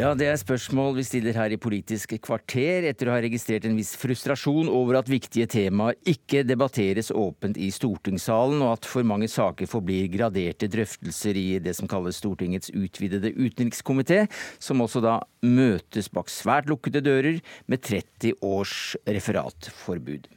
Ja, 0.00 0.14
Det 0.16 0.30
er 0.30 0.38
spørsmål 0.40 0.94
vi 0.96 1.02
stiller 1.04 1.36
her 1.36 1.52
i 1.52 1.58
Politisk 1.60 2.14
kvarter, 2.24 2.86
etter 2.88 3.10
å 3.10 3.12
ha 3.12 3.18
registrert 3.20 3.66
en 3.68 3.76
viss 3.76 3.90
frustrasjon 4.00 4.70
over 4.72 4.96
at 4.96 5.10
viktige 5.12 5.44
temaer 5.44 5.98
ikke 6.08 6.40
debatteres 6.48 7.10
åpent 7.12 7.60
i 7.60 7.68
stortingssalen, 7.68 8.64
og 8.64 8.78
at 8.78 8.88
for 8.88 9.04
mange 9.04 9.28
saker 9.28 9.68
forblir 9.68 10.08
graderte 10.08 10.70
drøftelser 10.72 11.36
i 11.36 11.46
det 11.60 11.76
som 11.76 11.90
kalles 11.90 12.16
Stortingets 12.16 12.72
utvidede 12.72 13.34
utenrikskomité, 13.36 14.24
som 14.56 14.80
også 14.80 15.04
da 15.04 15.20
møtes 15.44 16.08
bak 16.08 16.32
svært 16.32 16.72
lukkede 16.72 17.04
dører 17.04 17.44
med 17.68 17.84
30 17.84 18.40
års 18.40 18.96
referatforbud. 19.04 20.32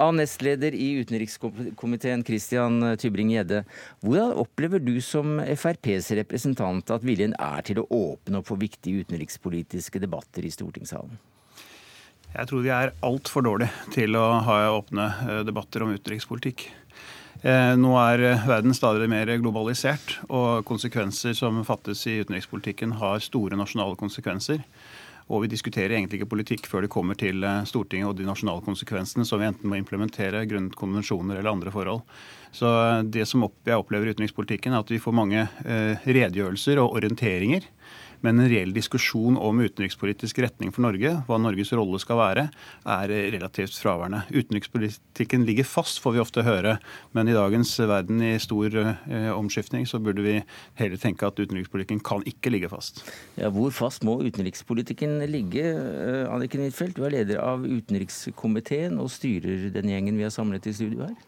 Av 0.00 0.14
nestleder 0.14 0.74
i 0.74 0.90
utenrikskomiteen 1.00 2.24
Christian 2.26 2.80
Tybring-Gjedde, 3.00 3.62
hvordan 4.04 4.34
opplever 4.44 4.82
du 4.82 4.96
som 5.04 5.38
FrPs 5.40 6.10
representant 6.20 6.90
at 6.94 7.06
viljen 7.06 7.36
er 7.40 7.64
til 7.66 7.82
å 7.82 7.88
åpne 7.88 8.40
opp 8.40 8.50
for 8.50 8.60
viktige 8.60 9.04
utenrikspolitiske 9.04 10.02
debatter 10.02 10.44
i 10.44 10.52
stortingssalen? 10.54 11.16
Jeg 12.34 12.50
tror 12.50 12.64
vi 12.64 12.72
er 12.74 12.90
altfor 13.06 13.44
dårlige 13.46 13.92
til 13.94 14.16
å 14.18 14.24
ha 14.42 14.56
åpne 14.74 15.04
eh, 15.22 15.42
debatter 15.46 15.84
om 15.84 15.92
utenrikspolitikk. 15.94 16.64
Eh, 17.44 17.74
nå 17.78 17.92
er 18.00 18.24
eh, 18.24 18.46
verden 18.48 18.74
stadig 18.74 19.06
mer 19.12 19.30
globalisert, 19.38 20.16
og 20.26 20.64
konsekvenser 20.66 21.36
som 21.38 21.62
fattes 21.66 22.02
i 22.10 22.16
utenrikspolitikken 22.24 22.96
har 22.98 23.22
store 23.22 23.58
nasjonale 23.60 23.94
konsekvenser. 24.00 24.64
Og 25.32 25.44
vi 25.44 25.50
diskuterer 25.54 25.94
egentlig 25.96 26.20
ikke 26.20 26.32
politikk 26.34 26.66
før 26.68 26.84
det 26.84 26.92
kommer 26.92 27.16
til 27.16 27.44
eh, 27.46 27.62
Stortinget 27.68 28.10
og 28.10 28.18
de 28.18 28.26
nasjonale 28.28 28.64
konsekvensene 28.64 29.24
som 29.24 29.40
vi 29.40 29.48
enten 29.48 29.70
må 29.70 29.78
implementere 29.78 30.44
grunnet 30.50 30.76
konvensjoner 30.76 31.38
eller 31.38 31.54
andre 31.54 31.72
forhold. 31.72 32.02
Så 32.52 32.68
eh, 32.68 33.00
det 33.16 33.24
som 33.30 33.46
jeg 33.64 33.78
opplever 33.78 34.10
i 34.10 34.14
utenrikspolitikken, 34.14 34.74
er 34.74 34.84
at 34.84 34.92
vi 34.92 35.00
får 35.00 35.16
mange 35.16 35.46
eh, 35.64 36.04
redegjørelser 36.04 36.82
og 36.82 36.98
orienteringer 37.00 37.64
men 38.24 38.40
en 38.40 38.48
reell 38.48 38.72
diskusjon 38.72 39.36
om 39.36 39.60
utenrikspolitisk 39.60 40.38
retning 40.40 40.72
for 40.72 40.84
Norge, 40.86 41.12
hva 41.26 41.38
Norges 41.40 41.74
rolle 41.76 42.00
skal 42.00 42.18
være, 42.20 42.46
er 42.94 43.12
relativt 43.34 43.76
fraværende. 43.76 44.22
Utenrikspolitikken 44.32 45.44
ligger 45.44 45.68
fast, 45.68 46.00
får 46.00 46.16
vi 46.16 46.22
ofte 46.22 46.44
høre. 46.46 46.78
Men 47.16 47.28
i 47.28 47.36
dagens 47.36 47.74
verden 47.84 48.22
i 48.24 48.32
stor 48.42 48.78
eh, 48.80 49.30
omskiftning, 49.34 49.84
så 49.88 50.00
burde 50.00 50.24
vi 50.24 50.38
heller 50.80 51.00
tenke 51.00 51.28
at 51.28 51.40
utenrikspolitikken 51.40 52.00
kan 52.04 52.24
ikke 52.28 52.54
ligge 52.54 52.72
fast. 52.72 53.04
Ja, 53.36 53.52
hvor 53.52 53.74
fast 53.76 54.06
må 54.08 54.16
utenrikspolitikken 54.24 55.20
ligge? 55.28 55.68
Eh, 55.68 56.24
Anniken 56.32 56.64
Huitfeldt, 56.64 56.96
du 56.96 57.04
er 57.04 57.18
leder 57.18 57.44
av 57.44 57.66
utenrikskomiteen 57.68 58.96
og 59.02 59.12
styrer 59.12 59.68
den 59.74 59.92
gjengen 59.92 60.16
vi 60.16 60.24
har 60.24 60.32
samlet 60.32 60.70
i 60.70 60.76
studio 60.76 61.04
her. 61.10 61.18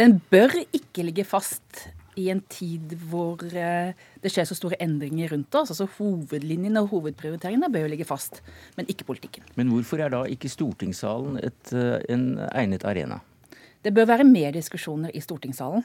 Den 0.00 0.22
bør 0.32 0.54
ikke 0.72 1.04
ligge 1.04 1.28
fast 1.28 1.90
i 2.20 2.28
en 2.32 2.42
tid 2.52 2.92
hvor 3.08 3.40
eh, 3.48 3.96
det 4.22 4.32
skjer 4.32 4.46
så 4.48 4.56
store 4.56 4.78
endringer 4.84 5.32
rundt 5.32 5.54
oss. 5.58 5.72
altså 5.72 5.88
Hovedlinjene 5.96 6.82
og 6.84 6.92
hovedprioriteringene 6.92 7.70
bør 7.72 7.86
jo 7.86 7.92
ligge 7.94 8.08
fast, 8.08 8.42
men 8.76 8.88
ikke 8.92 9.06
politikken. 9.08 9.46
Men 9.56 9.72
hvorfor 9.72 10.02
er 10.02 10.12
da 10.12 10.22
ikke 10.28 10.52
stortingssalen 10.52 11.40
et, 11.42 11.72
eh, 11.72 11.98
en 12.12 12.36
egnet 12.52 12.84
arena? 12.88 13.22
Det 13.82 13.94
bør 13.94 14.10
være 14.12 14.28
mer 14.28 14.52
diskusjoner 14.54 15.10
i 15.14 15.20
stortingssalen, 15.24 15.84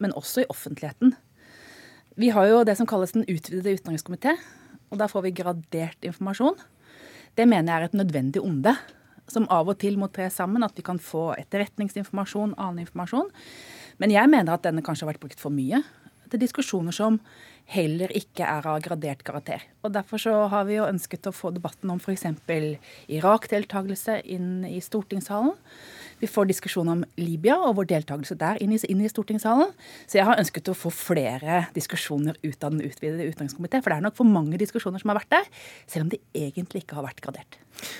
men 0.00 0.14
også 0.16 0.44
i 0.44 0.50
offentligheten. 0.52 1.14
Vi 2.16 2.30
har 2.30 2.46
jo 2.46 2.64
det 2.64 2.76
som 2.78 2.86
kalles 2.86 3.12
den 3.12 3.26
utvidede 3.26 3.74
utenrikskomité, 3.74 4.36
og 4.90 4.98
der 4.98 5.10
får 5.10 5.26
vi 5.26 5.34
gradert 5.34 6.06
informasjon. 6.06 6.54
Det 7.34 7.48
mener 7.48 7.72
jeg 7.72 7.82
er 7.82 7.88
et 7.90 7.98
nødvendig 7.98 8.42
onde, 8.42 8.76
som 9.26 9.48
av 9.50 9.68
og 9.68 9.78
til 9.82 9.96
må 9.98 10.06
tre 10.12 10.28
sammen. 10.30 10.62
At 10.62 10.76
vi 10.76 10.84
kan 10.86 11.00
få 11.02 11.32
etterretningsinformasjon, 11.40 12.54
annen 12.60 12.84
informasjon. 12.84 13.32
Men 14.02 14.14
jeg 14.14 14.30
mener 14.30 14.56
at 14.56 14.64
denne 14.66 14.82
kanskje 14.84 15.06
har 15.06 15.14
vært 15.14 15.22
brukt 15.22 15.42
for 15.42 15.54
mye 15.54 15.82
til 16.32 16.40
diskusjoner 16.42 16.94
som 16.94 17.20
heller 17.72 18.12
ikke 18.16 18.44
er 18.46 18.66
av 18.68 18.80
gradert 18.84 19.24
karakter. 19.26 19.64
Og 19.84 19.92
Derfor 19.94 20.20
så 20.20 20.34
har 20.52 20.66
vi 20.68 20.78
jo 20.78 20.86
ønsket 20.88 21.28
å 21.30 21.34
få 21.34 21.52
debatten 21.54 21.92
om 21.92 22.00
f.eks. 22.00 22.26
Irak-deltakelse 23.08 24.20
inn 24.34 24.64
i 24.68 24.80
stortingssalen. 24.84 25.54
Vi 26.20 26.28
får 26.30 26.46
diskusjon 26.48 26.88
om 26.88 27.02
Libya 27.18 27.56
og 27.58 27.74
vår 27.80 27.88
deltakelse 27.90 28.36
der 28.40 28.60
inn 28.62 28.72
i, 28.72 28.78
inn 28.88 29.02
i 29.04 29.10
stortingssalen. 29.10 29.72
Så 30.06 30.20
jeg 30.20 30.28
har 30.28 30.40
ønsket 30.40 30.70
å 30.70 30.76
få 30.78 30.92
flere 30.94 31.64
diskusjoner 31.74 32.38
ut 32.44 32.64
av 32.64 32.72
den 32.72 32.84
utvidede 32.86 33.26
utenrikskomité. 33.28 33.82
For 33.82 33.92
det 33.92 33.98
er 33.98 34.06
nok 34.06 34.16
for 34.20 34.28
mange 34.28 34.60
diskusjoner 34.60 35.02
som 35.02 35.12
har 35.12 35.20
vært 35.20 35.34
der, 35.34 35.50
selv 35.90 36.06
om 36.06 36.14
de 36.14 36.22
egentlig 36.46 36.84
ikke 36.84 37.00
har 37.00 37.08
vært 37.08 37.22
gradert. 37.24 37.58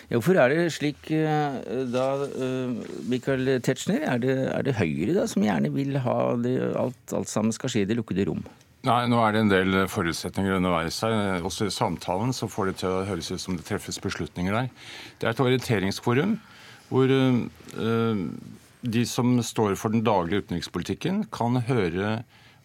Ja, 0.08 0.16
hvorfor 0.16 0.38
er 0.38 0.52
det 0.52 0.68
slik 0.76 1.10
eh, 1.12 1.60
da, 1.90 2.06
eh, 2.24 2.92
Michael 3.10 3.56
Tetzschner? 3.64 4.04
Er 4.14 4.22
det, 4.22 4.36
er 4.54 4.66
det 4.66 4.78
Høyre 4.78 5.18
da, 5.18 5.26
som 5.28 5.44
gjerne 5.44 5.72
vil 5.74 5.98
ha 6.04 6.18
det, 6.40 6.54
alt, 6.78 7.16
alt 7.16 7.32
sammen 7.32 7.52
skal 7.52 7.72
skje 7.72 7.84
i 7.84 7.88
det 7.90 7.98
lukkede 7.98 8.28
rom? 8.30 8.44
Nei, 8.84 9.06
nå 9.08 9.16
er 9.24 9.32
det 9.32 9.40
en 9.40 9.48
del 9.52 9.76
forutsetninger 9.88 10.58
underveis 10.58 10.98
her. 11.00 11.40
Også 11.46 11.70
i 11.70 11.72
samtalen 11.72 12.34
så 12.36 12.50
får 12.52 12.68
det 12.68 12.74
til 12.82 12.92
å 12.92 13.06
høres 13.08 13.30
ut 13.32 13.40
som 13.40 13.56
det 13.56 13.64
treffes 13.64 13.96
beslutninger 14.02 14.52
der. 14.52 14.68
Det 15.16 15.28
er 15.28 15.32
et 15.32 15.40
orienteringsforum 15.40 16.34
hvor 16.90 17.08
uh, 17.08 18.18
de 18.84 19.04
som 19.08 19.38
står 19.40 19.78
for 19.80 19.94
den 19.94 20.04
daglige 20.04 20.44
utenrikspolitikken, 20.44 21.24
kan 21.32 21.56
høre 21.64 22.18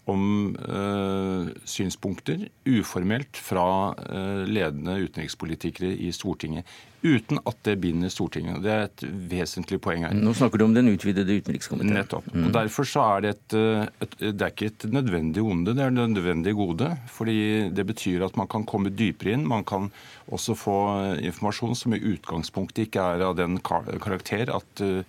om 0.10 0.24
eh, 0.60 1.50
synspunkter 1.70 2.48
uformelt 2.68 3.40
fra 3.40 3.66
eh, 4.04 4.44
ledende 4.50 4.98
utenrikspolitikere 5.06 5.92
i 5.94 6.12
Stortinget. 6.16 6.68
Uten 7.00 7.40
at 7.48 7.62
det 7.64 7.78
binder 7.80 8.12
Stortinget. 8.12 8.60
Det 8.66 8.74
er 8.74 8.86
et 8.90 9.06
vesentlig 9.32 9.80
poeng 9.84 10.04
her. 10.08 10.18
Nå 10.18 10.34
snakker 10.36 10.60
du 10.60 10.66
om 10.66 10.76
den 10.76 10.92
utvidede 10.92 11.38
utenrikskomiteen. 11.40 11.96
Nettopp. 11.96 12.28
Mm. 12.34 12.50
Og 12.50 12.54
Derfor 12.58 12.90
så 12.90 13.06
er 13.16 13.24
det 13.24 13.34
et, 13.38 13.58
et, 14.04 14.18
Det 14.20 14.36
er 14.36 14.52
ikke 14.52 14.72
et 14.74 14.88
nødvendig 14.92 15.46
onde, 15.46 15.78
det 15.78 15.86
er 15.86 15.94
et 15.94 16.14
nødvendig 16.18 16.56
gode. 16.60 16.92
fordi 17.08 17.40
det 17.72 17.88
betyr 17.88 18.26
at 18.28 18.36
man 18.38 18.52
kan 18.52 18.66
komme 18.68 18.92
dypere 18.92 19.38
inn. 19.38 19.48
Man 19.48 19.64
kan 19.64 19.92
også 20.28 20.58
få 20.60 20.78
informasjon 21.24 21.76
som 21.76 21.96
i 21.96 22.04
utgangspunktet 22.04 22.90
ikke 22.90 23.10
er 23.16 23.28
av 23.30 23.38
den 23.40 23.62
karakter 23.64 24.52
at 24.54 24.84
uh, 24.84 25.00
Eh, 25.00 25.06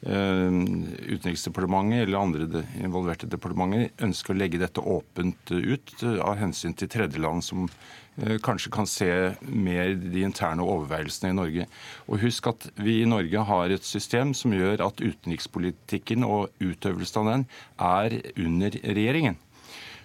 Utenriksdepartementet 0.00 2.06
eller 2.06 2.18
andre 2.18 2.62
involverte 2.80 3.26
departementer 3.28 3.90
ønsker 4.06 4.32
å 4.32 4.38
legge 4.40 4.58
dette 4.62 4.80
åpent 4.80 5.50
ut 5.52 5.92
eh, 6.00 6.16
av 6.24 6.40
hensyn 6.40 6.72
til 6.72 6.88
tredjeland 6.88 7.44
som 7.44 7.68
eh, 7.68 8.40
kanskje 8.40 8.72
kan 8.72 8.88
se 8.88 9.36
mer 9.44 9.92
de 10.00 10.24
interne 10.24 10.64
overveielsene 10.64 11.34
i 11.34 11.36
Norge. 11.36 11.68
Og 12.08 12.16
Husk 12.24 12.48
at 12.48 12.64
vi 12.80 13.02
i 13.02 13.10
Norge 13.10 13.44
har 13.50 13.68
et 13.68 13.84
system 13.84 14.32
som 14.32 14.56
gjør 14.56 14.80
at 14.86 15.04
utenrikspolitikken 15.04 16.24
og 16.24 16.48
utøvelsen 16.64 17.20
av 17.20 17.28
den 17.34 17.44
er 17.76 18.32
under 18.40 18.72
regjeringen. 18.80 19.36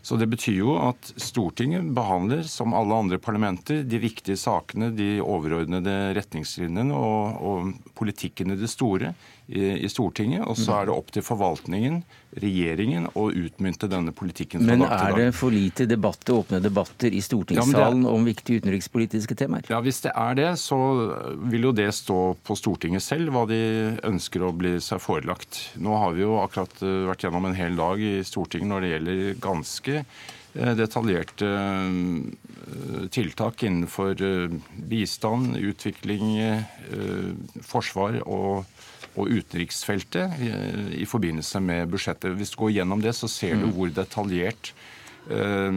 Så 0.06 0.20
Det 0.22 0.28
betyr 0.30 0.60
jo 0.60 0.76
at 0.78 1.08
Stortinget 1.18 1.88
behandler, 1.98 2.44
som 2.46 2.76
alle 2.78 2.94
andre 2.94 3.18
parlamenter, 3.18 3.82
de 3.82 3.98
viktige 3.98 4.38
sakene, 4.38 4.92
de 4.94 5.18
overordnede 5.24 6.14
retningslinjene 6.14 6.94
og, 6.94 7.40
og 7.42 7.72
politikken 7.98 8.54
i 8.54 8.60
det 8.60 8.70
store 8.70 9.16
i, 9.48 9.90
Stortinget. 9.90 10.46
Og 10.50 10.58
så 10.58 10.80
er 10.80 10.88
det 10.90 10.96
opp 10.96 11.12
til 11.14 11.24
forvaltningen, 11.26 12.00
regjeringen, 12.42 13.08
å 13.16 13.28
utmynte 13.30 13.88
denne 13.90 14.12
politikken. 14.16 14.66
Men 14.66 14.84
er 14.88 15.14
det 15.16 15.28
for 15.38 15.54
lite 15.54 15.86
debatter, 15.90 16.36
åpne 16.42 16.60
debatter 16.64 17.14
i 17.14 17.22
stortingssalen 17.24 18.04
ja, 18.04 18.10
er, 18.10 18.16
om 18.18 18.26
viktige 18.28 18.64
utenrikspolitiske 18.64 19.38
temaer? 19.40 19.68
Ja, 19.72 19.82
Hvis 19.86 20.02
det 20.06 20.16
er 20.18 20.40
det, 20.40 20.50
så 20.62 20.80
vil 21.46 21.70
jo 21.70 21.76
det 21.76 21.92
stå 21.96 22.20
på 22.46 22.58
Stortinget 22.60 23.06
selv 23.06 23.34
hva 23.36 23.46
de 23.50 23.62
ønsker 24.08 24.44
å 24.46 24.54
bli 24.56 24.76
seg 24.84 25.04
forelagt. 25.04 25.62
Nå 25.82 25.96
har 26.02 26.16
vi 26.18 26.26
jo 26.26 26.40
akkurat 26.42 26.82
eh, 26.84 27.06
vært 27.12 27.28
gjennom 27.28 27.50
en 27.50 27.58
hel 27.58 27.78
dag 27.80 28.02
i 28.02 28.18
Stortinget 28.26 28.72
når 28.72 28.84
det 28.84 28.92
gjelder 28.94 29.22
ganske 29.44 29.96
eh, 30.02 30.74
detaljerte 30.82 31.52
eh, 31.54 33.08
tiltak 33.14 33.64
innenfor 33.64 34.18
bistand, 34.90 35.56
utvikling, 35.62 36.26
forsvar 37.64 38.18
og 38.26 38.66
og 39.16 39.32
utenriksfeltet 39.32 40.44
i, 40.96 41.06
forbindelse 41.08 41.62
med 41.64 41.90
budsjettet. 41.92 42.36
Hvis 42.36 42.54
du 42.54 42.62
går 42.64 42.78
gjennom 42.80 43.02
det, 43.04 43.16
så 43.16 43.30
ser 43.32 43.56
du 43.56 43.70
mm. 43.70 43.74
hvor 43.76 43.92
detaljert 43.96 44.72
uh, 45.30 45.72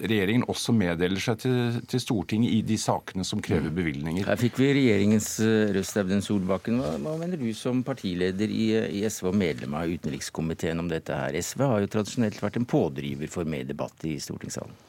regjeringen 0.00 0.46
også 0.50 0.74
meddeler 0.76 1.22
seg 1.22 1.40
til, 1.42 1.80
til, 1.90 2.02
Stortinget 2.02 2.54
i 2.54 2.62
de 2.66 2.78
sakene 2.80 3.26
som 3.26 3.42
krever 3.44 3.70
mm. 3.70 3.76
bevilgninger. 3.80 4.30
Her 4.30 4.40
fikk 4.40 4.60
vi 4.62 4.72
regjeringens 4.78 5.30
uh, 5.42 5.74
røst, 5.76 5.98
Audun 6.00 6.24
Solbakken. 6.24 6.80
Hva, 6.82 6.96
hva, 7.02 7.16
mener 7.20 7.42
du 7.42 7.50
som 7.58 7.82
partileder 7.86 8.52
i, 8.52 8.68
i, 9.00 9.04
SV 9.10 9.32
og 9.32 9.40
medlem 9.42 9.78
av 9.78 9.94
utenrikskomiteen 9.98 10.82
om 10.82 10.90
dette 10.92 11.16
her? 11.16 11.38
SV 11.42 11.66
har 11.66 11.84
jo 11.84 11.94
tradisjonelt 11.98 12.42
vært 12.42 12.60
en 12.62 12.68
pådriver 12.76 13.32
for 13.32 13.48
mer 13.48 13.66
debatt 13.68 14.06
i 14.06 14.18
stortingssalen. 14.22 14.84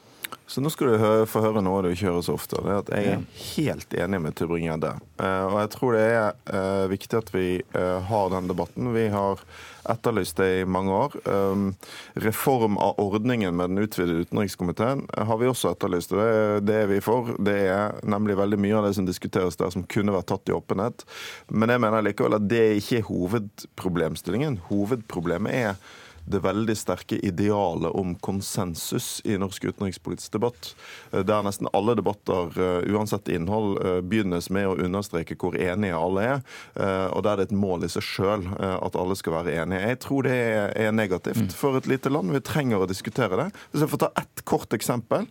Så 0.48 0.60
nå 0.64 0.70
skal 0.72 0.94
du 0.94 1.02
få 1.28 1.42
høre 1.44 1.60
noe 1.60 1.82
du 1.84 1.90
ikke 1.92 2.06
hører 2.08 2.22
så 2.24 2.34
ofte. 2.38 2.56
Det 2.64 2.72
er 2.72 2.78
at 2.80 2.90
Jeg 2.96 3.08
er 3.12 3.24
helt 3.52 3.96
enig 4.00 4.20
med 4.24 4.36
Tybring-Gjedde. 4.38 4.94
Eh, 5.20 5.44
og 5.44 5.56
jeg 5.60 5.70
tror 5.74 5.96
det 5.96 6.04
er 6.08 6.38
eh, 6.56 6.84
viktig 6.88 7.18
at 7.18 7.32
vi 7.34 7.48
eh, 7.60 7.98
har 8.08 8.30
den 8.32 8.48
debatten. 8.48 8.88
Vi 8.94 9.02
har 9.12 9.42
etterlyst 9.88 10.40
det 10.40 10.48
i 10.62 10.64
mange 10.68 10.92
år. 10.92 11.14
Reform 12.20 12.74
av 12.76 12.98
ordningen 13.00 13.56
med 13.56 13.70
den 13.70 13.84
utvidede 13.86 14.26
utenrikskomiteen 14.26 15.06
har 15.16 15.38
vi 15.40 15.48
også 15.48 15.70
etterlyst. 15.72 16.12
og 16.12 16.20
det, 16.20 16.66
det 16.68 16.80
er 16.82 16.90
vi 16.90 16.98
for. 17.04 17.30
Det 17.40 17.56
er 17.68 17.96
nemlig 18.04 18.36
veldig 18.36 18.58
mye 18.60 18.76
av 18.80 18.88
det 18.88 18.96
som 18.98 19.08
diskuteres 19.08 19.56
der 19.56 19.72
som 19.72 19.86
kunne 19.88 20.12
vært 20.12 20.28
tatt 20.28 20.52
i 20.52 20.56
åpenhet. 20.56 21.06
Men 21.48 21.72
jeg 21.72 21.84
mener 21.84 22.04
likevel 22.04 22.36
at 22.36 22.48
det 22.50 22.66
ikke 22.82 23.00
er 23.00 23.08
hovedproblemstillingen. 23.08 24.60
Hovedproblemet 24.68 25.56
er 25.56 25.96
det 26.30 26.42
veldig 26.44 26.76
sterke 26.76 27.18
idealet 27.24 27.94
om 27.96 28.14
konsensus 28.24 29.20
i 29.24 29.38
norsk 29.40 29.64
utenrikspolitisk 29.70 30.32
debatt. 30.36 30.74
Eh, 31.12 31.24
der 31.26 31.44
nesten 31.46 31.68
alle 31.72 31.94
debatter, 31.98 32.52
eh, 32.56 32.92
uansett 32.92 33.28
innhold, 33.28 33.78
eh, 33.84 34.00
begynnes 34.00 34.50
med 34.50 34.68
å 34.68 34.76
understreke 34.84 35.36
hvor 35.38 35.56
enige 35.56 35.96
alle 35.96 36.24
er, 36.28 36.42
og 36.78 37.22
der 37.24 37.38
det 37.38 37.44
er 37.44 37.52
et 37.52 37.58
mål 37.60 37.84
i 37.84 37.90
seg 37.92 38.02
sjøl 38.02 38.44
at 38.58 38.96
alle 38.98 39.14
skal 39.18 39.34
være 39.38 39.54
enige. 39.62 39.88
Jeg 39.92 39.98
tror 40.02 40.26
det 40.26 40.36
er 40.78 40.92
negativt 40.94 41.48
mm. 41.48 41.54
for 41.54 41.78
et 41.78 41.86
lite 41.90 42.10
land. 42.10 42.32
Vi 42.34 42.40
trenger 42.44 42.82
å 42.82 42.88
diskutere 42.88 43.38
det. 43.38 43.46
Hvis 43.70 43.84
jeg 43.84 43.92
får 43.92 44.02
ta 44.02 44.10
ett 44.18 44.42
kort 44.48 44.74
eksempel. 44.74 45.26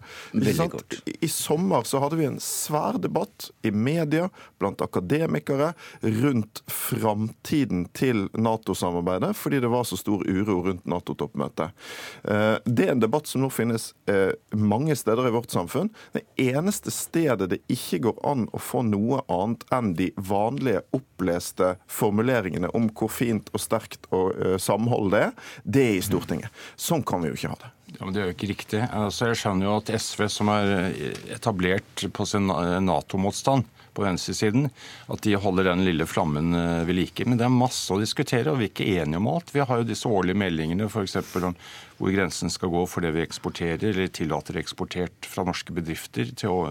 Kort. 0.72 0.98
I 1.06 1.30
sommer 1.32 1.88
så 1.88 2.02
hadde 2.04 2.20
vi 2.20 2.28
en 2.30 2.40
svær 2.44 3.00
debatt 3.02 3.50
i 3.68 3.72
media, 3.72 4.30
blant 4.62 4.82
akademikere, 4.84 5.74
rundt 6.02 6.64
framtiden 6.72 7.88
til 7.98 8.28
Nato-samarbeidet, 8.38 9.34
fordi 9.38 9.62
det 9.64 9.72
var 9.74 9.88
så 9.88 10.00
stor 10.00 10.24
uro 10.28 10.62
rundt 10.70 10.87
Nato-toppmøtet. 10.92 11.76
Eh, 12.24 12.56
det 12.66 12.88
er 12.88 12.94
en 12.96 13.04
debatt 13.04 13.30
som 13.30 13.44
nå 13.44 13.50
finnes 13.54 13.90
eh, 14.10 14.34
mange 14.56 14.96
steder 14.98 15.30
i 15.30 15.34
vårt 15.36 15.54
samfunn. 15.54 15.92
Det 16.16 16.24
eneste 16.42 16.94
stedet 16.94 17.50
det 17.52 17.62
ikke 17.72 18.02
går 18.08 18.20
an 18.28 18.48
å 18.56 18.62
få 18.62 18.84
noe 18.88 19.22
annet 19.32 19.66
enn 19.74 19.94
de 20.00 20.12
vanlige 20.18 20.84
oppleste 20.96 21.76
formuleringene 21.92 22.72
om 22.78 22.90
hvor 22.98 23.12
fint 23.14 23.52
og 23.54 23.64
sterkt 23.64 24.10
og 24.12 24.36
eh, 24.36 24.58
samhold 24.62 25.14
det 25.14 25.24
er, 25.30 25.50
det 25.64 25.88
er 25.88 25.98
i 25.98 26.06
Stortinget. 26.06 26.64
Sånn 26.76 27.06
kan 27.08 27.24
vi 27.24 27.32
jo 27.32 27.40
ikke 27.40 27.54
ha 27.54 27.62
det. 27.64 27.74
Ja, 27.98 28.04
men 28.04 28.14
Det 28.14 28.22
er 28.22 28.28
jo 28.28 28.36
ikke 28.36 28.52
riktig. 28.52 28.84
Altså, 28.92 29.30
jeg 29.30 29.40
skjønner 29.40 29.70
jo 29.70 29.78
at 29.80 29.90
SV, 29.96 30.26
som 30.32 30.50
er 30.52 30.90
etablert 31.34 32.04
på 32.14 32.26
sin 32.28 32.52
Nato-motstand, 32.84 33.64
på 33.98 34.06
venstresiden, 34.06 34.70
at 35.10 35.26
de 35.26 35.36
holder 35.42 35.72
den 35.72 35.84
lille 35.88 36.08
flammen 36.10 36.54
eh, 36.56 36.86
ved 36.88 37.00
like. 37.00 37.26
Men 37.26 37.42
det 37.42 37.48
er 37.48 37.54
masse 37.54 37.90
å 37.94 38.00
diskutere, 38.02 38.54
og 38.54 38.62
vi 38.62 38.70
er 38.70 38.74
ikke 38.74 38.90
enige 39.02 39.22
om 39.22 39.30
alt. 39.34 39.54
Vi 39.56 39.66
har 39.66 39.82
jo 39.82 39.90
disse 39.90 40.10
årlige 40.10 40.38
meldingene 40.38 40.90
f.eks. 40.90 41.18
om 41.42 41.58
hvor 41.98 42.14
grensen 42.14 42.54
skal 42.54 42.72
gå 42.74 42.84
for 42.90 43.06
det 43.06 43.16
vi 43.16 43.24
eksporterer 43.26 43.90
eller 43.90 44.12
tillater 44.14 44.60
eksportert 44.62 45.26
fra 45.26 45.46
norske 45.48 45.74
bedrifter 45.74 46.30
til, 46.38 46.70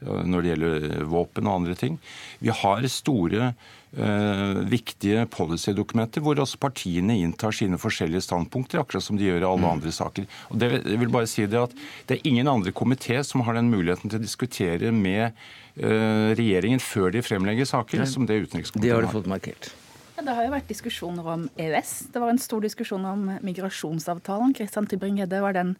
når 0.00 0.42
det 0.42 0.52
gjelder 0.54 1.04
våpen 1.10 1.48
og 1.48 1.60
andre 1.60 1.76
ting. 1.78 1.98
Vi 2.40 2.52
har 2.54 2.86
store 2.92 3.50
eh, 3.50 4.60
viktige 4.70 5.26
policydokumenter 5.32 6.24
hvor 6.24 6.40
også 6.40 6.60
partiene 6.62 7.18
inntar 7.20 7.54
sine 7.56 7.80
forskjellige 7.80 8.24
standpunkter, 8.24 8.82
akkurat 8.82 9.04
som 9.04 9.18
de 9.20 9.28
gjør 9.28 9.42
i 9.42 9.48
alle 9.50 9.66
mm. 9.66 9.70
andre 9.74 9.94
saker. 9.94 10.28
Og 10.50 10.62
det, 10.62 10.72
jeg 10.78 11.02
vil 11.02 11.12
bare 11.12 11.30
si 11.30 11.46
Det 11.50 11.60
at 11.60 11.76
det 12.08 12.18
er 12.18 12.30
ingen 12.30 12.48
andre 12.48 12.72
komité 12.72 13.22
som 13.26 13.44
har 13.46 13.58
den 13.58 13.72
muligheten 13.72 14.10
til 14.10 14.20
å 14.20 14.24
diskutere 14.24 14.92
med 14.94 15.30
eh, 15.30 16.32
regjeringen 16.38 16.80
før 16.80 17.12
de 17.14 17.24
fremlegger 17.24 17.68
saker, 17.68 18.04
Nei. 18.04 18.10
som 18.10 18.26
det 18.28 18.40
utenrikskomiteen 18.46 18.94
har. 18.94 19.02
Det 19.02 19.10
har 19.10 19.12
du 19.12 19.20
fått 19.20 19.30
markert. 19.30 19.72
Det 20.20 20.34
har 20.36 20.44
jo 20.44 20.52
vært 20.52 20.68
diskusjoner 20.68 21.28
om 21.32 21.44
EØS. 21.56 21.90
Det 22.12 22.20
var 22.20 22.28
en 22.28 22.40
stor 22.40 22.60
diskusjon 22.60 23.04
om 23.08 23.22
migrasjonsavtalen. 23.40 24.52
Kristian 24.56 24.84
Tybring-Gjedde 24.90 25.38
var 25.40 25.54
den 25.56 25.70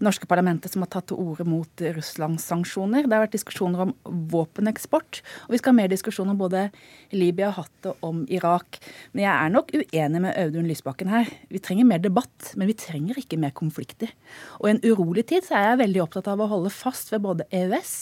norske 0.00 0.24
parlamentet 0.30 0.72
som 0.72 0.80
har 0.84 0.88
tatt 0.94 1.10
til 1.10 1.20
orde 1.20 1.44
mot 1.44 1.82
Russlands 1.98 2.46
sanksjoner. 2.48 3.04
Det 3.04 3.12
har 3.12 3.26
vært 3.26 3.36
diskusjoner 3.36 3.82
om 3.84 3.92
våpeneksport. 4.32 5.20
Og 5.44 5.52
vi 5.52 5.60
skal 5.60 5.74
ha 5.74 5.80
mer 5.82 5.92
diskusjon 5.92 6.32
om 6.32 6.40
både 6.40 6.70
Libya 7.12 7.50
hatt 7.52 7.72
det 7.84 7.92
om 8.08 8.22
Irak. 8.32 8.78
Men 9.12 9.26
jeg 9.26 9.32
er 9.34 9.52
nok 9.58 9.74
uenig 9.76 10.22
med 10.24 10.40
Audun 10.40 10.70
Lysbakken 10.70 11.12
her. 11.12 11.28
Vi 11.52 11.60
trenger 11.60 11.90
mer 11.90 12.00
debatt, 12.00 12.54
men 12.56 12.70
vi 12.72 12.78
trenger 12.80 13.20
ikke 13.20 13.40
mer 13.42 13.52
konflikter. 13.52 14.14
Og 14.62 14.70
i 14.70 14.72
en 14.72 14.80
urolig 14.88 15.26
tid 15.34 15.44
så 15.44 15.58
er 15.58 15.68
jeg 15.68 15.82
veldig 15.82 16.06
opptatt 16.06 16.32
av 16.32 16.40
å 16.40 16.48
holde 16.54 16.72
fast 16.72 17.12
ved 17.12 17.26
både 17.28 17.48
EØS 17.52 17.92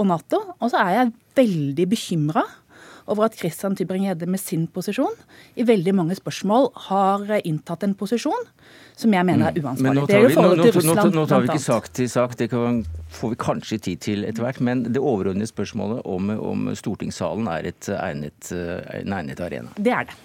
og 0.00 0.08
Nato. 0.08 0.40
Og 0.56 0.72
så 0.72 0.80
er 0.86 0.96
jeg 0.96 1.14
veldig 1.36 1.88
bekymra 1.92 2.46
over 3.08 3.28
at 3.28 3.38
Christian 3.38 3.76
Tybring-Gjedde 3.78 4.28
med 4.30 4.40
sin 4.42 4.66
posisjon 4.72 5.14
i 5.58 5.66
veldig 5.68 5.94
mange 5.96 6.16
spørsmål 6.18 6.70
har 6.88 7.24
inntatt 7.42 7.86
en 7.86 7.96
posisjon 7.98 8.48
som 8.98 9.14
jeg 9.14 9.26
mener 9.26 9.48
er 9.48 9.60
uansvarlig. 9.62 10.02
uansvarlig. 10.02 10.02
nå 10.02 10.06
tar, 10.10 10.74
vi, 10.74 10.86
nå, 10.86 10.94
nå, 10.98 11.06
nå, 11.14 11.26
tar 11.30 11.44
vi 11.44 11.52
ikke 11.52 11.62
sak 11.62 11.88
til 11.94 12.10
sak, 12.10 12.34
det 12.40 12.48
kan, 12.50 12.80
får 13.14 13.34
vi 13.34 13.38
kanskje 13.44 13.78
tid 13.86 14.02
til 14.04 14.26
etter 14.26 14.44
hvert. 14.44 14.60
Men 14.64 14.82
det 14.88 14.98
overordnede 14.98 15.50
spørsmålet 15.50 16.02
om, 16.04 16.32
om 16.34 16.68
stortingssalen 16.78 17.48
er 17.52 17.70
et 17.70 17.90
egnet, 17.94 18.50
en 18.50 19.16
egnet 19.20 19.42
arena. 19.44 19.70
Det 19.78 19.94
er 19.94 20.10
det. 20.10 20.18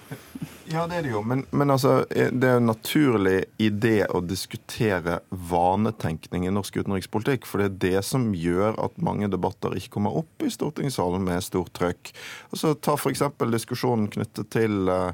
Ja, 0.73 0.87
det 0.89 0.95
er 0.97 1.03
det 1.05 1.11
jo. 1.13 1.21
Men, 1.21 1.43
men 1.53 1.69
altså, 1.69 1.99
det 2.09 2.47
er 2.49 2.57
en 2.57 2.65
naturlig 2.65 3.43
idé 3.61 4.07
å 4.09 4.23
diskutere 4.25 5.19
vanetenkning 5.29 6.47
i 6.47 6.53
norsk 6.53 6.79
utenrikspolitikk. 6.81 7.45
For 7.45 7.61
det 7.61 7.67
er 7.67 7.75
det 7.83 8.01
som 8.07 8.31
gjør 8.33 8.79
at 8.81 8.97
mange 8.97 9.29
debatter 9.29 9.75
ikke 9.77 9.99
kommer 9.99 10.17
opp 10.23 10.41
i 10.41 10.49
stortingssalen 10.49 11.21
med 11.27 11.45
stort 11.45 11.75
trøkk. 11.77 12.09
Altså, 12.49 12.73
ta 12.73 12.97
f.eks. 12.97 13.21
diskusjonen 13.53 14.09
knyttet 14.15 14.49
til 14.55 14.89
uh, 14.89 15.13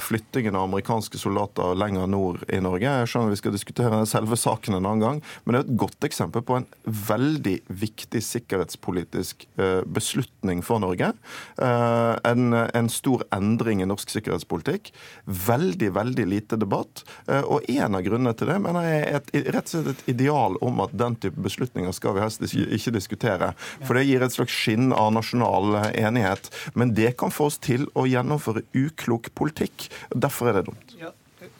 flyttingen 0.00 0.56
av 0.56 0.70
amerikanske 0.70 1.20
soldater 1.20 1.76
lenger 1.76 2.08
nord 2.08 2.46
i 2.48 2.62
Norge. 2.64 2.88
Jeg 3.02 3.12
skjønner 3.12 3.34
vi 3.34 3.40
skal 3.42 3.56
diskutere 3.56 4.00
selve 4.08 4.40
saken 4.40 4.78
en 4.78 4.88
annen 4.88 5.04
gang, 5.04 5.22
men 5.44 5.58
det 5.58 5.60
er 5.60 5.68
et 5.68 5.80
godt 5.84 6.08
eksempel 6.08 6.46
på 6.46 6.56
en 6.56 6.68
veldig 6.86 7.58
viktig 7.68 8.24
sikkerhetspolitisk 8.24 9.44
uh, 9.60 9.84
beslutning 9.84 10.64
for 10.64 10.80
Norge. 10.80 11.12
Uh, 11.60 12.16
en, 12.24 12.56
en 12.64 12.92
stor 12.92 13.28
endring 13.36 13.84
i 13.84 13.90
norsk 13.92 14.16
sikkerhetspolitikk 14.16 14.69
utenrikspolitikk. 14.70 14.92
Veldig, 15.24 15.90
veldig 15.92 16.26
lite 16.26 16.56
debatt. 16.56 17.04
Eh, 17.26 17.40
og 17.40 17.68
en 17.68 17.94
av 17.94 18.02
grunnene 18.02 18.34
til 18.34 18.50
det 18.50 18.58
mener 18.62 18.86
jeg 18.86 19.02
er 19.02 19.18
et, 19.18 19.32
rett 19.54 19.66
og 19.66 19.70
slett 19.74 19.92
et 19.94 20.08
ideal 20.14 20.58
om 20.60 20.80
at 20.84 20.94
den 20.96 21.16
type 21.16 21.40
beslutninger 21.40 21.92
skal 21.92 22.16
vi 22.16 22.24
helst 22.24 22.44
ikke 22.44 22.94
diskutere. 22.94 23.52
For 23.84 23.96
det 23.96 24.06
gir 24.08 24.22
et 24.22 24.34
slags 24.34 24.54
skinn 24.54 24.92
av 24.92 25.12
nasjonal 25.14 25.92
enighet. 25.94 26.50
Men 26.74 26.94
det 26.94 27.16
kan 27.20 27.30
få 27.34 27.50
oss 27.50 27.58
til 27.58 27.88
å 27.94 28.06
gjennomføre 28.08 28.64
uklok 28.74 29.32
politikk. 29.34 29.90
Derfor 30.14 30.50
er 30.50 30.60
det 30.60 30.68
dumt. 30.70 30.96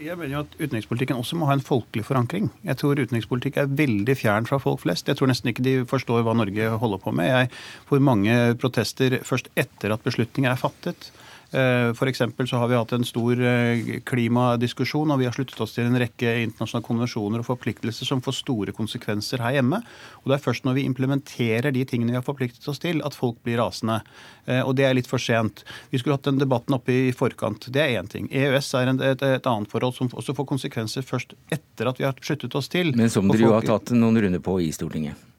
Jeg 0.01 0.17
mener 0.17 0.35
jo 0.35 0.41
at 0.45 0.55
Utenrikspolitikken 0.59 1.17
også 1.17 1.39
må 1.41 1.47
ha 1.49 1.55
en 1.57 1.65
folkelig 1.65 2.05
forankring. 2.05 2.51
Jeg 2.65 2.77
tror 2.81 3.01
utenrikspolitikk 3.01 3.57
er 3.61 3.71
veldig 3.81 4.17
fjern 4.17 4.49
fra 4.49 4.59
folk 4.61 4.83
flest. 4.83 5.09
Jeg 5.09 5.17
tror 5.17 5.31
nesten 5.31 5.53
ikke 5.53 5.65
de 5.65 5.75
forstår 5.89 6.25
hva 6.25 6.35
Norge 6.37 6.69
holder 6.83 7.01
på 7.01 7.13
med. 7.17 7.29
Jeg 7.29 7.51
får 7.89 8.05
mange 8.05 8.37
protester 8.61 9.19
først 9.25 9.49
etter 9.61 9.95
at 9.95 10.05
beslutninger 10.05 10.53
er 10.53 10.61
fattet. 10.61 11.09
Eh, 11.51 11.91
F.eks. 11.91 12.23
så 12.47 12.57
har 12.57 12.69
vi 12.69 12.77
hatt 12.79 12.93
en 12.93 13.05
stor 13.05 13.41
eh, 13.43 13.99
klimadiskusjon, 14.07 15.11
og 15.11 15.19
vi 15.19 15.27
har 15.27 15.35
sluttet 15.35 15.59
oss 15.61 15.75
til 15.75 15.89
en 15.89 15.99
rekke 15.99 16.35
internasjonale 16.45 16.87
konvensjoner 16.87 17.43
og 17.43 17.49
forpliktelser 17.49 18.07
som 18.07 18.23
får 18.23 18.37
store 18.39 18.75
konsekvenser 18.77 19.43
her 19.43 19.57
hjemme. 19.59 19.81
Og 20.23 20.31
det 20.31 20.39
er 20.39 20.45
først 20.45 20.69
når 20.69 20.79
vi 20.79 20.87
implementerer 20.87 21.75
de 21.75 21.83
tingene 21.89 22.15
vi 22.15 22.21
har 22.21 22.27
forpliktet 22.27 22.69
oss 22.71 22.83
til, 22.83 23.03
at 23.07 23.17
folk 23.19 23.41
blir 23.47 23.59
rasende. 23.63 23.99
Eh, 24.47 24.63
og 24.63 24.77
det 24.79 24.87
er 24.87 24.95
litt 24.99 25.11
for 25.11 25.23
sent. 25.23 25.65
Vi 25.91 25.99
skulle 25.99 26.19
hatt 26.19 26.29
den 26.29 26.39
debatten 26.43 26.77
oppe 26.79 26.95
i 26.95 27.17
forkant. 27.17 27.67
Det 27.73 27.83
er 27.83 27.99
én 27.99 28.11
ting. 28.11 28.31
EØS 28.31 28.71
er 28.79 28.95
et, 28.95 29.27
et, 29.27 29.51
annet 29.51 29.73
forhold 29.73 29.97
som 29.99 30.13
også 30.13 30.37
får 30.39 30.51
konsekvenser 30.53 31.07
først 31.07 31.35
etter 31.51 31.91
at 31.91 31.99
vi 31.99 32.07
har 32.07 32.15
sluttet 32.23 32.55
oss 32.55 32.71
til. 32.71 32.95
Men 32.95 33.11
som 33.11 33.27
dere 33.31 33.49
jo 33.49 33.57
har 33.57 33.67
tatt 33.67 33.91
noen 33.97 34.23
runder 34.23 34.45
på 34.45 34.61
i 34.63 34.71
Stortinget. 34.75 35.30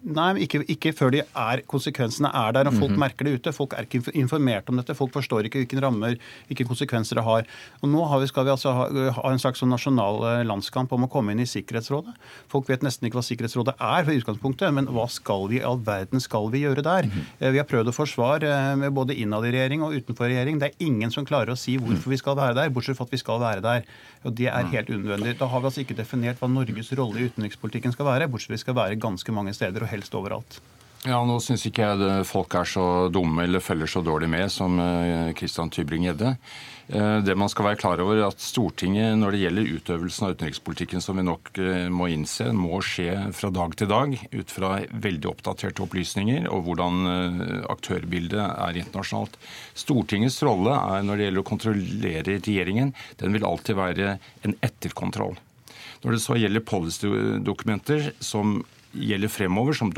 Nei, 0.00 0.30
ikke, 0.46 0.62
ikke, 0.72 0.94
før 0.96 1.10
de 1.12 1.18
er, 1.20 1.60
konsekvensene 1.68 2.30
er 2.32 2.54
der 2.56 2.68
og 2.70 2.72
folk 2.72 2.90
mm 2.90 2.96
-hmm. 2.96 3.00
merker 3.00 3.24
det 3.24 3.32
ute. 3.34 3.52
Folk 3.52 3.74
er 3.76 3.84
ikke 3.84 4.12
informert 4.16 4.68
om 4.68 4.76
dette. 4.76 4.94
Folk 4.94 5.12
forstår 5.12 5.44
ikke 5.44 5.60
hvilke 5.60 5.80
rammer, 5.82 6.16
hvilke 6.48 6.64
konsekvenser 6.64 7.16
det 7.16 7.24
har. 7.24 7.44
Og 7.82 7.88
Nå 7.88 8.20
vi, 8.20 8.26
skal 8.26 8.44
vi 8.44 8.50
altså 8.50 8.72
ha, 8.72 9.10
ha 9.10 9.32
en 9.32 9.38
slags 9.38 9.58
sånn 9.60 9.68
nasjonal 9.68 10.16
eh, 10.24 10.44
landskamp 10.44 10.92
om 10.92 11.04
å 11.04 11.08
komme 11.08 11.32
inn 11.32 11.40
i 11.40 11.44
Sikkerhetsrådet. 11.46 12.14
Folk 12.48 12.68
vet 12.68 12.82
nesten 12.82 13.06
ikke 13.06 13.20
hva 13.20 13.22
Sikkerhetsrådet 13.22 13.74
er 13.78 14.04
for 14.04 14.12
utgangspunktet, 14.12 14.72
men 14.72 14.86
hva 14.86 15.06
skal 15.08 15.48
vi 15.48 15.60
i 15.60 15.62
all 15.62 15.76
verden 15.78 16.20
skal 16.20 16.48
vi 16.50 16.64
gjøre 16.64 16.82
der? 16.82 17.04
Mm 17.04 17.10
-hmm. 17.10 17.50
Vi 17.52 17.58
har 17.58 17.66
prøvd 17.66 17.88
å 17.88 17.92
forsvare 17.92 18.76
med 18.76 18.92
både 18.92 19.14
innad 19.14 19.44
i 19.44 19.52
regjering 19.52 19.82
og 19.82 19.92
utenfor 19.92 20.24
regjering. 20.24 20.58
Det 20.58 20.68
er 20.68 20.86
ingen 20.86 21.10
som 21.10 21.26
klarer 21.26 21.52
å 21.52 21.56
si 21.56 21.76
hvorfor 21.76 22.10
vi 22.10 22.16
skal 22.16 22.36
være 22.36 22.54
der, 22.54 22.70
bortsett 22.70 22.96
fra 22.96 23.04
at 23.04 23.12
vi 23.12 23.18
skal 23.18 23.40
være 23.40 23.60
der. 23.60 23.82
Og 24.24 24.34
Det 24.34 24.46
er 24.46 24.64
helt 24.64 24.88
unødvendig. 24.88 25.38
Da 25.38 25.46
har 25.46 25.60
vi 25.60 25.66
altså 25.66 25.80
ikke 25.80 25.96
definert 25.96 26.40
hva 26.40 26.48
Norges 26.48 26.92
rolle 26.92 27.20
i 27.20 27.28
utenrikspolitikken 27.28 27.92
skal 27.92 28.06
være, 28.06 28.28
bortsett 28.28 28.48
fra 28.48 28.54
at 28.54 28.58
vi 28.58 28.64
skal 28.64 28.74
være 28.74 28.96
ganske 28.96 29.32
mange 29.32 29.52
steder. 29.52 29.82
og 29.82 29.89
helst 29.92 30.16
overalt. 30.16 30.60
Ja, 31.08 31.22
Nå 31.24 31.38
syns 31.40 31.62
ikke 31.64 31.86
jeg 31.94 32.24
folk 32.28 32.52
er 32.60 32.66
så 32.68 32.82
dumme 33.08 33.46
eller 33.46 33.62
følger 33.64 33.88
så 33.88 34.02
dårlig 34.04 34.28
med 34.28 34.50
som 34.52 34.74
eh, 34.82 35.30
Christian 35.32 35.70
Tybring-Gjedde. 35.72 36.34
Eh, 36.92 37.14
det 37.24 37.36
man 37.40 37.48
skal 37.48 37.70
være 37.70 37.78
klar 37.80 38.02
over, 38.04 38.18
er 38.18 38.26
at 38.26 38.42
Stortinget 38.44 39.14
når 39.16 39.32
det 39.32 39.38
gjelder 39.40 39.70
utøvelsen 39.78 40.26
av 40.26 40.34
utenrikspolitikken, 40.34 41.00
som 41.00 41.16
vi 41.16 41.24
nok 41.24 41.48
eh, 41.56 41.86
må 41.88 42.10
innse, 42.12 42.50
må 42.52 42.82
skje 42.84 43.14
fra 43.32 43.48
dag 43.56 43.72
til 43.80 43.88
dag 43.88 44.12
ut 44.12 44.52
fra 44.52 44.74
veldig 45.06 45.30
oppdaterte 45.30 45.80
opplysninger 45.86 46.50
og 46.52 46.66
hvordan 46.66 47.00
aktørbildet 47.72 48.42
er 48.44 48.80
internasjonalt. 48.82 49.38
Stortingets 49.72 50.36
rolle 50.44 50.74
er 50.76 51.06
når 51.06 51.16
det 51.16 51.30
gjelder 51.30 51.44
å 51.46 51.48
kontrollere 51.48 52.34
regjeringen, 52.42 52.92
den 53.22 53.38
vil 53.38 53.48
alltid 53.48 53.80
være 53.80 54.18
en 54.44 54.56
etterkontroll. 54.68 55.40
Når 56.04 56.12
det 56.16 56.20
så 56.26 56.36
gjelder 56.36 56.66
policydokumenter 56.68 58.10
som 58.20 58.60
gjelder 58.92 59.30
fremover, 59.30 59.76
som, 59.76 59.92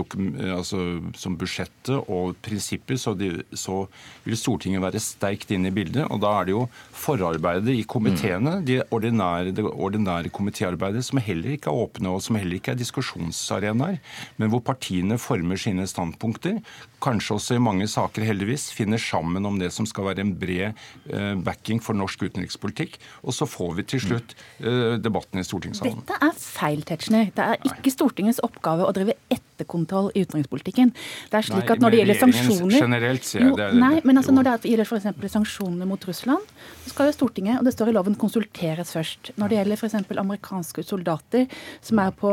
altså, 0.52 0.80
som 1.16 1.36
budsjettet 1.40 2.10
og 2.12 2.36
prinsipper, 2.44 2.98
så, 3.00 3.14
de, 3.16 3.30
så, 3.56 3.86
vil 4.26 4.38
Stortinget 4.38 4.82
være 4.84 5.00
sterkt 5.02 5.52
inne 5.54 5.70
i 5.70 5.74
bildet. 5.74 6.04
Og 6.12 6.20
da 6.22 6.34
er 6.38 6.48
det 6.48 6.54
jo 6.54 6.66
forarbeidet 6.96 7.72
i 7.74 7.86
komiteene, 7.88 8.58
mm. 8.60 8.66
det 8.68 8.78
ordinære, 8.92 9.54
det 9.56 9.64
ordinære 9.64 10.32
komitéarbeidet, 10.34 11.04
som 11.08 11.22
heller 11.24 11.56
ikke 11.56 11.72
er 11.72 11.84
åpne, 11.86 12.12
og 12.12 12.22
som 12.24 12.38
heller 12.38 12.58
ikke 12.58 12.74
er 12.74 12.80
diskusjonsarenaer, 12.80 14.00
men 14.36 14.52
hvor 14.52 14.62
partiene 14.64 15.18
former 15.20 15.60
sine 15.60 15.86
standpunkter. 15.88 16.60
Kanskje 17.02 17.36
også 17.38 17.56
i 17.56 17.62
mange 17.62 17.88
saker, 17.90 18.26
heldigvis, 18.28 18.68
finner 18.76 19.00
sammen 19.02 19.46
om 19.48 19.56
det 19.58 19.72
som 19.74 19.88
skal 19.88 20.10
være 20.10 20.22
en 20.22 20.34
bred 20.38 20.78
eh, 21.10 21.32
backing 21.42 21.80
for 21.82 21.98
norsk 21.98 22.28
utenrikspolitikk. 22.28 22.98
Og 23.26 23.34
så 23.34 23.48
får 23.48 23.74
vi 23.80 23.86
til 23.94 24.04
slutt 24.04 24.36
eh, 24.60 25.00
debatten 25.02 25.40
i 25.40 25.46
stortingssalen. 25.46 26.04
Dette 26.04 26.20
er 26.28 26.36
feil, 26.38 26.84
Tetzschner. 26.86 27.32
Det 27.34 27.48
er 27.48 27.58
ikke 27.72 27.94
Stortingets 27.94 28.42
oppgave 28.46 28.81
å 28.88 28.92
drive 28.96 29.16
etterkontroll 29.52 30.10
i 30.14 30.24
utenrikspolitikken. 30.26 30.92
Det 31.30 31.38
er 31.38 31.46
slik 31.46 31.62
nei, 31.62 31.76
at 31.76 31.82
når 31.82 31.94
det 31.94 32.00
gjelder 32.00 32.20
sanksjoner 32.20 32.78
generelt, 32.78 33.26
sier 33.26 33.44
jeg. 33.44 33.56
Det 33.58 33.66
er, 33.68 33.78
nei, 33.78 33.94
men 34.08 34.20
altså 34.20 34.34
når 34.34 34.48
det 34.48 34.72
gjelder 34.72 34.88
f.eks. 34.88 35.32
sanksjoner 35.36 35.88
mot 35.88 36.06
Russland, 36.08 36.52
så 36.82 36.92
skal 36.94 37.10
jo 37.10 37.16
Stortinget, 37.16 37.60
og 37.60 37.68
det 37.68 37.74
står 37.76 37.92
i 37.92 37.96
loven, 37.96 38.16
konsulteres 38.18 38.92
først. 38.94 39.32
Når 39.40 39.52
det 39.52 39.58
gjelder 39.60 39.80
f.eks. 39.80 39.96
amerikanske 40.22 40.84
soldater 40.86 41.46
som 41.84 42.00
er 42.02 42.14
på 42.16 42.32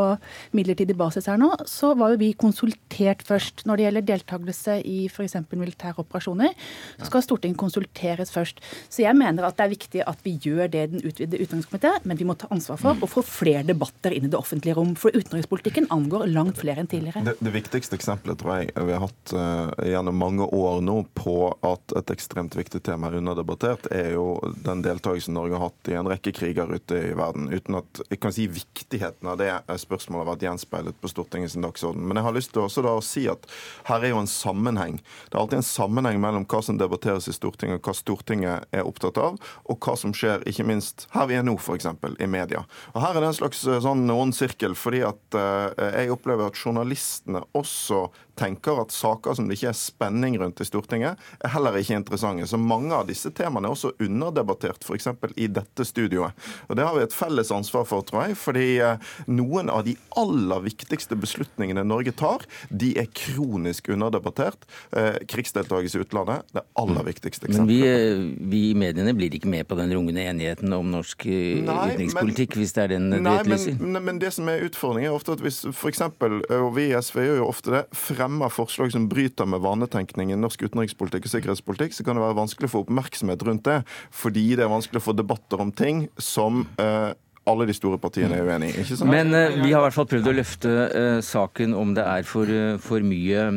midlertidig 0.58 0.98
basis 1.00 1.30
her 1.30 1.40
nå, 1.42 1.52
så 1.70 1.94
var 2.00 2.14
jo 2.14 2.22
vi 2.22 2.32
konsultert 2.40 3.24
først. 3.28 3.66
Når 3.70 3.80
det 3.80 3.88
gjelder 3.88 4.08
deltakelse 4.14 4.80
i 4.88 5.00
f.eks. 5.12 5.38
militære 5.52 6.04
operasjoner, 6.06 6.56
så 6.98 7.10
skal 7.12 7.26
Stortinget 7.26 7.60
konsulteres 7.62 8.34
først. 8.34 8.64
Så 8.90 9.04
jeg 9.06 9.18
mener 9.18 9.48
at 9.48 9.60
det 9.60 9.68
er 9.68 9.76
viktig 9.76 10.06
at 10.08 10.24
vi 10.26 10.38
gjør 10.42 10.72
det 10.72 10.86
den 10.94 11.04
utvidede 11.04 11.44
utenrikskomité, 11.44 11.96
men 12.08 12.20
vi 12.20 12.28
må 12.28 12.36
ta 12.40 12.50
ansvar 12.54 12.80
for 12.82 13.06
å 13.06 13.10
få 13.10 13.24
flere 13.26 13.66
debatter 13.68 14.16
inn 14.16 14.28
i 14.28 14.32
det 14.32 14.40
offentlige 14.40 14.78
rom. 14.78 14.96
For 15.00 15.14
utenrikspolitikken 15.16 15.90
angår 15.94 16.28
langt 16.32 16.60
flere 16.62 16.84
enn 16.84 16.90
tidligere. 16.90 17.09
Det, 17.16 17.34
det, 17.40 17.52
viktigste 17.54 17.96
eksempelet 17.98 18.40
tror 18.40 18.60
jeg 18.60 18.86
vi 18.88 18.94
har 18.94 19.02
hatt 19.04 19.34
uh, 19.34 19.86
gjennom 19.88 20.18
mange 20.20 20.46
år 20.46 20.82
nå 20.86 20.98
på 21.18 21.36
at 21.66 21.96
et 21.98 22.14
ekstremt 22.14 22.56
viktig 22.58 22.82
tema 22.86 23.10
er 23.10 23.18
underdebattert, 23.20 23.90
er 23.96 24.14
jo 24.14 24.38
den 24.66 24.84
deltakelsen 24.86 25.34
Norge 25.38 25.58
har 25.58 25.70
hatt 25.70 25.92
i 25.92 25.98
en 25.98 26.10
rekke 26.10 26.34
kriger 26.36 26.70
ute 26.70 27.00
i 27.10 27.16
verden. 27.18 27.50
Uten 27.50 27.80
at 27.82 28.02
jeg 28.10 28.22
kan 28.22 28.36
si 28.36 28.46
viktigheten 28.52 29.32
av 29.32 29.40
det 29.42 29.52
spørsmålet 29.82 30.26
har 30.26 30.30
vært 30.34 30.46
gjenspeilet 30.48 31.00
på 31.02 31.12
Stortingets 31.12 31.58
dagsorden. 31.60 32.06
Men 32.06 32.20
jeg 32.20 32.28
har 32.28 32.38
lyst 32.38 32.54
til 32.54 32.66
også 32.66 32.86
da 32.86 32.94
å 33.00 33.06
si 33.06 33.26
at 33.32 33.50
her 33.90 34.06
er 34.06 34.14
jo 34.14 34.22
en 34.22 34.30
sammenheng. 34.30 35.00
Det 35.30 35.34
er 35.34 35.42
alltid 35.42 35.62
en 35.62 35.70
sammenheng 35.70 36.22
mellom 36.22 36.48
hva 36.50 36.62
som 36.66 36.78
debatteres 36.80 37.30
i 37.32 37.36
Stortinget, 37.36 37.82
og 37.82 37.90
hva 37.90 37.98
Stortinget 37.98 38.70
er 38.76 38.86
opptatt 38.88 39.18
av, 39.22 39.40
og 39.66 39.82
hva 39.82 39.98
som 40.00 40.14
skjer, 40.16 40.46
ikke 40.50 40.68
minst 40.68 41.08
her 41.16 41.30
vi 41.30 41.40
er 41.40 41.46
nå, 41.48 41.58
f.eks. 41.58 41.90
i 42.20 42.30
media. 42.30 42.64
Og 42.94 43.02
Her 43.02 43.18
er 43.18 43.24
det 43.24 43.32
en 43.32 43.40
slags 43.42 43.66
eh, 43.68 43.82
sånn 43.84 44.06
ond 44.14 44.36
sirkel, 44.36 44.76
fordi 44.78 45.02
at 45.08 45.38
uh, 45.38 45.72
jeg 45.96 46.14
opplever 46.14 46.50
at 46.50 46.60
at 46.60 46.60
journalistene 47.00 47.42
også 47.54 48.08
tenker 48.40 48.80
at 48.82 48.94
saker 48.96 49.36
som 49.38 49.50
det 49.50 49.58
ikke 49.58 49.72
er 49.72 49.78
spenning 49.78 50.38
rundt 50.40 50.62
i 50.64 50.68
Stortinget, 50.68 51.20
er 51.44 51.54
heller 51.54 51.78
ikke 51.80 51.98
interessante. 52.00 52.48
Så 52.50 52.60
mange 52.62 52.96
av 52.96 53.08
disse 53.10 53.32
temaene 53.36 53.70
er 53.70 53.76
også 53.76 53.94
underdebattert, 54.00 54.86
f.eks. 54.86 55.10
i 55.36 55.50
dette 55.52 55.86
studioet. 55.88 56.38
Og 56.68 56.78
Det 56.80 56.86
har 56.86 56.96
vi 56.96 57.06
et 57.06 57.16
felles 57.16 57.52
ansvar 57.54 57.88
for, 57.90 58.06
tror 58.08 58.30
jeg. 58.30 58.38
fordi 58.40 58.68
eh, 58.84 59.10
noen 59.28 59.72
av 59.74 59.84
de 59.88 59.96
aller 60.20 60.64
viktigste 60.70 61.18
beslutningene 61.20 61.84
Norge 61.88 62.14
tar, 62.16 62.46
de 62.70 62.94
er 63.00 63.10
kronisk 63.16 63.92
underdebattert. 63.94 64.68
Eh, 64.96 65.20
krigsdeltakelse 65.30 66.00
i 66.00 66.06
utlandet, 66.06 66.48
det 66.56 66.64
aller 66.80 67.08
viktigste 67.10 67.50
eksempelet. 67.50 67.60
Men 67.60 67.68
vi, 67.68 67.80
eh, 67.88 68.50
vi, 68.52 68.64
i 68.72 68.78
mediene 68.78 69.16
blir 69.18 69.36
ikke 69.36 69.52
med 69.52 69.68
på 69.68 69.78
den 69.80 69.92
rungende 69.96 70.24
enigheten 70.30 70.74
om 70.76 70.92
norsk 70.94 71.26
utenrikspolitikk, 71.28 72.60
hvis 72.60 72.76
det 72.78 72.86
er 72.86 72.96
den 72.96 73.10
du 73.12 73.20
etterlyser? 73.20 73.80
Men, 73.82 74.04
men 74.06 74.22
det 74.22 74.32
som 74.36 74.48
er 74.52 74.64
utfordringen, 74.68 75.12
er 75.12 75.18
ofte 75.18 75.36
at 75.36 75.44
hvis 75.44 75.64
f.eks., 75.74 76.06
og 76.10 76.72
vi 76.76 76.90
i 76.90 76.96
SV 76.96 77.22
gjør 77.26 77.42
jo 77.42 77.50
ofte 77.50 77.74
det, 77.74 77.84
frem 77.98 78.29
fremmer 78.30 78.50
forslag 78.50 78.92
som 78.92 79.08
bryter 79.10 79.46
med 79.46 79.64
vanetenkning 79.64 80.32
i 80.32 80.38
norsk 80.38 80.62
utenrikspolitikk 80.68 81.26
og 81.26 81.32
sikkerhetspolitikk, 81.34 81.96
så 81.96 82.04
kan 82.06 82.18
det 82.18 82.22
være 82.22 82.38
vanskelig 82.38 82.70
å 82.70 82.74
få 82.76 82.84
oppmerksomhet 82.84 83.42
rundt 83.48 83.66
det. 83.66 83.80
Fordi 84.12 84.56
det 84.56 84.66
er 84.66 84.70
vanskelig 84.70 85.02
å 85.02 85.08
få 85.08 85.16
debatter 85.18 85.64
om 85.64 85.72
ting 85.74 86.06
som 86.22 86.68
uh, 86.78 87.10
alle 87.50 87.66
de 87.66 87.74
store 87.74 87.98
partiene 87.98 88.38
er 88.38 88.46
uenig 88.46 88.76
i. 88.78 88.86
Men 89.10 89.34
uh, 89.34 89.58
vi 89.64 89.72
har 89.74 89.82
i 89.82 89.88
hvert 89.88 89.98
fall 89.98 90.10
prøvd 90.12 90.30
å 90.30 90.36
løfte 90.38 90.70
uh, 90.70 91.18
saken 91.26 91.74
om 91.74 91.96
det 91.98 92.06
er 92.06 92.28
for, 92.30 92.54
for 92.84 93.02
mye 93.02 93.48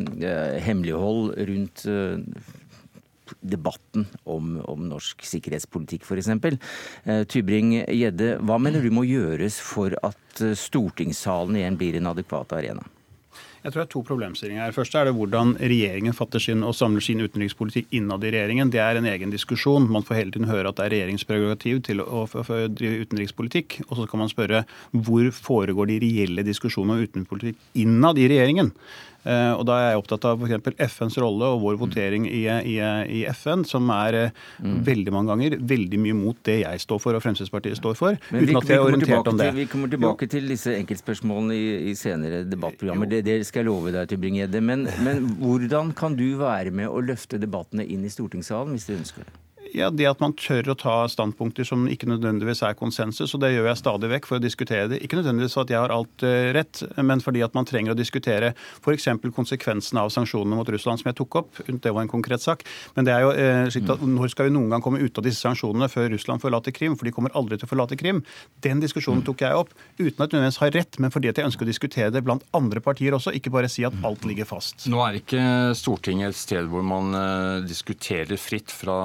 hemmelighold 0.64 1.36
rundt 1.50 1.84
debatten 3.42 4.06
om, 4.28 4.56
om, 4.68 4.88
norsk 4.88 5.22
sikkerhetspolitikk, 5.24 6.04
f.eks. 6.04 6.32
Tybring-Gjedde, 7.32 8.34
hva 8.44 8.58
mener 8.60 8.84
du 8.84 8.92
må 8.92 9.04
gjøres 9.08 9.60
for 9.60 9.96
at 10.04 10.42
stortingssalen 10.56 11.60
igjen 11.60 11.78
blir 11.80 12.00
en 12.00 12.12
adekvat 12.12 12.56
arena? 12.56 12.84
Jeg 13.62 13.70
tror 13.70 13.78
det 13.78 13.86
er 13.86 13.92
to 13.92 14.00
problemstillinger 14.02 14.64
her. 14.64 14.72
Først 14.74 14.96
er 14.98 15.06
det 15.06 15.14
hvordan 15.14 15.52
regjeringen 15.60 16.16
fatter 16.18 16.42
sin 16.42 16.64
og 16.66 16.74
samler 16.74 17.04
sin 17.04 17.22
utenrikspolitikk 17.22 17.92
innad 17.94 18.24
i 18.26 18.32
regjeringen. 18.34 18.72
Det 18.74 18.80
er 18.82 18.98
en 18.98 19.06
egen 19.06 19.30
diskusjon. 19.30 19.86
Man 19.86 20.02
får 20.02 20.18
hele 20.18 20.34
tiden 20.34 20.50
høre 20.50 20.72
at 20.72 20.80
det 20.80 20.88
er 20.88 20.94
regjeringens 20.96 21.26
prerogativ 21.28 21.78
til 21.86 22.02
å, 22.02 22.24
drive 22.26 23.06
utenrikspolitikk. 23.06 23.78
Og 23.86 24.00
så 24.00 24.08
kan 24.10 24.24
man 24.24 24.32
spørre 24.32 24.64
hvor 24.90 25.30
foregår 25.36 25.92
de 25.92 26.00
reelle 26.02 26.46
diskusjonene 26.46 26.98
om 26.98 27.06
utenrikspolitikk 27.06 27.78
innad 27.84 28.18
i 28.18 28.26
regjeringen. 28.34 28.74
Eh, 29.22 29.52
og 29.54 29.64
Da 29.68 29.78
er 29.78 29.90
jeg 29.92 30.02
opptatt 30.02 30.26
av 30.28 30.42
f.eks. 30.42 30.72
FNs 30.92 31.18
rolle 31.22 31.50
og 31.54 31.62
vår 31.62 31.78
votering 31.80 32.26
i, 32.28 32.42
i, 32.48 32.76
i 33.18 33.22
FN, 33.30 33.64
som 33.68 33.90
er 33.94 34.18
eh, 34.18 34.40
mm. 34.62 34.78
veldig 34.88 35.14
mange 35.14 35.32
ganger 35.32 35.58
veldig 35.72 36.00
mye 36.02 36.18
mot 36.18 36.40
det 36.48 36.58
jeg 36.62 36.82
står 36.86 37.02
for 37.02 37.18
og 37.18 37.24
Fremskrittspartiet 37.24 37.78
står 37.78 37.98
for. 37.98 38.18
Men 38.30 38.42
uten 38.42 38.52
vi, 38.52 38.58
at 38.58 38.70
vi 38.70 38.76
er 38.76 38.86
orientert 38.86 39.30
om 39.30 39.38
det. 39.38 39.50
Til, 39.52 39.60
vi 39.62 39.68
kommer 39.70 39.92
tilbake 39.92 40.28
jo. 40.28 40.34
til 40.36 40.50
disse 40.50 40.74
enkeltspørsmålene 40.80 41.58
i, 41.58 41.70
i 41.92 41.94
senere 41.98 42.42
debattprogrammer. 42.48 43.10
Det, 43.10 43.22
det, 43.28 43.38
skal 43.48 43.62
jeg 43.62 43.70
love 43.70 43.94
deg, 43.94 44.10
Tybring-Gjedde. 44.10 44.64
Men, 44.72 44.88
men 45.06 45.24
hvordan 45.42 45.94
kan 45.98 46.18
du 46.18 46.26
være 46.40 46.74
med 46.74 46.90
å 46.90 47.02
løfte 47.04 47.40
debattene 47.42 47.86
inn 47.86 48.06
i 48.06 48.12
stortingssalen 48.12 48.74
hvis 48.76 48.90
du 48.90 48.96
ønsker 48.98 49.26
det? 49.26 49.41
Ja, 49.72 49.88
Det 49.90 50.04
at 50.04 50.20
man 50.20 50.34
tør 50.36 50.72
å 50.72 50.76
ta 50.76 50.94
standpunkter 51.08 51.64
som 51.64 51.86
ikke 51.88 52.08
nødvendigvis 52.10 52.60
er 52.66 52.76
konsensus. 52.76 53.32
og 53.34 53.40
Det 53.40 53.54
gjør 53.54 53.70
jeg 53.70 53.80
stadig 53.80 54.10
vekk 54.12 54.26
for 54.28 54.36
å 54.36 54.42
diskutere 54.42 54.88
det. 54.90 55.00
Ikke 55.00 55.16
nødvendigvis 55.16 55.56
for 55.56 55.64
at 55.64 55.72
jeg 55.72 55.80
har 55.80 55.94
alt 55.94 56.24
eh, 56.28 56.52
rett, 56.52 56.82
men 57.00 57.22
fordi 57.24 57.40
at 57.40 57.54
man 57.56 57.64
trenger 57.64 57.94
å 57.94 57.96
diskutere 57.96 58.52
f.eks. 58.52 59.08
konsekvensene 59.32 60.02
av 60.04 60.12
sanksjonene 60.12 60.58
mot 60.58 60.68
Russland, 60.68 61.00
som 61.00 61.08
jeg 61.08 61.16
tok 61.16 61.38
opp. 61.40 61.62
Det 61.64 61.88
var 61.88 62.04
en 62.04 62.12
konkret 62.12 62.44
sak. 62.44 62.66
Men 62.96 63.08
det 63.08 63.14
er 63.14 63.24
jo 63.24 63.32
eh, 63.32 63.70
slik 63.72 63.88
at 63.88 64.04
når 64.04 64.34
skal 64.34 64.50
vi 64.50 64.54
noen 64.58 64.68
gang 64.74 64.84
komme 64.84 65.00
ut 65.00 65.18
av 65.18 65.24
disse 65.24 65.40
sanksjonene 65.40 65.88
før 65.88 66.12
Russland 66.12 66.44
forlater 66.44 66.76
Krim? 66.76 66.98
For 67.00 67.08
de 67.08 67.14
kommer 67.16 67.32
aldri 67.38 67.56
til 67.56 67.68
å 67.68 67.72
forlate 67.72 67.96
Krim. 67.96 68.20
Den 68.60 68.82
diskusjonen 68.84 69.24
tok 69.24 69.46
jeg 69.46 69.56
opp 69.56 69.72
uten 69.96 70.20
at 70.20 70.28
jeg 70.28 70.36
nødvendigvis 70.36 70.60
har 70.60 70.76
rett, 70.76 71.00
men 71.00 71.14
fordi 71.14 71.32
at 71.32 71.40
jeg 71.40 71.48
ønsker 71.48 71.64
å 71.64 71.70
diskutere 71.72 72.12
det 72.12 72.24
blant 72.26 72.44
andre 72.52 72.84
partier 72.84 73.16
også, 73.16 73.32
ikke 73.40 73.54
bare 73.54 73.72
si 73.72 73.86
at 73.88 73.96
alt 74.04 74.28
ligger 74.28 74.48
fast. 74.52 74.84
Nå 74.92 75.00
er 75.06 75.22
ikke 75.22 75.42
Stortinget 75.78 76.34
et 76.34 76.40
sted 76.42 76.68
hvor 76.68 76.84
man 76.84 77.16
uh, 77.16 77.64
diskuterer 77.64 78.36
fritt 78.40 78.72
fra 78.72 79.00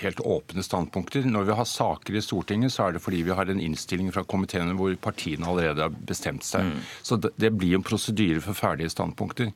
helt 0.00 0.20
åpne 0.20 0.64
standpunkter. 0.64 1.26
Når 1.30 1.48
vi 1.48 1.58
har 1.58 1.68
saker 1.68 2.16
i 2.16 2.22
Stortinget, 2.24 2.74
så 2.74 2.86
er 2.86 2.96
det 2.96 3.04
fordi 3.04 3.24
vi 3.26 3.34
har 3.36 3.50
en 3.50 3.62
innstilling 3.62 4.12
fra 4.14 4.24
komiteene 4.28 4.76
hvor 4.78 4.94
partiene 5.02 5.48
allerede 5.48 5.86
har 5.86 6.00
bestemt 6.08 6.46
seg. 6.46 6.70
Mm. 6.70 6.80
Så 7.02 7.20
det, 7.26 7.52
blir 7.56 7.78
en 7.78 7.86
prosedyre 7.86 8.42
for 8.44 8.58
ferdige 8.58 8.92
standpunkter. 8.92 9.52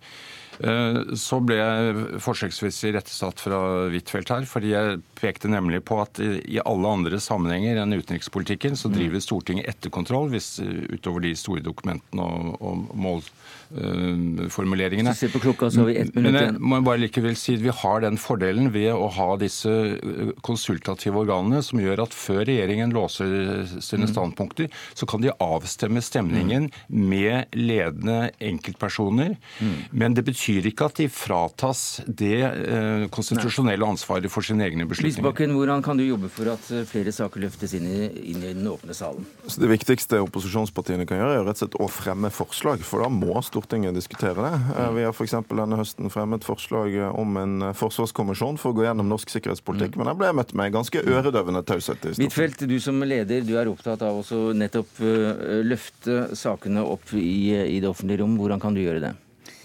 Eh, 0.60 0.98
så 1.16 1.38
ble 1.44 1.56
jeg 1.56 2.20
forsøksvis 2.20 2.82
irettesatt 2.90 3.40
fra 3.40 3.60
Huitfeldt 3.92 4.32
her, 4.34 4.48
fordi 4.48 4.74
jeg 4.74 5.00
pekte 5.20 5.48
nemlig 5.52 5.82
på 5.88 6.00
at 6.02 6.20
i 6.20 6.60
alle 6.60 6.96
andre 6.98 7.20
sammenhenger 7.22 7.80
enn 7.80 7.96
utenrikspolitikken 7.96 8.76
så 8.76 8.90
mm. 8.90 8.96
driver 8.98 9.24
Stortinget 9.24 9.70
etterkontroll 9.72 10.28
hvis 10.34 10.58
utover 10.60 11.24
de 11.24 11.32
store 11.38 11.64
dokumentene 11.64 12.26
og, 12.26 12.60
og 12.60 12.92
mål 12.92 13.24
formuleringene. 13.70 15.14
Så 15.14 15.26
se 15.26 15.32
på 15.32 15.40
klokka, 15.42 15.70
så 15.70 15.80
har 15.82 15.90
vi 15.90 15.96
ett 16.00 16.14
minutt 16.14 16.34
igjen. 16.34 16.56
Men 16.58 16.74
jeg 16.74 16.82
må 16.82 16.86
bare 16.86 17.00
likevel 17.04 17.36
si 17.38 17.54
at 17.58 17.62
vi 17.62 17.74
har 17.82 18.02
den 18.02 18.18
fordelen 18.20 18.70
ved 18.74 18.90
å 18.92 19.06
ha 19.14 19.28
disse 19.40 19.70
eh, 19.70 20.32
konsultative 20.46 21.22
organene 21.22 21.62
som 21.62 21.80
gjør 21.82 22.04
at 22.06 22.16
før 22.16 22.42
regjeringen 22.48 22.94
låser 22.94 23.30
sine 23.78 24.08
mm. 24.08 24.12
standpunkter, 24.12 24.70
så 24.98 25.06
kan 25.10 25.22
de 25.22 25.32
avstemme 25.38 26.02
stemningen 26.02 26.68
mm. 26.70 27.06
med 27.12 27.56
ledende 27.56 28.32
enkeltpersoner. 28.50 29.36
Mm. 29.60 29.76
Men 30.02 30.18
det 30.18 30.26
betyr 30.26 30.70
ikke 30.72 30.90
at 30.90 31.00
de 31.00 31.08
fratas 31.12 31.84
det 32.06 32.42
eh, 32.42 33.06
konstitusjonelle 33.14 33.86
ansvaret 33.86 34.30
for 34.32 34.46
sine 34.46 34.66
egne 34.66 34.88
beslutninger. 34.90 35.22
Lysbakken, 35.22 35.54
hvordan 35.56 35.86
kan 35.86 36.00
du 36.00 36.06
jobbe 36.06 36.32
for 36.32 36.52
at 36.56 36.72
eh, 36.74 36.86
flere 36.90 37.14
saker 37.14 37.46
løftes 37.46 37.76
inn 37.78 37.86
i, 37.86 38.02
inn 38.34 38.42
i 38.42 38.52
den 38.52 38.66
åpne 38.70 38.96
salen? 38.96 39.28
Så 39.46 39.62
det 39.62 39.70
viktigste 39.70 40.20
opposisjonspartiene 40.26 41.06
kan 41.08 41.22
gjøre, 41.22 41.38
er 41.38 41.46
rett 41.46 41.60
og 41.60 41.64
slett 41.64 41.80
å 41.80 41.90
fremme 41.90 42.34
forslag. 42.34 42.82
For 42.86 43.04
da 43.04 43.10
må 43.12 43.38
Stortinget 43.40 43.59
Stortinget 43.60 43.94
diskutere 43.94 44.34
det. 44.34 44.60
Eh, 44.76 44.88
mm. 44.88 44.94
Vi 44.96 45.04
har 45.04 45.12
f.eks. 45.12 45.34
denne 45.48 45.76
høsten 45.76 46.10
fremmet 46.10 46.44
forslag 46.46 46.96
om 47.12 47.36
en 47.36 47.62
eh, 47.68 47.74
forsvarskommisjon 47.76 48.56
for 48.60 48.72
å 48.72 48.78
gå 48.78 48.86
gjennom 48.86 49.10
norsk 49.10 49.32
sikkerhetspolitikk, 49.34 49.94
mm. 49.94 50.00
men 50.00 50.10
den 50.10 50.20
ble 50.20 50.30
møtt 50.38 50.54
med 50.56 50.72
ganske 50.72 51.02
øredøvende 51.04 51.62
taushet. 51.68 52.06
Huitfeldt, 52.16 52.64
du 52.70 52.78
som 52.80 53.00
leder, 53.04 53.44
du 53.44 53.56
er 53.60 53.68
opptatt 53.68 54.02
av 54.06 54.22
å 54.22 54.40
nettopp 54.56 55.02
eh, 55.04 55.60
løfte 55.66 56.30
sakene 56.38 56.84
opp 56.86 57.12
i, 57.12 57.52
i 57.76 57.80
det 57.82 57.90
offentlige 57.90 58.22
rom. 58.22 58.38
Hvordan 58.40 58.62
kan 58.62 58.76
du 58.76 58.80
gjøre 58.82 59.04
det? 59.04 59.14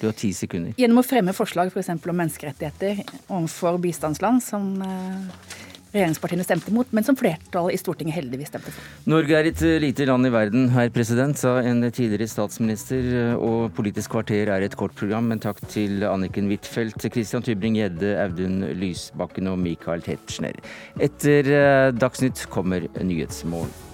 Du 0.01 0.09
har 0.09 0.17
ti 0.17 0.33
sekunder. 0.35 0.75
Gjennom 0.77 0.99
å 0.99 1.07
fremme 1.07 1.33
forslag 1.33 1.71
f.eks. 1.71 1.93
For 2.03 2.11
om 2.11 2.19
menneskerettigheter 2.19 3.05
overfor 3.29 3.79
bistandsland, 3.79 4.43
som 4.43 4.73
regjeringspartiene 5.95 6.45
stemte 6.45 6.73
mot, 6.75 6.89
men 6.95 7.05
som 7.07 7.17
flertallet 7.19 7.75
i 7.75 7.79
Stortinget 7.81 8.17
heldigvis 8.19 8.51
stemte 8.51 8.73
for. 8.73 8.91
Norge 9.09 9.37
er 9.37 9.49
et 9.49 9.63
lite 9.83 10.07
land 10.09 10.27
i 10.27 10.33
verden, 10.33 10.67
herr 10.75 10.91
president, 10.95 11.39
sa 11.39 11.57
en 11.63 11.83
tidligere 11.87 12.29
statsminister. 12.31 13.09
Og 13.39 13.71
Politisk 13.75 14.13
kvarter 14.15 14.51
er 14.53 14.65
et 14.65 14.77
kort 14.79 14.95
program, 14.97 15.31
men 15.31 15.41
takk 15.43 15.61
til 15.71 16.05
Anniken 16.07 16.49
Huitfeldt, 16.51 17.07
Christian 17.07 17.45
Tybring-Gjedde, 17.45 18.15
Audun 18.23 18.61
Lysbakken 18.79 19.51
og 19.51 19.59
Michael 19.61 20.05
Tetzschner. 20.05 20.59
Etter 20.99 21.51
eh, 21.55 21.89
Dagsnytt 21.95 22.45
kommer 22.53 22.87
Nyhetsmorgen. 23.01 23.84